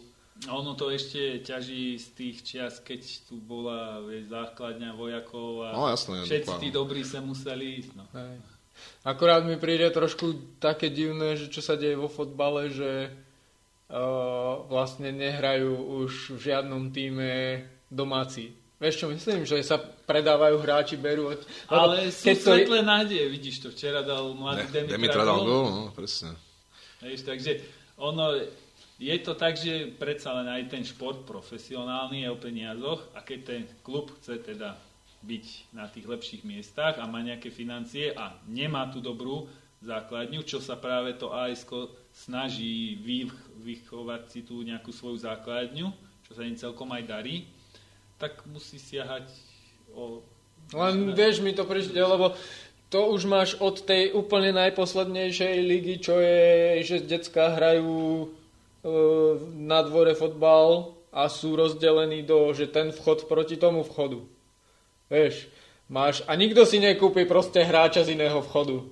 [0.53, 5.89] Ono to ešte ťaží z tých čias, keď tu bola vieš, základňa vojakov a No,
[5.89, 6.85] jasné, všetci tí no.
[6.85, 7.91] dobrí sa museli ísť.
[7.97, 8.05] No.
[9.01, 13.09] Akorát mi príde trošku také divné, že čo sa deje vo fotbale, že
[13.89, 18.53] uh, vlastne nehrajú už v žiadnom týme domáci.
[18.77, 21.33] Vieš čo myslím, že sa predávajú hráči, berú...
[21.33, 21.41] Od...
[21.73, 25.41] Ale sú keď to- svetlé nádeje, vidíš to, včera dal mladý ne, Demitra, Demitra dal
[25.41, 26.37] gól, no, presne.
[27.01, 27.53] Vieš, takže
[27.97, 28.37] ono,
[29.01, 33.39] je to tak, že predsa len aj ten šport profesionálny je o peniazoch a keď
[33.49, 34.77] ten klub chce teda
[35.25, 39.49] byť na tých lepších miestach a má nejaké financie a nemá tú dobrú
[39.81, 42.97] základňu, čo sa práve to ASK snaží
[43.65, 45.89] vychovať si tú nejakú svoju základňu,
[46.29, 47.49] čo sa im celkom aj darí,
[48.17, 49.29] tak musí siahať
[49.93, 50.25] o...
[50.75, 52.35] Len vieš mi to prečo, lebo
[52.91, 58.27] to už máš od tej úplne najposlednejšej ligy, čo je, že decka hrajú e,
[59.59, 64.23] na dvore fotbal a sú rozdelení do, že ten vchod proti tomu vchodu.
[65.11, 65.51] Vieš,
[65.91, 68.87] máš, a nikto si nekúpi proste hráča z iného vchodu.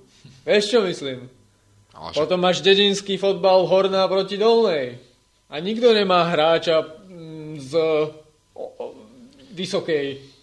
[0.47, 1.27] Vieš, čo myslím?
[1.95, 4.99] Ale Potom máš dedinský fotbal Horná proti Dolnej.
[5.47, 7.71] A nikto nemá hráča mm, z
[9.55, 10.35] vysokej.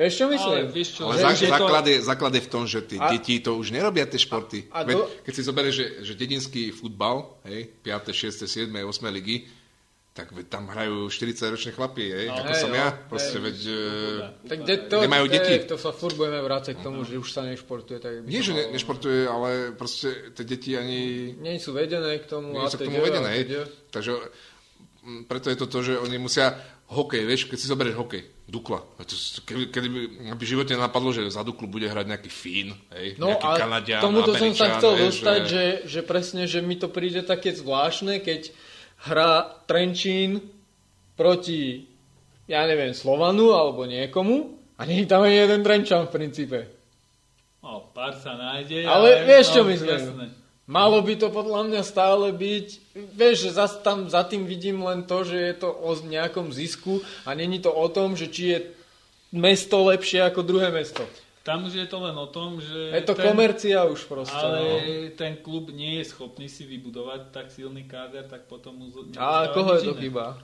[0.00, 0.64] Vieš, čo myslím?
[0.64, 3.36] Ale, vieš čo, Ale zá, základ, je, základ je v tom, že tí a, deti
[3.44, 4.72] to už nerobia tie športy.
[4.72, 4.96] A, a Veď,
[5.28, 8.88] keď si zoberieš, že, že dedinský futbal, hej, 5., 6., 7., 8.
[9.12, 9.44] ligy,
[10.10, 12.88] tak tam hrajú 40-ročné chlapy, hej, no, ako hej, som ja.
[12.96, 13.58] Proste, hej, veď,
[14.48, 15.54] tak de, to, nemajú to, deti.
[15.68, 17.10] To sa furt budeme vrácať k tomu, uh-huh.
[17.14, 17.98] že už sa nešportuje.
[18.00, 21.36] Tak Nie, že ne, nešportuje, ale proste tie deti ani...
[21.38, 22.56] Nie sú vedené k tomu.
[22.56, 23.68] Nie sú k tomu vedené, hej.
[23.92, 24.12] Takže
[25.28, 26.52] preto je to to, že oni musia
[26.90, 28.82] hokej, vieš, keď si zoberieš hokej, Dukla.
[29.46, 29.88] Keby, keby
[30.34, 34.34] by živote napadlo, že za Duklu bude hrať nejaký Fín, hej, no, nejaký Kanadian, tomuto
[34.34, 35.48] som sa chcel dostať, že...
[35.50, 38.50] Že, že presne, že mi to príde také zvláštne, keď
[39.06, 40.42] hrá Trenčín
[41.14, 41.86] proti,
[42.50, 46.58] ja neviem, Slovanu alebo niekomu a nie je tam ani jeden Trenčan v princípe.
[47.60, 48.88] O, pár sa nájde.
[48.88, 50.00] Ale, ale vieš, čo no, myslím?
[50.00, 50.26] Jasné.
[50.70, 52.66] Malo by to podľa mňa stále byť,
[53.18, 57.02] vieš, že zas tam za tým vidím len to, že je to o nejakom zisku
[57.26, 58.58] a není to o tom, že či je
[59.34, 61.02] mesto lepšie ako druhé mesto.
[61.42, 62.94] Tam už je to len o tom, že...
[62.94, 64.36] Je to ten, komercia už proste.
[64.36, 64.74] Ale no.
[65.18, 68.92] ten klub nie je schopný si vybudovať tak silný káder, tak potom mu...
[69.18, 70.38] A koho je to chyba?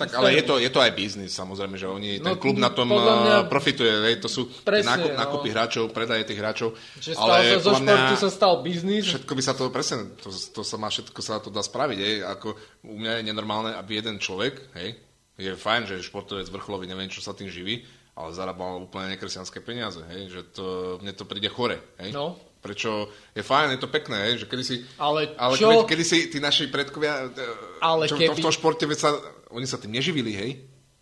[0.00, 2.72] Tak ale je to, je to aj biznis, samozrejme, že oni, no, ten klub na
[2.72, 5.18] tom mňa, profituje, hej, to sú presne, nákup, no.
[5.20, 6.72] nákupy hráčov, predaje tých hráčov.
[6.96, 9.04] Že ale sa zo športu sa stal biznis.
[9.04, 12.14] Všetko by sa to, presne, to, to sa má, všetko sa to dá spraviť, hej,
[12.24, 12.56] ako
[12.88, 14.96] u mňa je nenormálne, aby jeden človek, hej,
[15.36, 17.84] je fajn, že športovec vrcholový, neviem, čo sa tým živí,
[18.16, 20.64] ale zarábal úplne nekresťanské peniaze, hej, že to,
[21.00, 22.12] mne to príde chore, hej.
[22.12, 22.36] No.
[22.60, 25.72] Prečo je fajn, je to pekné, hej, že kedy si, ale, ale čo?
[25.72, 27.44] Kedy, kedy si tí naši predkovia, e,
[27.80, 28.36] ale čo, keby...
[28.36, 29.16] v tom športe, sa,
[29.54, 30.50] oni sa tým neživili, hej,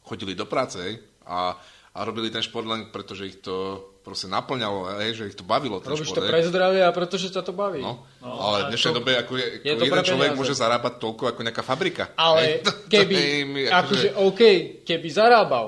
[0.04, 1.56] chodili do práce, hej, a,
[1.92, 5.44] a robili ten šport len preto, že ich to proste naplňalo, hej, že ich to
[5.44, 5.84] bavilo.
[5.84, 7.84] Ten Robíš šport, to pre zdravie a pretože ťa to baví.
[7.84, 10.92] No, no ale v dnešnej to, dobe ako je, je ako jeden človek môže zarábať
[10.96, 12.04] toľko ako nejaká fabrika.
[12.16, 12.54] Ale hej,
[12.92, 13.36] keby, to, to
[13.68, 14.40] akože, akože OK,
[14.88, 15.66] keby zarábal,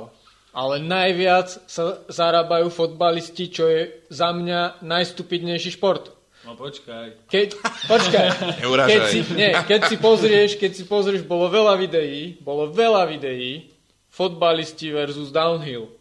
[0.57, 6.20] ale najviac sa zarábajú fotbalisti, čo je za mňa najstupidnejší šport.
[6.41, 7.29] No počkaj.
[7.29, 7.49] Keď,
[7.85, 8.27] počkaj.
[8.91, 13.69] keď, si, nie, keď si pozrieš, keď si pozrieš, bolo veľa videí, bolo veľa videí,
[14.09, 15.93] fotbalisti versus downhill.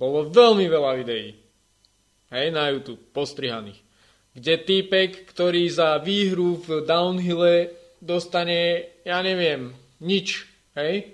[0.00, 1.36] Bolo veľmi veľa videí.
[2.32, 3.76] Hej, na YouTube, postrihaných.
[4.32, 10.48] Kde týpek, ktorý za výhru v downhille dostane, ja neviem, nič.
[10.72, 11.12] Hej?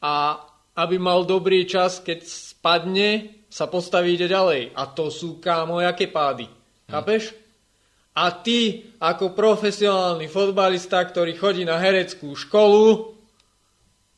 [0.00, 0.40] A
[0.80, 4.72] aby mal dobrý čas, keď spadne, sa postaví ide ďalej.
[4.72, 6.48] A to sú kámo, jaké pády.
[6.88, 6.94] Hm.
[8.10, 13.14] A ty, ako profesionálny fotbalista, ktorý chodí na hereckú školu,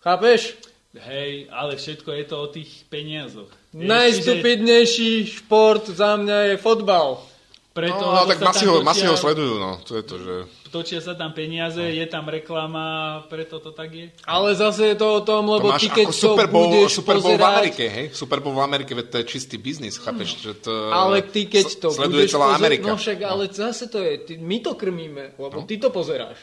[0.01, 0.57] chápeš?
[0.93, 3.49] Hej, ale všetko je to o tých peniazoch.
[3.73, 7.32] Najstupidnejší šport za mňa je fotbal.
[7.73, 9.81] Preto, no, tak masi ho, masi ho sledujú, no.
[9.89, 10.35] To je to, že...
[10.69, 11.89] Točia sa tam peniaze, no.
[11.89, 14.07] je tam reklama, preto to tak je.
[14.29, 17.33] Ale zase je to o tom, lebo to ty keď Super Bowl, budeš Super Bowl
[17.33, 17.41] pozerať...
[17.41, 18.07] v Amerike, hej?
[18.13, 20.37] Super Bowl v Amerike, veď to je čistý biznis, chápeš?
[20.37, 22.87] Že to ale ty keď to sleduje budeš celá pozerať, Amerika.
[22.93, 23.27] No však, no.
[23.33, 25.69] ale zase to je, ty, my to krmíme, lebo no.
[25.69, 26.37] ty to pozeráš.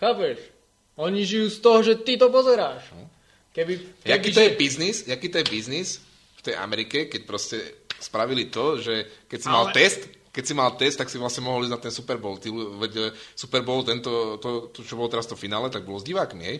[0.00, 0.40] Chápeš?
[0.96, 2.88] Oni žijú z toho, že ty to pozeráš.
[2.96, 3.04] No.
[3.52, 6.00] Keby, keby, jaký to je biznis, jaký to je biznis
[6.40, 9.54] v tej Amerike, keď proste spravili to, že keď si ale...
[9.54, 12.42] mal test, keď si mal test, tak si vlastne mohol ísť na ten Super Bowl.
[12.42, 16.08] Ty, veď Super Bowl, tento, to, to, čo bolo teraz to finále, tak bolo s
[16.10, 16.58] divákmi, hej?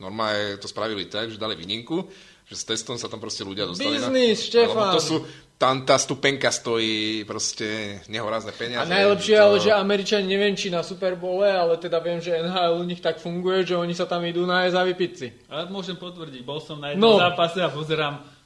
[0.00, 2.08] Normálne to spravili tak, že dali výnimku,
[2.48, 4.46] že s testom sa tam proste ľudia dostali Biznis, na...
[4.48, 4.92] Štefan!
[4.96, 5.16] to sú,
[5.60, 8.80] tam tá stupenka stojí proste nehorazné peniaze.
[8.80, 9.42] A najlepšie to...
[9.44, 13.04] ale, že Američani neviem, či na Super Bowle, ale teda viem, že NHL u nich
[13.04, 15.28] tak funguje, že oni sa tam idú na a vypiť si.
[15.52, 17.20] Ale môžem potvrdiť, bol som na jednom no.
[17.20, 18.39] zápase a pozerám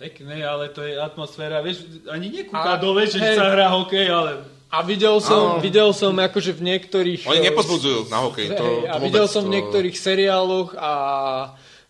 [0.00, 4.30] Pekné, ale to je atmosféra, vieš, ani nekúka dole, že hej, sa hrá hokej, ale...
[4.70, 7.26] A videl som, videl som akože v niektorých...
[7.26, 9.50] Oni nepozbudzujú na hokej, to, hej, to A videl som to...
[9.50, 10.92] v niektorých seriáloch a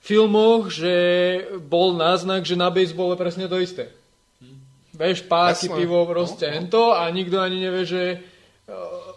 [0.01, 0.95] filmoch, že
[1.61, 3.93] bol náznak, že na je presne to isté.
[4.41, 4.59] Hm.
[4.97, 5.77] Vieš, páky, Jasne.
[5.77, 6.57] pivo, proste no, no.
[6.57, 8.03] hento a nikto ani nevie, že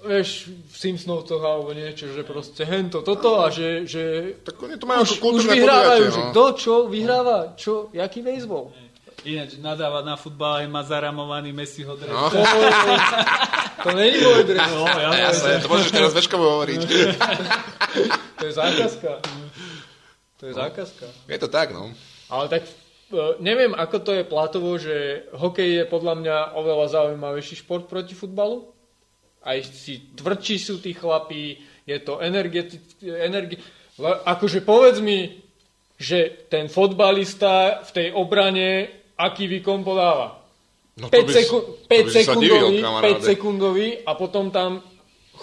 [0.03, 4.03] vieš, v Simpsonovcoch alebo niečo, že proste hento, toto a že, že
[4.43, 6.29] Tak oni to majú už, už vyhrávajú, podujatie, že no.
[6.31, 8.73] kto, čo vyhráva, čo, jaký baseball.
[9.23, 12.11] Ináč nadáva na futbal aj má zaramovaný Messiho dres.
[12.11, 12.27] No.
[12.27, 12.43] To,
[13.87, 16.81] to není môj dres, No, ja Jasné, to môžeš teraz Večkovo hovoriť.
[18.39, 19.11] to je zákazka.
[20.43, 21.07] To je zákazka.
[21.31, 21.95] Je to tak, no.
[22.27, 27.63] Ale tak e, neviem, ako to je platovo, že hokej je podľa mňa oveľa zaujímavejší
[27.63, 28.72] šport proti futbalu.
[29.43, 33.59] Aj si tvrdší sú tí chlapí, je to energetické, energi...
[34.25, 35.43] Akože povedz mi,
[35.99, 40.41] že ten fotbalista v tej obrane aký výkon podáva.
[40.97, 43.13] no 5, by si- seku- to by 5 si sa sekundový, divil, kamaráde.
[43.13, 44.69] 5 sekundový a potom tam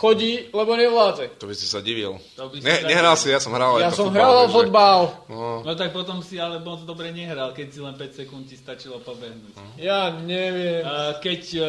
[0.01, 1.37] chodí, lebo nevládze.
[1.37, 2.17] To by si sa divil.
[2.35, 4.99] To by si Ne, sa- nehral si, ja som hral Ja som hral takže- fotbal.
[5.29, 8.57] No, No tak potom si ale moc dobre nehral, keď si len 5 sekúnd ti
[8.57, 9.53] stačilo pobehnúť.
[9.77, 10.81] Ja neviem.
[10.83, 11.62] A Keď e,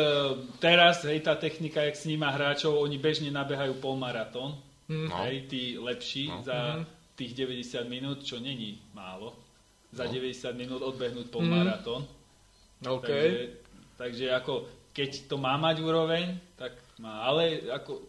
[0.57, 4.55] teraz, hej, tá technika, jak sníma hráčov, oni bežne nabehajú polmaratón,
[4.87, 5.15] No.
[5.21, 6.79] hej, tí lepší za
[7.13, 9.35] tých 90 minút, čo není málo.
[9.91, 12.07] Za 90 minút odbehnúť polmaratón.
[12.81, 13.03] OK.
[13.03, 13.31] Takže,
[13.93, 14.53] takže ako,
[14.89, 16.23] keď to má mať úroveň,
[16.55, 17.23] tak má.
[17.23, 18.03] Ale ako,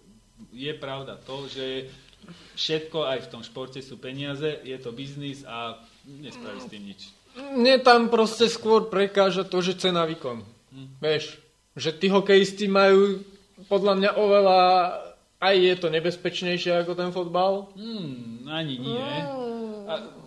[0.51, 1.93] je pravda to, že
[2.59, 7.01] všetko aj v tom športe sú peniaze, je to biznis a nespraví s tým nič.
[7.33, 10.45] Mne tam proste skôr prekáža to, že cena výkon.
[11.01, 11.41] Vieš,
[11.77, 13.25] že tí hokejisti majú
[13.69, 14.61] podľa mňa oveľa
[15.43, 17.75] aj je to nebezpečnejšie ako ten fotbal.
[17.75, 19.09] Hmm, ani nie.
[19.91, 20.22] A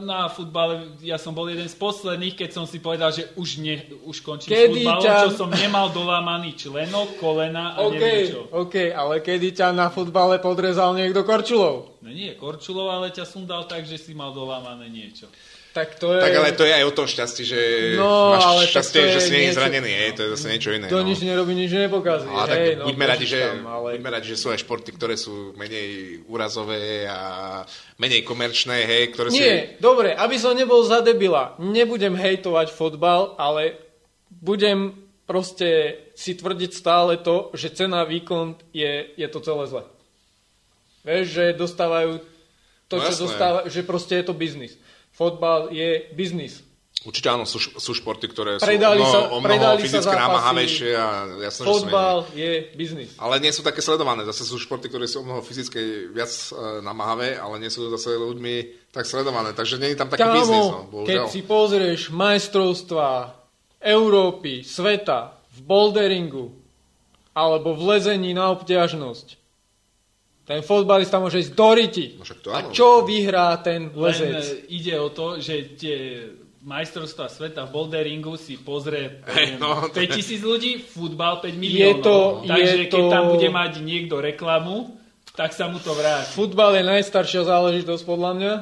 [0.00, 3.76] na futbale ja som bol jeden z posledných, keď som si povedal, že už, ne,
[4.04, 8.28] už končím Kedy s futbalom, ťa- čo som nemal dolámaný členok, kolena a OK, neviem
[8.28, 8.40] čo.
[8.52, 11.96] OK, ale kedy ťa na futbale podrezal niekto korčulov?
[12.04, 15.26] No nie Korčulov, ale ťa sundal tak, že si mal dolámané niečo.
[15.74, 16.22] Tak to je...
[16.22, 17.60] tak ale to je aj o tom šťastí, že
[17.98, 20.86] No, máš ale šťastie, že si nie je zranený, hej, to je zase niečo iné.
[20.86, 21.10] To no.
[21.10, 22.30] nič nerobí, nič nepokazí.
[22.30, 23.98] Ale tak no, buďme, radi, že, tam, ale...
[23.98, 27.66] buďme radi, že sú aj športy, ktoré sú menej úrazové a
[27.98, 29.42] menej komerčné, hej, ktoré si...
[29.42, 33.74] Nie, dobre, aby som nebol za debila, nebudem hejtovať fotbal, ale
[34.30, 34.94] budem
[35.26, 39.82] proste si tvrdiť stále to, že cena výkon je, je to celé zle.
[41.02, 42.22] Vieš, že dostávajú
[42.86, 43.24] to, No čo jasné.
[43.26, 44.78] dostávajú, že proste je to biznis.
[45.14, 46.60] Fotbal je biznis.
[47.04, 50.24] Určite áno, sú, sú športy, ktoré sú Predali o mnoho, sa- o mnoho fyzicky zápasy.
[50.24, 51.68] namáhavejšie a jasné, že sú.
[51.84, 53.10] Fotbal je biznis.
[53.20, 54.24] Ale nie sú také sledované.
[54.24, 58.16] Zase sú športy, ktoré sú o mnoho fyzicky viac e, namáhavé, ale nie sú zase
[58.16, 59.52] ľuďmi tak sledované.
[59.52, 63.36] Takže nie je tam taký biznis, no, Kámo, keď si pozrieš majstrovstva
[63.84, 66.56] Európy, sveta v boulderingu
[67.36, 69.43] alebo v lezení na obťažnosť,
[70.44, 72.06] ten fotbalista môže ísť do riti.
[72.16, 74.44] No A čo vyhrá ten Len lezec?
[74.44, 75.96] e, ide o to, že tie
[76.60, 82.00] majstrovstvá sveta v boulderingu si pozrie hey, no, to je- 5000 ľudí, futbal 5 miliónov.
[82.00, 84.96] to- Takže je keď to- tam bude mať niekto reklamu,
[85.32, 86.32] tak sa mu to vráti.
[86.32, 88.52] Futbal je najstaršia záležitosť podľa mňa.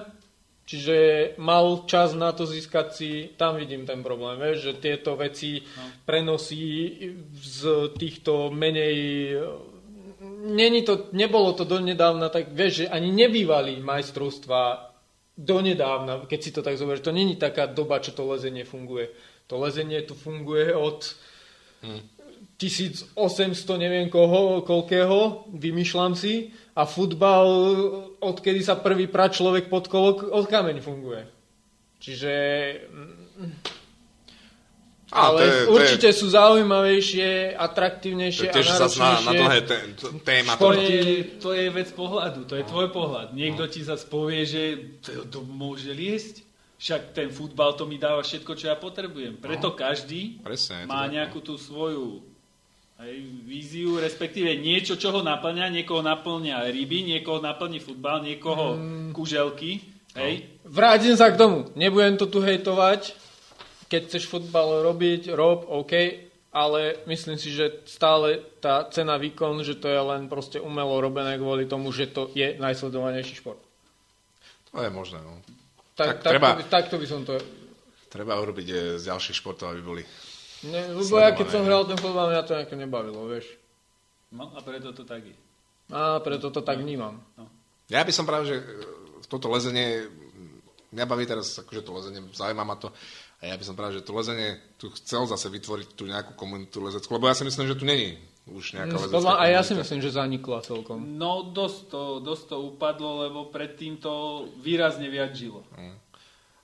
[0.62, 0.97] Čiže
[1.36, 5.59] mal čas na to získať si, tam vidím ten problém, vieš, že tieto veci
[6.07, 6.94] prenosí
[7.35, 7.61] z
[7.99, 8.97] týchto menej...
[10.42, 14.90] Není to, nebolo to donedávna, tak vieš, že ani nebývali majstrovstva
[15.38, 17.06] donedávna, keď si to tak zoberieš.
[17.06, 19.14] To není taká doba, čo to lezenie funguje.
[19.46, 21.14] To lezenie tu funguje od
[22.58, 23.14] 1800
[23.78, 27.46] neviem koho, koľkého, vymýšľam si, a futbal,
[28.18, 31.22] odkedy sa prvý pra človek pod kolo, od kameň funguje.
[32.02, 32.32] Čiže...
[35.12, 39.05] Ale to je- to je- určite sú zaujímavejšie, To atraktívnejšie je a tiež zase na,
[39.05, 39.39] na náročnejšie.
[39.39, 40.52] dlhé té- t- téma.
[40.55, 41.00] To To, je,
[41.39, 43.28] to je vec pohľadu, to je tvoj pohľad.
[43.32, 44.62] Niekto ti zase povie, že
[45.00, 46.42] to, to môže liesť.
[46.74, 49.36] Však ten futbal to mi dáva všetko, čo ja potrebujem.
[49.36, 51.12] Preto každý Presne, to má no.
[51.12, 52.18] nejakú tú svoju
[52.97, 55.70] aj víziu, respektíve niečo, čo ho naplňa.
[55.70, 59.10] Niekoho naplňa ryby, niekoho naplní futbal, niekoho Mm.
[59.12, 59.78] kuželky.
[60.12, 60.44] Hej?
[60.62, 61.70] Vrátim sa k tomu.
[61.73, 63.15] Nebudem to tu hejtovať.
[63.92, 65.92] Keď chceš futbal robiť, rob, OK,
[66.48, 71.36] ale myslím si, že stále tá cena výkon, že to je len proste umelo robené
[71.36, 73.60] kvôli tomu, že to je najsledovanejší šport.
[74.72, 75.20] to je možné.
[75.20, 75.40] No.
[75.92, 77.36] Tak Tak, tak, treba- by, takto by som to...
[78.08, 80.02] Treba urobiť e, z ďalších športov, aby boli.
[80.68, 83.48] Ne, lebo ja keď som hral ten futbal, mňa to nejako nebavilo, vieš.
[84.32, 85.36] No a preto to tak je.
[85.92, 87.20] A preto to tak vnímam.
[87.88, 88.64] Ja by som práve, že e,
[89.28, 90.08] toto lezenie,
[90.92, 92.92] mňa baví teraz akože to lezenie, zaujíma ma to.
[93.42, 96.78] A ja by som práve, že to lezenie tu chcel zase vytvoriť tú nejakú komunitu
[96.78, 98.14] lezeckú, lebo ja si myslím, že tu není
[98.46, 101.18] už nejaká lezecká Podľa, a ja si myslím, že zanikla celkom.
[101.18, 105.66] No dosť to, dosť to upadlo, lebo predtým to výrazne viac žilo.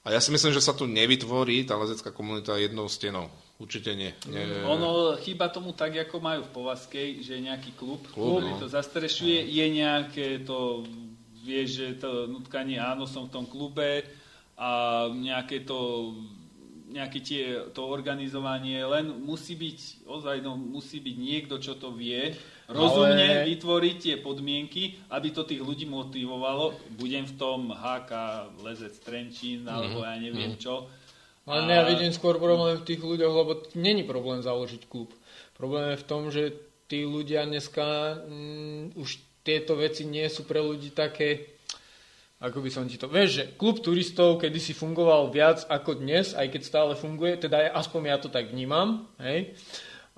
[0.07, 3.27] A ja si myslím, že sa tu nevytvorí tá lezecká komunita jednou stenou.
[3.59, 4.15] Určite nie.
[4.31, 4.63] nie.
[4.63, 8.59] Ono chýba tomu tak, ako majú v Povazkej, že je nejaký klub, Klub, ktorý no.
[8.63, 10.87] to zastrešuje, je nejaké to,
[11.43, 14.07] vieš, že to nutkanie, áno, som v tom klube
[14.55, 14.71] a
[15.11, 16.11] nejaké to
[16.89, 17.43] nejaké tie,
[17.77, 22.33] to organizovanie, len musí byť, ozaj, no, musí byť niekto, čo to vie,
[22.69, 26.77] rozumne Ale- vytvoriť tie podmienky, aby to tých ľudí motivovalo.
[26.97, 28.13] Budem v tom HK,
[28.65, 30.89] Lezec Trenčín, alebo ja neviem čo.
[31.49, 35.17] Ale ja vidím skôr problém v tých ľuďoch, lebo není problém založiť klub.
[35.57, 36.53] Problém je v tom, že
[36.93, 41.57] tí ľudia dneska mm, už tieto veci nie sú pre ľudí také,
[42.39, 43.11] ako by som ti to...
[43.11, 47.59] Vieš, že klub turistov kedy si fungoval viac ako dnes, aj keď stále funguje, teda
[47.59, 49.59] ja- aspoň ja to tak vnímam, hej?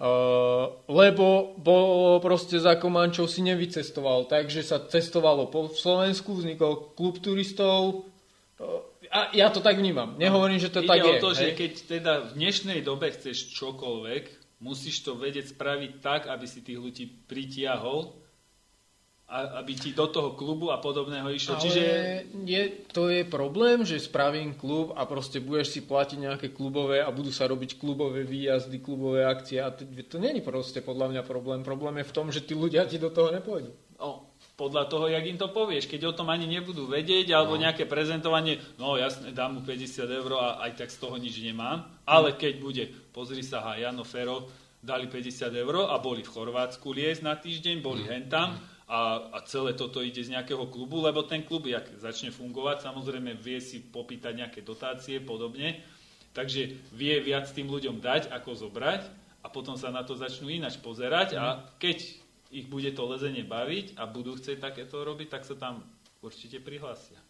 [0.01, 7.21] Uh, lebo bolo proste za Komančov si nevycestoval, takže sa cestovalo po Slovensku, vznikol klub
[7.21, 8.09] turistov,
[8.57, 10.15] uh, a ja to tak vnímam.
[10.17, 11.21] Nehovorím, že to Ide tak o je.
[11.21, 11.57] to, že hej?
[11.59, 14.25] keď teda v dnešnej dobe chceš čokoľvek,
[14.63, 18.15] musíš to vedieť spraviť tak, aby si tých ľudí pritiahol
[19.31, 21.55] aby ti do toho klubu a podobného išlo.
[21.55, 21.83] Ale Čiže
[22.43, 27.15] je, to je problém, že spravím klub a proste budeš si platiť nejaké klubové a
[27.15, 31.63] budú sa robiť klubové výjazdy, klubové akcie a to, to není proste podľa mňa problém.
[31.63, 33.71] Problém je v tom, že tí ľudia ti do toho nepôjdu.
[34.03, 34.27] no,
[34.59, 37.65] podľa toho, jak im to povieš, keď o tom ani nebudú vedieť, alebo No.
[37.65, 41.89] nejaké prezentovanie, no jasne, dám mu 50 eur a aj tak z toho nič nemám,
[42.05, 44.53] ale keď bude, pozri sa, ha, Jano Fero,
[44.85, 48.53] dali 50 eur a boli v Chorvátsku liesť na týždeň, boli hentam
[48.91, 53.39] a, a celé toto ide z nejakého klubu, lebo ten klub, jak začne fungovať, samozrejme
[53.39, 55.79] vie si popýtať nejaké dotácie, podobne,
[56.35, 59.07] takže vie viac tým ľuďom dať, ako zobrať
[59.41, 62.03] a potom sa na to začnú ináč pozerať a keď
[62.51, 65.87] ich bude to lezenie baviť a budú chcieť takéto robiť, tak sa tam
[66.19, 67.23] určite prihlásia.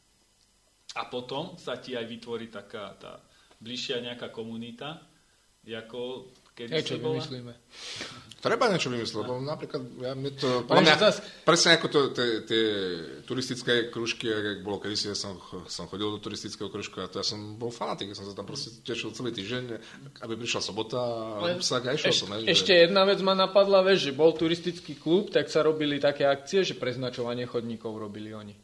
[0.96, 3.20] A potom sa ti aj vytvorí taká tá
[3.60, 5.04] bližšia nejaká komunita,
[5.68, 7.16] ako kedy Hej, čo si bola.
[7.16, 7.52] vymyslíme.
[8.40, 12.40] Treba niečo vymyslieť, lebo napríklad ja, mne to, podľa mňa, zas- presne ako to, tie,
[12.42, 12.64] tie
[13.22, 15.36] turistické kružky, ak bolo kedysi, ja som,
[15.68, 18.48] som chodil do turistického kružka a to ja som bol fanatik, ja som sa tam
[18.48, 19.64] proste tešil celý týždeň,
[20.20, 20.96] aby prišla sobota
[21.36, 22.32] a sa a išiel Eš, som.
[22.32, 26.24] hej, ešte jedna vec ma napadla, vieš, že bol turistický klub, tak sa robili také
[26.24, 28.56] akcie, že preznačovanie chodníkov robili oni.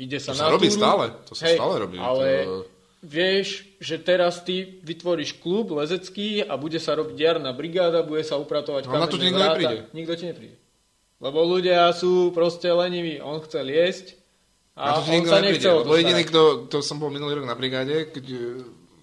[0.00, 3.48] Ide sa To na sa robí túru, stále, to sa stále robí, Ale to- vieš,
[3.78, 8.86] že teraz ty vytvoríš klub lezecký a bude sa robiť jarná brigáda, bude sa upratovať
[8.86, 9.56] No, na to nikto vráta.
[9.56, 9.76] nepríde.
[9.90, 10.56] Nikto ti nepríde.
[11.16, 13.18] Lebo ľudia sú proste leniví.
[13.18, 14.06] On chce liesť
[14.74, 17.52] a to on sa nepríde, nechce lebo jediný, kto, to som bol minulý rok na
[17.52, 18.38] brigáde, keď e,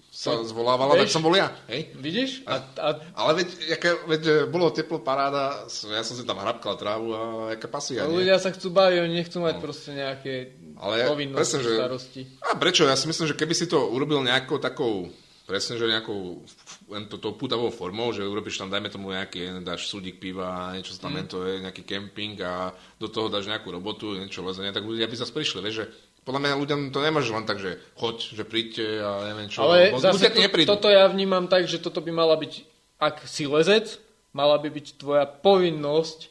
[0.08, 1.54] sa No, zvolávala, tak vieš- som bol ja.
[1.68, 1.94] Hej?
[1.94, 2.42] Vidíš?
[2.42, 6.74] A, a Ale veď, jaká, veď e, bolo teplo, paráda, ja som si tam hrabkal
[6.74, 8.18] trávu a jaká pasia, nie?
[8.18, 12.22] ľudia sa chcú baviť, oni nechcú mať proste nejaké Ale ja- presne, že- starosti.
[12.42, 12.86] A prečo?
[12.86, 15.10] Ja si myslím, že keby si to urobil nejakou takou,
[15.48, 16.44] presne, že nejakou
[16.92, 20.94] len to, to putavou formou, že urobíš tam, dajme tomu nejaký, dáš súdik piva, niečo
[20.94, 21.28] sa tam mm.
[21.28, 25.16] to je, nejaký kemping a do toho dáš nejakú robotu, niečo lezenie, tak ľudia by
[25.18, 25.86] zase prišli, vieš, že
[26.28, 29.64] podľa mňa ľuďom to nemôžeš len tak, že choď, že príďte a neviem čo.
[29.64, 30.68] Ale Bo zase to, neprídu.
[30.68, 32.52] toto ja vnímam tak, že toto by mala byť,
[33.00, 33.96] ak si lezec,
[34.36, 36.28] mala by byť tvoja povinnosť.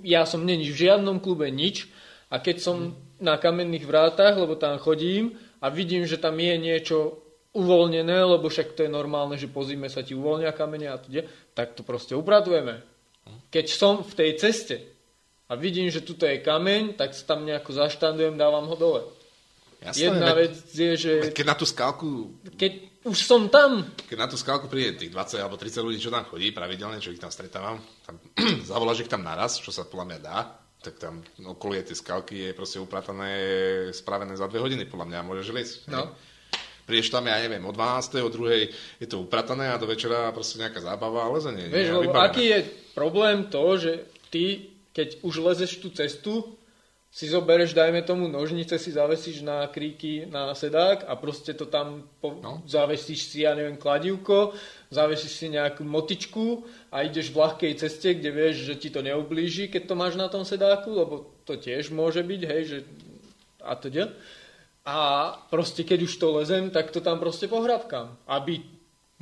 [0.00, 1.92] Ja som není v žiadnom klube nič
[2.32, 2.76] a keď som
[3.18, 7.18] na kamenných vrátach, lebo tam chodím a vidím, že tam je niečo
[7.56, 11.10] uvoľnené, lebo však to je normálne, že po zime sa ti uvoľnia kamene a tu
[11.54, 12.84] tak to proste upratujeme.
[13.50, 14.76] Keď som v tej ceste
[15.48, 19.02] a vidím, že tuto je kameň, tak sa tam nejako zaštandujem, dávam ho dole.
[19.78, 22.72] Jasné, Jedna veď- vec je, že Keď na tú skálku keď
[23.06, 26.26] už som tam, keď na tú skálku príde tých 20 alebo 30 ľudí, čo tam
[26.26, 28.18] chodí pravidelne, čo ich tam stretávam, tam
[28.70, 30.38] zavoláš ich tam naraz, čo sa podľa mňa dá,
[30.78, 33.34] tak tam okolie tie skalky je proste upratané,
[33.90, 35.74] spravené za dve hodiny, podľa mňa môžeš liesť.
[35.90, 36.14] No.
[36.88, 38.24] Prídeš tam, ja neviem, o 12.
[38.24, 39.04] o 2.
[39.04, 41.68] je to upratané a do večera proste nejaká zábava a lezenie.
[41.68, 42.28] Vieš, nie, lebo vybavené.
[42.32, 42.60] aký je
[42.96, 43.92] problém to, že
[44.32, 46.57] ty, keď už lezeš tú cestu,
[47.18, 52.06] si zobereš, dajme tomu, nožnice si zavesíš na kríky na sedák a proste to tam
[52.22, 52.62] po, No.
[52.62, 54.54] zavesíš si, ja neviem, kladivko,
[54.94, 56.62] zavesíš si nejakú motičku
[56.94, 60.30] a ideš v ľahkej ceste, kde vieš, že ti to neublíži, keď to máš na
[60.30, 62.78] tom sedáku, lebo to tiež môže byť, hej, že
[63.66, 64.14] a teda.
[64.86, 64.96] A
[65.50, 68.14] proste keď už to lezem, tak to tam proste pohrabkám.
[68.30, 68.62] Aby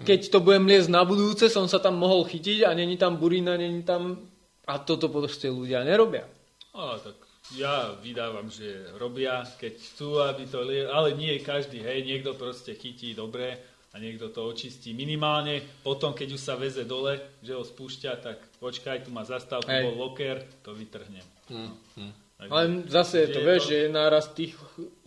[0.05, 3.57] keď to budem liesť na budúce, som sa tam mohol chytiť a není tam burina,
[3.57, 4.21] není tam...
[4.69, 6.29] A toto proste ľudia nerobia.
[6.77, 10.67] O, tak ja vydávam, že robia, keď chcú, aby to.
[10.91, 13.55] Ale nie každý, hej, niekto proste chytí dobre
[13.95, 15.63] a niekto to očistí minimálne.
[15.87, 19.71] Potom, keď už sa veze dole, že ho spúšťa, tak počkaj, tu má zastav, tu
[19.71, 19.87] Hej.
[19.87, 21.25] bol loker, to vytrhnem.
[21.49, 21.73] Hm.
[22.37, 24.53] Takže- Ale zase je to, vieš, to- že je náraz tých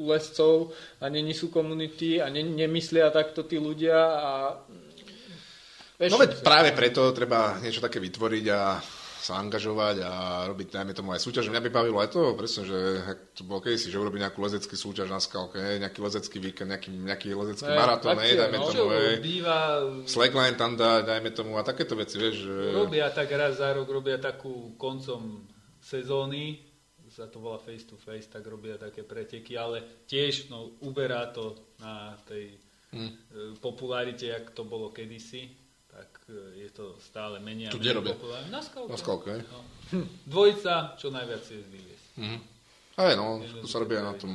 [0.01, 4.32] lescov a není sú komunity a ne, nemyslia takto tí ľudia a
[6.00, 8.80] No veď práve preto treba niečo také vytvoriť a
[9.20, 10.14] sa angažovať a
[10.48, 11.52] robiť, najmä tomu aj súťaž.
[11.52, 12.80] Mňa by bavilo aj to, presne, že
[13.36, 16.90] to bolo kedysi, že urobiť nejakú lezecký súťaž na skalke, hej, nejaký lezecký víkend, nejaký,
[16.96, 18.66] nejaký lezecký maratón, hej, dajme no.
[18.72, 19.16] tomu, hej.
[19.20, 19.58] Býva,
[20.08, 22.56] Slackline tam dá, dajme tomu a takéto veci, vieš, že...
[22.74, 25.44] robia tak raz za rok, robia takú koncom
[25.84, 26.66] sezóny,
[27.10, 31.58] sa to volá face to face, tak robia také preteky, ale tiež no, uberá to
[31.82, 32.56] na tej
[32.90, 33.06] Hm.
[33.06, 35.50] e, popularite, jak to bolo kedysi,
[36.56, 38.49] je to stále menej a menej populárne.
[38.49, 38.90] Na skalke.
[38.90, 39.33] Na skalke.
[39.49, 39.59] No.
[40.30, 42.08] Dvojica, čo najviac je vyviesť.
[42.19, 42.38] Mhm.
[42.99, 44.32] Aj no, to sa robia na tom...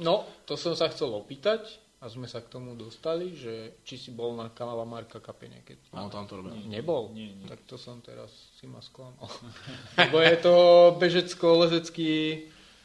[0.00, 1.68] No, to som sa chcel opýtať
[2.00, 5.92] a sme sa k tomu dostali, že či si bol na kanála Marka Kape niekedy.
[5.92, 6.56] No, tam to robia.
[6.64, 7.12] Nebol?
[7.12, 7.44] Nie, nie.
[7.44, 9.28] Tak to som teraz si ma sklamal.
[10.00, 10.54] Lebo je to
[10.96, 12.12] bežecko-lezecký...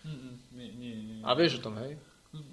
[0.04, 1.20] Mm, Nie, nie, nie.
[1.24, 1.96] A vieš o tom, hej?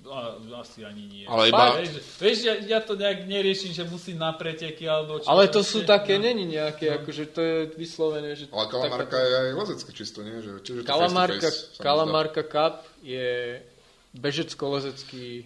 [0.08, 1.24] A, asi ani nie.
[1.28, 5.28] Ale iba- Vieš, vieš ja, ja to nejak neriešim, že musím na preteky alebo čo.
[5.28, 6.24] Ale to sú také, no.
[6.24, 8.48] není nejaké, akože to je vyslovené, že...
[8.48, 10.40] Ale kalamarka je aj lezecky čisto, nie?
[10.40, 11.76] Že, čiže to Kalamarka, face.
[11.76, 13.60] Kalamarka Cup je
[14.16, 15.44] bežecko-lezecký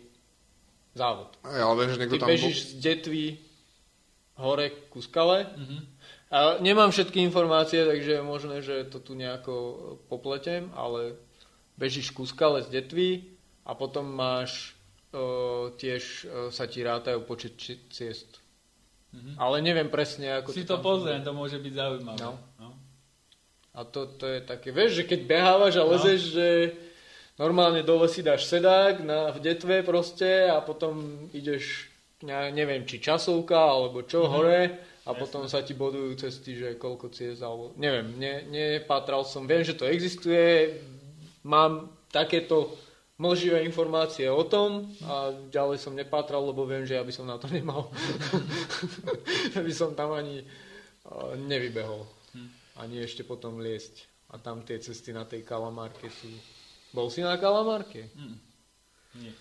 [0.94, 1.34] závod.
[1.42, 2.31] Aj, ale vieš, že niekto Ty tam...
[2.31, 3.26] bežíš z detvy
[4.39, 5.50] hore ku skale.
[5.59, 5.78] Mhm.
[6.31, 9.52] A nemám všetky informácie, takže je možné, že to tu nejako
[10.07, 11.18] popletem, ale
[11.75, 13.40] bežíš ku skale z detvy
[13.71, 14.75] a potom máš
[15.15, 18.43] o, tiež o, sa ti rátajú počet či- ciest.
[19.15, 19.39] Mhm.
[19.39, 22.19] Ale neviem presne, ako Si to to tam pozriem, to môže byť zaujímavé.
[22.19, 22.35] No.
[22.59, 22.71] No.
[23.71, 26.49] A to, to je také, vieš, že keď behávaš a lezeš, že
[27.39, 31.87] normálne dole si dáš sedák na, v detve proste a potom ideš,
[32.27, 37.15] ne, neviem, či časovka alebo čo, hore a potom sa ti bodujú cesty, že koľko
[37.15, 40.77] ciest alebo, neviem, ne, nepátral som, viem, že to existuje,
[41.47, 42.75] mám takéto
[43.21, 47.37] mlživé informácie o tom a ďalej som nepátral, lebo viem, že ja by som na
[47.37, 47.93] to nemal.
[49.55, 52.09] ja by som tam ani uh, nevybehol.
[52.81, 54.09] Ani ešte potom liesť.
[54.33, 56.33] A tam tie cesty na tej kalamárke sú...
[56.97, 58.09] Bol si na kalamárke?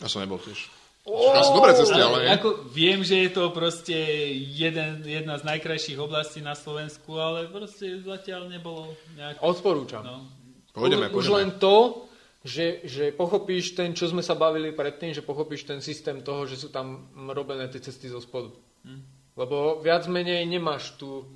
[0.02, 0.68] Ja som nebol tiež.
[1.08, 2.28] Oh, sú dobré cesty, ale...
[2.28, 3.96] Ale ako, viem, že je to proste
[4.36, 9.40] jeden, jedna z najkrajších oblastí na Slovensku, ale proste zatiaľ nebolo nejak...
[9.40, 10.04] Odporúčam.
[10.04, 10.28] No.
[10.76, 11.38] Pôjdeme, Už pôjdeme.
[11.38, 12.09] len to,
[12.44, 16.56] že, že pochopíš ten, čo sme sa bavili predtým, že pochopíš ten systém toho, že
[16.56, 18.56] sú tam robené tie cesty zo spodu.
[18.88, 19.02] Hm.
[19.36, 21.28] Lebo viac menej nemáš tu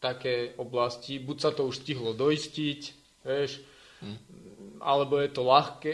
[0.00, 2.80] také oblasti, buď sa to už stihlo doistiť,
[3.26, 3.60] vieš,
[4.80, 5.92] alebo je to ľahké.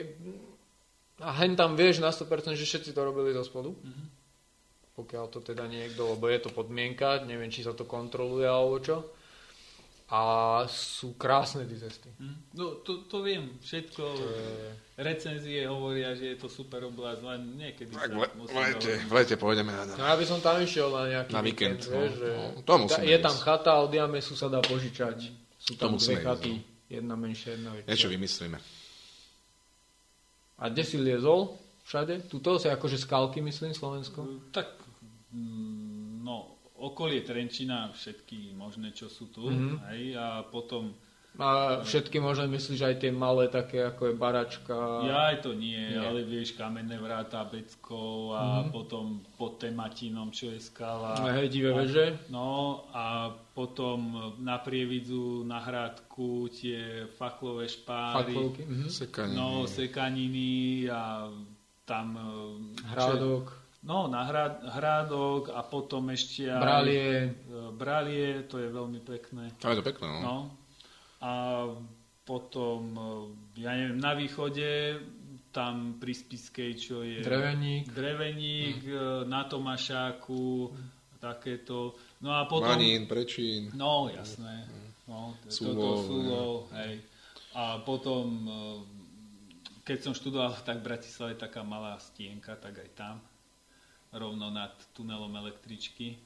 [1.25, 3.75] A hen tam vieš na 100%, že všetci to robili zo spodu.
[4.95, 9.11] Pokiaľ to teda niekto, lebo je to podmienka, neviem, či sa to kontroluje alebo čo.
[10.07, 10.21] A
[10.71, 12.07] sú krásne tie cesty.
[12.23, 12.55] Hm.
[12.55, 14.05] No, to, to viem, všetko.
[14.07, 14.71] To je...
[14.97, 19.35] Recenzie hovoria, že je to super oblasť, len niekedy Tak sa v, lete, v lete
[19.35, 22.01] pôjdeme na No ja by som tam išiel na nejaký Na víkend, no.
[22.01, 25.19] vieš, že No, to musíme je tam chata, od Jamesu sa dá požičať.
[25.59, 26.53] Sú To tam musíme dve ísť, chaty,
[26.87, 27.91] jedna menšia, jedna väčšia.
[27.91, 28.59] Niečo vymyslíme.
[30.57, 31.41] A kde si liezol?
[31.85, 32.15] Všade?
[32.33, 34.25] Tuto si akože skalky, myslím, Slovensko?
[34.55, 34.81] Tak,
[35.35, 35.76] mm, no,
[36.79, 39.81] okolie Trenčína, všetky možné, čo sú tu, Mhm.
[39.89, 40.93] hej, a potom,
[41.39, 45.05] A všetky možno myslíš aj tie malé také, ako je Baračka.
[45.05, 46.01] ja aj to nie, Nie.
[46.01, 51.13] ale vieš, kamenné vráta, Beckov a potom pod Tematinom, čo je skala.
[51.13, 52.17] A hej, divé veže.
[52.31, 58.33] No a potom na Prievidzu, na Hradku, tie faklové špáry.
[58.33, 58.63] Faklovky.
[58.65, 58.89] Mhm.
[58.89, 59.37] Sekanie.
[59.37, 60.51] No, sekaniny
[60.89, 61.29] a
[61.85, 62.17] tam...
[62.17, 63.45] e, Hrádok.
[63.47, 66.59] Čo, no, na hrad, Hrádok a potom ešte aj...
[66.61, 67.09] Bralie.
[67.23, 69.55] e, Bralie, to je veľmi pekné.
[69.63, 70.19] Tam je to pekné, no.
[70.21, 70.37] No.
[71.23, 71.33] A
[72.27, 74.99] potom, e, ja neviem, na východe,
[75.55, 77.23] tam pri Spiskej, čo je...
[77.23, 77.89] Dreveník.
[77.95, 80.75] Dreveník, e, na Tomašáku,
[81.23, 81.95] takéto.
[82.21, 82.75] No a potom...
[82.75, 83.71] Manín, Prečín.
[83.73, 84.67] No, jasné.
[85.07, 86.99] No, to- Súlov, toto Súlov, hej.
[87.57, 88.45] A potom,
[89.81, 93.17] keď som študoval, tak v Bratislave je taká malá stienka, tak aj tam,
[94.17, 96.17] rovno nad tunelom električky.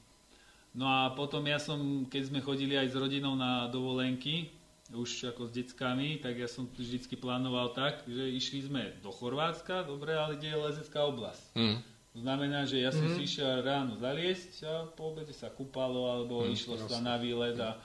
[0.70, 4.54] No a potom ja som, keď sme chodili aj s rodinou na dovolenky,
[4.90, 9.86] už ako s deckami, tak ja som vždycky plánoval tak, že išli sme do Chorvátska,
[9.86, 11.44] dobre, ale kde je lezecká oblasť.
[11.54, 11.78] Hm.
[12.10, 16.42] To znamená, že ja som si išiel ráno zaliesť a po obede sa kúpalo, alebo
[16.42, 17.78] išlo sa na výlet a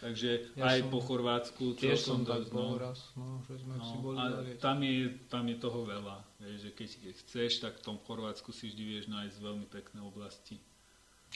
[0.00, 2.78] takže Ja aj som- po Chorvátsku Tiež som celkom tak dosť, bol no.
[2.78, 4.24] raz, no, že sme si No, boli a
[4.56, 4.96] tam je,
[5.28, 6.16] tam je toho veľa.
[6.38, 6.88] Vieš, že keď,
[7.20, 10.56] chceš, tak v tom Chorvátsku si vždy vieš nájsť veľmi pekné oblasti.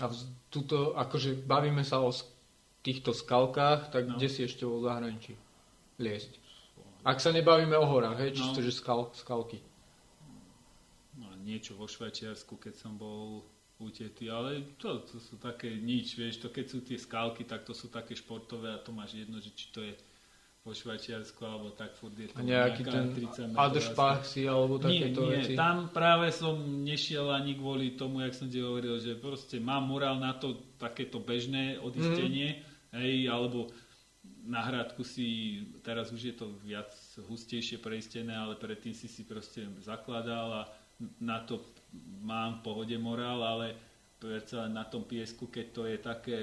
[0.01, 2.11] A vz, tuto, akože bavíme sa o
[2.81, 4.17] týchto skalkách, tak No.
[4.17, 5.37] kde si ešte vo zahraničí
[5.97, 6.43] liesť?
[7.05, 8.65] Ak sa nebavíme o horách, hej, čisto, No.
[8.65, 9.61] že skal, skalky.
[11.15, 13.45] No niečo vo Švajčiarsku, keď som bol,
[13.83, 17.75] utety, ale to, to sú také nič, vieš, to keď sú tie skálky, tak to
[17.75, 19.95] sú také športové a to máš jedno, že či to je
[20.65, 25.13] po Švajčiarsku alebo tak furt je to A nejaký ten 30 Adrspach si alebo nie,
[25.13, 25.53] takéto nie, veci.
[25.53, 30.17] tam práve som nešiel ani kvôli tomu, jak som ti hovoril, že proste mám morál
[30.17, 32.97] na to takéto bežné odistenie, mm.
[32.97, 33.69] hej, alebo
[34.45, 36.89] na hradku si, teraz už je to viac
[37.29, 40.73] hustejšie preistené, ale predtým si si proste zakladal a
[41.21, 41.61] na to
[42.25, 43.67] mám v pohode morál, ale
[44.19, 46.39] predsa na tom piesku, keď to je také...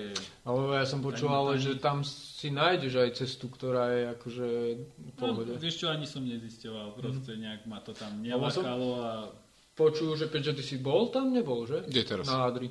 [0.45, 1.65] Ale ja som počúval, Tani, tani.
[1.65, 4.47] že tam si nájdeš aj cestu, ktorá je akože
[4.85, 5.51] v pohode.
[5.53, 9.11] No, vieš čo, ani som nezisťoval, proste nejak ma to tam Ale nelakalo a
[9.71, 11.31] Počul, že Peťo, ty si bol tam?
[11.31, 11.87] Nebol, že?
[11.87, 12.27] Kde teraz?
[12.27, 12.67] Na Adri.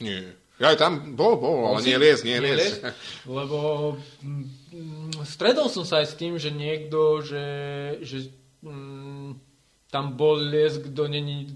[0.00, 0.34] Nie.
[0.56, 2.80] Ja aj tam bol, bol, ale nie lies, nie lies.
[3.28, 7.46] Lebo mm, stredol som sa aj s tým, že niekto, že,
[8.04, 8.28] že
[8.64, 9.36] mm,
[9.88, 11.48] tam bol les, kto není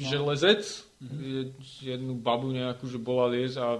[0.00, 0.62] železec.
[1.00, 3.78] Je- Jednu babu nejakú, že bola les a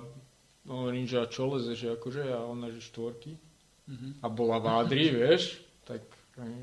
[0.64, 3.34] hovorím, že a čo leze, že akože a ona, že štvorky.
[4.20, 5.58] A bola v Adri, vieš.
[5.82, 6.04] Tak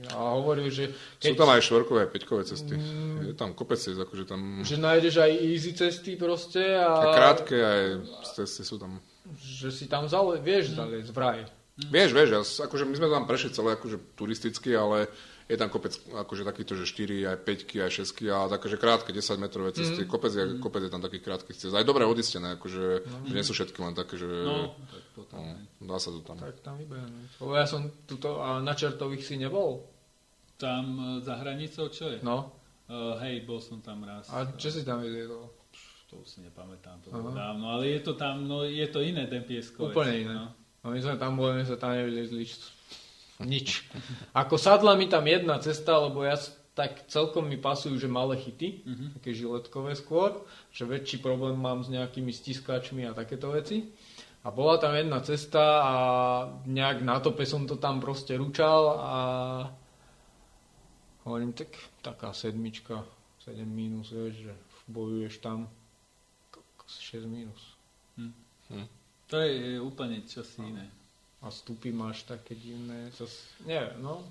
[0.07, 2.79] a hovoril, že Sú tam aj štvorkové, aj peťkové cesty.
[3.21, 4.61] Je tam kopec ciest, akože tam...
[4.61, 7.83] že nájdeš aj easy cesty proste a Aj krátke, aj
[8.31, 9.03] cesty sú tam.
[9.35, 11.43] že si tam zale, vieš zaliesť vraj.
[11.75, 15.11] Vieš, vieš, s- akože my sme tam prešli celé akože turisticky, ale
[15.45, 19.37] je tam kopec akože takýto, že 4, aj 5, aj 6, a také, krátke, 10
[19.37, 21.73] metrové cesty, kopec, je, kopec je tam takých krátkych cest.
[21.77, 22.83] Aj dobre odistené, akože,
[23.29, 25.37] že nie sú všetky len také, že no, tak potom.
[25.37, 26.41] no, dá sa to tam.
[26.41, 27.29] Tak tam vybehnú.
[27.45, 29.85] Lebo ja som tuto, a na čertových si nebol.
[30.57, 32.23] Tam e, za hranicou čo je?
[32.25, 32.55] No.
[32.85, 34.29] Uh, hej, bol som tam raz.
[34.29, 35.49] A čo si tam vyliedol?
[36.13, 39.25] To už si nepamätám, to bolo dávno, ale je to tam, no je to iné
[39.25, 39.89] ten pieskovec.
[39.89, 40.33] Úplne iné.
[40.37, 40.47] No.
[40.85, 42.74] No my sme tam boli, my sme tam nevyliezli č-
[43.43, 43.83] nič.
[44.31, 46.39] Ako sadla mi tam jedna cesta, lebo ja
[46.75, 48.83] tak celkom mi pasujú, že malé chyty,
[49.15, 50.43] také žiletkové skôr,
[50.75, 53.95] že väčší problém mám s nejakými stiskačmi a takéto veci.
[54.45, 55.95] A bola tam jedna cesta a
[56.67, 59.13] nejak na tope som to tam proste ručal a
[61.25, 61.73] hovorím, tak
[62.05, 63.01] taká sedmička,
[63.41, 64.53] 7 minus, vieš, že
[64.85, 65.65] bojuješ tam
[66.85, 67.73] 6 minus.
[69.31, 70.85] To je úplne čosi iné.
[71.45, 73.29] A stupy máš také divné, zas,
[73.61, 74.25] neviem, no.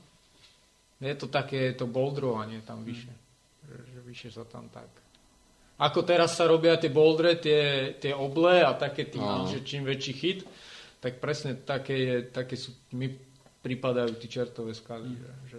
[0.98, 3.14] Je to také, to boldrovanie tam vyššie.
[3.64, 4.90] Že, že vyššie sa tam tak.
[5.78, 9.46] Ako teraz sa robia tie boldre, tie, tie oble a také tým, No.
[9.46, 10.38] že čím väčší chyt,
[10.98, 13.10] tak presne také, je, také sú, mi
[13.62, 15.58] pripadajú tí čertové skaly, že, že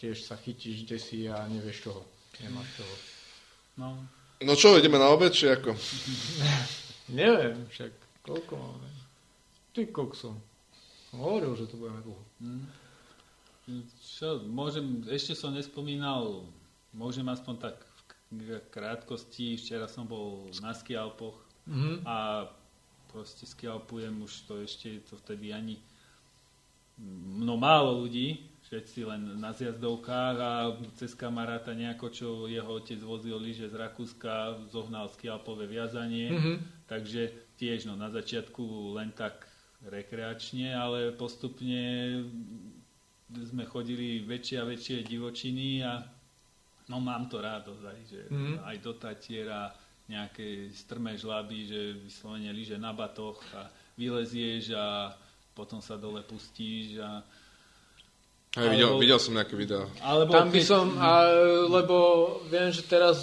[0.00, 2.02] tiež sa chytíš kde si a nevieš čoho.
[2.40, 2.94] Nemáš čoho.
[3.76, 3.88] No,
[4.44, 5.72] No čo, ideme na obed, či ako?
[7.20, 8.88] Neviem však, koľko máme.
[9.72, 10.36] Ty koksom.
[11.14, 12.22] Hovoril, že to budeme dlho.
[14.18, 16.44] čo, môžem, ešte som nespomínal,
[16.92, 17.76] môžem aspoň tak
[18.28, 22.04] v krátkosti, včera som bol na skialpoch Mhm.
[22.04, 22.44] a
[23.08, 25.78] proste skialpujem už to ešte, to vtedy ani
[27.40, 30.50] no málo ľudí, všetci len na zjazdovkách a
[30.94, 36.54] cez kamaráta nejako, čo jeho otec vozil lyže z Rakúska, zohnal skialpové viazanie, Mhm.
[36.86, 39.46] takže tiež no, na začiatku len tak
[39.86, 41.82] rekreačne, ale postupne
[43.30, 46.00] sme chodili väčšie a väčšie divočiny a
[46.86, 48.54] no mám to rád ozaj, že Mhm.
[48.62, 49.72] aj do Tatiera
[50.04, 55.16] nejaké strmé žlaby, že vyslovene lyže na batoch a vylezieš a
[55.50, 57.24] potom sa dole pustíš a
[58.54, 59.82] Hej, videl, Alebo- videl som nejaké videá.
[60.00, 61.26] alebo Tam by keď- som, a,
[61.66, 61.96] lebo
[62.46, 63.16] viem, že teraz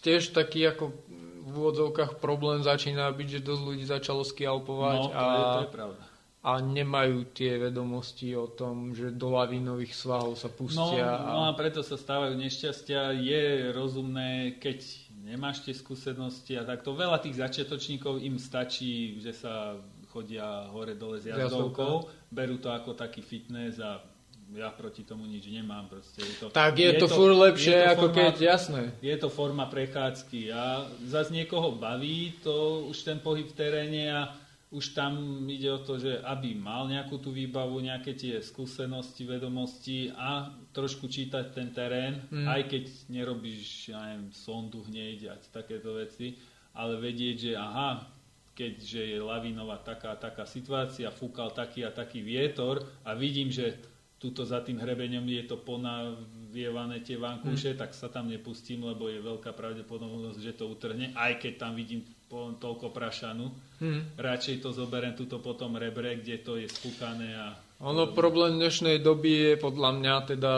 [0.00, 0.96] tiež taký ako
[1.42, 5.60] v úvodzovkách problém začína byť, že dosť ľudí začalo skialpovať no, to, a, je, to
[5.60, 6.02] je pravda.
[6.38, 11.06] A nemajú tie vedomosti o tom, že do lavínových svahov sa No, pustia.
[11.18, 13.10] no a, a preto sa stávajú nešťastia.
[13.12, 13.42] Je
[13.74, 14.78] rozumné, keď
[15.26, 16.94] nemáš tie skúsenosti a takto.
[16.94, 19.76] Veľa tých začiatočníkov im stačí, že sa
[20.08, 24.00] chodia hore-dole s jazdovkou, berú to ako taký fitness a
[24.48, 25.90] ja proti tomu nič nemám.
[25.92, 28.82] Proste je to, tak je, to, fur lepšie, je to ako forma- keď, jasné.
[29.04, 30.64] Je to forma prechádzky a
[31.04, 34.32] zase niekoho baví to už ten pohyb v teréne a
[34.68, 40.12] už tam ide o to, že aby mal nejakú tú výbavu, nejaké tie skúsenosti, vedomosti
[40.12, 42.44] a trošku čítať ten terén, Mm.
[42.44, 46.36] aj keď nerobíš, ja neviem, sondu hneď a takéto veci,
[46.76, 48.12] ale vedieť, že aha,
[48.52, 53.78] keďže je lavinová taká a taká situácia, fúkal taký a taký vietor a vidím, že
[54.18, 59.22] tuto za tým hrebeňom je to ponavievané tie vankúše, tak sa tam nepustím, lebo je
[59.22, 63.48] veľká pravdepodobnosť, že to utrhne, aj keď tam vidím po, toľko prašanu.
[63.80, 64.20] Hm.
[64.20, 67.56] Radšej to zoberiem tuto potom rebre, kde to je spúkané a...
[67.82, 70.52] Ono problém dnešnej doby je podľa mňa teda,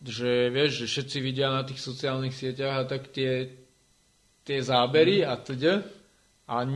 [0.00, 3.52] že vieš, že všetci vidia na tých sociálnych sieťach a tak tie,
[4.46, 5.82] tie zábery a teda
[6.50, 6.66] a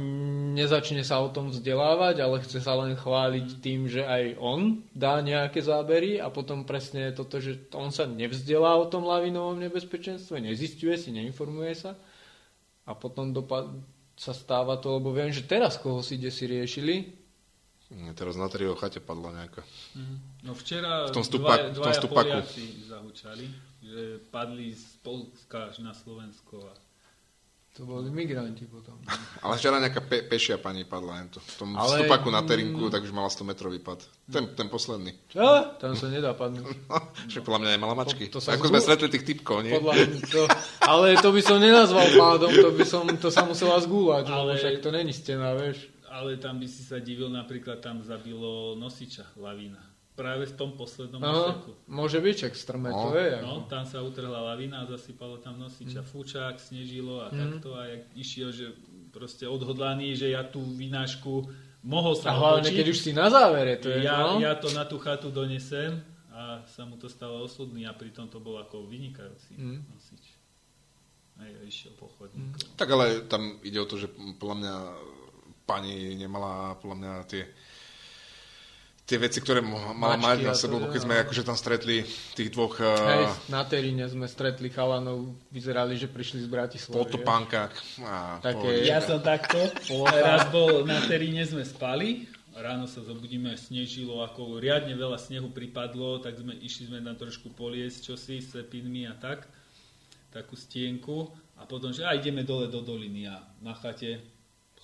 [0.55, 5.19] nezačne sa o tom vzdelávať, ale chce sa len chváliť tým, že aj on dá
[5.19, 10.95] nejaké zábery a potom presne toto, že on sa nevzdelá o tom lavinovom nebezpečenstve, nezistuje
[10.95, 11.99] si, neinformuje sa
[12.87, 13.75] a potom dopad-
[14.15, 16.95] sa stáva to, lebo viem, že teraz koho si kde si riešili,
[18.19, 19.63] Teraz na trio chate padla nejaká.
[20.43, 22.27] No včera V tom stupak- v tom dvaja stupaku.
[22.43, 23.45] Poliaci zahučali,
[23.85, 24.01] že
[24.35, 26.65] padli z Polska až na Slovensko.
[26.65, 26.73] A...
[27.75, 28.95] to boli migranti potom.
[29.43, 31.39] Ale včera nejaká pe- pešia pani padla jen to.
[31.39, 33.99] V tom Ale- stupaku na terinku, tak už mala 100 metrový pad.
[34.25, 35.11] Ten, ten posledný.
[35.27, 35.43] Čo?
[35.77, 36.71] Tam sa nedá padnúť.
[37.27, 38.31] Však podľa mňa nemala mačky.
[38.31, 39.75] To- to sa Ako sme zhu- stretli tých typkov, nie?
[39.75, 40.43] Podľa mňa to,
[40.81, 44.55] ale to by som nenazval pádom, to by som, to sa musela zgúľať, ale...
[44.55, 45.91] Však to není stena, vieš.
[46.07, 49.83] Ale tam by si sa divil, napríklad tam zabilo nosiča lavína.
[50.15, 51.71] Práve v tom poslednom Aha, úseku.
[51.85, 53.11] môže byť, čak strme No.
[53.11, 53.35] to je.
[53.35, 53.43] Ako.
[53.43, 56.01] No, tam sa utrhla lavína a zasypalo tam nosiča.
[56.01, 57.75] Fúčák, snežilo a takto.
[57.75, 58.67] A jak išiel, že
[59.11, 61.51] proste odhodlaný, že ja tú vynášku
[61.83, 62.77] mohol A sa hlavne, otočiť.
[62.77, 64.39] keď už si na závere, to je, ja, no?
[64.39, 65.99] ja to na tú chatu donesem
[66.31, 69.83] a sa mu to stalo osudný a pritom to bol ako vynikajúci Mm.
[69.85, 70.25] nosič.
[71.35, 72.55] A ja išiel po chodníku.
[72.73, 74.75] Tak ale tam ide o to, že podľa mňa
[75.65, 77.43] pani nemala podľa mňa tie
[79.05, 82.81] tie veci, ktoré mala Mačky mať na sebou, keď sme akože tam stretli tých dvoch
[82.81, 86.97] Hej, uh, na Teríne sme stretli chalanov, vyzerali, že prišli z Bratislavy.
[87.05, 88.89] potopánkach a Také-.
[88.89, 89.61] Ja som takto.
[90.09, 92.33] Raz bol na teríne, sme spali.
[92.55, 97.51] Ráno sa zobudíme, snežilo, ako riadne veľa snehu pripadlo, tak sme išli sme tam trošku
[97.51, 99.45] poliesť čosi s pinmi a tak.
[100.31, 101.35] Takú stienku.
[101.59, 104.23] A potom, že a ideme dole do doliny a na chate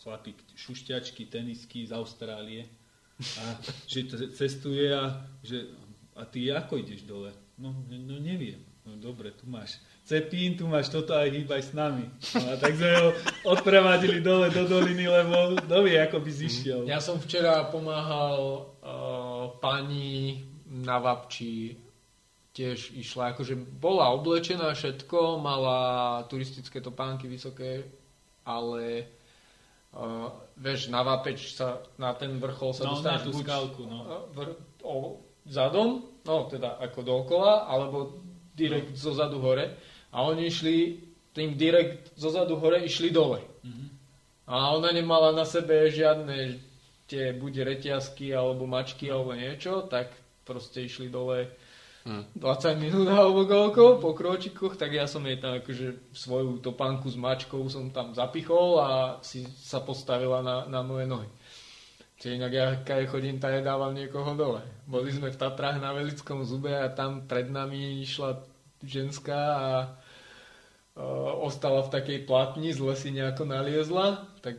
[0.03, 2.80] chlapík šušťačky, tenisky z Austrálie.
[3.21, 3.45] A
[3.85, 5.69] že cestuje a že
[6.17, 7.33] a ty ako ideš dole?
[7.61, 8.61] No, no neviem.
[8.81, 9.77] No dobre, tu máš
[10.09, 12.09] cepín, tu máš toto aj hýbaj s nami.
[12.35, 13.09] No a tak sme ho
[13.55, 16.81] odprevadili dole do doliny, lebo dovie, ako by zišiel.
[16.89, 18.41] Ja som včera pomáhal
[18.83, 21.77] uh, pani na Vapči,
[22.57, 25.79] tiež išla, akože bola oblečená všetko, mala
[26.27, 27.87] turistické topánky vysoké,
[28.43, 29.07] ale
[29.95, 33.99] uh, vieš, na Vapeč sa, na ten vrchol sa No, dostaneš buď, skalku, no.
[34.35, 38.21] vr- o, zadom, no teda ako dookola, alebo
[38.55, 39.77] direkt zo zadu hore.
[40.13, 41.01] A oni išli
[41.33, 43.41] tým direkt zo zadu hore, išli dole.
[44.51, 46.59] A ona nemala na sebe žiadne
[47.07, 50.11] tie buď reťazky alebo mačky alebo niečo, tak
[50.43, 51.47] proste išli dole
[52.09, 57.17] 20 minút alebo koľko po kročikoch, tak ja som jej tam akože svoju topánku s
[57.21, 61.29] mačkou som tam zapichol a si sa postavila na, na moje nohy.
[62.21, 64.65] Čiže inak ja keď chodím, tak dávam niekoho dole.
[64.89, 68.45] Boli sme v Tatrách na Velickom zube a tam pred nami išla
[68.81, 69.69] ženská a
[70.97, 74.57] uh, ostala v takej platni, zle si nejako naliezla, tak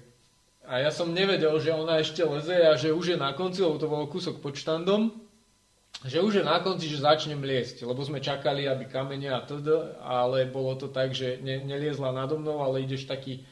[0.61, 3.81] a ja som nevedel, že ona ešte leze a že už je na konci, lebo
[3.81, 5.09] to bol kúsok pod štandom,
[6.01, 9.99] že už je na konci, že začnem liesť, lebo sme čakali, aby kamene a td,
[10.01, 13.45] ale bolo to tak, že ne, neliezla nado mnou, ale ideš taký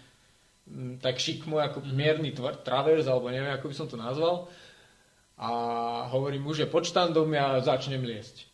[0.66, 4.50] mm, tak šikmo, ako mierny tvr, travers, alebo neviem, ako by som to nazval.
[5.40, 5.50] A
[6.10, 8.50] hovorím mu, že pod štandom ja začnem liesť.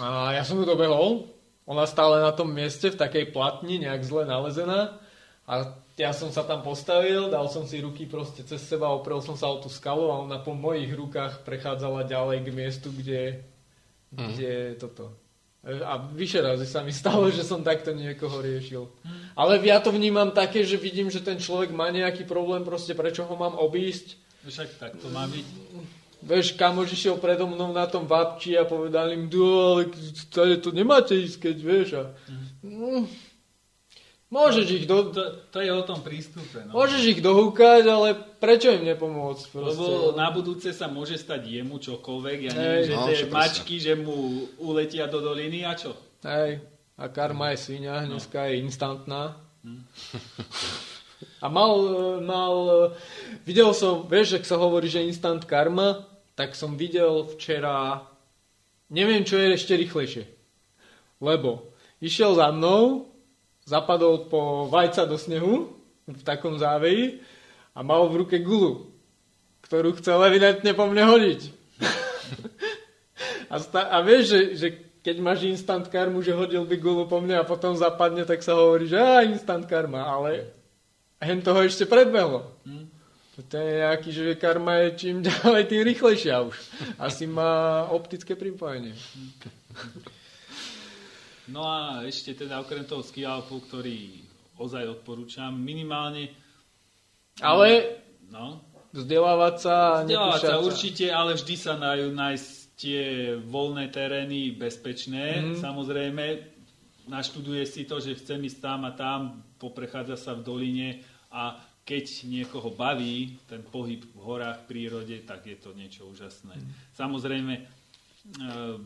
[0.00, 1.28] A ja som ju dobehol,
[1.68, 5.03] ona stále na tom mieste v takej platni, nejak zle nalezená.
[5.44, 9.36] A ja som sa tam postavil, dal som si ruky proste cez seba, oprel som
[9.36, 13.44] sa o tú skalu a ona po mojich rukách prechádzala ďalej k miestu, kde,
[14.08, 15.12] kde toto.
[15.64, 18.84] A vyše razy sa mi stalo, že som takto niekoho riešil.
[19.32, 23.24] Ale ja to vnímam také, že vidím, že ten človek má nejaký problém, proste prečo
[23.24, 24.20] ho mám obísť.
[24.44, 25.46] Však tak to má byť.
[26.24, 31.36] Vieš, kamož išiel predo mnou na tom vapči a povedal im, ale to nemáte ísť,
[31.48, 31.88] keď vieš.
[31.96, 32.02] A...
[32.64, 33.04] Mm.
[34.34, 35.22] Môžeš ich, do, To,
[35.54, 36.66] to je o tom prístupe.
[36.66, 36.74] No.
[36.74, 39.44] môžeš ich dohúkať, ale prečo im nepomôcť?
[39.54, 39.78] Proste?
[39.78, 42.38] Lebo na budúce sa môže stať jemu čokoľvek.
[42.50, 42.88] Ja neviem, Hej.
[42.90, 45.94] že No, tie mačky, že mu uletia do doliny a čo?
[46.26, 46.58] Hej,
[46.98, 49.38] a karma je svinia, dneska je instantná.
[51.40, 51.72] A mal,
[52.20, 52.56] mal,
[53.46, 56.04] videl som, vieš, ak sa hovorí, že instant karma,
[56.34, 58.02] tak som videl včera,
[58.90, 60.24] neviem, čo je ešte rýchlejšie.
[61.22, 61.70] Lebo
[62.02, 63.08] išiel za mnou,
[63.64, 65.72] zapadol po vajca do snehu,
[66.04, 67.24] v takom záveji,
[67.74, 68.92] a mal v ruke gulu,
[69.66, 71.40] ktorú chcel evidentne po mne hodiť.
[73.52, 74.68] A, sta- a vieš, že, že
[75.04, 78.56] keď máš instant karmu, že hodil by gulu po mne a potom zapadne, tak sa
[78.56, 80.50] hovorí, že á, instant karma, ale
[81.22, 82.50] hen toho ešte predbehlo.
[83.36, 86.56] To je nejaký, že karma je čím ďalej, tým rýchlejšia už.
[86.98, 88.96] Asi má optické pripojenie.
[91.48, 94.24] No a ešte teda okrem toho ski ktorý
[94.56, 96.30] ozaj odporúčam, minimálne
[97.42, 98.00] Ale
[98.34, 98.64] No,
[98.94, 103.02] vzdelávať sa Vzdelávať sa určite, ale vždy sa dajú nájsť tie
[103.38, 105.38] voľné terény bezpečné.
[105.38, 105.62] Mm.
[105.62, 106.24] Samozrejme,
[107.06, 110.88] naštuduje si to, že chcem ísť tam a tam, poprechádza sa v doline
[111.30, 116.56] a keď niekoho baví ten pohyb v horách, v prírode, tak je to niečo úžasné.
[116.56, 116.70] Mhm.
[116.96, 117.54] Samozrejme,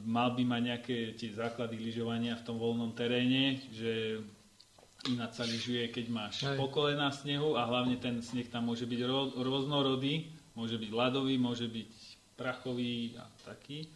[0.04, 4.18] mal by mať nejaké tie základy lyžovania v tom voľnom teréne, že
[5.06, 6.58] ináč sa lyžuje, keď máš Hej.
[6.58, 10.26] po kolena snehu a hlavne ten sneh tam môže byť ro- rôznorodý,
[10.58, 11.90] môže byť ľadový, môže byť
[12.34, 13.86] prachový a taký,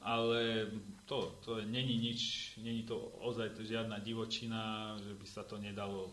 [0.00, 0.72] ale
[1.04, 6.08] to, to není nič, není to ozaj to žiadna divočina, že by sa to nedalo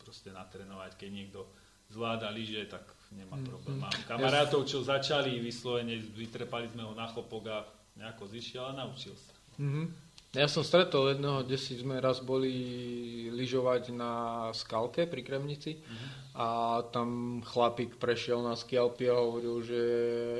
[0.00, 1.40] proste natrénovať, keď niekto
[1.92, 3.80] zvláda lyže, tak nemá problém.
[3.80, 7.58] Mám kamarátov, čo začali vyslovene, vytrepali sme ho na chopok a
[7.98, 9.32] nejako zišiel a naučil sa.
[9.58, 10.08] Mhm.
[10.36, 12.52] Ja som stretol jedného, kde si sme raz boli
[13.32, 14.12] lyžovať na
[14.52, 15.80] skalke pri Kremnici
[16.36, 19.82] a tam chlapík prešiel na skialpy a hovoril, že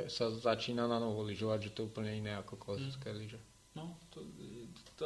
[0.05, 3.41] sa začína na novo lyžovať, že to je úplne iné ako klasické lyže.
[3.73, 4.21] No, to,
[4.93, 5.05] to,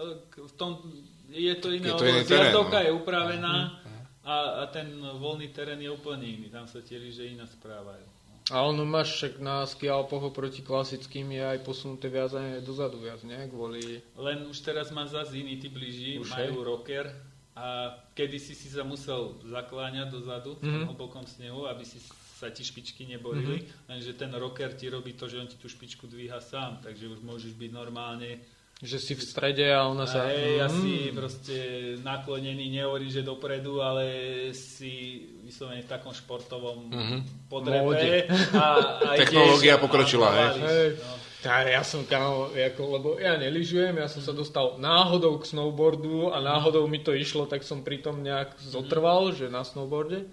[0.52, 0.84] v tom,
[1.32, 2.68] je to iné, Je to iný terén, no.
[2.68, 3.80] je upravená
[4.24, 6.48] a, a ten voľný terén je úplne iný.
[6.52, 8.04] Tam sa tie lyže iná správajú.
[8.52, 13.40] A ono máš však na skialpoch oproti klasickým je aj posunuté viazanie dozadu viac, nie?
[13.48, 14.04] Kvôli...
[14.20, 17.08] Len už teraz má zase iný typ lyží, majú rocker
[17.56, 20.92] a kedysi si sa musel zakláňať dozadu v Mhm.
[20.92, 22.04] hlbokom snehu, aby si
[22.36, 26.12] sa ti špičky neborili, lenže ten rocker ti robí to, že on ti tú špičku
[26.12, 28.44] dvíha sám, takže už môžeš byť normálne
[28.84, 30.28] Že si v strede a ona sa...
[30.28, 30.76] Hej, ja Mm.
[30.76, 31.56] si proste
[32.04, 34.04] naklonený, nehovorím, že dopredu, ale
[34.52, 34.92] si
[35.40, 37.18] vyslovene v takom športovom Mhm.
[37.48, 38.28] podrepe.
[38.52, 38.66] A,
[39.00, 41.00] a Technológia ideš pokročila, a hej.
[41.00, 41.16] no.
[41.44, 46.32] Ja, ja som kámo, ako, lebo ja neližujem, ja som sa dostal náhodou k snowboardu
[46.32, 50.28] a náhodou mi to išlo, tak som pri tom nejak zotrval, že na snowboarde.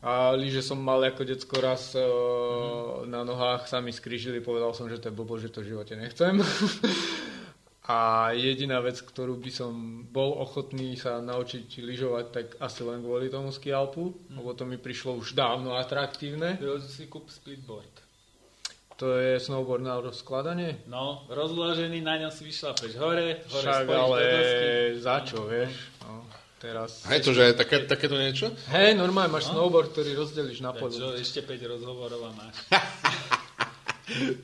[0.00, 2.00] A lyže som mal ako decko raz e,
[3.04, 5.92] na nohách, sa mi skrížili, povedal som, že to je blbo, že to v živote
[5.92, 6.40] nechcem.
[7.90, 13.26] A jediná vec, ktorú by som bol ochotný sa naučiť lyžovať, tak asi len kvôli
[13.26, 16.54] tomu skialpu, lebo to mi prišlo už dávno atraktívne.
[16.62, 17.90] Jo, si kúp splitboard.
[19.02, 20.86] To je snowboard na rozkladanie?
[20.86, 24.20] No, rozložený, na ňom si vyšlapeš hore, hore Však ale
[25.00, 25.72] za čo, vieš?
[26.04, 26.22] No,
[26.62, 27.08] teraz...
[27.10, 28.54] Hej, to, že je také, takéto niečo?
[28.70, 31.16] Hej, normálne máš snowboard, ktorý rozdelíš na polu.
[31.18, 32.54] ešte 5 rozhovorov a máš.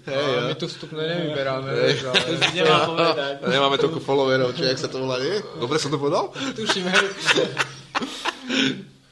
[0.07, 2.39] Hey, my tu vstupné nevyberáme, vieš, ale...
[2.55, 3.35] Nemá povedať.
[3.51, 5.43] Nemáme toľko followerov, či jak sa to volá, nie?
[5.59, 6.31] Dobre som to povedal?
[6.55, 7.07] Tuším, hej.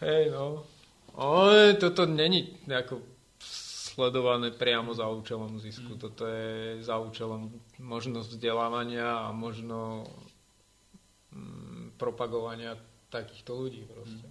[0.07, 0.63] hej, no.
[1.19, 3.03] Ale toto není nejako
[3.95, 5.95] sledované priamo za účelom zisku.
[5.95, 10.03] Toto je za účelom možno vzdelávania a možno
[11.31, 12.75] mm, propagovania
[13.11, 14.27] takýchto ľudí proste.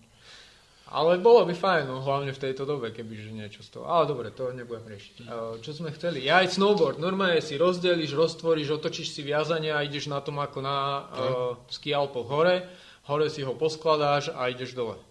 [0.94, 3.90] Ale bolo by fajn, no, hlavne v tejto dobe, kebyže niečo z toho.
[3.90, 5.26] Ale dobre, to nebudem riešiť.
[5.26, 6.22] E, Čo sme chceli?
[6.22, 7.02] Ja aj snowboard.
[7.02, 11.98] Normálne si rozdeliš, roztvoríš, otočíš si viazania a ideš na tom ako na uh, ski
[11.98, 12.70] hore.
[13.10, 15.02] Hore si ho poskladáš a ideš dole.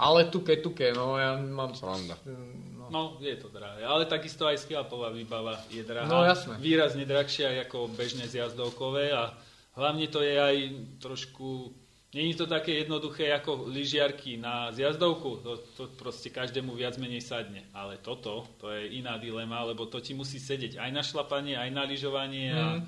[0.00, 1.76] Ale tuke, tuke, no ja mám...
[1.76, 2.16] Sranda.
[2.24, 3.86] No, No, je to drahé.
[3.86, 6.10] Ale takisto aj skiapová výbava je drahá.
[6.10, 6.58] No, jasné.
[6.58, 9.30] Výrazne drahšia ako bežné zjazdovkové a
[9.78, 10.56] hlavne to je aj
[10.98, 11.70] trošku...
[12.10, 17.62] Není to také jednoduché ako lyžiarky na zjazdovku, to, to proste každému viac menej sadne.
[17.70, 21.70] Ale toto, to je iná dilema, lebo to ti musí sedieť aj na šlapanie, aj
[21.70, 22.86] na lyžovanie a Mhm.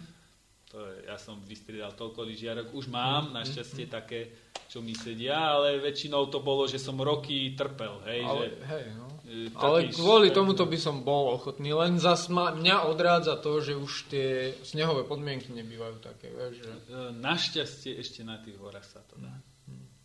[0.73, 2.75] to je, ja som vystriedal toľko lyžiarok.
[2.75, 4.33] Už mám našťastie také,
[4.67, 8.01] čo mi sedia, ale väčšinou to bolo, že som roky trpel.
[8.09, 9.12] Hej, ale, že, hej, no.
[9.33, 13.73] E, Ale kvôli tomuto by som bol ochotný, len zas ma, mňa odrádza to, že
[13.73, 16.71] už tie snehové podmienky nebývajú také, vieš, že...
[16.93, 19.33] E, Našťastie ešte na tých horách sa to dá.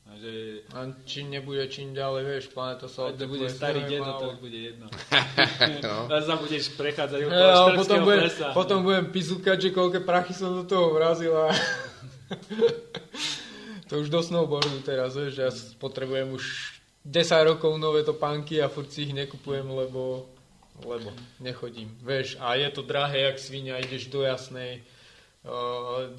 [0.07, 4.25] A že A čím nebude čím ďalej, vieš, planéta sa to bude starý dedo, to
[4.31, 4.88] už bude jedno.
[5.83, 6.07] No.
[6.07, 8.47] A sa budeš prechádzať okolo ale potom, Štrbského budem, plesa.
[8.56, 11.51] potom budem pizúkať, že koľké prachy som do toho vrazil a...
[13.89, 16.76] to už do snowboardu teraz, vieš, že ja potrebujem už
[17.08, 20.27] 10 rokov nové topánky a furt si ich nekupujem, lebo,
[20.84, 21.88] lebo nechodím.
[22.03, 24.84] Vieš, a je to drahé, jak svinia, ideš do jasnej.
[25.48, 26.11] Uh,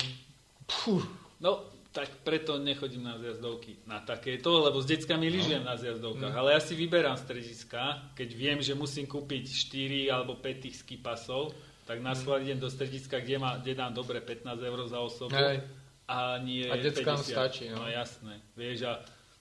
[0.65, 1.05] pfú,
[1.39, 1.63] No,
[1.95, 6.35] tak preto nechodím na zjazdovky na takéto, lebo s deckami lyžujem na zjazdovkách.
[6.35, 6.39] Mm.
[6.39, 9.45] Ale ja si vyberám strediska, keď viem, že musím kúpiť
[10.11, 11.55] 4 alebo 5 tých ski pasov,
[11.87, 15.33] tak na schvál idem do strediska, kde, má, kde dám dobre 15 eur za osobu.
[15.33, 15.65] Hej.
[16.09, 17.33] A nie A deckám 50.
[17.33, 17.81] stačí, no.
[17.81, 18.41] no jasné.
[18.57, 18.93] Vieš, a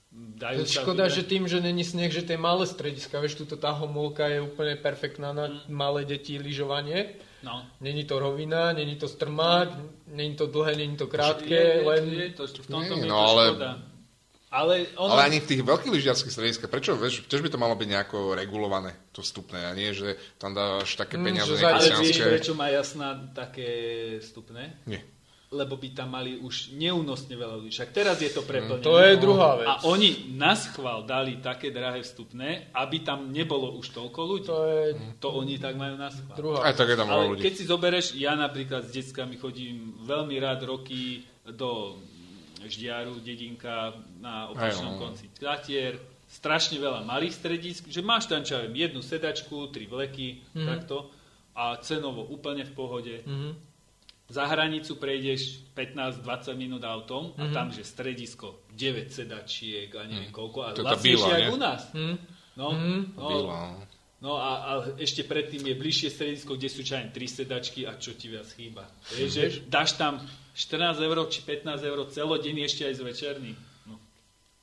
[0.08, 3.38] To dajú je sa škoda, že tým, že není sneh, že tie malé strediska, vieš,
[3.38, 5.68] tuto tá homolka je úplne perfektná na Mm.
[5.68, 7.20] malé deti lyžovanie.
[7.44, 7.62] No.
[7.78, 9.68] Není to rovina, není to strmák,
[10.10, 12.02] není to dlhé, není to krátke, je, len...
[12.08, 13.70] je to, v tomto Nie, no to ale- škoda.
[14.48, 17.76] Ale, ono, Ale ani v tých veľkých lyžiarských strediskách, prečo, vieš, tiež by to malo
[17.76, 21.60] byť nejako regulované, to vstupné, a nie, že tam dáš také Mm, peniaze že mm,
[21.60, 23.68] za- ale vieš, prečo má jasná také
[24.24, 24.72] stupné?
[24.88, 25.04] Nie.
[25.48, 27.70] Lebo by tam mali už neúnosne veľa ľudí.
[27.70, 28.84] Však teraz je to preplnené.
[28.84, 29.64] To je druhá vec.
[29.66, 34.44] A oni na schvál dali také drahé vstupné, aby tam nebolo už toľko ľudí.
[34.46, 34.82] To je
[35.18, 36.36] To oni tak majú na schvál.
[36.36, 37.40] druhá Aj tak je tam Ale ľudí.
[37.40, 41.96] keď si zoberieš, ja napríklad s deckami chodím veľmi rád roky do
[42.60, 45.00] Ždiaru, dedinka na opačnom Aj, no.
[45.00, 45.96] konci Tatier,
[46.26, 50.66] strašne veľa malých stredísk, že máš tam, čo jednu sedačku, tri vleky, Mhm.
[50.66, 51.08] takto,
[51.54, 53.16] a cenovo úplne v pohode.
[53.24, 53.67] Mhm.
[54.28, 56.20] Za hranicu prejdeš 15-20
[56.54, 57.40] minút autom Mhm.
[57.40, 61.48] a tam, že stredisko, 9 sedačiek a neviem koľko, a je lacnejšie nie?
[61.48, 61.82] u nás.
[61.90, 62.14] Mhm.
[62.54, 62.94] No, Mhm.
[63.14, 63.60] no, Byla.
[64.18, 68.12] No a, a ešte predtým je bližšie stredisko, kde sú aj tri sedačky a čo
[68.12, 68.82] ti viac chýba.
[69.14, 70.18] Vieš, že dáš tam
[70.52, 73.52] 14 eur či 15 eur celodenný ešte aj z večerný.
[73.86, 73.94] No,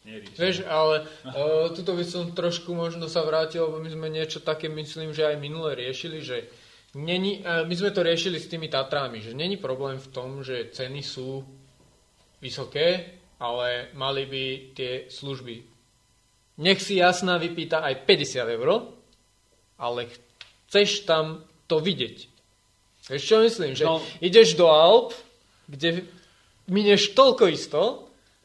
[0.04, 0.36] nerieš.
[0.36, 4.68] Vieš, ale uh, tuto by som trošku možno sa vrátil, lebo my sme niečo také,
[4.68, 6.52] myslím, že aj minule riešili, že
[6.96, 10.72] není, uh, my sme to riešili s tými Tatrami, že není problém v tom, že
[10.72, 11.44] ceny sú
[12.40, 15.56] vysoké, ale mali by tie služby.
[16.64, 18.96] Nech si jasná vypýta aj 50 eur,
[19.76, 20.08] ale
[20.72, 22.32] chceš tam to vidieť.
[23.12, 23.76] Vieš čo myslím?
[23.76, 24.00] Že No.
[24.24, 25.12] ideš do Alp,
[25.68, 26.08] kde
[26.66, 27.82] minieš toľko isto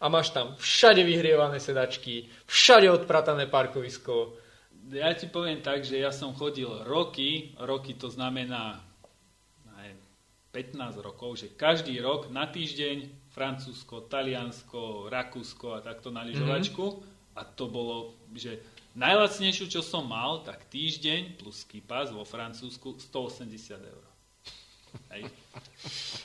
[0.01, 4.37] a máš tam všade vyhrievané sedačky, všade odpratané parkovisko.
[4.91, 8.83] Ja ti poviem tak, že ja som chodil roky, roky to znamená
[9.78, 9.89] aj
[10.51, 16.99] 15 rokov, že každý rok na týždeň Francúzsko, Taliansko, Rakúsko a takto na lyžovačku
[17.39, 18.59] a to bolo, že
[18.99, 23.47] najlacnejšiu, čo som mal, tak týždeň plus ski pass vo Francúzsku 180
[23.78, 24.05] eur.
[25.15, 25.31] Hej.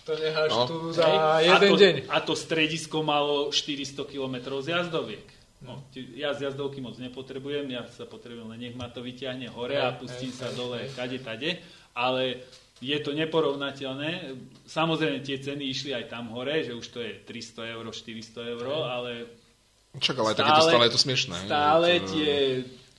[0.09, 0.65] To necháš No.
[0.65, 0.97] tu Hej.
[0.97, 1.95] za a jeden to, deň.
[2.09, 5.34] A to stredisko malo 400 km z jazdoviek.
[5.57, 5.81] No,
[6.13, 9.91] ja z jazdovky moc nepotrebujem, ja sa potrebujem, len nech ma to vyťahne hore a
[9.91, 11.57] pustím sa dole kade tade,
[11.91, 12.43] ale
[12.77, 14.35] je to neporovnateľné.
[14.63, 18.65] Samozrejme tie ceny išli aj tam hore, že už to je 300 eur, 400 eur,
[18.83, 19.11] ale
[19.95, 21.35] Čak, ale aj tak je to stále je to smiešné.
[21.45, 22.33] stále to, tie,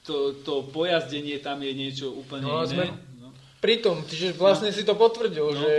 [0.03, 2.67] to, to pojazdenie tam je niečo úplne No iné.
[2.67, 3.29] sme- No.
[3.59, 5.73] Pritom, čiže vlastne si to potvrdil, No, že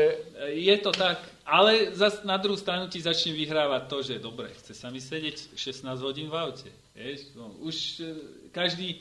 [0.53, 1.17] je to tak,
[1.47, 5.55] ale zas na druhú stranu ti začne vyhrávať to, že dobre, chce sa mi sedieť
[5.55, 6.67] 16 hodín v aute.
[6.91, 7.31] Vieš?
[7.39, 8.11] No, už e,
[8.51, 8.99] každý...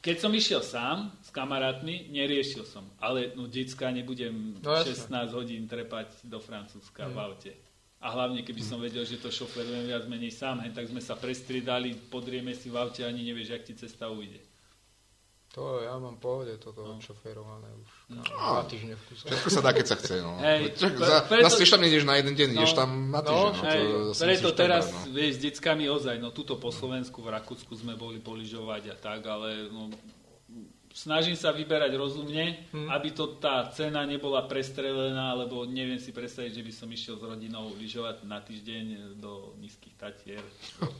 [0.00, 2.88] Keď som išiel sám s kamarátmi, neriešil som.
[3.00, 5.28] Ale no, decka nebudem No, jasné.
[5.28, 7.52] 16 hodín trepať do Francúzska v aute.
[8.00, 11.16] A hlavne, keby som vedel, že to šoferujem viac menej sám, hen, tak sme sa
[11.16, 14.53] prestriedali, podrieme si v aute, ani nevieš, jak ti cesta ujde.
[15.54, 16.98] To ja mám pohode toto No.
[16.98, 19.22] šoférované už dva týždne v kuse.
[19.24, 20.14] Všetko sa dá, keď sa chce.
[20.18, 20.34] No.
[20.36, 22.90] Hej, Čak, pre- za, preto- zase tiež tam nejdeš na jeden deň, No, ideš tam
[23.08, 23.54] na no, týždeň.
[23.54, 25.14] No, Hej, to preto teraz, brať, no.
[25.14, 29.22] vieš, s deckami ozaj, no tuto po Slovensku, v Rakúsku sme boli poližovať a tak,
[29.22, 29.94] ale no,
[30.90, 32.86] snažím sa vyberať rozumne, Hm.
[32.88, 37.22] aby to tá cena nebola prestrelená, lebo neviem si predstaviť, že by som išiel s
[37.24, 38.84] rodinou lyžovať na týždeň
[39.18, 40.42] do nízkych tatier.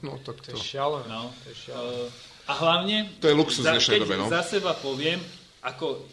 [0.02, 0.58] no, tak To to.
[0.58, 1.06] je šialené.
[1.06, 1.30] No.
[1.30, 2.06] To je šialené.
[2.06, 4.26] Uh, a hlavne, To je luxus v dnešnej keď dobe, no.
[4.28, 5.20] za seba poviem,
[5.60, 6.04] ako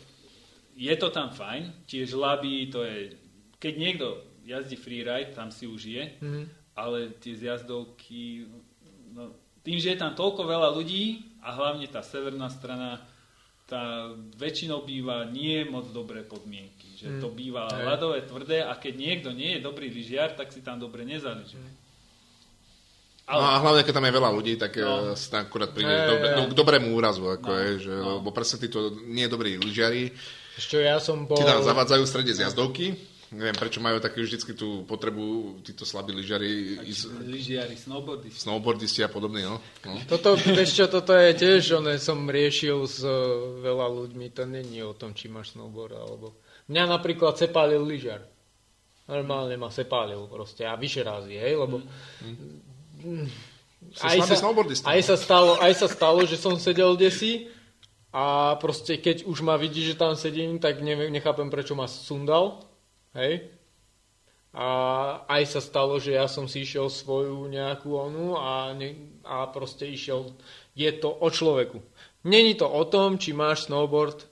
[0.73, 3.13] je to tam fajn, tie žlaby, to je,
[3.57, 4.07] keď niekto
[4.41, 6.41] jazdí freeride, tam si užije, Mhm.
[6.73, 8.47] ale tie zjazdovky,
[9.11, 12.97] no, tým, že je tam toľko veľa ľudí a hlavne tá severná strana,
[13.67, 16.91] tá väčšinou býva nie moc dobré podmienky.
[16.97, 17.85] Že to býva Hej.
[17.85, 21.69] ľadové, tvrdé a keď niekto nie je dobrý lyžiar, tak si tam dobre nezaližuje.
[23.33, 24.91] No a hlavne, keď tam je veľa ľudí, tak No.
[25.03, 25.13] no.
[25.13, 26.33] sa tam akurát príde Hej, do, hej.
[26.33, 27.23] do, k dobrému úrazu.
[27.25, 28.09] Ako No, je, že, no.
[28.17, 30.11] Lebo presne títo nie dobrí lyžiari
[30.53, 31.35] Ešte ja som bol...
[31.35, 32.85] ti tam zavádzajú v strede z jazdovky.
[33.31, 35.23] Neviem, prečo majú také vždycky tú potrebu,
[35.61, 38.43] títo slabí lyžiari, ísť- Lyžiari, snowboardisti.
[38.43, 39.47] snowboardisti a podobne.
[39.47, 39.55] No.
[39.81, 39.95] No.
[40.03, 43.15] Toto, vieš čo, toto je tiež, one som riešil s e,
[43.63, 46.35] veľa ľuďmi, to není o tom, či máš snowboard, alebo...
[46.67, 48.19] Mňa napríklad sepálil lyžiar.
[49.07, 51.79] Normálne ma sepálil proste a vyše razy, hej, lebo...
[52.19, 52.70] Si
[53.93, 54.85] slabý snowboardista.
[54.87, 57.49] aj, sa stalo, aj sa stalo, že som sedel desi
[58.11, 62.63] a proste keď už ma vidí, že tam sedím, tak neviem, nechápem, prečo ma sundal,
[63.15, 63.51] hej.
[64.51, 64.67] A
[65.31, 69.87] aj sa stalo, že ja som si išiel svoju nejakú onu a, ne, a proste
[69.87, 70.35] išiel,
[70.75, 71.79] je to o človeku.
[72.27, 74.27] Není to o tom, či máš snowboard.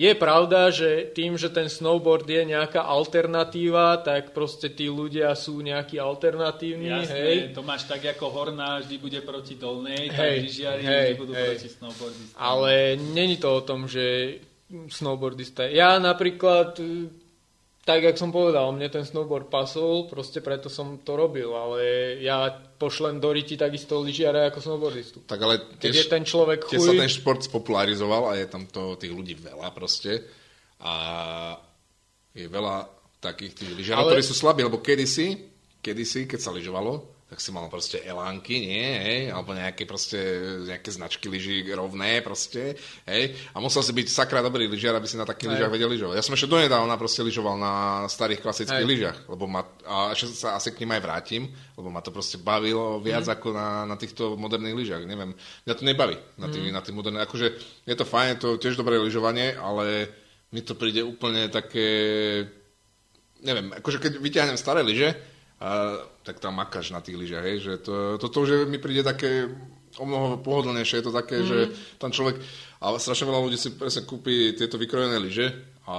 [0.00, 5.60] Je pravda, že tým, že ten snowboard je nejaká alternatíva, tak proste tí ľudia sú
[5.60, 7.36] nejakí alternatívni, Jasné, hej.
[7.52, 11.32] to máš tak ako horná vždy bude proti dolnej, tak Hej, lyžiari hej, vždy budú
[11.36, 11.46] hej.
[11.52, 12.36] proti snowboardistom.
[12.40, 14.40] Ale není to o tom, že
[14.88, 15.68] snowboardista.
[15.68, 16.80] Ja napríklad,
[17.90, 21.82] tak, jak som povedal, mne ten snowboard pasol, proste preto som to robil, ale
[22.22, 22.46] ja
[22.78, 25.26] pošlem do riti takisto lyžiara ako snowboardistu.
[25.26, 28.70] Tak ale Keď tiež, je ten človek chuj, sa ten šport spopularizoval a je tam
[28.70, 30.22] to, tých ľudí veľa proste.
[30.86, 30.94] A
[32.30, 32.86] je veľa
[33.18, 35.50] takých tých lyžiarov, Ale- ktorí sú slabí, lebo kedysi,
[35.82, 40.18] kedysi, keď sa lyžovalo, tak si mal proste elánky, nie, hej, alebo nejaké proste,
[40.66, 42.74] nejaké značky lyží rovné proste,
[43.06, 43.22] hej,
[43.54, 46.18] a musel si byť sakra dobrý lyžiar, aby si na takých lyžiach vedel lyžovať.
[46.18, 47.74] Ja som ešte donedávna proste lyžoval na
[48.10, 48.90] starých klasických Hej.
[48.90, 51.42] lyžiach, lebo ma, a ešte sa asi k nim aj vrátim,
[51.78, 53.32] lebo ma to proste bavilo viac Mhm.
[53.38, 55.30] ako na, na týchto moderných lyžiach, neviem,
[55.64, 56.74] mňa to nebaví na tých, Mhm.
[56.74, 57.46] na tých moderných, akože
[57.86, 60.10] je to fajn, je to tiež dobré lyžovanie, ale
[60.50, 61.86] mi to príde úplne také,
[63.40, 65.14] neviem, akože keď vyťahnem staré lyže,
[65.60, 69.52] a, tak tam makáš na tých lyžiach, hej, že to, toto už mi príde také
[69.98, 71.46] o mnoho pohodlnejšie, je to také, mm.
[71.46, 71.58] že
[72.00, 72.38] tam človek,
[72.80, 75.52] a strašne veľa ľudí si presne kúpi tieto vykrojené lyže
[75.84, 75.96] a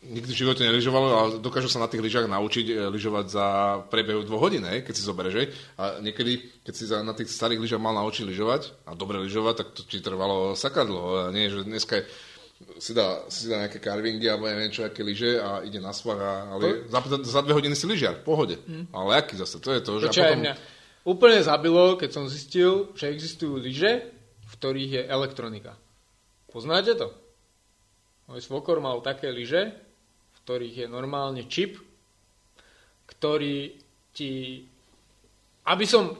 [0.00, 3.46] nikdy v živote nelyžovalo a dokážu sa na tých lyžach naučiť e, lyžovať za
[3.92, 5.46] priebehu dvoch hodín, hej, keď si zoberieš, hej.
[5.76, 9.54] A niekedy, keď si za, na tých starých lyžach mal naučiť lyžovať a dobre lyžovať,
[9.60, 11.28] tak to ti trvalo sakadlo.
[11.36, 12.08] Nie, že dneska je,
[12.80, 16.52] si dá, si dá nejaké carvingy alebo neviem čo, aké lyže a ide na svah,
[16.52, 18.56] ale za, za dve hodiny si lyžiar, v pohode.
[18.92, 20.06] Ale aký zase, to je to, že...
[20.08, 20.54] a Čo aj mňa
[21.08, 24.12] úplne zabilo, keď som zistil, že existujú lyže,
[24.44, 25.72] v ktorých je elektronika.
[26.50, 27.14] Poznáte to?
[28.28, 29.72] Môj svokor mal také lyže,
[30.34, 31.80] v ktorých je normálne čip,
[33.08, 33.74] ktorý
[34.12, 34.62] ti...
[35.64, 36.16] Aby som...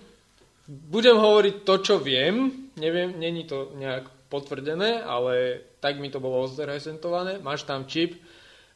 [0.71, 6.47] Budem hovoriť to, čo viem, neviem, není to nejak potvrdené, ale tak mi to bolo
[6.47, 7.43] ozrepresentované.
[7.43, 8.15] Máš tam čip,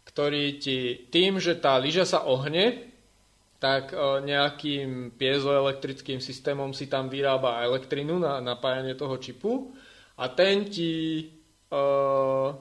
[0.05, 2.91] ktorý ti tým, že tá lyža sa ohne,
[3.62, 9.73] tak e, nejakým piezoelektrickým systémom si tam vyrába elektrinu na napájanie toho čipu
[10.20, 11.26] a ten ti
[11.74, 12.55] uh,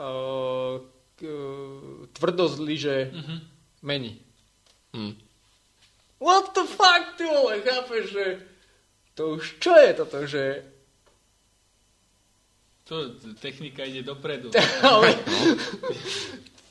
[0.00, 0.74] uh,
[2.16, 2.96] tvrdosť lyže
[3.84, 4.16] mení.
[4.96, 5.12] Hm.
[6.20, 8.24] What the fuck, ty vole, chápeš, že
[9.12, 10.64] to už čo je toto, že
[12.90, 14.50] To technika ide dopredu.
[14.90, 15.14] ale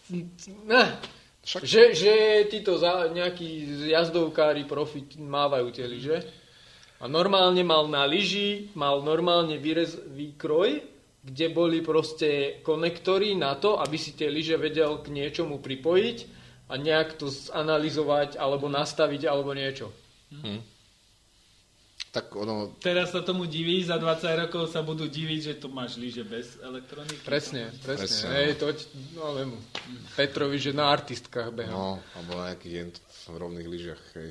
[0.10, 0.20] No.
[0.66, 0.98] ne,
[1.46, 2.14] že, že
[2.50, 6.18] títo za, nejakí jazdovkári profi mávajú tie lyže
[7.00, 10.82] a normálne mal na lyži, mal normálne výrez, výkroj,
[11.24, 16.18] kde boli proste konektory na to, aby si tie lyže vedel k niečomu pripojiť
[16.70, 19.94] a nejak to zanalizovať alebo nastaviť alebo niečo.
[22.10, 25.94] Tak ono, Teraz sa tomu diví, za 20 rokov sa budú diviť, že tu máš
[26.02, 27.22] lyže bez elektroniky.
[27.22, 27.86] Presne, presne.
[27.86, 28.66] Presne, presne Hej, to,
[29.14, 29.52] no, viem,
[30.18, 31.70] Petrovi, že na artistkách behal.
[31.70, 32.90] no, alebo na nejakých jen
[33.30, 34.30] v rovných lyžiach, hej.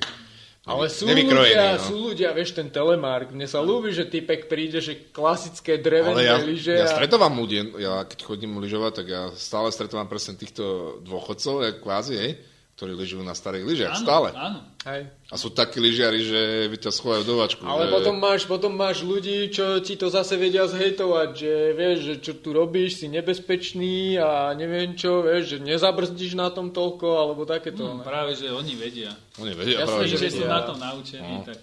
[0.67, 1.81] Ale sú ľudia, no.
[1.81, 3.31] sú ľudia, vieš, ten telemark.
[3.31, 6.75] Mne sa ľúbi, že typek príde, že klasické drevené ja, lyže.
[6.75, 11.63] ja a- stretávam ľudí, ja keď chodím lyžovať, tak ja stále stretávam presne týchto dôchodcov,
[11.63, 12.31] jak kvázi, hej,
[12.79, 14.27] ktorí lyžujú na starých lyžiach, Áno, stále.
[14.31, 14.59] Áno.
[14.87, 15.11] Hej.
[15.27, 17.67] A sú takí lyžiari, že by ťa schovajú do vačku.
[17.67, 17.99] Ale že...
[17.99, 22.31] potom máš, potom máš ľudí, čo ti to zase vedia zhejtovať, že vieš, že čo
[22.39, 27.99] tu robíš, si nebezpečný a neviem čo, vieš, že nezabrzdíš na tom toľko, alebo takéto.
[27.99, 28.07] Ne?
[28.07, 29.11] práve, že oni vedia.
[29.43, 31.43] Oni vedia Jasné, práve, že že sú na to naučení, No.
[31.43, 31.59] tak...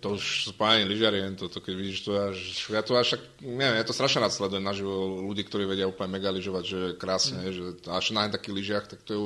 [0.00, 2.38] to už sú páni lyžiari, jen toto, keď vidíš to, až,
[2.72, 6.16] ja to až, tak- neviem, ja to strašne rád sledujem naživo ľudí, ktorí vedia úplne
[6.16, 7.52] mega lyžovať, že krásne, mm.
[7.52, 9.20] že až na takých lyžiach, tak to je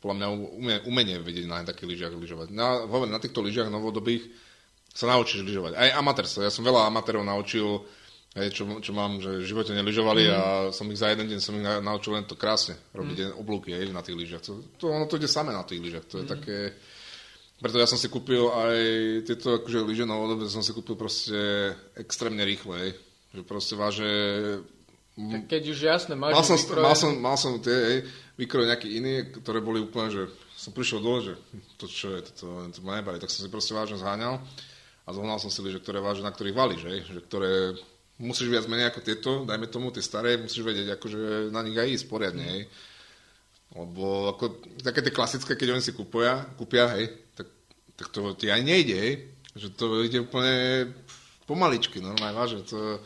[0.00, 2.48] podľa mňa umenie, umenie vedieť na takých lyžiach lyžovať.
[2.56, 4.24] Na, hovorím, na týchto lyžiach novodobých
[4.90, 5.76] sa naučíš lyžovať.
[5.76, 6.42] Aj amatérstvo.
[6.42, 7.84] Ja som veľa amatérov naučil,
[8.34, 10.32] hej, čo, čo mám, že v živote nelyžovali mm.
[10.34, 10.42] a
[10.74, 13.38] som ich za jeden deň som ich na, naučil len to krásne, robiť mm.
[13.38, 14.42] oblúky hej, na tých lyžiach.
[14.48, 16.06] To, to, ono to ide samé na tých lyžiach.
[16.10, 16.56] To je také...
[17.60, 18.76] Preto ja som si kúpil aj
[19.28, 21.36] tieto akože lyže novodobé, som si kúpil proste
[21.92, 22.90] extrémne rýchle, hej.
[23.36, 24.10] Že proste váže...
[25.20, 27.98] Tak keď už jasné, máš Mal som, mal som, mal som tie, hej,
[28.40, 30.22] výkroj nejaké iné, ktoré boli úplne, že
[30.56, 31.34] som prišiel dole, že
[31.76, 34.40] to čo je, to, to, to ma nebaví, tak som si proste vážne zháňal
[35.04, 37.76] a zohnal som si lyže, ktoré vážne, na ktorých valíš, hej, že ktoré
[38.20, 41.88] musíš viac menej ako tieto, dajme tomu tie staré, musíš vedieť, akože na nich aj
[42.00, 42.62] ísť poriadne, hej.
[43.70, 47.48] Lebo ako, také tie klasické, keď oni si kúpia, kúpia, hej, tak,
[47.96, 49.14] tak to ti aj nejde, hej.
[49.56, 50.88] Že to ide úplne
[51.48, 53.00] pomaličky, normálne, vážne, to...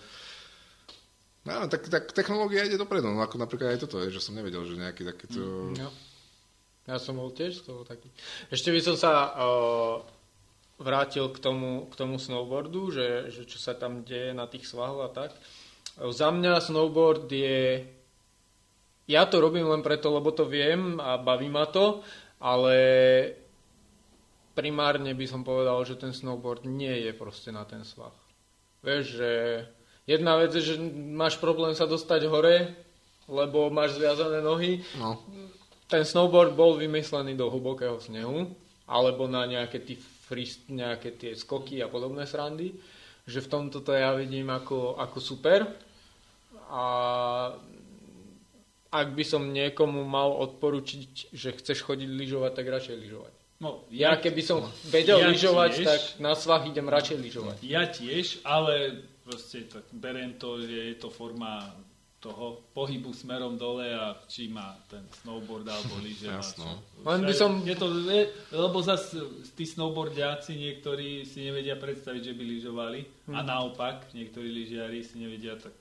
[1.45, 4.81] No, tak, tak technológia ide dopredu, no ako napríklad aj toto, že som nevedel, že
[4.81, 5.77] nejaký takýto...
[5.77, 5.93] No.
[6.89, 8.09] Ja som bol tiež z toho taký.
[8.49, 10.01] Ešte by som sa uh,
[10.81, 15.05] vrátil k tomu, k tomu snowboardu, že, že čo sa tam deje na tých svahoch
[15.05, 15.37] a tak.
[16.01, 17.89] Uh, za mňa snowboard je...
[19.05, 22.01] Ja to robím len preto, lebo to viem a baví ma to,
[22.41, 22.77] ale
[24.57, 28.17] primárne by som povedal, že ten snowboard nie je proste na ten svah.
[28.81, 29.31] Vieš, že
[30.05, 30.75] jedna vec je, že
[31.11, 32.73] máš problém sa dostať hore,
[33.25, 34.85] lebo máš zviazané nohy.
[34.97, 35.21] No,
[35.89, 38.53] ten snowboard bol vymyslený do hlbokého snehu,
[38.85, 42.73] alebo na nejaké, tí frist, nejaké tie skoky a podobné srandy,
[43.25, 45.65] že v tomto to ja vidím ako, ako super.
[46.69, 46.85] A
[48.91, 53.33] ak by som niekomu mal odporučiť, že chceš chodiť lyžovať, tak radšej lyžovať.
[53.59, 55.87] No, Ja keby som vedel ja lyžovať, tiež.
[55.87, 57.57] tak na svah idem radšej lyžovať.
[57.65, 61.73] Ja tiež, ale proste tak beriem to, že je to forma
[62.19, 66.25] toho pohybu smerom dole a či má ten snowboard alebo lyže.
[66.27, 66.81] Jasno.
[67.03, 68.21] Len by som- Je to, je,
[68.51, 69.21] lebo zase
[69.53, 73.47] tí snowboardiaci niektorí si nevedia predstaviť, že by lyžovali a Hm.
[73.47, 75.77] naopak niektorí lyžiari si nevedia, tak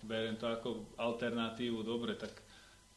[0.00, 1.82] beriem to ako alternatívu.
[1.82, 2.30] Dobre, tak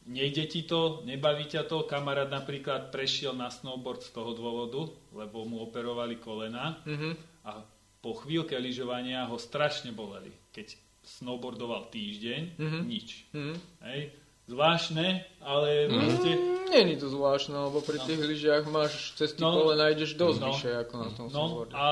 [0.04, 1.82] nejde ti to, nebaví ťa to.
[1.82, 7.10] Kamarát napríklad prešiel na snowboard z toho dôvodu, lebo mu operovali kolena Mhm.
[7.42, 7.58] a
[8.02, 10.34] po chvíľke lyžovania ho strašne boleli.
[10.50, 12.78] Keď snowboardoval týždeň, Mhm.
[12.84, 13.08] nič.
[13.32, 13.54] Mhm.
[13.82, 14.00] Hej.
[14.42, 15.06] Zvláštne,
[15.40, 16.30] ale proste...
[16.68, 19.54] Není to zvláštne, lebo pri tých lyžiach máš cez tie No.
[19.54, 20.46] kolena ideš dosť No.
[20.50, 21.72] vyššie ako na tom No snowboarde.
[21.72, 21.86] a,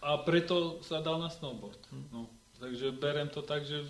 [0.00, 1.76] a preto sa dal na snowboard.
[2.08, 2.26] No,
[2.62, 3.82] takže berem to tak, že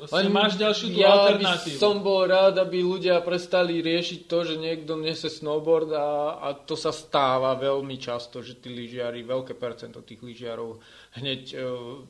[0.00, 1.76] proste máš ďalšiu tú ja alternatívu.
[1.76, 6.48] by som bol rád, aby ľudia prestali riešiť to, že niekto nese snowboard a, a
[6.56, 10.80] to sa stáva veľmi často, že tí lyžiari, veľké percento tých lyžiarov
[11.20, 12.00] hneď uh,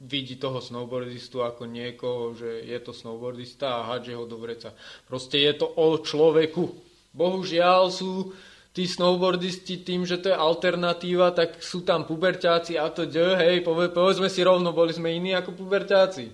[0.00, 4.72] vidí toho snowboardistu ako niekoho, že je to snowboardista a hádže ho do vreca.
[5.04, 6.64] Proste je to o človeku.
[7.12, 8.32] Bohužiaľ sú
[8.76, 13.64] tí snowboardisti tým, že to je alternatíva, tak sú tam puberťáci a to ď, hej,
[13.64, 16.28] pove, povedzme si rovno, boli sme iní ako puberťáci.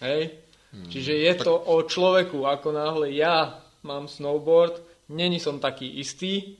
[0.00, 0.22] Hej?
[0.88, 4.80] Čiže je to o človeku, ako náhle ja mám snowboard,
[5.12, 6.56] není som taký istý,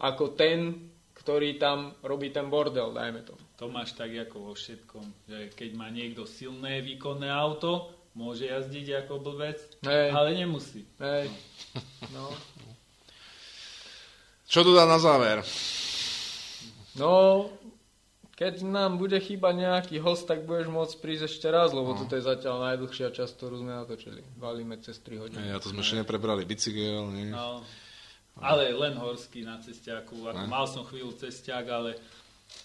[0.00, 3.36] ako ten, ktorý tam robí ten bordel, dajme to.
[3.60, 9.04] To máš tak ako vo všetkom, že keď má niekto silné výkonné auto, môže jazdiť
[9.04, 10.08] ako blbec, Hej.
[10.08, 10.88] ale nemusí.
[10.98, 11.28] Hej.
[12.16, 12.32] No.
[14.54, 15.42] Čo tu dá na záver?
[16.94, 17.50] no,
[18.34, 22.22] keď nám bude chýba nejaký host, tak budeš môcť prísť ešte raz, lebo toto je
[22.22, 24.22] zatiaľ najdlhšia časť, ktorú sme natočili.
[24.38, 25.50] Valíme cez 3 hodiny.
[25.50, 27.34] Ja to sme ešte neprebrali bicykel, nie?
[27.34, 27.62] No,
[28.38, 30.22] ale len horský na cestiaku.
[30.30, 30.50] Ako Ne?
[30.50, 31.98] mal som chvíľu cestiak, ale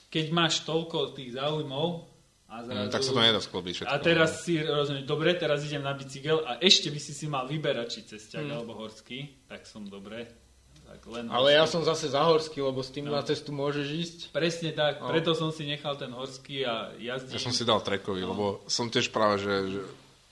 [0.09, 2.05] keď máš toľko tých záujmov
[2.49, 2.89] a zrazu...
[2.89, 3.93] Mm, tak sa to nedá sklobiť všetko.
[3.93, 7.45] A teraz si rozumieš, dobre, teraz idem na bicykel a ešte by si si mal
[7.45, 8.53] vyberať, či cestiak Mm.
[8.57, 10.48] alebo horský, tak som dobre.
[10.89, 13.13] Tak len Ale ja som zase za horský, lebo s tým No.
[13.13, 14.17] na cestu môžeš ísť.
[14.33, 15.13] Presne tak, No.
[15.13, 17.37] preto som si nechal ten horský a jazdím.
[17.37, 19.79] Ja som si dal trekový, lebo som tiež práve, že, že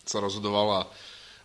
[0.03, 0.81] sa rozhodoval a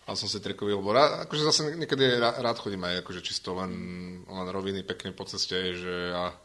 [0.03, 3.55] a som si trekový, lebo rád, akože zase niekedy rád, rád chodím aj akože čisto
[3.55, 3.71] len,
[4.27, 6.35] len roviny pekne po ceste, že a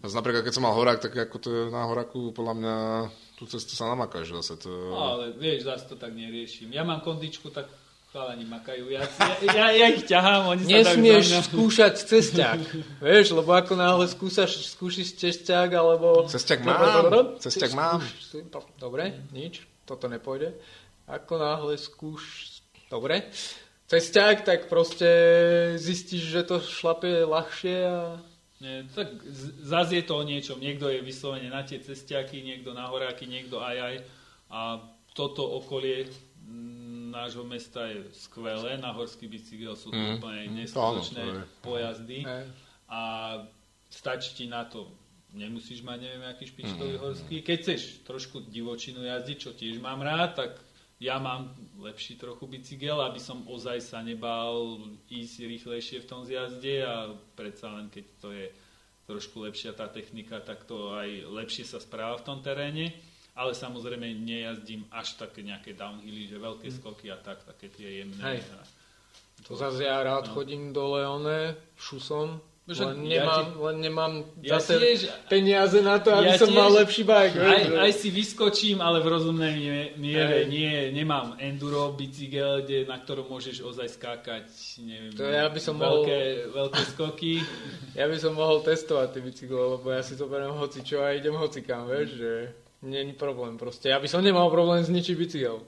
[0.00, 2.76] napríklad keď som mal horák, tak ako to na horáku, podľa mňa
[3.36, 4.56] tú cestu sa namakáš zase.
[4.64, 4.70] To...
[4.72, 6.72] No, ale vieš, zase to tak neriešim.
[6.72, 7.68] Ja mám kondičku, tak
[8.14, 8.94] chalani makajú.
[8.94, 11.40] Ja, ja, ja, ja ich ťahám, oni sa Nesmieš mňa...
[11.50, 12.60] skúšať cesťák.
[13.02, 16.22] Vieš, lebo ako náhle skúsaš, skúšiš cesťák, alebo...
[16.30, 17.98] Cesťák mám, cesťák mám.
[18.78, 20.54] Dobre, nič, toto nepôjde.
[21.10, 22.54] Ako náhle skúš...
[22.86, 23.34] Dobre.
[23.90, 25.10] Cesťák, tak proste
[25.82, 28.22] zistíš, že to šlape ľahšie a...
[28.62, 30.56] Nie, tak z- zas je to o niečom.
[30.62, 33.94] Niekto je vyslovene na tie cestiaky, niekto na horáky, niekto aj aj.
[34.48, 34.60] A
[35.12, 36.08] toto okolie
[36.40, 36.83] mm,
[37.14, 38.74] nášho mesta je skvelé.
[38.76, 40.18] Na horský bicykel sú to Mm.
[40.18, 41.24] úplne Mm, neskutočné
[41.62, 42.26] pojazdy.
[42.26, 42.44] Hej.
[42.90, 43.00] A
[43.88, 44.90] stačí ti na to
[45.34, 47.42] nemusíš mať neviem aký špičkový horský.
[47.42, 50.50] Keď chceš trošku divočinu jazdiť, čo tiež mám rád, tak
[51.02, 51.50] ja mám
[51.82, 54.78] lepší trochu bicykel, aby som ozaj sa nebál
[55.10, 58.46] ísť rýchlejšie v tom zjazde a predsa len keď to je
[59.04, 62.94] trošku lepšia tá technika, tak to aj lepšie sa správa v tom teréne.
[63.34, 68.22] Ale samozrejme nejazdím až také nejaké downhilly, že veľké skoky a tak, také tie jemné.
[68.22, 68.46] Hej.
[69.44, 70.32] To zase ja rád No.
[70.32, 75.84] chodím dole one, šusom, Však len ja nemám, ti- len nemám Ja zase tiež- peniaze
[75.84, 77.36] na to, aby Ja som tiež- mal lepší bike.
[77.36, 80.48] Aj, že- aj si vyskočím, ale v rozumnej mie- miere.
[80.48, 84.48] Nie, nemám enduro bicykel, kde, na ktorom môžeš ozaj skákať,
[84.80, 86.20] neviem, To ja by som veľké,
[86.56, 87.34] veľké skoky.
[88.00, 91.12] Ja by som mohol testovať tie bicykle, lebo ja si to beriem hoci čo a
[91.12, 92.32] idem hocikam, vieš, že
[92.84, 93.88] není problém proste.
[93.88, 95.64] Ja by som nemal problém zničiť bicykel.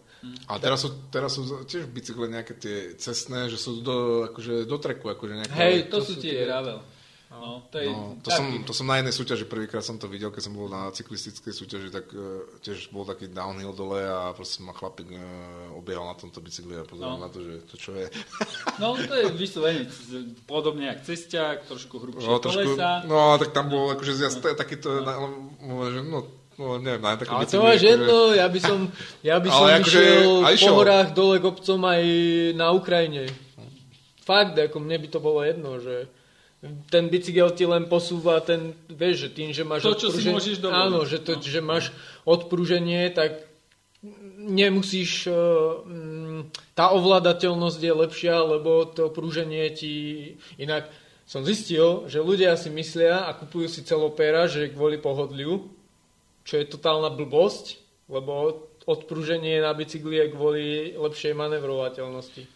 [0.48, 4.76] A teraz sú, teraz sú tiež bicykle nejaké tie cestné, že sú do, akože do
[4.76, 5.54] treku, akože nejaké...
[5.54, 6.80] Hej, to, to sú tie tie- gravel.
[7.26, 10.06] No, to je No, to, taký- som, to som na jednej súťaži, prvýkrát som to
[10.06, 12.22] videl, keď som bol na cyklistickej súťaži, tak uh,
[12.58, 15.20] tiež bol taký downhill dole a proste ma chlapík uh,
[15.74, 17.26] obiehal na tomto bicykli a pozeral No.
[17.26, 18.06] na to, že to čo je.
[18.80, 19.84] No, to je vyslovene
[20.46, 23.04] podobne jak cestiak, trošku hrubšie No, trošku, kolesa.
[23.04, 25.12] no tak tam bol akože zjazd, to je takýto, na,
[25.60, 26.18] no, že, no,
[26.56, 28.78] no, neviem, na také Ale to máš akože- jedno, ja by som,
[29.20, 32.02] ja by som akože išiel aj po horách dole kopcom aj
[32.52, 33.24] na Ukrajine.
[34.20, 36.10] fakt, ako mne by to bolo jedno, že
[36.90, 40.34] ten bicykel ti len posúva ten, vieš, že tým, že máš To, čo si odpruženie-
[40.34, 40.82] môžeš dovoliť.
[40.82, 41.42] Áno, že, to, No.
[41.44, 41.84] že máš
[42.24, 43.46] odpruženie, tak
[44.36, 46.40] nemusíš, eh, mm,
[46.74, 49.94] tá ovládateľnosť je lepšia, lebo to prúženie ti,
[50.56, 50.86] inak
[51.22, 55.66] som zistil, že ľudia si myslia a kupujú si celopéra, že kvôli pohodliu,
[56.46, 62.46] čo je totálna blbosť, lebo odpruženie na bicykli je kvôli lepšej manevrovateľnosti.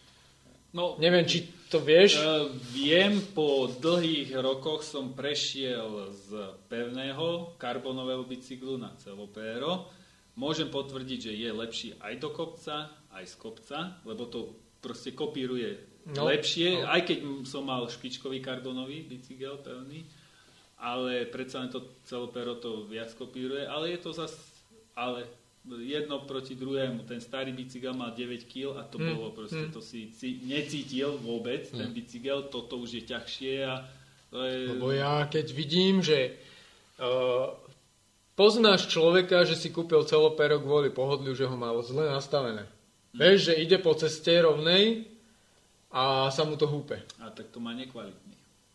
[0.70, 2.22] No, Neviem, či to vieš.
[2.22, 6.30] E, viem, po dlhých rokoch som prešiel z
[6.70, 9.90] pevného karbonového bicyklu na celopéro.
[10.38, 15.90] Môžem potvrdiť, že je lepší aj do kopca, aj z kopca, lebo to proste kopíruje
[16.10, 20.08] No, lepšie, aj keď som mal špičkový karbonový bicykel pevný,
[20.80, 24.32] ale predsa len to celopéro to viac kopíruje, ale je to zas,
[24.96, 25.28] ale
[25.68, 27.04] jedno proti druhému.
[27.04, 29.76] Ten starý bicykel mal 9 kg a to Hmm, bolo proste, hmm.
[29.76, 30.08] to si,
[30.48, 33.84] necítil vôbec, ten bicykel, toto už je ťažšie a
[34.32, 34.56] to je...
[34.72, 36.32] Lebo ja keď vidím, že
[36.96, 37.52] uh,
[38.38, 42.64] poznáš človeka, že si kúpil celopéro kvôli pohodliu, že ho malo zle nastavené.
[43.10, 45.04] Vieš, že ide po ceste rovnej
[45.90, 47.02] a sa mu to húpe.
[47.18, 48.29] A tak to má nekvalitný.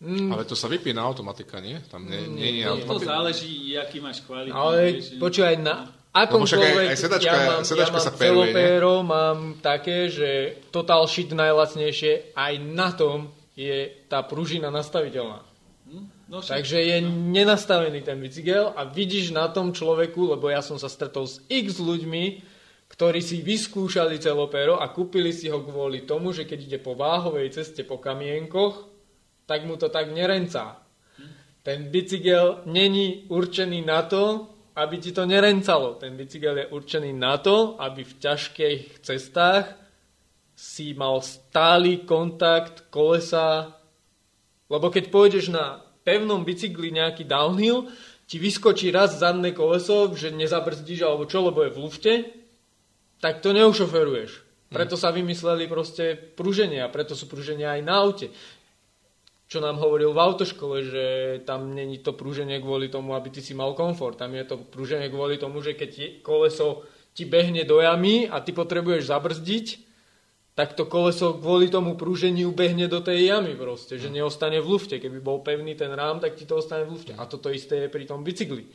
[0.05, 1.81] Mm, Ale to sa vypína automatika, nie?
[1.83, 2.63] Tam nie, nie, nie, nie.
[2.63, 3.09] To automatika.
[3.11, 4.53] záleží, aký máš kvalitný.
[4.53, 8.11] ale vieš, počúvaj, na Lebo však aj- akomkoľvek, aj sedačka- ja mám, sedačka ja sa
[8.11, 10.29] mám peruje, celopéro, mám také, že
[10.69, 13.17] Total Shit najlacnejšie, aj na tom
[13.51, 15.41] je tá pružina nastaviteľná.
[15.85, 16.03] Hm?
[16.25, 16.97] No však, Takže je
[17.35, 21.77] nenastavený ten bicykel a vidíš na tom človeku, lebo ja som sa stretol s x
[21.77, 22.23] ľuďmi,
[22.87, 27.49] ktorí si vyskúšali celopéro a kúpili si ho kvôli tomu, že keď ide po váhovej
[27.51, 28.94] ceste po kamienkoch,
[29.45, 30.81] tak mu to tak nerencá.
[31.65, 35.97] Ten bicykel není určený na to, aby ti to nerencalo.
[35.97, 39.73] Ten bicykel je určený na to, aby v ťažkých cestách
[40.55, 43.75] si mal stály kontakt kolesa
[44.69, 47.89] lebo keď pôjdeš na pevnom bicykli nejaký downhill,
[48.25, 52.13] ti vyskočí raz zadné koleso, že nezabrzdíš alebo čo, lebo je v lufte,
[53.21, 54.41] tak to neušoferuješ.
[54.73, 58.33] Preto sa vymysleli proste pruženia, preto sú pruženia aj na aute.
[59.45, 61.05] Čo nám hovoril v autoškole, že
[61.45, 64.17] tam není to pruženie kvôli tomu, aby ty si mal komfort.
[64.17, 66.81] Tam je to pruženie kvôli tomu, že keď koleso
[67.13, 69.65] ti behne do jamy a ty potrebuješ zabrzdiť,
[70.55, 74.97] tak to koleso kvôli tomu prúženiu behne do tej jamy proste, že neostane v lufte.
[74.97, 77.13] Keby bol pevný ten rám, tak ti to ostane v lufte.
[77.13, 78.65] A toto isté je pri tom bicykli.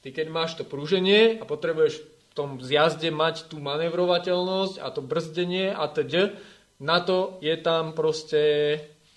[0.00, 5.00] Ty keď máš to prúženie a potrebuješ v tom zjazde mať tú manevrovateľnosť a to
[5.02, 6.34] brzdenie a teď,
[6.82, 8.42] na to je tam proste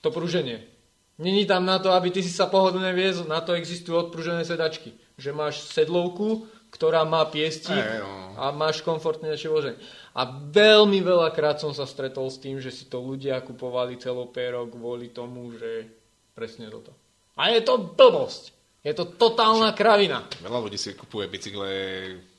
[0.02, 0.77] to prúženie.
[1.18, 4.94] Není tam na to, aby ty si sa pohodlne viezol, na to existujú odpružené sedačky.
[5.18, 8.38] Že máš sedlovku, ktorá má piestík Ej, no.
[8.38, 9.82] a máš komfortnejšie vloženie.
[10.14, 15.10] A veľmi veľakrát som sa stretol s tým, že si to ľudia kupovali celopéro kvôli
[15.10, 15.90] tomu, že
[16.38, 16.94] presne toto.
[17.38, 18.54] A je to blbosť.
[18.86, 20.26] Je to totálna kravina.
[20.42, 21.70] Veľa ľudí si kupuje bicykle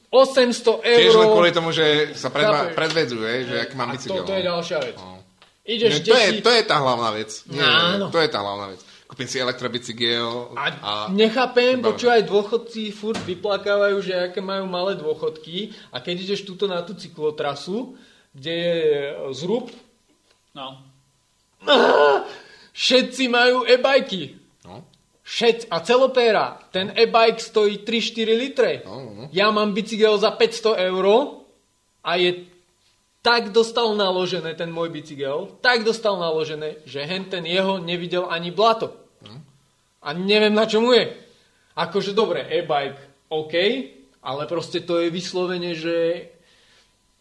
[0.09, 0.99] 800 eur.
[1.03, 4.25] tiež len kvôli tomu, že sa predva- predvedú, že aký mám a bicykel.
[4.25, 4.49] toto je no.
[4.55, 4.97] ďalšia vec.
[4.97, 5.18] No.
[5.69, 7.31] Ideš Nie, to, je, desi- to je tá hlavná vec.
[7.53, 8.09] Nie, Áno.
[8.09, 8.81] To je tá hlavná vec.
[9.09, 10.93] Kúpim si elektrobicykel A, a...
[11.09, 16.85] nechápem, počúvaj, dôchodci furt vyplakávajú, že aké majú malé dôchodky a keď ideš túto na
[16.85, 17.97] tú cyklotrasu,
[18.37, 18.81] kde je
[19.33, 19.73] zrub,
[20.53, 20.85] no,
[22.85, 24.37] všetci majú e-bajky.
[24.69, 24.85] No,
[25.25, 25.69] Všetci.
[25.69, 26.57] A celopéra.
[26.73, 28.71] Ten e-bike stojí 3-4 litre.
[28.85, 29.23] no, no.
[29.29, 31.05] Ja mám bicykel za 500 eur
[32.01, 32.49] a je
[33.29, 38.49] tak dostal naložené ten môj bicykel, tak dostal naložené, že hen ten jeho nevidel ani
[38.49, 38.97] blato.
[40.01, 41.13] A neviem na čomu je.
[41.77, 43.55] Akože dobre, e-bike, OK,
[44.25, 46.25] ale proste to je vyslovene, že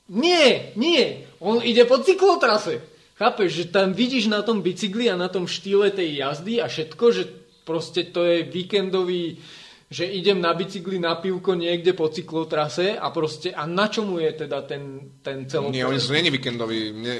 [0.07, 2.79] nie, nie, on ide po cyklotrase.
[3.19, 7.05] Chápeš, že tam vidíš na tom bicykli a na tom štýle tej jazdy a všetko,
[7.11, 7.23] že
[7.67, 9.43] proste to je víkendový,
[9.87, 14.31] že idem na bicykli na pivko niekde po cyklotrase a proste, a na čomu je
[14.35, 15.71] teda ten, ten celopér?
[15.71, 16.91] Nie, oni sú není víkendoví.
[16.91, 17.15] Mne,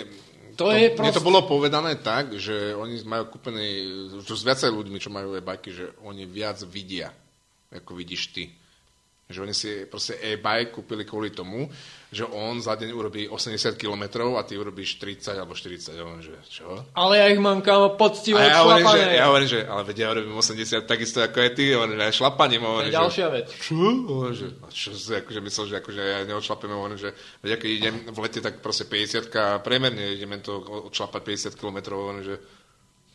[0.60, 3.68] To je Mne to proste- bolo povedané tak, že oni majú kúpený,
[4.26, 7.14] čo s viacej ľuďmi, čo majú e-bajky, že oni viac vidia,
[7.72, 8.50] ako vidíš ty.
[9.30, 11.70] Že oni si proste e-bike kúpili kvôli tomu,
[12.08, 15.92] že on za deň urobí 80 km a ty urobíš 30 alebo 40.
[15.92, 16.88] Ja hovorím, že čo?
[16.96, 19.98] Ale ja ich mám kámo poctivo A ja hovorím, že, ja hovorím, že ale veď
[20.00, 22.64] ja urobím 80 takisto ako aj ty, hovorím, že aj šlapaním.
[22.64, 23.48] To je že, ďalšia vec.
[23.52, 23.76] čo?
[24.08, 27.10] Hovorím, že, a čo si akože myslel, že akože ja neodšlapem, hovorím, že
[27.44, 29.28] veď keď idem v lete, tak proste 50
[29.68, 32.36] priemerne ideme to odšlapať 50 km, hovorím, že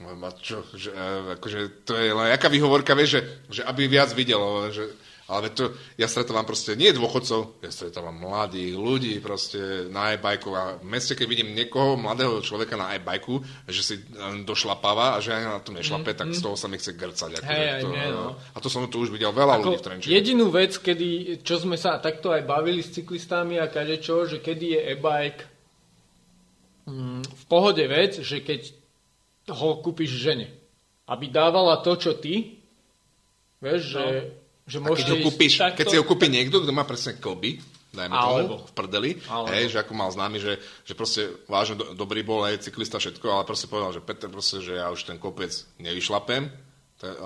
[0.02, 4.10] a čo, že, e, akože to je len jaká výhovorka, vieš, že, že aby viac
[4.10, 4.84] videl, hovorím, že
[5.30, 10.62] Ale to, ja stretávam proste nie dôchodcov, ja stretávam mladých ľudí proste na e-bajku a
[10.82, 13.38] v meste, keď vidím niekoho, mladého človeka na e-bajku,
[13.70, 13.94] že si
[14.42, 17.38] došlapáva a že ani na to nešlape, mm, tak z toho sa mi chce grcať.
[17.38, 18.26] Ako aj to, mne, no.
[18.34, 20.10] A to som tu už videl veľa Ako ľudí v Trenčine.
[20.10, 24.66] jedinú vec, kedy, čo sme sa takto aj bavili s cyklistami a kadečo, že kedy
[24.74, 25.42] je e-bike
[26.90, 28.60] mm, v pohode vec, že keď
[29.54, 30.50] ho kúpiš žene,
[31.06, 32.58] aby dávala to, čo ty,
[33.62, 34.04] vieš, že,
[34.72, 34.80] že.
[34.80, 37.60] A keď ho kúpiš, takto- keď si ho kúpi niekto, kto má presne klby,
[37.92, 38.32] dajme Alebo.
[38.32, 39.52] tomu, v prdeli, Alebo.
[39.52, 43.26] hej, že ako mal známy, že, že proste vážne do, dobrý bol aj cyklista všetko,
[43.28, 46.48] ale proste povedal, že Peter proste, že ja už ten kopec nevyšlapem.
[47.02, 47.18] Tak,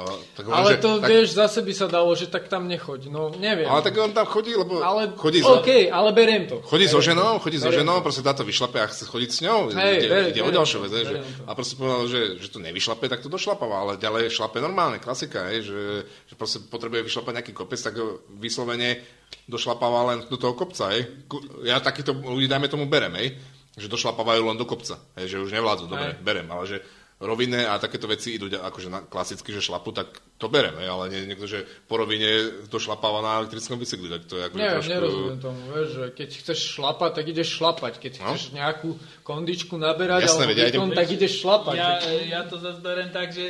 [0.42, 3.12] hovorím, Ale že, to, tak, vieš, zase by sa dalo, že tak tam nechoď.
[3.12, 3.68] No, neviem.
[3.68, 6.64] ale tak on tam chodí, lebo ale chodí, za, OK, ale beriem to.
[6.64, 7.42] chodí so Beriem ženou, to.
[7.44, 8.02] chodí so Beriem ženou, to.
[8.02, 9.58] proste táto vyšlape a chce chodiť s ňou.
[9.68, 11.44] Hej, ide, beriem- ide o beriem ďalšiu to, vec, že, to.
[11.44, 15.52] a proste povedal, že, že to nevyšlape, tak to došlapáva, ale ďalej šlape normálne, klasika,
[15.52, 15.80] hej, že,
[16.24, 18.00] že proste potrebuje vyšlapať nejaký kopec, tak
[18.32, 19.04] vyslovene
[19.44, 20.88] došlapáva len do toho kopca.
[21.28, 23.36] Ku- Ja takýchto ľudí, dajme tomu, berem, hej,
[23.76, 26.78] že došlapávajú len do kopca, hej, že už nevládzu, dobre, berem, ale že
[27.16, 31.08] rovinné a takéto veci idú akože na, klasicky, že šlapu, tak to berem, hej, ale
[31.08, 32.28] nie, niekto, že po rovine
[32.68, 34.92] došlapáva na elektrickom bicykli, tak to je akože Neviem, trošku...
[34.92, 37.92] nerozumiem tomu, vieš, že keď chceš šlapať, tak ideš šlapať.
[37.96, 38.36] Keď No.
[38.36, 38.90] chceš nejakú
[39.22, 41.74] kondičku naberať Jasné, alebo veď ja idem- výkon, tak ideš šlapať.
[41.74, 43.46] Ja, Že- ja to zase berem tak, že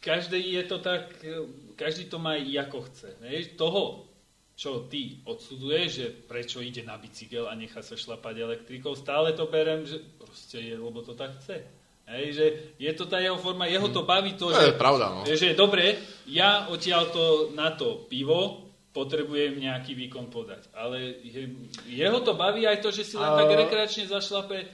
[0.00, 1.02] každý je to tak,
[1.78, 3.14] každý to má ako chce.
[3.22, 4.10] Vieš, toho,
[4.58, 9.46] čo ty odsudzuješ, že prečo ide na bicykel a nechá sa šlapať elektrikou, stále to
[9.46, 11.62] berem, že proste je, lebo to tak chce.
[12.08, 12.44] Hej, že
[12.76, 15.20] je to tá jeho forma, jeho to baví to, To že, je pravda, no.
[15.24, 20.72] že dobre, ja odtiaľ to na to pivo potrebujem nejaký výkon podať.
[20.72, 21.52] Ale je,
[21.86, 24.64] jeho to baví aj to, že si len A- tak rekreačne zašlape.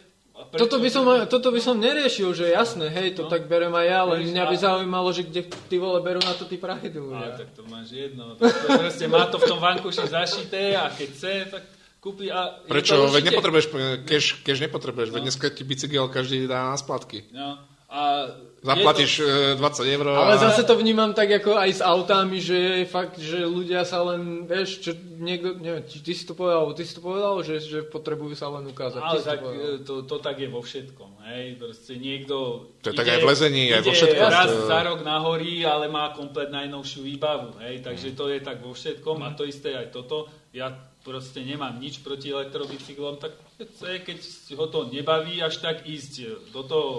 [0.47, 3.29] preto- Toto by, som, toto by som neriešil, že jasné, hej, to No.
[3.29, 6.43] tak berem aj ja, Vieš, mňa by zaujímalo, že kde ty vole berú na to
[6.45, 8.35] tí prachy Ale tak to máš jedno.
[8.35, 11.63] Tak to proste má to v tom vankuši zašité a keď chce, tak
[12.05, 12.61] kúpi a...
[12.63, 12.95] Prečo?
[12.95, 13.67] to Veď určite- nepotrebuješ,
[14.05, 17.25] cash, cash nepotrebuješ, veď dneska ti bicykel každý dá na splatky.
[17.33, 18.29] No, a
[18.61, 19.25] Zaplatíš e,
[19.55, 19.61] 20
[19.91, 20.41] eur Ale a...
[20.41, 24.45] zase to vnímam tak ako aj s autami, že je fakt, že ľudia sa len,
[24.45, 28.33] vieš, čo niekto, neviem, ty si to povedal, ty si to povedal, že, že potrebujú
[28.33, 28.99] sa len To, ukázať.
[28.99, 29.69] ale to tak povedal.
[29.71, 31.11] e, to, to tak je vo všetkom.
[31.23, 31.45] Hej?
[31.55, 32.37] Proste niekto
[32.81, 34.29] To je tak aj v lezení, aj vo ide všetkom.
[34.33, 37.61] raz To- za rok na hory, ale má komplet najnovšiu výbavu.
[37.61, 37.85] Hej?
[37.85, 40.25] Takže to je tak vo všetkom a to isté aj toto.
[40.51, 40.73] Ja
[41.05, 43.37] proste nemám nič proti elektrobicyklom, tak
[43.79, 44.19] keď
[44.57, 46.13] ho to nebaví až tak ísť
[46.51, 46.93] do toho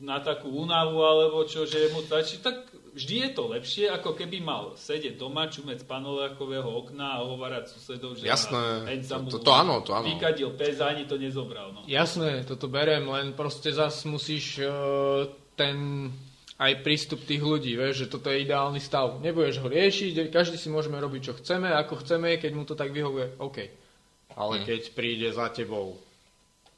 [0.00, 2.62] na takú únavu alebo čo, že mu stačí, tak
[2.94, 8.14] vždy je to lepšie, ako keby mal sedieť doma, čumec panolákového okna a hovárať susedov,
[8.14, 8.86] že Jasné.
[9.02, 10.06] sa mu To- to áno, to áno.
[10.06, 11.74] vykadil pes a ani to nezobral.
[11.74, 11.82] No.
[11.90, 15.26] Jasné, toto berem, len proste zas musíš uh,
[15.58, 16.06] ten
[16.56, 19.18] aj prístup tých ľudí, vieš, že toto je ideálny stav.
[19.18, 22.88] Nebudeš ho riešiť, každý si môžeme robiť, čo chceme, ako chceme, keď mu to tak
[22.88, 23.58] vyhovuje, OK.
[24.32, 24.64] Ale Hm.
[24.64, 25.98] keď príde za tebou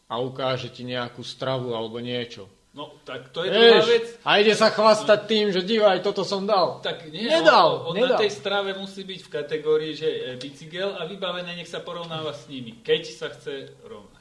[0.06, 4.06] a ukáže ti nejakú stravu alebo niečo, no, tak to je vieš, vec.
[4.22, 6.80] a ide sa chvastať tým, že divaj, toto som dal.
[6.80, 8.14] Tak nie, Nedal, on, on nedal.
[8.14, 12.32] na tej strave musí byť v kategórii, že e, bicykel a vybavené nech sa porovnáva
[12.32, 14.15] s nimi, keď sa chce rovnať.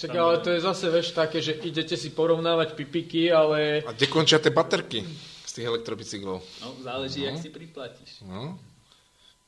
[0.00, 4.08] Čak, ale to je zase, vieš, také, že idete si porovnávať pipiky, ale A kde
[4.08, 5.04] končia tie baterky
[5.44, 6.40] z tých elektrobicyklov?
[6.40, 8.24] No, záleží, jak si priplatíš.
[8.24, 8.56] No.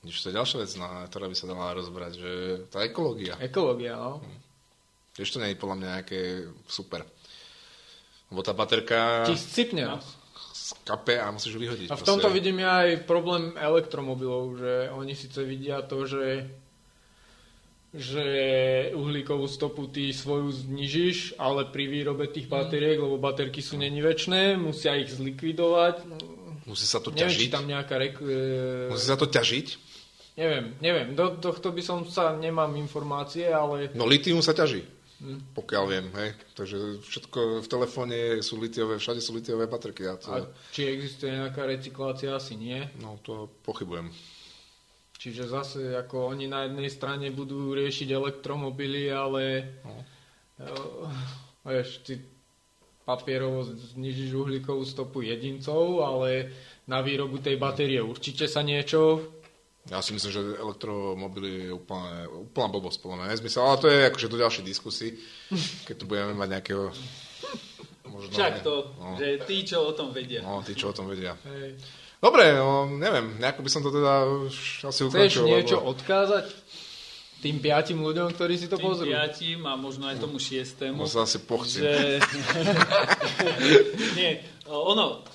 [0.05, 2.33] Vidíš, to je ďalšia vec, na, ktorá by sa dala rozbrať, že
[2.69, 3.41] tá ekológia.
[3.41, 4.21] ekológia, no.
[5.17, 6.21] Tiež to nie je podľa mňa nejaké
[6.69, 7.01] super.
[8.29, 9.89] Lebo tá baterka Ti scipne.
[9.89, 9.97] No.
[10.53, 11.89] skape a musíš ju vyhodiť.
[11.89, 16.49] A v tomto vidím ja aj problém elektromobilov, že oni síce vidia to, že
[17.93, 18.25] že
[18.97, 24.57] uhlíkovú stopu ty svoju znižíš, ale pri výrobe tých batériek, lebo baterky sú není väčšie,
[24.57, 26.09] musia ich zlikvidovať.
[26.65, 27.45] Musí sa to Neviem, ťažiť.
[27.45, 27.95] či tam nejaká...
[28.01, 29.67] Rek- e, Musí sa to ťažiť.
[30.41, 31.09] Neviem, neviem.
[31.13, 33.93] Do tohto by som sa, nemám informácie, ale...
[33.93, 34.81] No litium sa ťaží.
[35.21, 35.53] Hm.
[35.53, 36.31] Pokiaľ viem, hej.
[36.57, 40.09] Takže všetko v telefóne sú litiové, všade sú litiové baterky.
[40.09, 42.81] A to, A či existuje nejaká recyklácia, asi nie.
[42.99, 44.09] No to pochybujem.
[45.23, 49.95] Čiže zase ako oni na jednej strane budú riešiť elektromobily, ale No.
[50.59, 51.07] uh,
[51.63, 52.19] vieš, ty
[53.03, 56.51] papierovo znižíš uhlíkovú stopu jedincov, ale
[56.87, 59.23] na výrobu tej batérie určite sa niečo...
[59.87, 63.99] Ja si myslím, že elektromobily je úplne, úplná blbosť, podľa mňa nezmysel, ale to je
[64.07, 65.11] akože do ďalšej diskusii,
[65.87, 66.85] keď tu budeme mať nejakého...
[68.07, 70.43] Možno, Však to, no, že tí, čo o tom vedia.
[70.43, 71.33] no, tí, čo o tom vedia.
[71.47, 71.79] Hej.
[72.23, 75.43] Dobre, no, neviem, nejako by som to teda už asi Chceš ukončil.
[75.51, 75.91] niečo lebo...
[75.91, 76.47] odkázať
[77.43, 79.11] tým piatim ľuďom, ktorí si to Tým pozrú?
[79.11, 81.03] piatim a možno aj tomu šiestému.
[81.03, 81.83] Možno asi pochcím.
[81.83, 82.23] že...
[84.19, 85.27] Nie, ono,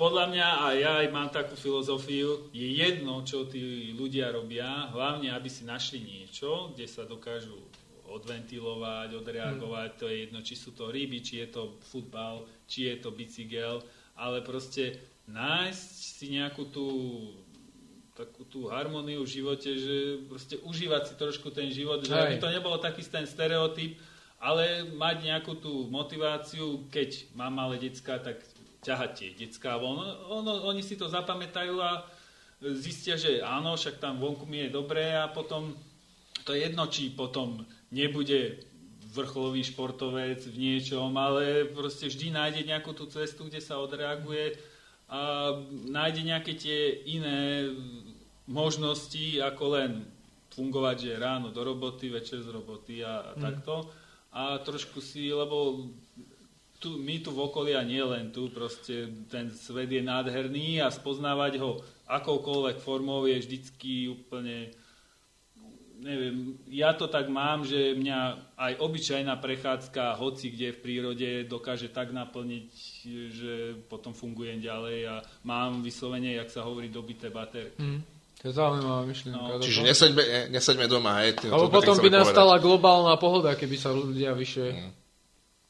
[0.00, 5.28] podľa mňa, a ja aj mám takú filozofiu, je jedno, čo tí ľudia robia, hlavne,
[5.36, 7.60] aby si našli niečo, kde sa dokážu
[8.08, 12.96] odventilovať, odreagovať, to je jedno, či sú to ryby, či je to futbal, či je
[13.04, 13.84] to bicykel,
[14.16, 16.86] ale proste nájsť si nejakú tú
[18.12, 19.96] takú tú harmóniu v živote, že
[20.28, 23.96] proste užívať si trošku ten život, že aby to nebolo taký ten stereotyp,
[24.36, 28.44] ale mať nejakú tú motiváciu, keď mám malé decka, tak
[28.84, 29.96] ťahať tie decka von.
[30.28, 32.04] Ono, oni si to zapamätajú a
[32.76, 35.72] zistia, že áno, však tam vonku mi je dobré a potom
[36.44, 38.60] to je jedno, či potom nebude
[39.12, 44.56] vrcholový športovec v niečom, ale proste vždy nájde nejakú tú cestu, kde sa odreaguje
[45.12, 45.52] a
[45.92, 47.68] nájde nejaké tie iné
[48.48, 50.08] možnosti, ako len
[50.56, 53.42] fungovať, že ráno do roboty, večer z roboty a, a mm.
[53.44, 53.92] takto.
[54.32, 55.84] A trošku si, lebo
[56.80, 60.88] tu, my tu v okolí a nie len tu, proste ten svet je nádherný a
[60.88, 64.72] spoznávať ho akoukoľvek formou je vždycky úplne
[66.02, 71.86] neviem, ja to tak mám, že mňa aj obyčajná prechádzka hoci kde v prírode dokáže
[71.94, 72.68] tak naplniť,
[73.30, 73.52] že
[73.90, 77.78] potom fungujem ďalej a mám vyslovene, jak sa hovorí, dobité baterky.
[77.82, 78.00] Mm.
[78.42, 79.38] To je zaujímavá myšlienka.
[79.38, 79.62] No.
[79.62, 81.38] Čiže nesaďme, nesaďme doma, hej.
[81.46, 82.66] Lebo potom by nastala povedať.
[82.66, 84.66] globálna pohoda, keby sa ľudia vyššie...
[84.70, 85.01] Mm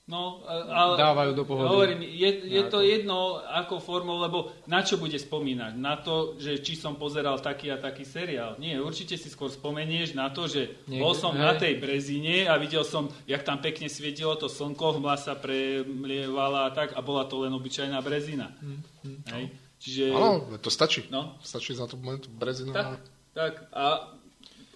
[0.03, 1.71] No, ale dávajú do pohody.
[1.71, 5.79] Hovorím, je, je to jedno ako formou, lebo na čo bude spomínať?
[5.79, 8.59] Na to, že či som pozeral taký a taký seriál?
[8.59, 11.47] Nie, určite si skôr spomenieš na to, že Niekde, bol som hej.
[11.47, 16.67] na tej brezine a videl som, jak tam pekne svietilo to slnko, hmla sa premlievala
[16.67, 18.51] a tak a bola to len obyčajná brezina.
[18.59, 19.23] Hmm, hmm.
[19.39, 19.45] Hej?
[19.79, 20.05] Čiže...
[20.19, 21.07] Áno, to stačí.
[21.15, 21.39] No?
[21.47, 21.95] Stačí za tú
[22.27, 22.75] brezinu.
[22.75, 22.99] Tak,
[23.39, 24.19] tak a,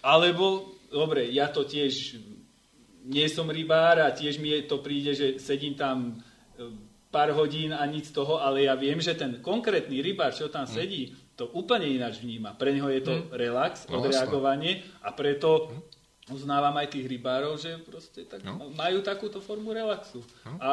[0.07, 2.15] alebo, dobre, ja to tiež
[3.07, 6.19] nie som rybár a tiež mi to príde, že sedím tam
[6.59, 6.67] e,
[7.07, 10.67] pár hodín a nic z toho, ale ja viem, že ten konkrétny rybár, čo tam
[10.67, 10.71] hm.
[10.75, 12.57] sedí, to úplne ináč vníma.
[12.57, 13.25] Pre neho je to mm.
[13.37, 16.33] relax, no, odreagovanie a preto mm.
[16.33, 18.73] uznávam aj tých rybárov, že proste tak no.
[18.73, 20.25] majú takúto formu relaxu.
[20.43, 20.57] No.
[20.57, 20.71] A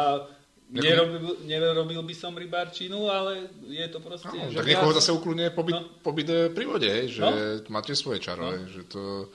[0.64, 4.32] Nerobil, nerobil by som rybárčinu, ale je to proste...
[4.32, 6.00] No, tak niekoho zase ukludne pobyt, no.
[6.00, 7.30] pobyt pri vode, že no.
[7.68, 8.64] máte svoje čaro, no.
[8.64, 9.28] že to...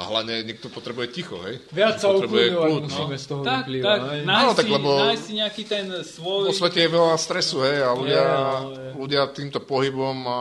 [0.00, 1.60] A hlavne niekto potrebuje ticho, hej?
[1.76, 2.84] Viac sa ukludňovať no.
[2.88, 4.00] musíme z toho tak, vyplývať.
[4.00, 6.48] Tak, nájsť, no, tak, lebo nájsť si nejaký ten svoj...
[6.48, 8.32] Vo svete je veľa stresu, hej, a ľudia, je,
[8.80, 8.88] je.
[8.96, 10.38] ľudia týmto pohybom a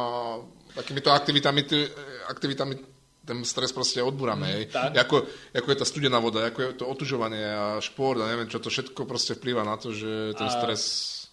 [0.79, 1.61] takýmito aktivitami,
[2.31, 2.73] aktivitami
[3.27, 4.63] ten stres proste odbúrame, mm, hej.
[4.95, 8.63] Ako, ako je tá studená voda, ako je to otužovanie a šport a neviem čo,
[8.63, 10.55] to všetko proste vplýva na to, že ten a...
[10.55, 10.81] stres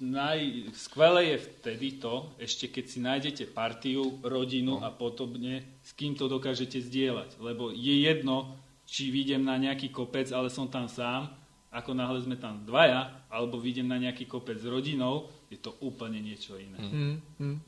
[0.01, 4.85] najskvelé je vtedy to, ešte keď si nájdete partiu, rodinu no.
[4.85, 7.41] a podobne, s kým to dokážete zdieľať.
[7.41, 11.33] Lebo je jedno, či vidím na nejaký kopec, ale som tam sám,
[11.73, 16.19] ako náhle sme tam dvaja, alebo vidím na nejaký kopec s rodinou, je to úplne
[16.23, 16.79] niečo iné.
[16.81, 17.17] Mm.
[17.37, 17.59] Mm.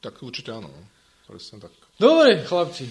[0.00, 0.68] Tak určite áno.
[1.24, 1.72] Presne tak.
[1.96, 2.84] Dobre, chlapci.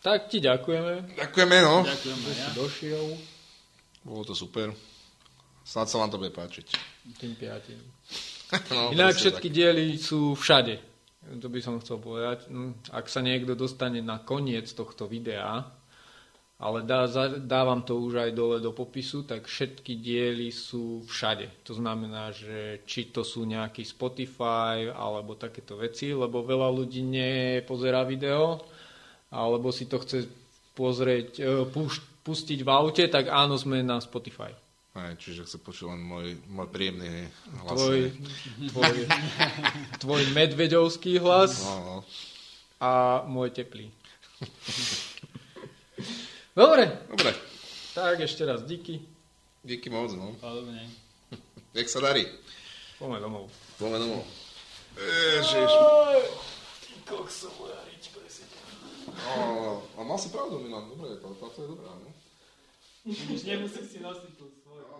[0.00, 1.16] Tak ti ďakujeme.
[1.16, 1.84] Ďakujeme, no.
[1.84, 2.48] Ďakujeme, ja.
[2.56, 3.04] došiel.
[4.04, 4.72] Bolo to super.
[5.70, 6.66] Snad sa vám to bude páčiť.
[7.22, 7.78] Tým piatým.
[8.74, 9.54] no, Inak všetky tak.
[9.54, 10.82] diely sú všade.
[11.38, 12.50] To by som chcel povedať.
[12.50, 15.62] No, ak sa niekto dostane na koniec tohto videa,
[16.58, 17.06] ale dá,
[17.38, 21.62] dávam to už aj dole do popisu, tak všetky diely sú všade.
[21.70, 28.02] To znamená, že či to sú nejaký Spotify alebo takéto veci, lebo veľa ľudí nepozerá
[28.02, 28.58] video,
[29.30, 30.26] alebo si to chce
[30.74, 31.64] pozrieť, e,
[32.26, 34.52] pustiť v aute, tak áno, sme na Spotify.
[34.90, 37.30] Aj, čiže chce počuť len môj, môj príjemný
[37.62, 37.78] hlas.
[37.78, 37.98] Tvoj,
[38.74, 38.96] tvoj,
[40.02, 41.96] tvoj medvedovský hlas no, no.
[42.82, 43.86] a môj teplý.
[46.58, 46.90] Dobre.
[47.06, 47.30] Dobre.
[47.94, 48.98] Tak ešte raz díky.
[49.62, 50.34] Díky moc, no.
[50.42, 50.82] Podobne.
[51.70, 52.26] Nech sa darí.
[52.98, 53.46] Poďme domov.
[53.78, 54.26] Poďme domov.
[54.98, 55.70] Ježiš.
[56.82, 58.42] Ty kokso, moja ričko, si
[59.94, 60.90] A mal si pravdu, Milan.
[60.90, 62.09] Dobre, táto je dobrá, no.
[63.08, 64.99] Už nemusíš si nosiť tú svoju.